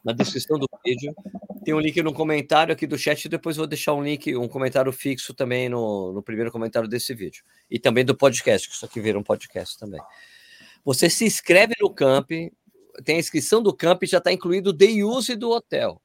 na 0.04 0.12
descrição 0.12 0.58
do 0.58 0.66
vídeo. 0.84 1.14
Tem 1.64 1.74
um 1.74 1.80
link 1.80 2.02
no 2.02 2.12
comentário 2.12 2.72
aqui 2.72 2.86
do 2.86 2.98
chat, 2.98 3.28
depois 3.28 3.56
vou 3.56 3.66
deixar 3.66 3.94
um 3.94 4.02
link, 4.02 4.34
um 4.36 4.48
comentário 4.48 4.90
fixo 4.92 5.34
também 5.34 5.68
no, 5.68 6.12
no 6.12 6.22
primeiro 6.22 6.50
comentário 6.50 6.88
desse 6.88 7.14
vídeo. 7.14 7.44
E 7.70 7.78
também 7.78 8.04
do 8.04 8.16
podcast, 8.16 8.68
que 8.68 8.74
isso 8.74 8.84
aqui 8.84 9.00
vira 9.00 9.18
um 9.18 9.22
podcast 9.22 9.78
também. 9.78 10.00
Você 10.84 11.10
se 11.10 11.24
inscreve 11.24 11.74
no 11.80 11.92
camp, 11.92 12.30
tem 13.04 13.16
a 13.16 13.18
inscrição 13.18 13.62
do 13.62 13.74
camp, 13.74 14.02
já 14.04 14.18
está 14.18 14.32
incluído 14.32 14.70
o 14.70 14.72
day 14.72 15.04
use 15.04 15.36
do 15.36 15.50
hotel. 15.50 16.00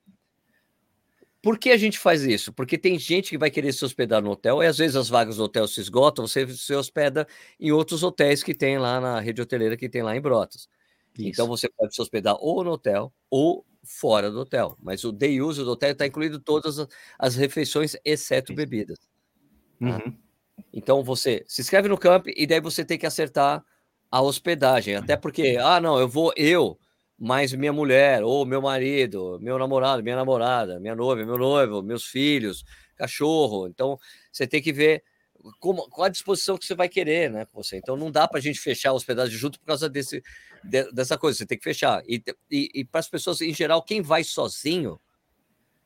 Por 1.41 1.59
que 1.59 1.69
a 1.69 1.77
gente 1.77 1.99
faz 1.99 2.23
isso? 2.23 2.51
Porque 2.51 2.75
tem 2.75 2.97
gente 2.97 3.29
que 3.29 3.37
vai 3.37 3.51
querer 3.51 3.71
se 3.71 3.85
hospedar 3.85 4.19
no 4.19 4.31
hotel 4.31 4.63
e 4.63 4.65
às 4.65 4.79
vezes 4.79 4.95
as 4.95 5.07
vagas 5.07 5.37
do 5.37 5.43
hotel 5.43 5.67
se 5.67 5.79
esgotam, 5.79 6.27
você 6.27 6.47
se 6.47 6.73
hospeda 6.73 7.27
em 7.59 7.71
outros 7.71 8.01
hotéis 8.01 8.41
que 8.41 8.55
tem 8.55 8.79
lá 8.79 8.99
na 8.99 9.19
rede 9.19 9.43
hoteleira 9.43 9.77
que 9.77 9.87
tem 9.87 10.01
lá 10.01 10.15
em 10.17 10.21
Brotas. 10.21 10.67
Então, 11.15 11.29
isso. 11.29 11.41
Então 11.41 11.47
você 11.47 11.69
pode 11.69 11.95
se 11.95 12.01
hospedar 12.01 12.35
ou 12.39 12.63
no 12.63 12.71
hotel 12.71 13.13
ou 13.29 13.65
fora 13.83 14.31
do 14.31 14.39
hotel. 14.39 14.75
Mas 14.81 15.03
o 15.03 15.11
day 15.11 15.41
use 15.41 15.63
do 15.63 15.71
hotel 15.71 15.91
está 15.91 16.05
incluído 16.05 16.39
todas 16.39 16.85
as 17.17 17.35
refeições, 17.35 17.95
exceto 18.03 18.53
bebidas. 18.53 18.97
Tá? 19.79 19.85
Uhum. 19.85 20.17
Então 20.73 21.03
você 21.03 21.43
se 21.47 21.61
inscreve 21.61 21.87
no 21.87 21.97
camp 21.97 22.27
e 22.27 22.47
daí 22.47 22.59
você 22.59 22.83
tem 22.83 22.97
que 22.97 23.05
acertar 23.05 23.63
a 24.11 24.21
hospedagem. 24.21 24.95
Até 24.95 25.15
porque, 25.15 25.57
ah, 25.59 25.79
não, 25.79 25.99
eu 25.99 26.07
vou 26.07 26.33
eu, 26.35 26.77
mais 27.17 27.53
minha 27.53 27.73
mulher, 27.73 28.23
ou 28.23 28.45
meu 28.45 28.61
marido, 28.61 29.39
meu 29.41 29.57
namorado, 29.57 30.03
minha 30.03 30.15
namorada, 30.15 30.79
minha 30.79 30.95
noiva, 30.95 31.25
meu 31.25 31.37
noivo, 31.37 31.81
meus 31.81 32.05
filhos, 32.05 32.63
cachorro. 32.95 33.67
Então 33.67 33.99
você 34.31 34.47
tem 34.47 34.61
que 34.61 34.73
ver 34.73 35.03
como, 35.59 35.87
qual 35.89 36.05
a 36.05 36.09
disposição 36.09 36.57
que 36.57 36.65
você 36.65 36.75
vai 36.75 36.89
querer, 36.89 37.29
né? 37.29 37.47
Você. 37.53 37.77
Então 37.77 37.95
não 37.95 38.11
dá 38.11 38.27
para 38.27 38.39
a 38.39 38.41
gente 38.41 38.59
fechar 38.59 38.89
a 38.89 38.93
hospedagem 38.93 39.37
junto 39.37 39.59
por 39.59 39.65
causa 39.65 39.89
desse, 39.89 40.21
de, 40.63 40.91
dessa 40.91 41.17
coisa. 41.17 41.37
Você 41.37 41.45
tem 41.45 41.57
que 41.57 41.63
fechar. 41.63 42.03
E, 42.07 42.23
e, 42.49 42.69
e 42.75 42.85
para 42.85 42.99
as 42.99 43.09
pessoas, 43.09 43.41
em 43.41 43.53
geral, 43.53 43.83
quem 43.83 44.01
vai 44.01 44.23
sozinho, 44.23 44.99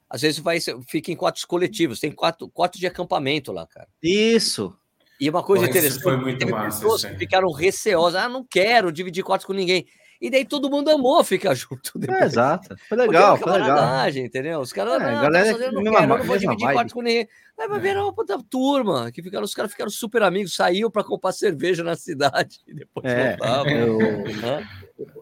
às 0.09 0.21
vezes 0.21 0.39
vai, 0.39 0.59
fica 0.87 1.11
em 1.11 1.15
quartos 1.15 1.45
coletivos. 1.45 1.99
Tem 1.99 2.11
quatro, 2.11 2.49
quatro 2.49 2.79
de 2.79 2.87
acampamento 2.87 3.51
lá, 3.51 3.67
cara. 3.67 3.87
Isso. 4.01 4.75
E 5.19 5.29
uma 5.29 5.43
coisa 5.43 5.65
Pô, 5.65 5.69
interessante, 5.69 6.01
foi 6.01 6.15
muito 6.15 6.49
massa, 6.49 6.79
pessoas 6.79 7.03
que 7.05 7.15
ficaram 7.17 7.51
receosas. 7.51 8.21
Ah, 8.23 8.29
não 8.29 8.43
quero 8.43 8.91
dividir 8.91 9.23
quartos 9.23 9.45
com 9.45 9.53
ninguém. 9.53 9.85
E 10.21 10.29
daí 10.29 10.43
todo 10.43 10.69
mundo 10.69 10.89
amou 10.89 11.23
ficar 11.23 11.53
junto. 11.55 11.91
É, 12.09 12.25
exato. 12.25 12.75
Foi 12.87 12.97
legal, 12.97 13.37
foi 13.37 13.53
legal. 13.53 14.09
entendeu? 14.09 14.59
Os 14.59 14.73
caras, 14.73 15.01
É, 15.01 15.05
ah, 15.05 15.21
galera 15.21 15.45
tá 15.45 15.51
não, 15.51 15.83
quero, 15.83 16.03
eu 16.03 16.07
não 16.07 16.23
vou 16.23 16.37
dividir 16.37 16.65
vibe. 16.65 16.75
quarto 16.75 16.93
com 16.93 17.01
ninguém. 17.01 17.27
Aí 17.59 17.67
vai 17.67 17.79
ver 17.79 17.97
uma 17.97 18.13
puta 18.13 18.39
turma, 18.49 19.11
que 19.11 19.21
ficaram, 19.21 19.43
os 19.43 19.53
caras 19.53 19.71
ficaram 19.71 19.91
super 19.91 20.23
amigos, 20.23 20.55
saíam 20.55 20.89
para 20.89 21.03
comprar 21.03 21.33
cerveja 21.33 21.83
na 21.83 21.95
cidade 21.95 22.59
e 22.67 22.73
depois 22.73 23.05
É, 23.05 23.35
voltavam. 23.35 23.71
eu- 23.71 24.23
Hã? 24.43 24.63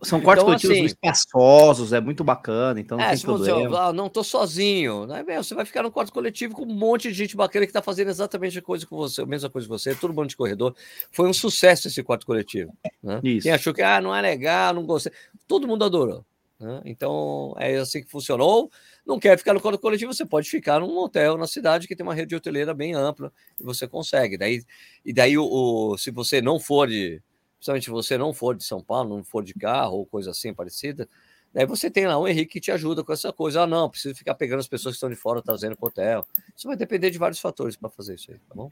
São 0.04 0.20
quartos 0.22 0.44
Então, 0.44 0.46
coletivos 0.46 0.78
assim- 0.78 0.86
espaçosos, 0.86 1.94
é 1.94 2.00
muito 2.02 2.24
bacana, 2.24 2.80
então 2.80 2.98
não 2.98 3.04
É, 3.06 3.10
tem 3.10 3.18
se 3.18 3.26
você, 3.26 3.52
problema. 3.52 3.88
ah, 3.88 3.94
não 3.94 4.10
tô 4.10 4.24
sozinho, 4.24 5.06
né? 5.08 5.24
Meu, 5.24 5.44
você 5.44 5.54
vai 5.56 5.66
ficar 5.66 5.84
num 5.84 5.92
quarto 5.92 6.12
coletivo 6.14 6.56
com 6.56 6.64
um 6.64 6.74
monte 6.74 7.08
de 7.10 7.14
gente 7.14 7.36
bacana 7.36 7.66
que 7.66 7.74
tá 7.74 7.82
fazendo 7.82 8.10
exatamente 8.10 8.58
a 8.58 8.62
coisa 8.62 8.86
com 8.88 8.96
você, 8.96 9.22
a 9.22 9.26
mesma 9.26 9.50
coisa 9.50 9.68
que 9.68 9.70
você, 9.72 9.94
todo 9.96 10.14
mundo 10.14 10.30
de 10.30 10.38
corredor. 10.38 10.76
Foi 11.12 11.28
um 11.28 11.34
sucesso 11.34 11.88
esse 11.88 12.02
quarto 12.04 12.26
coletivo. 12.26 12.72
Né? 13.04 13.20
Isso. 13.24 13.44
Quem 13.44 13.52
achou 13.52 13.74
que 13.74 13.82
ah, 13.82 14.00
não 14.02 14.16
é 14.16 14.22
legal, 14.22 14.74
não 14.74 14.86
gostei, 14.86 15.12
todo 15.48 15.68
mundo 15.68 15.84
adorou. 15.86 16.24
né? 16.60 16.82
Então 16.86 17.54
é 17.60 17.78
assim 17.78 18.02
que 18.04 18.10
funcionou. 18.10 18.72
Não 19.08 19.20
quer 19.20 19.38
ficar 19.38 19.54
no 19.54 19.62
quarto 19.62 19.80
coletivo, 19.80 20.14
você 20.14 20.26
pode 20.26 20.50
ficar 20.50 20.80
num 20.82 20.98
hotel 20.98 21.38
na 21.38 21.48
cidade 21.48 21.88
que 21.88 21.96
tem 21.96 22.06
uma 22.06 22.14
rede 22.14 22.36
hoteleira 22.36 22.74
bem 22.74 22.94
ampla 22.94 23.32
e 23.60 23.64
você 23.64 23.88
consegue. 23.88 24.38
Daí, 24.38 24.64
e 25.06 25.14
daí, 25.14 25.38
o, 25.38 25.46
o- 25.46 25.98
se 25.98 26.12
você 26.12 26.42
não 26.42 26.60
for 26.60 26.88
de, 26.90 27.22
principalmente 27.58 27.90
você 27.90 28.18
não 28.18 28.34
for 28.34 28.56
de 28.56 28.64
São 28.66 28.84
Paulo, 28.84 29.16
não 29.16 29.24
for 29.24 29.44
de 29.44 29.54
carro 29.54 29.98
ou 30.00 30.06
coisa 30.06 30.32
assim 30.32 30.54
parecida, 30.54 31.08
Daí 31.54 31.66
você 31.66 31.90
tem 31.90 32.06
lá 32.06 32.20
um 32.20 32.28
Henrique 32.28 32.52
que 32.54 32.60
te 32.60 32.72
ajuda 32.72 33.04
com 33.04 33.12
essa 33.14 33.32
coisa. 33.34 33.62
Ah, 33.64 33.68
não, 33.68 33.90
preciso 33.90 34.14
ficar 34.14 34.36
pegando 34.36 34.60
as 34.60 34.68
pessoas 34.68 34.94
que 34.94 34.98
estão 34.98 35.10
de 35.10 35.16
fora, 35.16 35.42
trazendo 35.42 35.76
para 35.78 35.86
o 35.86 35.88
hotel. 35.88 36.28
Isso 36.56 36.68
vai 36.68 36.76
depender 36.78 37.10
de 37.10 37.18
vários 37.18 37.40
fatores 37.40 37.76
para 37.76 37.90
fazer 37.90 38.16
isso 38.16 38.32
aí, 38.32 38.38
tá 38.38 38.54
bom? 38.54 38.70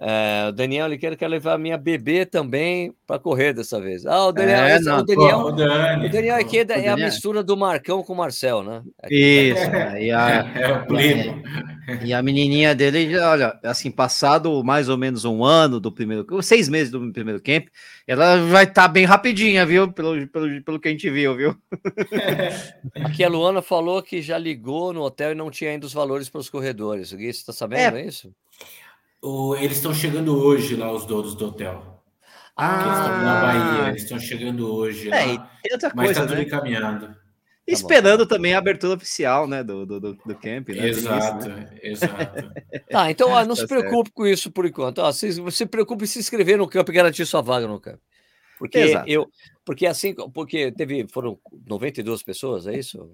É, 0.00 0.46
o 0.48 0.52
Daniel 0.52 0.88
Liqueira 0.88 1.14
quer 1.16 1.28
levar 1.28 1.54
a 1.54 1.58
minha 1.58 1.78
bebê 1.78 2.26
também 2.26 2.92
para 3.06 3.18
correr 3.18 3.52
dessa 3.52 3.80
vez. 3.80 4.04
Ah, 4.04 4.26
o 4.26 4.32
Daniel, 4.32 4.58
É, 4.64 4.76
esse- 4.76 4.84
não, 4.84 4.98
o 4.98 5.02
Daniel, 5.04 5.40
Pô, 5.40 5.48
o 5.48 5.52
Dani. 5.52 6.06
o 6.06 6.10
Daniel 6.10 6.36
aqui 6.36 6.56
é, 6.58 6.60
é 6.60 6.62
a 6.62 6.66
Daniel. 6.66 6.96
mistura 6.98 7.42
do 7.44 7.56
Marcão 7.56 8.02
com 8.02 8.12
o 8.12 8.16
Marcel, 8.16 8.62
né? 8.64 8.82
Isso, 9.08 9.70
né? 9.70 10.02
e 10.04 10.10
a, 10.10 10.28
É 10.56 10.72
o 10.72 10.86
primo. 10.86 11.42
e 12.04 12.12
a 12.12 12.20
menininha 12.22 12.74
dele, 12.74 13.16
olha, 13.18 13.56
assim, 13.62 13.88
passado 13.90 14.64
mais 14.64 14.88
ou 14.88 14.98
menos 14.98 15.24
um 15.24 15.44
ano 15.44 15.78
do 15.78 15.92
primeiro, 15.92 16.26
seis 16.42 16.68
meses 16.68 16.90
do 16.90 17.12
primeiro 17.12 17.40
camp, 17.40 17.66
ela 18.06 18.36
vai 18.46 18.64
estar 18.64 18.88
bem 18.88 19.04
rapidinha, 19.04 19.64
viu? 19.64 19.92
Pelo, 19.92 20.26
pelo, 20.26 20.62
pelo 20.64 20.80
que 20.80 20.88
a 20.88 20.90
gente 20.90 21.08
viu, 21.08 21.36
viu? 21.36 21.56
Aqui 23.04 23.22
a 23.22 23.28
Luana 23.28 23.62
falou 23.62 24.02
que 24.02 24.20
já 24.20 24.36
ligou 24.38 24.92
no 24.92 25.02
hotel 25.02 25.32
e 25.32 25.34
não 25.36 25.50
tinha 25.50 25.70
ainda 25.70 25.86
os 25.86 25.92
valores 25.92 26.28
para 26.28 26.40
os 26.40 26.50
corredores. 26.50 27.12
O 27.12 27.16
Gui, 27.16 27.32
você 27.32 27.38
está 27.40 27.52
sabendo 27.52 27.96
é. 27.96 28.06
isso? 28.06 28.32
O- 29.24 29.56
eles 29.56 29.78
estão 29.78 29.94
chegando 29.94 30.36
hoje 30.36 30.76
lá, 30.76 30.92
os 30.92 31.06
donos 31.06 31.34
do 31.34 31.46
hotel. 31.46 32.02
Ah, 32.56 32.84
Eles 32.84 32.98
estão 32.98 33.24
na 33.24 33.40
Bahia, 33.40 33.88
eles 33.88 34.02
estão 34.02 34.18
chegando 34.20 34.72
hoje 34.72 35.10
É, 35.10 35.24
lá, 35.26 35.50
mas 35.94 36.10
está 36.10 36.22
tudo 36.26 36.36
né? 36.36 36.42
encaminhado. 36.42 37.16
Esperando 37.66 38.26
também 38.26 38.52
a 38.54 38.58
abertura 38.58 38.94
oficial, 38.94 39.48
né, 39.48 39.64
do, 39.64 39.86
do, 39.86 39.98
do, 39.98 40.12
do 40.14 40.34
camp, 40.34 40.68
né? 40.68 40.74
Tem 40.74 40.90
isso, 40.90 41.00
Exato, 41.00 41.48
né? 41.48 41.78
exato. 41.82 42.52
Tá, 42.90 43.10
então 43.10 43.30
ó, 43.30 43.40
não 43.44 43.54
Tá 43.56 43.62
se 43.62 43.66
preocupe 43.66 44.10
com 44.12 44.26
isso 44.26 44.50
por 44.50 44.66
enquanto. 44.66 44.98
Ó, 44.98 45.10
se, 45.10 45.32
se 45.50 45.66
preocupe 45.66 46.04
em 46.04 46.06
se 46.06 46.18
inscrever 46.18 46.58
no 46.58 46.68
campo 46.68 46.90
e 46.92 46.94
garantir 46.94 47.24
sua 47.24 47.40
vaga 47.40 47.66
no 47.66 47.80
campo. 47.80 48.00
Porque 48.58 48.78
Exato. 48.78 49.08
eu, 49.10 49.26
porque 49.64 49.86
assim, 49.86 50.14
porque 50.32 50.70
teve, 50.70 51.08
foram 51.08 51.38
92 51.66 52.22
pessoas, 52.22 52.66
é 52.66 52.76
isso? 52.78 53.10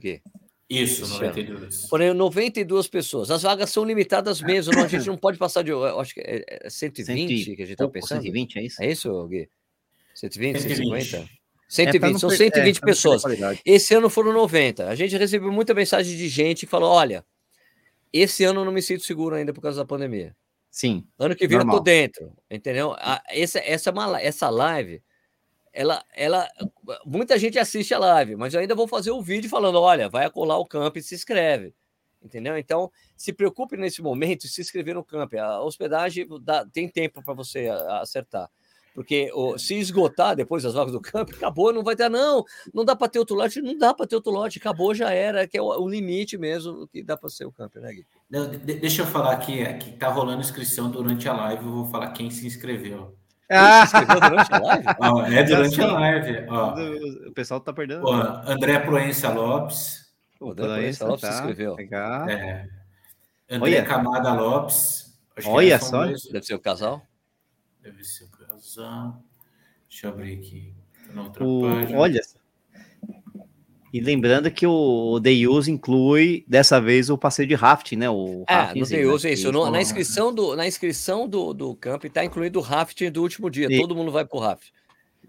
Gui? 0.00 0.22
Isso, 0.70 1.02
Esse 1.02 1.12
92. 1.20 1.86
Foram 1.88 2.14
92 2.14 2.88
pessoas. 2.88 3.30
As 3.30 3.42
vagas 3.42 3.68
são 3.70 3.84
limitadas 3.84 4.40
mesmo, 4.40 4.72
não, 4.72 4.84
a 4.84 4.88
gente 4.88 5.06
não 5.06 5.16
pode 5.18 5.36
passar 5.38 5.62
de, 5.62 5.70
eu 5.70 6.00
acho 6.00 6.14
que 6.14 6.20
é 6.20 6.44
é 6.62 6.70
120 6.70 7.06
Cento 7.44 7.50
e 7.52 7.56
que 7.56 7.62
a 7.62 7.66
gente 7.66 7.76
tá 7.76 7.84
pouco, 7.84 7.92
pensando. 7.94 8.22
120, 8.22 8.58
é 8.58 8.62
isso? 8.64 8.82
É 8.82 8.90
isso, 8.90 9.26
Gui? 9.28 9.48
120, 10.14 10.60
120. 10.60 10.86
150? 10.88 11.16
É, 11.16 11.20
pra 11.20 11.28
120, 11.68 12.12
não 12.12 12.18
são 12.18 12.28
per- 12.30 12.38
120 12.38 12.76
é, 12.76 12.80
perder 12.80 12.86
pessoas. 12.86 13.22
Esse 13.66 13.94
ano 13.94 14.08
foram 14.08 14.32
90. 14.32 14.88
A 14.88 14.94
gente 14.94 15.16
recebeu 15.16 15.52
muita 15.52 15.74
mensagem 15.74 16.16
de 16.16 16.28
gente 16.28 16.60
que 16.66 16.70
falou: 16.70 16.90
olha, 16.90 17.24
esse 18.12 18.44
ano 18.44 18.60
eu 18.60 18.64
não 18.64 18.72
me 18.72 18.80
sinto 18.82 19.02
seguro 19.04 19.34
ainda 19.34 19.52
por 19.52 19.60
causa 19.60 19.78
da 19.80 19.86
pandemia. 19.86 20.34
Sim, 20.70 21.06
Ano 21.18 21.36
que 21.36 21.46
vem 21.46 21.56
eu 21.58 21.64
Normal. 21.64 21.76
tô 21.78 21.82
dentro, 21.82 22.32
entendeu? 22.50 22.92
A- 22.98 23.22
essa, 23.28 23.58
essa, 23.58 23.90
é 23.90 24.26
essa 24.26 24.48
live, 24.48 25.02
ela, 25.72 26.04
ela, 26.14 26.48
muita 27.04 27.38
gente 27.38 27.58
assiste 27.58 27.94
a 27.94 27.98
live, 27.98 28.36
mas 28.36 28.52
eu 28.54 28.60
ainda 28.60 28.74
vou 28.74 28.86
fazer 28.86 29.10
o 29.10 29.22
vídeo 29.22 29.48
falando: 29.48 29.80
olha, 29.80 30.08
vai 30.08 30.28
colar 30.30 30.58
o 30.58 30.66
campo 30.66 30.98
e 30.98 31.02
se 31.02 31.14
inscreve, 31.14 31.74
entendeu? 32.22 32.56
Então, 32.58 32.90
se 33.16 33.32
preocupe 33.32 33.76
nesse 33.76 34.02
momento 34.02 34.46
se 34.46 34.60
inscrever 34.60 34.94
no 34.94 35.04
campo. 35.04 35.38
A 35.38 35.62
hospedagem 35.62 36.26
dá- 36.42 36.66
tem 36.66 36.88
tempo 36.88 37.22
para 37.24 37.34
você 37.34 37.68
acertar. 38.00 38.50
Porque 38.94 39.30
o- 39.32 39.56
se 39.56 39.74
esgotar 39.76 40.36
depois 40.36 40.66
as 40.66 40.74
vagas 40.74 40.92
do 40.92 41.00
campo, 41.00 41.32
acabou, 41.34 41.72
não 41.72 41.82
vai 41.82 41.96
ter, 41.96 42.10
não, 42.10 42.44
não 42.74 42.84
dá 42.84 42.94
para 42.94 43.08
ter 43.08 43.18
outro 43.18 43.34
lote, 43.34 43.62
não 43.62 43.78
dá 43.78 43.94
para 43.94 44.06
ter 44.06 44.16
outro 44.16 44.30
lote, 44.30 44.58
acabou, 44.58 44.94
já 44.94 45.10
era, 45.10 45.48
que 45.48 45.56
é 45.56 45.62
o, 45.62 45.64
o 45.64 45.88
limite 45.88 46.36
mesmo 46.36 46.86
que 46.88 47.02
dá 47.02 47.16
para 47.16 47.30
ser 47.30 47.46
o 47.46 47.52
campo, 47.52 47.80
né, 47.80 47.90
Gui? 47.90 48.06
De- 48.58 48.74
deixa 48.74 49.00
eu 49.00 49.06
falar 49.06 49.32
aqui, 49.32 49.60
é 49.60 49.72
que 49.78 49.92
tá 49.92 50.08
rolando 50.08 50.42
inscrição 50.42 50.90
durante 50.90 51.26
a 51.26 51.32
live, 51.32 51.64
eu 51.64 51.72
vou 51.72 51.86
falar 51.86 52.10
quem 52.12 52.30
se 52.30 52.46
inscreveu. 52.46 53.16
Ah, 53.52 53.86
Se 53.86 53.96
inscreveu 53.96 54.20
durante 54.30 54.54
a 54.54 54.58
live? 54.58 54.84
Ó, 55.00 55.22
é 55.26 55.42
durante 55.44 55.80
a 55.82 55.86
Sim. 55.88 55.92
live. 55.94 56.46
Ó, 56.48 56.74
o 57.28 57.32
pessoal 57.32 57.60
tá 57.60 57.72
perdendo. 57.72 58.04
ó, 58.06 58.42
André 58.50 58.78
Proença 58.80 59.30
Lopes, 59.32 60.12
O 60.40 60.50
aí, 60.50 60.54
Proença 60.56 61.06
Lopes 61.06 61.20
se 61.20 61.28
tá, 61.28 61.34
inscreveu. 61.34 61.74
legal. 61.74 62.28
é, 62.28 62.68
André 63.50 63.78
Olha. 63.78 63.84
Camada 63.84 64.32
Lopes. 64.34 65.18
Olha 65.46 65.78
são 65.78 65.88
só. 65.88 66.04
dois- 66.06 66.22
Deve 66.24 66.44
ser 66.46 66.54
o 66.54 66.58
casal. 66.60 67.02
Deve 67.82 68.04
ser 68.04 68.24
o 68.24 68.28
casal. 68.30 69.22
Deixa 69.88 70.06
eu 70.06 70.10
abrir 70.10 70.38
aqui. 70.38 70.74
Tô 71.06 71.12
na 71.14 71.22
outra 71.22 71.44
O, 71.44 71.62
página. 71.62 71.98
olha. 71.98 72.20
E 73.92 74.00
lembrando 74.00 74.50
que 74.50 74.66
o 74.66 75.20
Day 75.20 75.46
Use 75.46 75.70
inclui 75.70 76.44
dessa 76.48 76.80
vez 76.80 77.10
o 77.10 77.18
passeio 77.18 77.46
de 77.46 77.54
rafting, 77.54 77.96
né? 77.96 78.08
O 78.08 78.42
É, 78.48 78.54
rafting, 78.54 78.80
no 78.80 78.86
né? 78.88 79.06
Use 79.06 79.28
é 79.28 79.32
isso. 79.34 79.52
No- 79.52 79.70
na 79.70 79.82
inscrição 79.82 80.34
do, 80.34 80.56
na 80.56 80.66
inscrição 80.66 81.28
do, 81.28 81.52
do 81.52 81.74
camp 81.74 82.04
está 82.04 82.24
incluído 82.24 82.58
o 82.58 82.62
rafting 82.62 83.10
do 83.10 83.20
último 83.20 83.50
dia. 83.50 83.68
E- 83.70 83.78
Todo 83.78 83.94
mundo 83.94 84.10
vai 84.10 84.24
pro 84.24 84.38
rafting. 84.38 84.72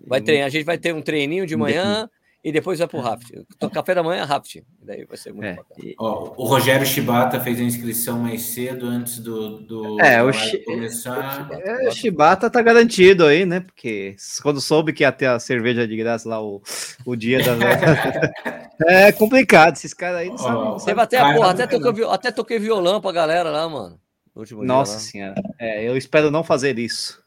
Vai 0.08 0.22
treinar, 0.22 0.48
a 0.48 0.50
gente 0.50 0.64
vai 0.66 0.78
ter 0.78 0.94
um 0.94 1.02
treininho 1.02 1.46
de 1.46 1.56
manhã 1.56 2.10
e 2.44 2.52
depois 2.52 2.78
vai 2.78 2.88
pro 2.88 3.00
rafting. 3.00 3.46
Então, 3.56 3.70
Café 3.70 3.96
da 3.96 4.04
manhã, 4.04 4.26
rafting. 4.26 4.64
Daí 4.82 5.06
vai 5.06 5.16
ser 5.18 5.32
muito 5.32 5.46
É, 5.46 5.58
Ó, 5.98 6.34
o 6.36 6.46
Rogério 6.46 6.86
Shibata 6.86 7.40
fez 7.40 7.58
a 7.60 7.64
inscrição 7.64 8.20
mais 8.20 8.42
cedo, 8.42 8.86
antes 8.86 9.20
do, 9.20 9.60
do 9.60 10.02
É, 10.02 10.22
o 10.22 10.32
começar. 10.66 11.50
É, 11.52 11.88
o 11.88 11.92
Shibata 11.92 12.50
tá 12.50 12.62
garantido 12.62 13.26
aí, 13.26 13.46
né? 13.46 13.62
Porque 13.62 14.18
quando 14.42 14.60
soube 14.60 14.92
que 14.92 15.04
ia 15.04 15.12
ter 15.12 15.28
a 15.28 15.40
cerveja 15.40 15.88
de 15.88 15.96
graça 15.96 16.28
lá 16.28 16.44
o, 16.44 16.62
o 17.06 17.16
dia 17.16 17.40
da. 17.42 17.54
é 18.88 19.12
complicado, 19.14 19.76
esses 19.78 19.94
caras 19.94 20.18
aí 20.18 20.30
não 20.30 20.38
sabem. 20.38 20.64
Não 20.64 20.80
sabem- 20.80 21.04
até, 21.04 21.34
porra, 21.34 21.52
até, 21.52 21.64
é 21.64 21.68
toquei, 21.68 22.06
até 22.06 22.32
toquei 22.32 22.60
violão 22.60 23.00
pra 23.00 23.14
galera 23.14 23.50
lá, 23.50 23.70
mano. 23.70 23.98
Nossa 24.36 24.98
dia, 25.10 25.24
lá. 25.24 25.34
senhora. 25.34 25.42
É, 25.60 25.88
eu 25.88 25.96
espero 25.96 26.30
não 26.30 26.44
fazer 26.44 26.78
isso. 26.78 27.23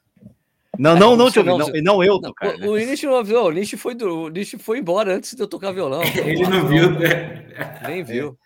Não, 0.78 0.96
não, 0.96 1.16
não 1.16 1.30
te 1.30 1.38
ouvi, 1.38 1.50
não, 1.50 1.58
não, 1.58 1.68
não 1.82 2.04
eu 2.04 2.14
Não, 2.14 2.20
tocar. 2.20 2.56
né? 2.58 2.66
o, 2.66 2.76
Nish 2.76 3.02
não 3.02 3.16
avisou, 3.16 3.46
o 3.48 3.50
foi, 3.76 3.94
do, 3.94 4.24
o 4.24 4.28
foi 4.58 4.78
embora 4.78 5.14
antes 5.14 5.34
de 5.34 5.42
eu 5.42 5.46
tocar 5.46 5.72
violão. 5.72 6.02
Ele 6.14 6.46
não 6.46 6.66
viu, 6.66 6.90
né? 6.90 7.44
Nem 7.86 8.02
viu. 8.02 8.38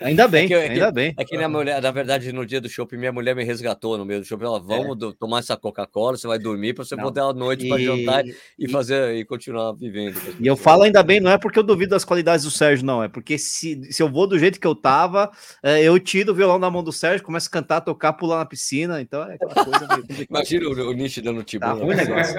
Ainda 0.00 0.28
bem, 0.28 0.44
É 0.44 0.48
que- 0.48 0.54
é 0.54 0.66
que- 0.66 0.72
ainda 0.74 0.90
bem. 0.92 1.14
É 1.16 1.24
que 1.24 1.36
minha 1.36 1.48
mulher, 1.48 1.80
na 1.82 1.90
verdade, 1.90 2.32
no 2.32 2.44
dia 2.46 2.60
do 2.60 2.68
shopping, 2.68 2.96
minha 2.96 3.12
mulher 3.12 3.34
me 3.34 3.44
resgatou 3.44 3.96
no 3.98 4.04
meio 4.04 4.20
do 4.20 4.26
shopping. 4.26 4.44
Ela, 4.44 4.60
vamos 4.60 4.96
do- 4.96 5.12
tomar 5.12 5.40
essa 5.40 5.56
Coca-Cola, 5.56 6.16
você 6.16 6.26
vai 6.26 6.38
dormir 6.38 6.74
para 6.74 6.84
você 6.84 6.96
Não. 6.96 7.04
poder 7.04 7.20
à 7.20 7.32
noite 7.32 7.68
para 7.68 7.80
E- 7.80 7.84
jantar 7.84 8.24
e 8.58 8.68
fazer 8.68 9.14
e 9.16 9.24
continuar 9.24 9.72
vivendo. 9.72 10.18
E 10.40 10.46
eu 10.46 10.56
falo 10.56 10.82
ainda 10.84 11.02
bem, 11.02 11.20
não 11.20 11.30
é 11.30 11.38
porque 11.38 11.58
eu 11.58 11.62
duvido 11.62 11.90
das 11.90 12.04
qualidades 12.04 12.44
do 12.44 12.50
Sérgio, 12.50 12.84
não. 12.86 13.02
É 13.02 13.08
porque 13.08 13.36
se, 13.38 13.92
se 13.92 14.02
eu 14.02 14.08
vou 14.08 14.26
do 14.26 14.38
jeito 14.38 14.60
que 14.60 14.66
eu 14.66 14.74
tava, 14.74 15.30
é, 15.62 15.82
eu 15.82 15.98
tiro 15.98 16.32
o 16.32 16.34
violão 16.34 16.60
da 16.60 16.70
mão 16.70 16.82
do 16.82 16.92
Sérgio, 16.92 17.24
começo 17.24 17.48
a 17.48 17.50
cantar, 17.50 17.80
tocar, 17.80 18.12
pular 18.12 18.38
na 18.38 18.46
piscina. 18.46 19.00
Então 19.00 19.22
é 19.30 19.34
aquela 19.34 19.54
coisa 19.64 19.86
meio. 19.88 20.04
Imagina 20.30 20.68
o, 20.68 20.90
o 20.90 20.92
Nish 20.92 21.18
dando 21.18 21.42
tipo. 21.42 21.64
Tá 21.64 21.72
ruim 21.72 21.94
o 21.94 21.96
negócio. 21.96 22.34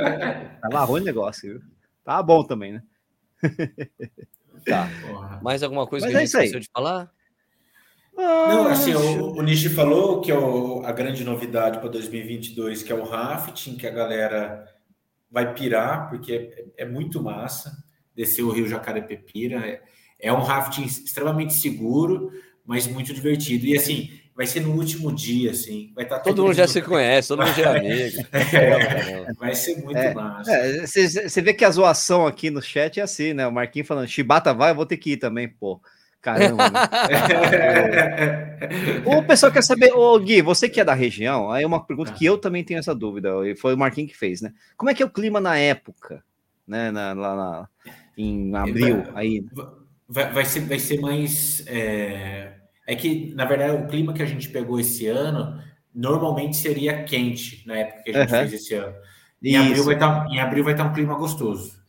Tava 0.61 0.83
ruim 0.85 1.01
o 1.01 1.05
negócio, 1.05 1.51
viu? 1.53 1.61
Tá 2.05 2.23
bom 2.23 2.43
também, 2.43 2.73
né? 2.73 2.83
Tá. 4.65 4.89
Mais 5.41 5.63
alguma 5.63 5.87
coisa 5.87 6.05
Mas 6.05 6.11
que 6.11 6.17
a 6.17 6.19
é 6.19 6.21
gente 6.21 6.27
isso 6.29 6.37
aí. 6.37 6.45
esqueceu 6.45 6.59
de 6.59 6.69
falar? 6.73 7.09
Não, 8.23 8.67
assim, 8.67 8.93
o, 8.93 9.33
o 9.37 9.41
Nishi 9.41 9.69
falou 9.69 10.21
que 10.21 10.31
é 10.31 10.37
o- 10.37 10.81
a 10.85 10.91
grande 10.91 11.23
novidade 11.23 11.79
para 11.79 11.89
2022, 11.89 12.83
que 12.83 12.91
é 12.91 12.95
o 12.95 13.03
rafting, 13.03 13.75
que 13.75 13.87
a 13.87 13.91
galera 13.91 14.65
vai 15.31 15.53
pirar, 15.53 16.09
porque 16.09 16.33
é, 16.77 16.83
é 16.83 16.85
muito 16.85 17.21
massa 17.21 17.71
descer 18.15 18.43
o 18.43 18.51
Rio 18.51 18.67
Jacarepepira. 18.67 19.57
É, 19.65 19.81
é 20.19 20.33
um 20.33 20.41
rafting 20.41 20.83
extremamente 20.83 21.53
seguro, 21.53 22.31
mas 22.65 22.87
muito 22.87 23.13
divertido. 23.13 23.65
E 23.65 23.77
assim, 23.77 24.09
vai 24.35 24.45
ser 24.45 24.61
no 24.61 24.73
último 24.73 25.13
dia, 25.13 25.51
assim. 25.51 25.91
Vai 25.95 26.03
estar 26.05 26.19
Todo 26.19 26.43
mundo 26.43 26.53
já 26.53 26.67
se 26.67 26.81
conhece, 26.81 27.27
todo 27.29 27.43
mundo 27.45 27.55
já 27.55 27.73
é 27.73 27.77
amigo. 27.77 28.17
É, 29.29 29.33
vai 29.33 29.55
ser 29.55 29.77
muito 29.83 29.97
É, 29.97 30.13
massa. 30.13 30.87
Você 30.87 31.41
vê 31.41 31.53
que 31.53 31.63
a 31.63 31.69
zoação 31.71 32.25
aqui 32.27 32.49
no 32.49 32.61
chat 32.61 32.99
é 32.99 33.03
assim, 33.03 33.33
né? 33.33 33.47
O 33.47 33.51
Marquinhos 33.51 33.87
falando, 33.87 34.07
Chibata 34.07 34.53
vai, 34.53 34.71
eu 34.71 34.75
vou 34.75 34.85
ter 34.85 34.97
que 34.97 35.11
ir 35.11 35.17
também, 35.17 35.47
pô. 35.47 35.79
Caramba. 36.21 36.65
o 39.05 39.23
pessoal 39.23 39.51
quer 39.51 39.63
saber, 39.63 39.93
ô 39.93 40.19
Gui, 40.19 40.41
você 40.41 40.67
que 40.67 40.81
é 40.81 40.85
da 40.85 40.93
região, 40.93 41.49
aí 41.49 41.65
uma 41.65 41.85
pergunta 41.85 42.11
que 42.11 42.25
eu 42.25 42.37
também 42.37 42.63
tenho 42.63 42.79
essa 42.79 42.93
dúvida, 42.93 43.29
e 43.47 43.55
foi 43.55 43.73
o 43.73 43.77
Marquinhos 43.77 44.11
que 44.11 44.17
fez, 44.17 44.41
né? 44.41 44.51
Como 44.75 44.89
é 44.89 44.93
que 44.93 45.01
é 45.01 45.05
o 45.05 45.09
clima 45.09 45.39
na 45.39 45.57
época? 45.57 46.23
né? 46.69 46.91
Na, 46.91 47.13
lá 47.13 47.35
na, 47.35 47.69
em 48.15 48.55
abril. 48.55 49.03
Aí. 49.15 49.43
Vai, 50.07 50.31
vai, 50.31 50.45
ser, 50.45 50.61
vai 50.61 50.77
ser 50.77 51.01
mais. 51.01 51.65
É... 51.67 52.53
é 52.85 52.95
que, 52.95 53.33
na 53.33 53.45
verdade, 53.45 53.83
o 53.83 53.87
clima 53.87 54.13
que 54.13 54.21
a 54.21 54.27
gente 54.27 54.47
pegou 54.49 54.79
esse 54.79 55.07
ano 55.07 55.59
normalmente 55.93 56.55
seria 56.55 57.03
quente 57.03 57.67
na 57.67 57.77
época 57.77 58.03
que 58.03 58.11
a 58.11 58.21
gente 58.21 58.31
uhum. 58.31 58.39
fez 58.39 58.53
esse 58.53 58.75
ano. 58.75 58.95
Em 59.41 59.57
abril, 59.57 59.83
vai 59.83 59.95
estar, 59.95 60.23
tá, 60.23 60.29
em 60.29 60.39
abril 60.39 60.63
vai 60.63 60.73
estar 60.73 60.83
tá 60.83 60.89
um 60.89 60.93
clima 60.93 61.15
gostoso. 61.15 61.79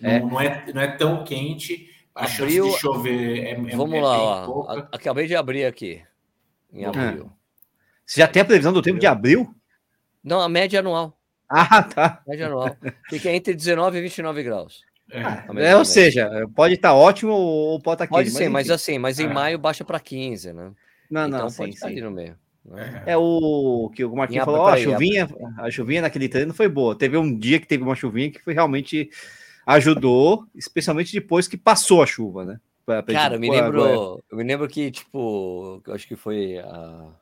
É. 0.00 0.20
Não, 0.20 0.28
não, 0.28 0.40
é, 0.40 0.64
não 0.72 0.80
é 0.80 0.96
tão 0.96 1.24
quente. 1.24 1.87
A 2.18 2.24
abril, 2.24 2.64
chance 2.64 2.74
de 2.74 2.80
chover 2.80 3.38
é, 3.38 3.50
é 3.52 3.76
Vamos 3.76 3.94
é 3.94 4.00
lá, 4.00 4.48
ó. 4.50 4.86
Acabei 4.90 5.28
de 5.28 5.36
abrir 5.36 5.64
aqui. 5.64 6.02
Em 6.72 6.84
hum. 6.84 6.88
abril. 6.88 7.32
Você 8.04 8.20
já 8.20 8.26
tem 8.26 8.42
a 8.42 8.44
previsão 8.44 8.72
do 8.72 8.82
tempo 8.82 8.98
de 8.98 9.06
abril? 9.06 9.54
Não, 10.24 10.40
a 10.40 10.48
média 10.48 10.80
anual. 10.80 11.16
Ah, 11.48 11.82
tá. 11.82 12.20
Média 12.26 12.46
anual. 12.46 12.76
Fica 13.08 13.30
entre 13.30 13.54
19 13.54 13.98
e 13.98 14.02
29 14.02 14.42
graus. 14.42 14.82
É, 15.10 15.68
é 15.70 15.76
ou 15.76 15.84
seja, 15.84 16.28
pode 16.54 16.74
estar 16.74 16.92
ótimo 16.92 17.32
ou 17.32 17.80
pode 17.80 18.02
estar 18.02 18.06
quente. 18.08 18.16
Pode 18.16 18.30
ser, 18.30 18.48
mas, 18.48 18.66
mas 18.66 18.70
assim, 18.70 18.98
mas 18.98 19.20
em 19.20 19.26
é. 19.26 19.32
maio 19.32 19.58
baixa 19.58 19.84
para 19.84 20.00
15, 20.00 20.52
né? 20.52 20.72
Não, 21.08 21.26
então 21.26 21.38
não, 21.38 21.52
pode 21.52 21.72
sim, 21.72 21.78
sim. 21.78 21.86
ali 21.86 22.00
no 22.00 22.10
meio. 22.10 22.36
Né? 22.64 23.04
É 23.06 23.16
o 23.16 23.90
que 23.94 24.04
o 24.04 24.14
Marquinhos 24.14 24.44
falou, 24.44 24.60
ó, 24.60 24.68
a 24.70 24.76
chuvinha, 24.76 25.28
a 25.58 25.70
chuvinha 25.70 26.02
naquele 26.02 26.28
treino 26.28 26.52
foi 26.52 26.68
boa. 26.68 26.94
Teve 26.94 27.16
um 27.16 27.38
dia 27.38 27.58
que 27.58 27.66
teve 27.66 27.82
uma 27.82 27.94
chuvinha 27.94 28.30
que 28.30 28.42
foi 28.42 28.52
realmente 28.52 29.08
ajudou, 29.68 30.46
especialmente 30.54 31.12
depois 31.12 31.46
que 31.46 31.56
passou 31.56 32.02
a 32.02 32.06
chuva, 32.06 32.44
né? 32.44 32.60
Pra, 32.86 33.02
pra 33.02 33.14
Cara, 33.14 33.34
eu 33.34 33.40
me 33.40 33.50
lembro, 33.50 33.84
agora... 33.84 34.22
eu 34.30 34.38
me 34.38 34.44
lembro 34.44 34.66
que 34.66 34.90
tipo, 34.90 35.82
eu 35.86 35.94
acho 35.94 36.08
que 36.08 36.16
foi 36.16 36.58
a 36.58 37.12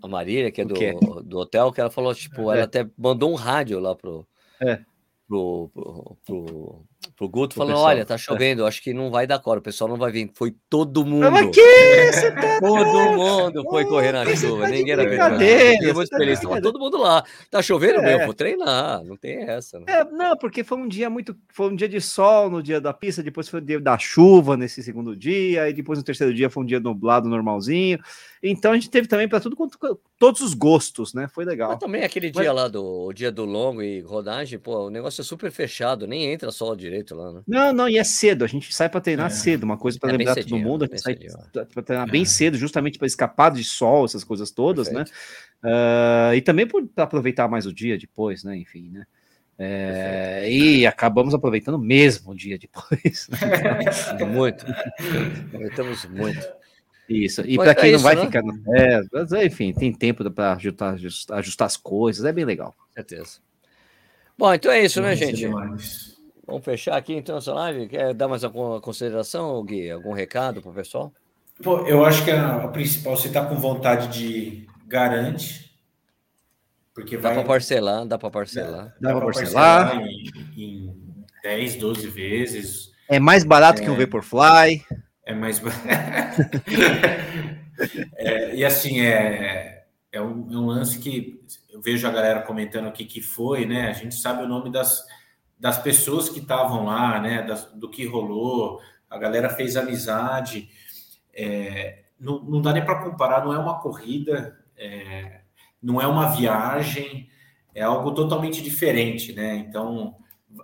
a 0.00 0.06
Marília, 0.06 0.52
que 0.52 0.60
é 0.60 0.64
do, 0.64 1.22
do 1.22 1.38
hotel, 1.38 1.72
que 1.72 1.80
ela 1.80 1.90
falou, 1.90 2.14
tipo, 2.14 2.52
é. 2.52 2.56
ela 2.56 2.64
até 2.64 2.86
mandou 2.96 3.32
um 3.32 3.34
rádio 3.34 3.80
lá 3.80 3.94
pro, 3.94 4.26
é. 4.60 4.78
pro, 5.26 5.70
pro, 5.72 6.16
pro, 6.26 6.84
pro 7.16 7.28
Guto, 7.28 7.54
falando: 7.54 7.74
pessoal, 7.74 7.88
olha, 7.88 8.04
tá 8.04 8.18
chovendo, 8.18 8.66
acho 8.66 8.82
que 8.82 8.92
não 8.92 9.10
vai 9.10 9.26
dar 9.26 9.38
cor, 9.38 9.58
o 9.58 9.62
pessoal 9.62 9.88
não 9.88 9.96
vai 9.96 10.10
vir. 10.10 10.30
Foi 10.34 10.54
todo 10.68 11.04
mundo. 11.04 11.30
Mas 11.30 11.50
que? 11.50 12.12
Você 12.12 12.30
tá 12.32 12.58
todo 12.60 13.16
mundo 13.16 13.62
foi 13.70 13.84
correr 13.84 14.12
na 14.12 14.24
chuva, 14.34 14.64
tá 14.64 14.68
ninguém 14.70 14.92
era 14.92 15.04
verdade. 15.04 15.34
tá 15.34 16.16
feliz, 16.18 16.40
tava 16.40 16.60
todo 16.60 16.78
mundo 16.78 16.98
lá. 16.98 17.24
Tá 17.50 17.62
chovendo, 17.62 18.00
é. 18.00 18.16
meu, 18.16 18.26
vou 18.26 18.34
treinar, 18.34 19.04
não 19.04 19.16
tem 19.16 19.42
essa. 19.42 19.78
Né? 19.78 19.86
É, 19.88 20.04
não, 20.04 20.36
porque 20.36 20.64
foi 20.64 20.78
um 20.78 20.88
dia 20.88 21.08
muito. 21.08 21.36
Foi 21.52 21.70
um 21.70 21.76
dia 21.76 21.88
de 21.88 22.00
sol 22.00 22.50
no 22.50 22.62
dia 22.62 22.80
da 22.80 22.92
pista, 22.92 23.22
depois 23.22 23.48
foi 23.48 23.60
o 23.60 23.64
dia 23.64 23.80
da 23.80 23.96
chuva 23.98 24.56
nesse 24.56 24.82
segundo 24.82 25.16
dia, 25.16 25.68
e 25.68 25.72
depois 25.72 25.98
no 25.98 26.04
terceiro 26.04 26.34
dia 26.34 26.50
foi 26.50 26.62
um 26.62 26.66
dia 26.66 26.80
nublado 26.80 27.28
normalzinho. 27.28 27.98
Então 28.42 28.72
a 28.72 28.74
gente 28.74 28.90
teve 28.90 29.08
também 29.08 29.28
para 29.28 29.40
tudo 29.40 29.56
todos 30.18 30.40
os 30.40 30.54
gostos, 30.54 31.12
né? 31.12 31.28
Foi 31.28 31.44
legal. 31.44 31.70
Mas 31.70 31.78
também 31.78 32.02
aquele 32.02 32.30
dia 32.30 32.44
Mas... 32.44 32.54
lá 32.54 32.68
do 32.68 33.12
dia 33.12 33.30
do 33.30 33.44
longo 33.44 33.82
e 33.82 34.00
rodagem, 34.00 34.58
pô, 34.58 34.86
o 34.86 34.90
negócio 34.90 35.20
é 35.20 35.24
super 35.24 35.50
fechado, 35.50 36.06
nem 36.06 36.32
entra 36.32 36.50
sol 36.50 36.74
direito 36.76 37.14
lá, 37.14 37.32
né? 37.32 37.42
Não, 37.46 37.72
não, 37.72 37.88
e 37.88 37.98
é 37.98 38.04
cedo, 38.04 38.44
a 38.44 38.48
gente 38.48 38.74
sai 38.74 38.88
para 38.88 39.00
treinar 39.00 39.26
é. 39.26 39.30
cedo, 39.30 39.64
uma 39.64 39.76
coisa 39.76 39.98
para 39.98 40.12
é 40.12 40.16
lembrar 40.16 40.34
todo 40.36 40.58
mundo, 40.58 40.84
a 40.84 40.86
gente 40.86 41.00
sai 41.00 41.16
para 41.66 41.82
treinar 41.82 42.08
é. 42.08 42.10
bem 42.10 42.24
cedo, 42.24 42.56
justamente 42.56 42.98
para 42.98 43.06
escapar 43.06 43.50
de 43.50 43.64
sol, 43.64 44.04
essas 44.04 44.24
coisas 44.24 44.50
todas, 44.50 44.88
né? 44.90 45.04
Perfeito. 45.04 45.12
né? 45.62 46.30
Uh, 46.32 46.34
e 46.34 46.42
também 46.42 46.66
para 46.66 47.04
aproveitar 47.04 47.48
mais 47.48 47.66
o 47.66 47.72
dia 47.72 47.98
depois, 47.98 48.44
né? 48.44 48.56
Enfim, 48.56 48.90
né? 48.90 49.06
É, 49.56 50.50
e 50.50 50.84
acabamos 50.84 51.32
aproveitando 51.32 51.78
mesmo 51.78 52.32
o 52.32 52.34
dia 52.34 52.58
depois. 52.58 53.28
Né? 53.28 54.26
muito. 54.26 54.66
Aproveitamos 55.46 56.04
muito. 56.06 56.63
Isso, 57.08 57.42
e 57.42 57.56
para 57.56 57.74
quem 57.74 57.90
é 57.90 57.92
não 57.92 57.98
vai 57.98 58.16
né? 58.16 58.24
ficar. 58.24 58.42
É, 58.74 59.46
enfim, 59.46 59.72
tem 59.72 59.92
tempo 59.92 60.28
para 60.30 60.54
ajustar, 60.54 60.94
ajustar, 61.32 61.66
as 61.66 61.76
coisas, 61.76 62.24
é 62.24 62.32
bem 62.32 62.44
legal. 62.44 62.74
Certeza. 62.94 63.38
Bom, 64.38 64.52
então 64.52 64.72
é 64.72 64.82
isso, 64.84 65.00
né, 65.02 65.14
gente? 65.14 65.46
Vamos 66.46 66.64
fechar 66.64 66.96
aqui 66.96 67.14
então 67.14 67.38
essa 67.38 67.52
live. 67.52 67.88
Quer 67.88 68.14
dar 68.14 68.28
mais 68.28 68.44
alguma 68.44 68.80
consideração, 68.80 69.62
Gui? 69.64 69.90
Algum 69.90 70.12
recado 70.12 70.60
para 70.60 70.70
o 70.70 70.74
pessoal? 70.74 71.12
Pô, 71.62 71.86
eu 71.86 72.04
acho 72.04 72.24
que 72.24 72.30
a, 72.30 72.56
a 72.56 72.68
principal, 72.68 73.16
você 73.16 73.28
está 73.28 73.44
com 73.44 73.56
vontade 73.56 74.08
de 74.08 74.66
garante. 74.86 75.72
Porque 76.94 77.16
dá 77.16 77.22
vai... 77.30 77.34
para 77.34 77.44
parcelar, 77.44 78.06
dá 78.06 78.18
para 78.18 78.30
parcelar. 78.30 78.94
Dá, 79.00 79.12
dá 79.12 79.16
para 79.16 79.24
parcelar, 79.26 79.90
parcelar 79.90 80.08
em, 80.56 80.88
em 80.88 80.94
10, 81.42 81.76
12 81.76 82.08
vezes. 82.08 82.92
É 83.08 83.18
mais 83.18 83.44
barato 83.44 83.80
é... 83.80 83.84
que 83.84 83.90
um 83.90 83.96
Vaporfly. 83.96 84.84
É 85.26 85.34
mais. 85.34 85.60
é, 88.16 88.54
e 88.54 88.64
assim, 88.64 89.00
é, 89.00 89.86
é 90.12 90.20
um, 90.20 90.52
é, 90.52 90.56
um, 90.56 90.66
lance 90.66 90.98
que 90.98 91.42
eu 91.70 91.80
vejo 91.80 92.06
a 92.06 92.10
galera 92.10 92.42
comentando 92.42 92.88
aqui 92.88 93.06
que 93.06 93.22
foi, 93.22 93.64
né? 93.64 93.88
A 93.88 93.94
gente 93.94 94.14
sabe 94.14 94.42
o 94.42 94.48
nome 94.48 94.70
das, 94.70 95.02
das 95.58 95.78
pessoas 95.78 96.28
que 96.28 96.40
estavam 96.40 96.84
lá, 96.84 97.18
né? 97.20 97.42
Das, 97.42 97.64
do 97.72 97.88
que 97.88 98.06
rolou, 98.06 98.80
a 99.08 99.16
galera 99.16 99.48
fez 99.48 99.76
amizade. 99.76 100.68
É, 101.32 102.04
não, 102.20 102.42
não 102.42 102.60
dá 102.60 102.72
nem 102.72 102.84
para 102.84 103.02
comparar, 103.02 103.42
não 103.44 103.54
é 103.54 103.58
uma 103.58 103.80
corrida, 103.80 104.62
é, 104.76 105.40
não 105.82 106.00
é 106.00 106.06
uma 106.06 106.28
viagem, 106.36 107.28
é 107.74 107.82
algo 107.82 108.12
totalmente 108.12 108.62
diferente, 108.62 109.32
né? 109.32 109.56
Então, 109.56 110.16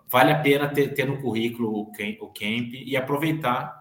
vale 0.07 0.33
a 0.33 0.39
pena 0.39 0.69
ter, 0.69 0.93
ter 0.95 1.07
no 1.07 1.21
currículo 1.21 1.81
o 1.81 1.93
camp, 1.93 2.21
o 2.21 2.29
camp 2.29 2.75
e 2.75 2.95
aproveitar 2.95 3.80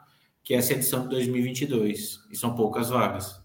que 0.49 0.55
é 0.55 0.57
essa 0.57 0.73
edição 0.73 1.03
de 1.03 1.09
2022, 1.09 2.21
e 2.31 2.35
são 2.35 2.55
poucas 2.55 2.89
vagas. 2.89 3.39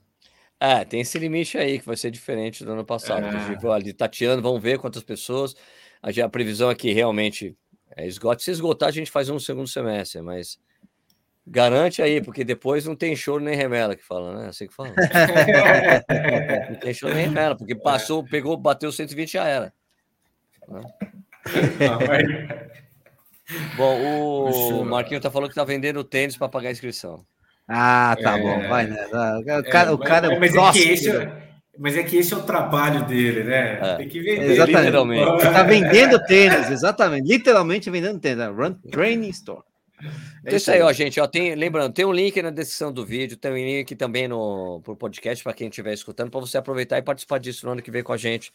É, 0.58 0.86
tem 0.86 1.02
esse 1.02 1.18
limite 1.18 1.58
aí 1.58 1.78
que 1.78 1.84
vai 1.84 1.98
ser 1.98 2.10
diferente 2.10 2.64
do 2.64 2.72
ano 2.72 2.82
passado. 2.82 3.26
É. 3.26 3.28
A 3.28 3.46
gente 3.46 3.66
ali 3.66 3.92
tateando, 3.92 4.40
vamos 4.40 4.62
ver 4.62 4.78
quantas 4.78 5.02
pessoas. 5.02 5.54
A, 6.02 6.08
a 6.24 6.28
previsão 6.30 6.70
é 6.70 6.74
que 6.74 6.94
realmente 6.94 7.54
é 7.94 8.06
esgote. 8.06 8.42
Se 8.42 8.50
esgotar, 8.50 8.88
a 8.88 8.92
gente 8.92 9.10
faz 9.10 9.28
um 9.28 9.38
segundo 9.38 9.68
semestre, 9.68 10.22
mas 10.22 10.58
garante 11.46 12.00
aí, 12.00 12.22
porque 12.22 12.42
depois 12.42 12.86
não 12.86 12.96
tem 12.96 13.14
choro 13.14 13.44
nem 13.44 13.54
remela 13.54 13.94
que 13.94 14.02
fala, 14.02 14.40
né? 14.40 14.48
Assim 14.48 14.66
que 14.66 14.72
fala. 14.72 14.94
não 16.70 16.76
tem 16.76 16.94
choro 16.94 17.12
nem 17.12 17.26
remela, 17.26 17.54
porque 17.54 17.74
passou, 17.74 18.24
pegou, 18.24 18.56
bateu 18.56 18.90
120 18.90 19.30
já 19.30 19.46
era. 19.46 19.74
Né? 20.66 20.80
Não, 21.80 21.98
mas... 22.08 22.84
Bom, 23.76 24.50
o 24.80 24.84
Marquinho 24.84 25.20
tá 25.20 25.30
falando 25.30 25.50
que 25.50 25.54
tá 25.54 25.64
vendendo 25.64 26.02
tênis 26.02 26.36
para 26.36 26.48
pagar 26.48 26.70
a 26.70 26.72
inscrição. 26.72 27.24
Ah, 27.68 28.16
tá 28.22 28.38
é... 28.38 28.42
bom, 28.42 28.68
vai, 28.68 28.86
né? 28.86 29.06
O 29.06 29.64
cara, 29.64 29.90
é, 29.90 29.92
o 29.92 29.98
cara 29.98 30.32
é, 30.32 30.38
mas, 30.38 30.54
é 30.54 30.72
que 30.72 30.88
esse 30.90 31.10
é, 31.10 31.42
mas 31.78 31.96
é 31.96 32.02
que 32.02 32.16
esse 32.16 32.32
é 32.32 32.36
o 32.36 32.42
trabalho 32.42 33.04
dele, 33.04 33.44
né? 33.44 33.78
É. 33.80 33.96
Tem 33.96 34.08
que 34.08 34.20
vender. 34.20 34.52
Exatamente. 34.52 34.84
Literalmente. 34.84 35.42
Tá 35.42 35.62
vendendo 35.62 36.24
tênis, 36.24 36.70
exatamente. 36.70 37.26
Literalmente 37.26 37.90
vendendo 37.90 38.20
tênis. 38.20 38.38
Né? 38.38 38.48
Run 38.48 38.74
Training 38.90 39.30
Store. 39.30 39.62
É 40.02 40.06
então 40.42 40.56
isso 40.56 40.70
aí, 40.70 40.82
ó, 40.82 40.92
gente. 40.92 41.18
Ó, 41.20 41.26
tem, 41.26 41.54
lembrando, 41.54 41.92
tem 41.92 42.04
um 42.04 42.12
link 42.12 42.40
na 42.42 42.50
descrição 42.50 42.92
do 42.92 43.04
vídeo, 43.04 43.36
tem 43.36 43.52
um 43.52 43.56
link 43.56 43.94
também 43.94 44.28
no 44.28 44.80
pro 44.82 44.96
podcast 44.96 45.42
para 45.42 45.54
quem 45.54 45.68
estiver 45.68 45.94
escutando, 45.94 46.30
para 46.30 46.40
você 46.40 46.58
aproveitar 46.58 46.98
e 46.98 47.02
participar 47.02 47.38
disso 47.38 47.64
no 47.64 47.72
ano 47.72 47.82
que 47.82 47.90
vem 47.90 48.02
com 48.02 48.12
a 48.12 48.16
gente. 48.16 48.52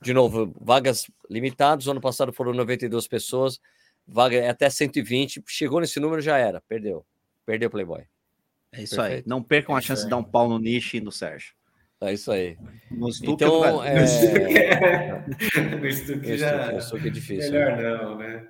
De 0.00 0.12
novo, 0.12 0.52
vagas 0.60 1.06
limitadas. 1.28 1.86
ano 1.86 2.00
passado 2.00 2.32
foram 2.32 2.52
92 2.52 3.06
pessoas 3.06 3.60
vaga 4.08 4.36
é 4.36 4.48
até 4.48 4.70
120, 4.70 5.42
chegou 5.46 5.80
nesse 5.80 6.00
número 6.00 6.22
já 6.22 6.38
era, 6.38 6.62
perdeu. 6.62 7.04
Perdeu 7.44 7.68
o 7.68 7.70
Playboy. 7.70 8.04
É 8.72 8.82
isso 8.82 8.96
Perfeito. 8.96 9.24
aí. 9.24 9.28
Não 9.28 9.42
percam 9.42 9.74
é 9.74 9.78
a 9.78 9.80
chance 9.80 10.04
de 10.04 10.10
dar 10.10 10.16
um 10.16 10.24
pau 10.24 10.48
no 10.48 10.58
nicho 10.58 10.96
e 10.96 11.00
no 11.00 11.12
Sérgio. 11.12 11.54
É 12.00 12.12
isso 12.12 12.30
aí. 12.30 12.56
No 12.90 13.08
então, 13.22 13.84
é... 13.84 14.00
no 14.00 14.06
Stuque 15.92 16.36
já... 16.38 16.72
No 16.72 16.80
Stuque 16.80 17.08
é 17.08 17.10
difícil. 17.10 17.52
Melhor 17.52 17.76
né? 17.76 17.96
não, 17.96 18.16
né? 18.16 18.46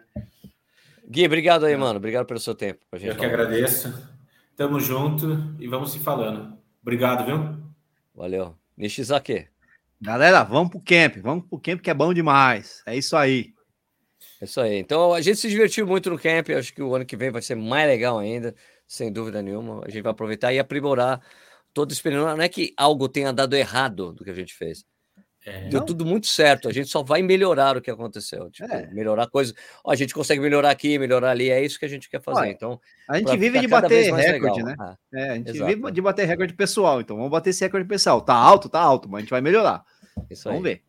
Gui, 1.08 1.24
obrigado 1.24 1.64
aí, 1.64 1.74
mano. 1.76 1.96
Obrigado 1.96 2.26
pelo 2.26 2.38
seu 2.38 2.54
tempo. 2.54 2.80
Eu 2.92 2.98
que 2.98 3.12
falar. 3.12 3.26
agradeço. 3.26 4.10
Tamo 4.54 4.78
junto 4.78 5.54
e 5.58 5.66
vamos 5.66 5.92
se 5.92 5.98
falando. 5.98 6.58
Obrigado, 6.82 7.24
viu? 7.24 7.58
Valeu. 8.14 8.54
Nishizaki. 8.76 9.48
Galera, 10.00 10.42
vamos 10.42 10.70
pro 10.70 10.80
camp. 10.80 11.16
Vamos 11.22 11.46
pro 11.46 11.58
camp 11.58 11.80
que 11.80 11.90
é 11.90 11.94
bom 11.94 12.12
demais. 12.12 12.82
É 12.84 12.94
isso 12.94 13.16
aí. 13.16 13.54
É 14.40 14.44
isso 14.44 14.60
aí. 14.60 14.78
Então 14.78 15.12
a 15.12 15.20
gente 15.20 15.38
se 15.38 15.48
divertiu 15.48 15.86
muito 15.86 16.10
no 16.10 16.18
camp. 16.18 16.50
Acho 16.50 16.72
que 16.72 16.82
o 16.82 16.94
ano 16.94 17.04
que 17.04 17.16
vem 17.16 17.30
vai 17.30 17.42
ser 17.42 17.54
mais 17.54 17.88
legal 17.88 18.18
ainda, 18.18 18.54
sem 18.86 19.12
dúvida 19.12 19.42
nenhuma. 19.42 19.84
A 19.84 19.90
gente 19.90 20.02
vai 20.02 20.12
aproveitar 20.12 20.52
e 20.52 20.58
aprimorar 20.58 21.20
todo 21.74 21.92
experiência. 21.92 22.34
Não 22.34 22.42
é 22.42 22.48
que 22.48 22.72
algo 22.76 23.08
tenha 23.08 23.32
dado 23.32 23.54
errado 23.54 24.12
do 24.12 24.24
que 24.24 24.30
a 24.30 24.34
gente 24.34 24.54
fez. 24.54 24.84
É, 25.46 25.68
Deu 25.68 25.80
não? 25.80 25.86
tudo 25.86 26.04
muito 26.04 26.26
certo. 26.26 26.68
A 26.68 26.72
gente 26.72 26.88
só 26.88 27.02
vai 27.02 27.22
melhorar 27.22 27.76
o 27.76 27.80
que 27.80 27.90
aconteceu. 27.90 28.50
Tipo, 28.50 28.72
é. 28.72 28.86
melhorar 28.92 29.28
coisas. 29.28 29.54
Ó, 29.84 29.90
a 29.90 29.96
gente 29.96 30.12
consegue 30.12 30.40
melhorar 30.40 30.70
aqui, 30.70 30.98
melhorar 30.98 31.30
ali. 31.30 31.48
É 31.48 31.64
isso 31.64 31.78
que 31.78 31.84
a 31.84 31.88
gente 31.88 32.10
quer 32.10 32.20
fazer. 32.20 32.40
Olha, 32.40 32.50
então, 32.50 32.80
a 33.08 33.18
gente 33.18 33.36
vive 33.36 33.60
de 33.60 33.66
bater 33.66 34.12
recorde, 34.12 34.62
legal. 34.62 34.64
né? 34.64 34.76
Ah, 34.78 34.96
é, 35.14 35.30
a 35.30 35.34
gente 35.36 35.50
exato. 35.50 35.66
vive 35.66 35.90
de 35.90 36.00
bater 36.00 36.26
recorde 36.26 36.52
pessoal. 36.54 37.00
Então 37.00 37.16
vamos 37.16 37.30
bater 37.30 37.50
esse 37.50 37.64
recorde 37.64 37.86
pessoal. 37.86 38.20
Tá 38.20 38.34
alto, 38.34 38.68
tá 38.68 38.80
alto, 38.80 39.08
mas 39.08 39.18
a 39.18 39.20
gente 39.22 39.30
vai 39.30 39.40
melhorar. 39.40 39.84
Isso 40.28 40.48
vamos 40.48 40.64
aí. 40.66 40.74
ver. 40.74 40.82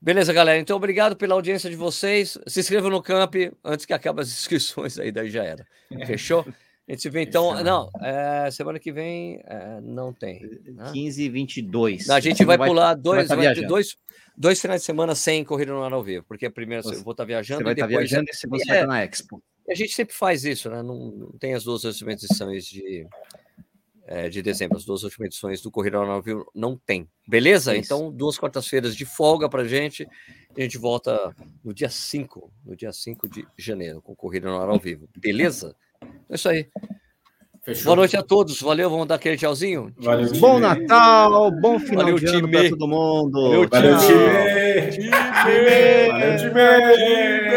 Beleza, 0.00 0.32
galera. 0.32 0.58
Então, 0.58 0.76
obrigado 0.76 1.16
pela 1.16 1.34
audiência 1.34 1.68
de 1.68 1.76
vocês. 1.76 2.38
Se 2.46 2.60
inscrevam 2.60 2.90
no 2.90 3.02
Camp 3.02 3.34
antes 3.64 3.84
que 3.84 3.92
acabe 3.92 4.20
as 4.20 4.28
inscrições 4.32 4.98
aí, 4.98 5.10
daí 5.10 5.28
já 5.30 5.44
era. 5.44 5.66
Fechou? 6.06 6.46
A 6.88 6.92
gente 6.92 7.02
se 7.02 7.10
vê 7.10 7.22
então. 7.22 7.62
Não, 7.62 7.90
é, 8.00 8.50
semana 8.50 8.78
que 8.78 8.90
vem 8.90 9.40
é, 9.44 9.78
não 9.82 10.12
tem. 10.12 10.40
Né? 10.64 10.90
15 10.92 11.22
e 11.22 11.28
22. 11.28 12.06
Não, 12.06 12.14
a 12.14 12.20
gente 12.20 12.42
vai, 12.44 12.56
pular 12.56 12.94
dois, 12.94 13.28
tá 13.28 13.34
vai 13.34 13.44
viajando. 13.44 13.68
dois, 13.68 13.94
dois 14.36 14.58
finais 14.60 14.80
de 14.80 14.86
semana 14.86 15.14
sem 15.14 15.44
corrida 15.44 15.72
no 15.72 15.82
ar 15.82 15.92
ao 15.92 16.02
vivo, 16.02 16.24
porque 16.26 16.46
a 16.46 16.50
primeira 16.50 16.82
Você- 16.82 16.94
eu 16.94 17.02
vou 17.02 17.10
estar 17.10 17.24
viajando 17.26 17.58
Você 17.58 17.64
vai 17.64 17.72
e 17.72 17.74
estar 17.74 17.86
depois 17.88 18.08
viajando 18.08 18.30
e 18.30 18.34
você 18.34 18.46
vai 18.48 18.58
É. 18.60 18.62
estar 18.62 18.86
na 18.86 19.04
Expo. 19.04 19.42
a 19.68 19.74
gente 19.74 19.92
sempre 19.92 20.14
faz 20.14 20.44
isso, 20.46 20.70
né? 20.70 20.82
Não, 20.82 21.10
não 21.10 21.32
tem 21.38 21.52
as 21.52 21.64
duas 21.64 21.84
edições 21.84 22.64
de, 22.64 23.06
é, 24.10 24.28
de 24.30 24.40
dezembro, 24.40 24.78
as 24.78 24.86
duas 24.86 25.02
últimas 25.02 25.26
edições 25.26 25.60
do 25.60 25.70
Corrida 25.70 25.98
ao 25.98 26.22
Vivo 26.22 26.50
não 26.54 26.76
tem. 26.76 27.06
Beleza? 27.28 27.76
Isso. 27.76 27.84
Então, 27.84 28.10
duas 28.10 28.38
quartas-feiras 28.38 28.96
de 28.96 29.04
folga 29.04 29.50
pra 29.50 29.64
gente. 29.64 30.08
E 30.56 30.60
a 30.60 30.64
gente 30.64 30.78
volta 30.78 31.36
no 31.62 31.74
dia 31.74 31.90
5, 31.90 32.50
no 32.64 32.74
dia 32.74 32.90
5 32.90 33.28
de 33.28 33.46
janeiro, 33.58 34.00
com 34.00 34.16
Corrida 34.16 34.48
no 34.48 34.58
Ar 34.58 34.70
ao 34.70 34.78
Vivo. 34.78 35.06
Beleza? 35.14 35.76
É 36.28 36.34
isso 36.34 36.48
aí. 36.48 36.66
Fechou? 37.62 37.84
Boa 37.84 37.96
noite 37.96 38.16
a 38.16 38.22
todos. 38.22 38.62
Valeu, 38.62 38.88
vamos 38.88 39.06
dar 39.06 39.16
aquele 39.16 39.36
tchauzinho. 39.36 39.92
Valeu, 39.98 40.28
time. 40.28 40.38
Bom 40.38 40.58
Natal, 40.58 41.50
bom 41.50 41.78
final 41.78 42.04
Valeu, 42.04 42.18
de 42.18 42.26
ano 42.28 42.40
time. 42.40 42.50
para 42.50 42.70
todo 42.70 42.88
mundo. 42.88 43.42
Valeu, 43.42 43.68
Valeu, 43.68 43.98
Tchau. 43.98 44.08
time! 44.90 45.10
Valeu, 46.08 46.38
time! 46.38 47.48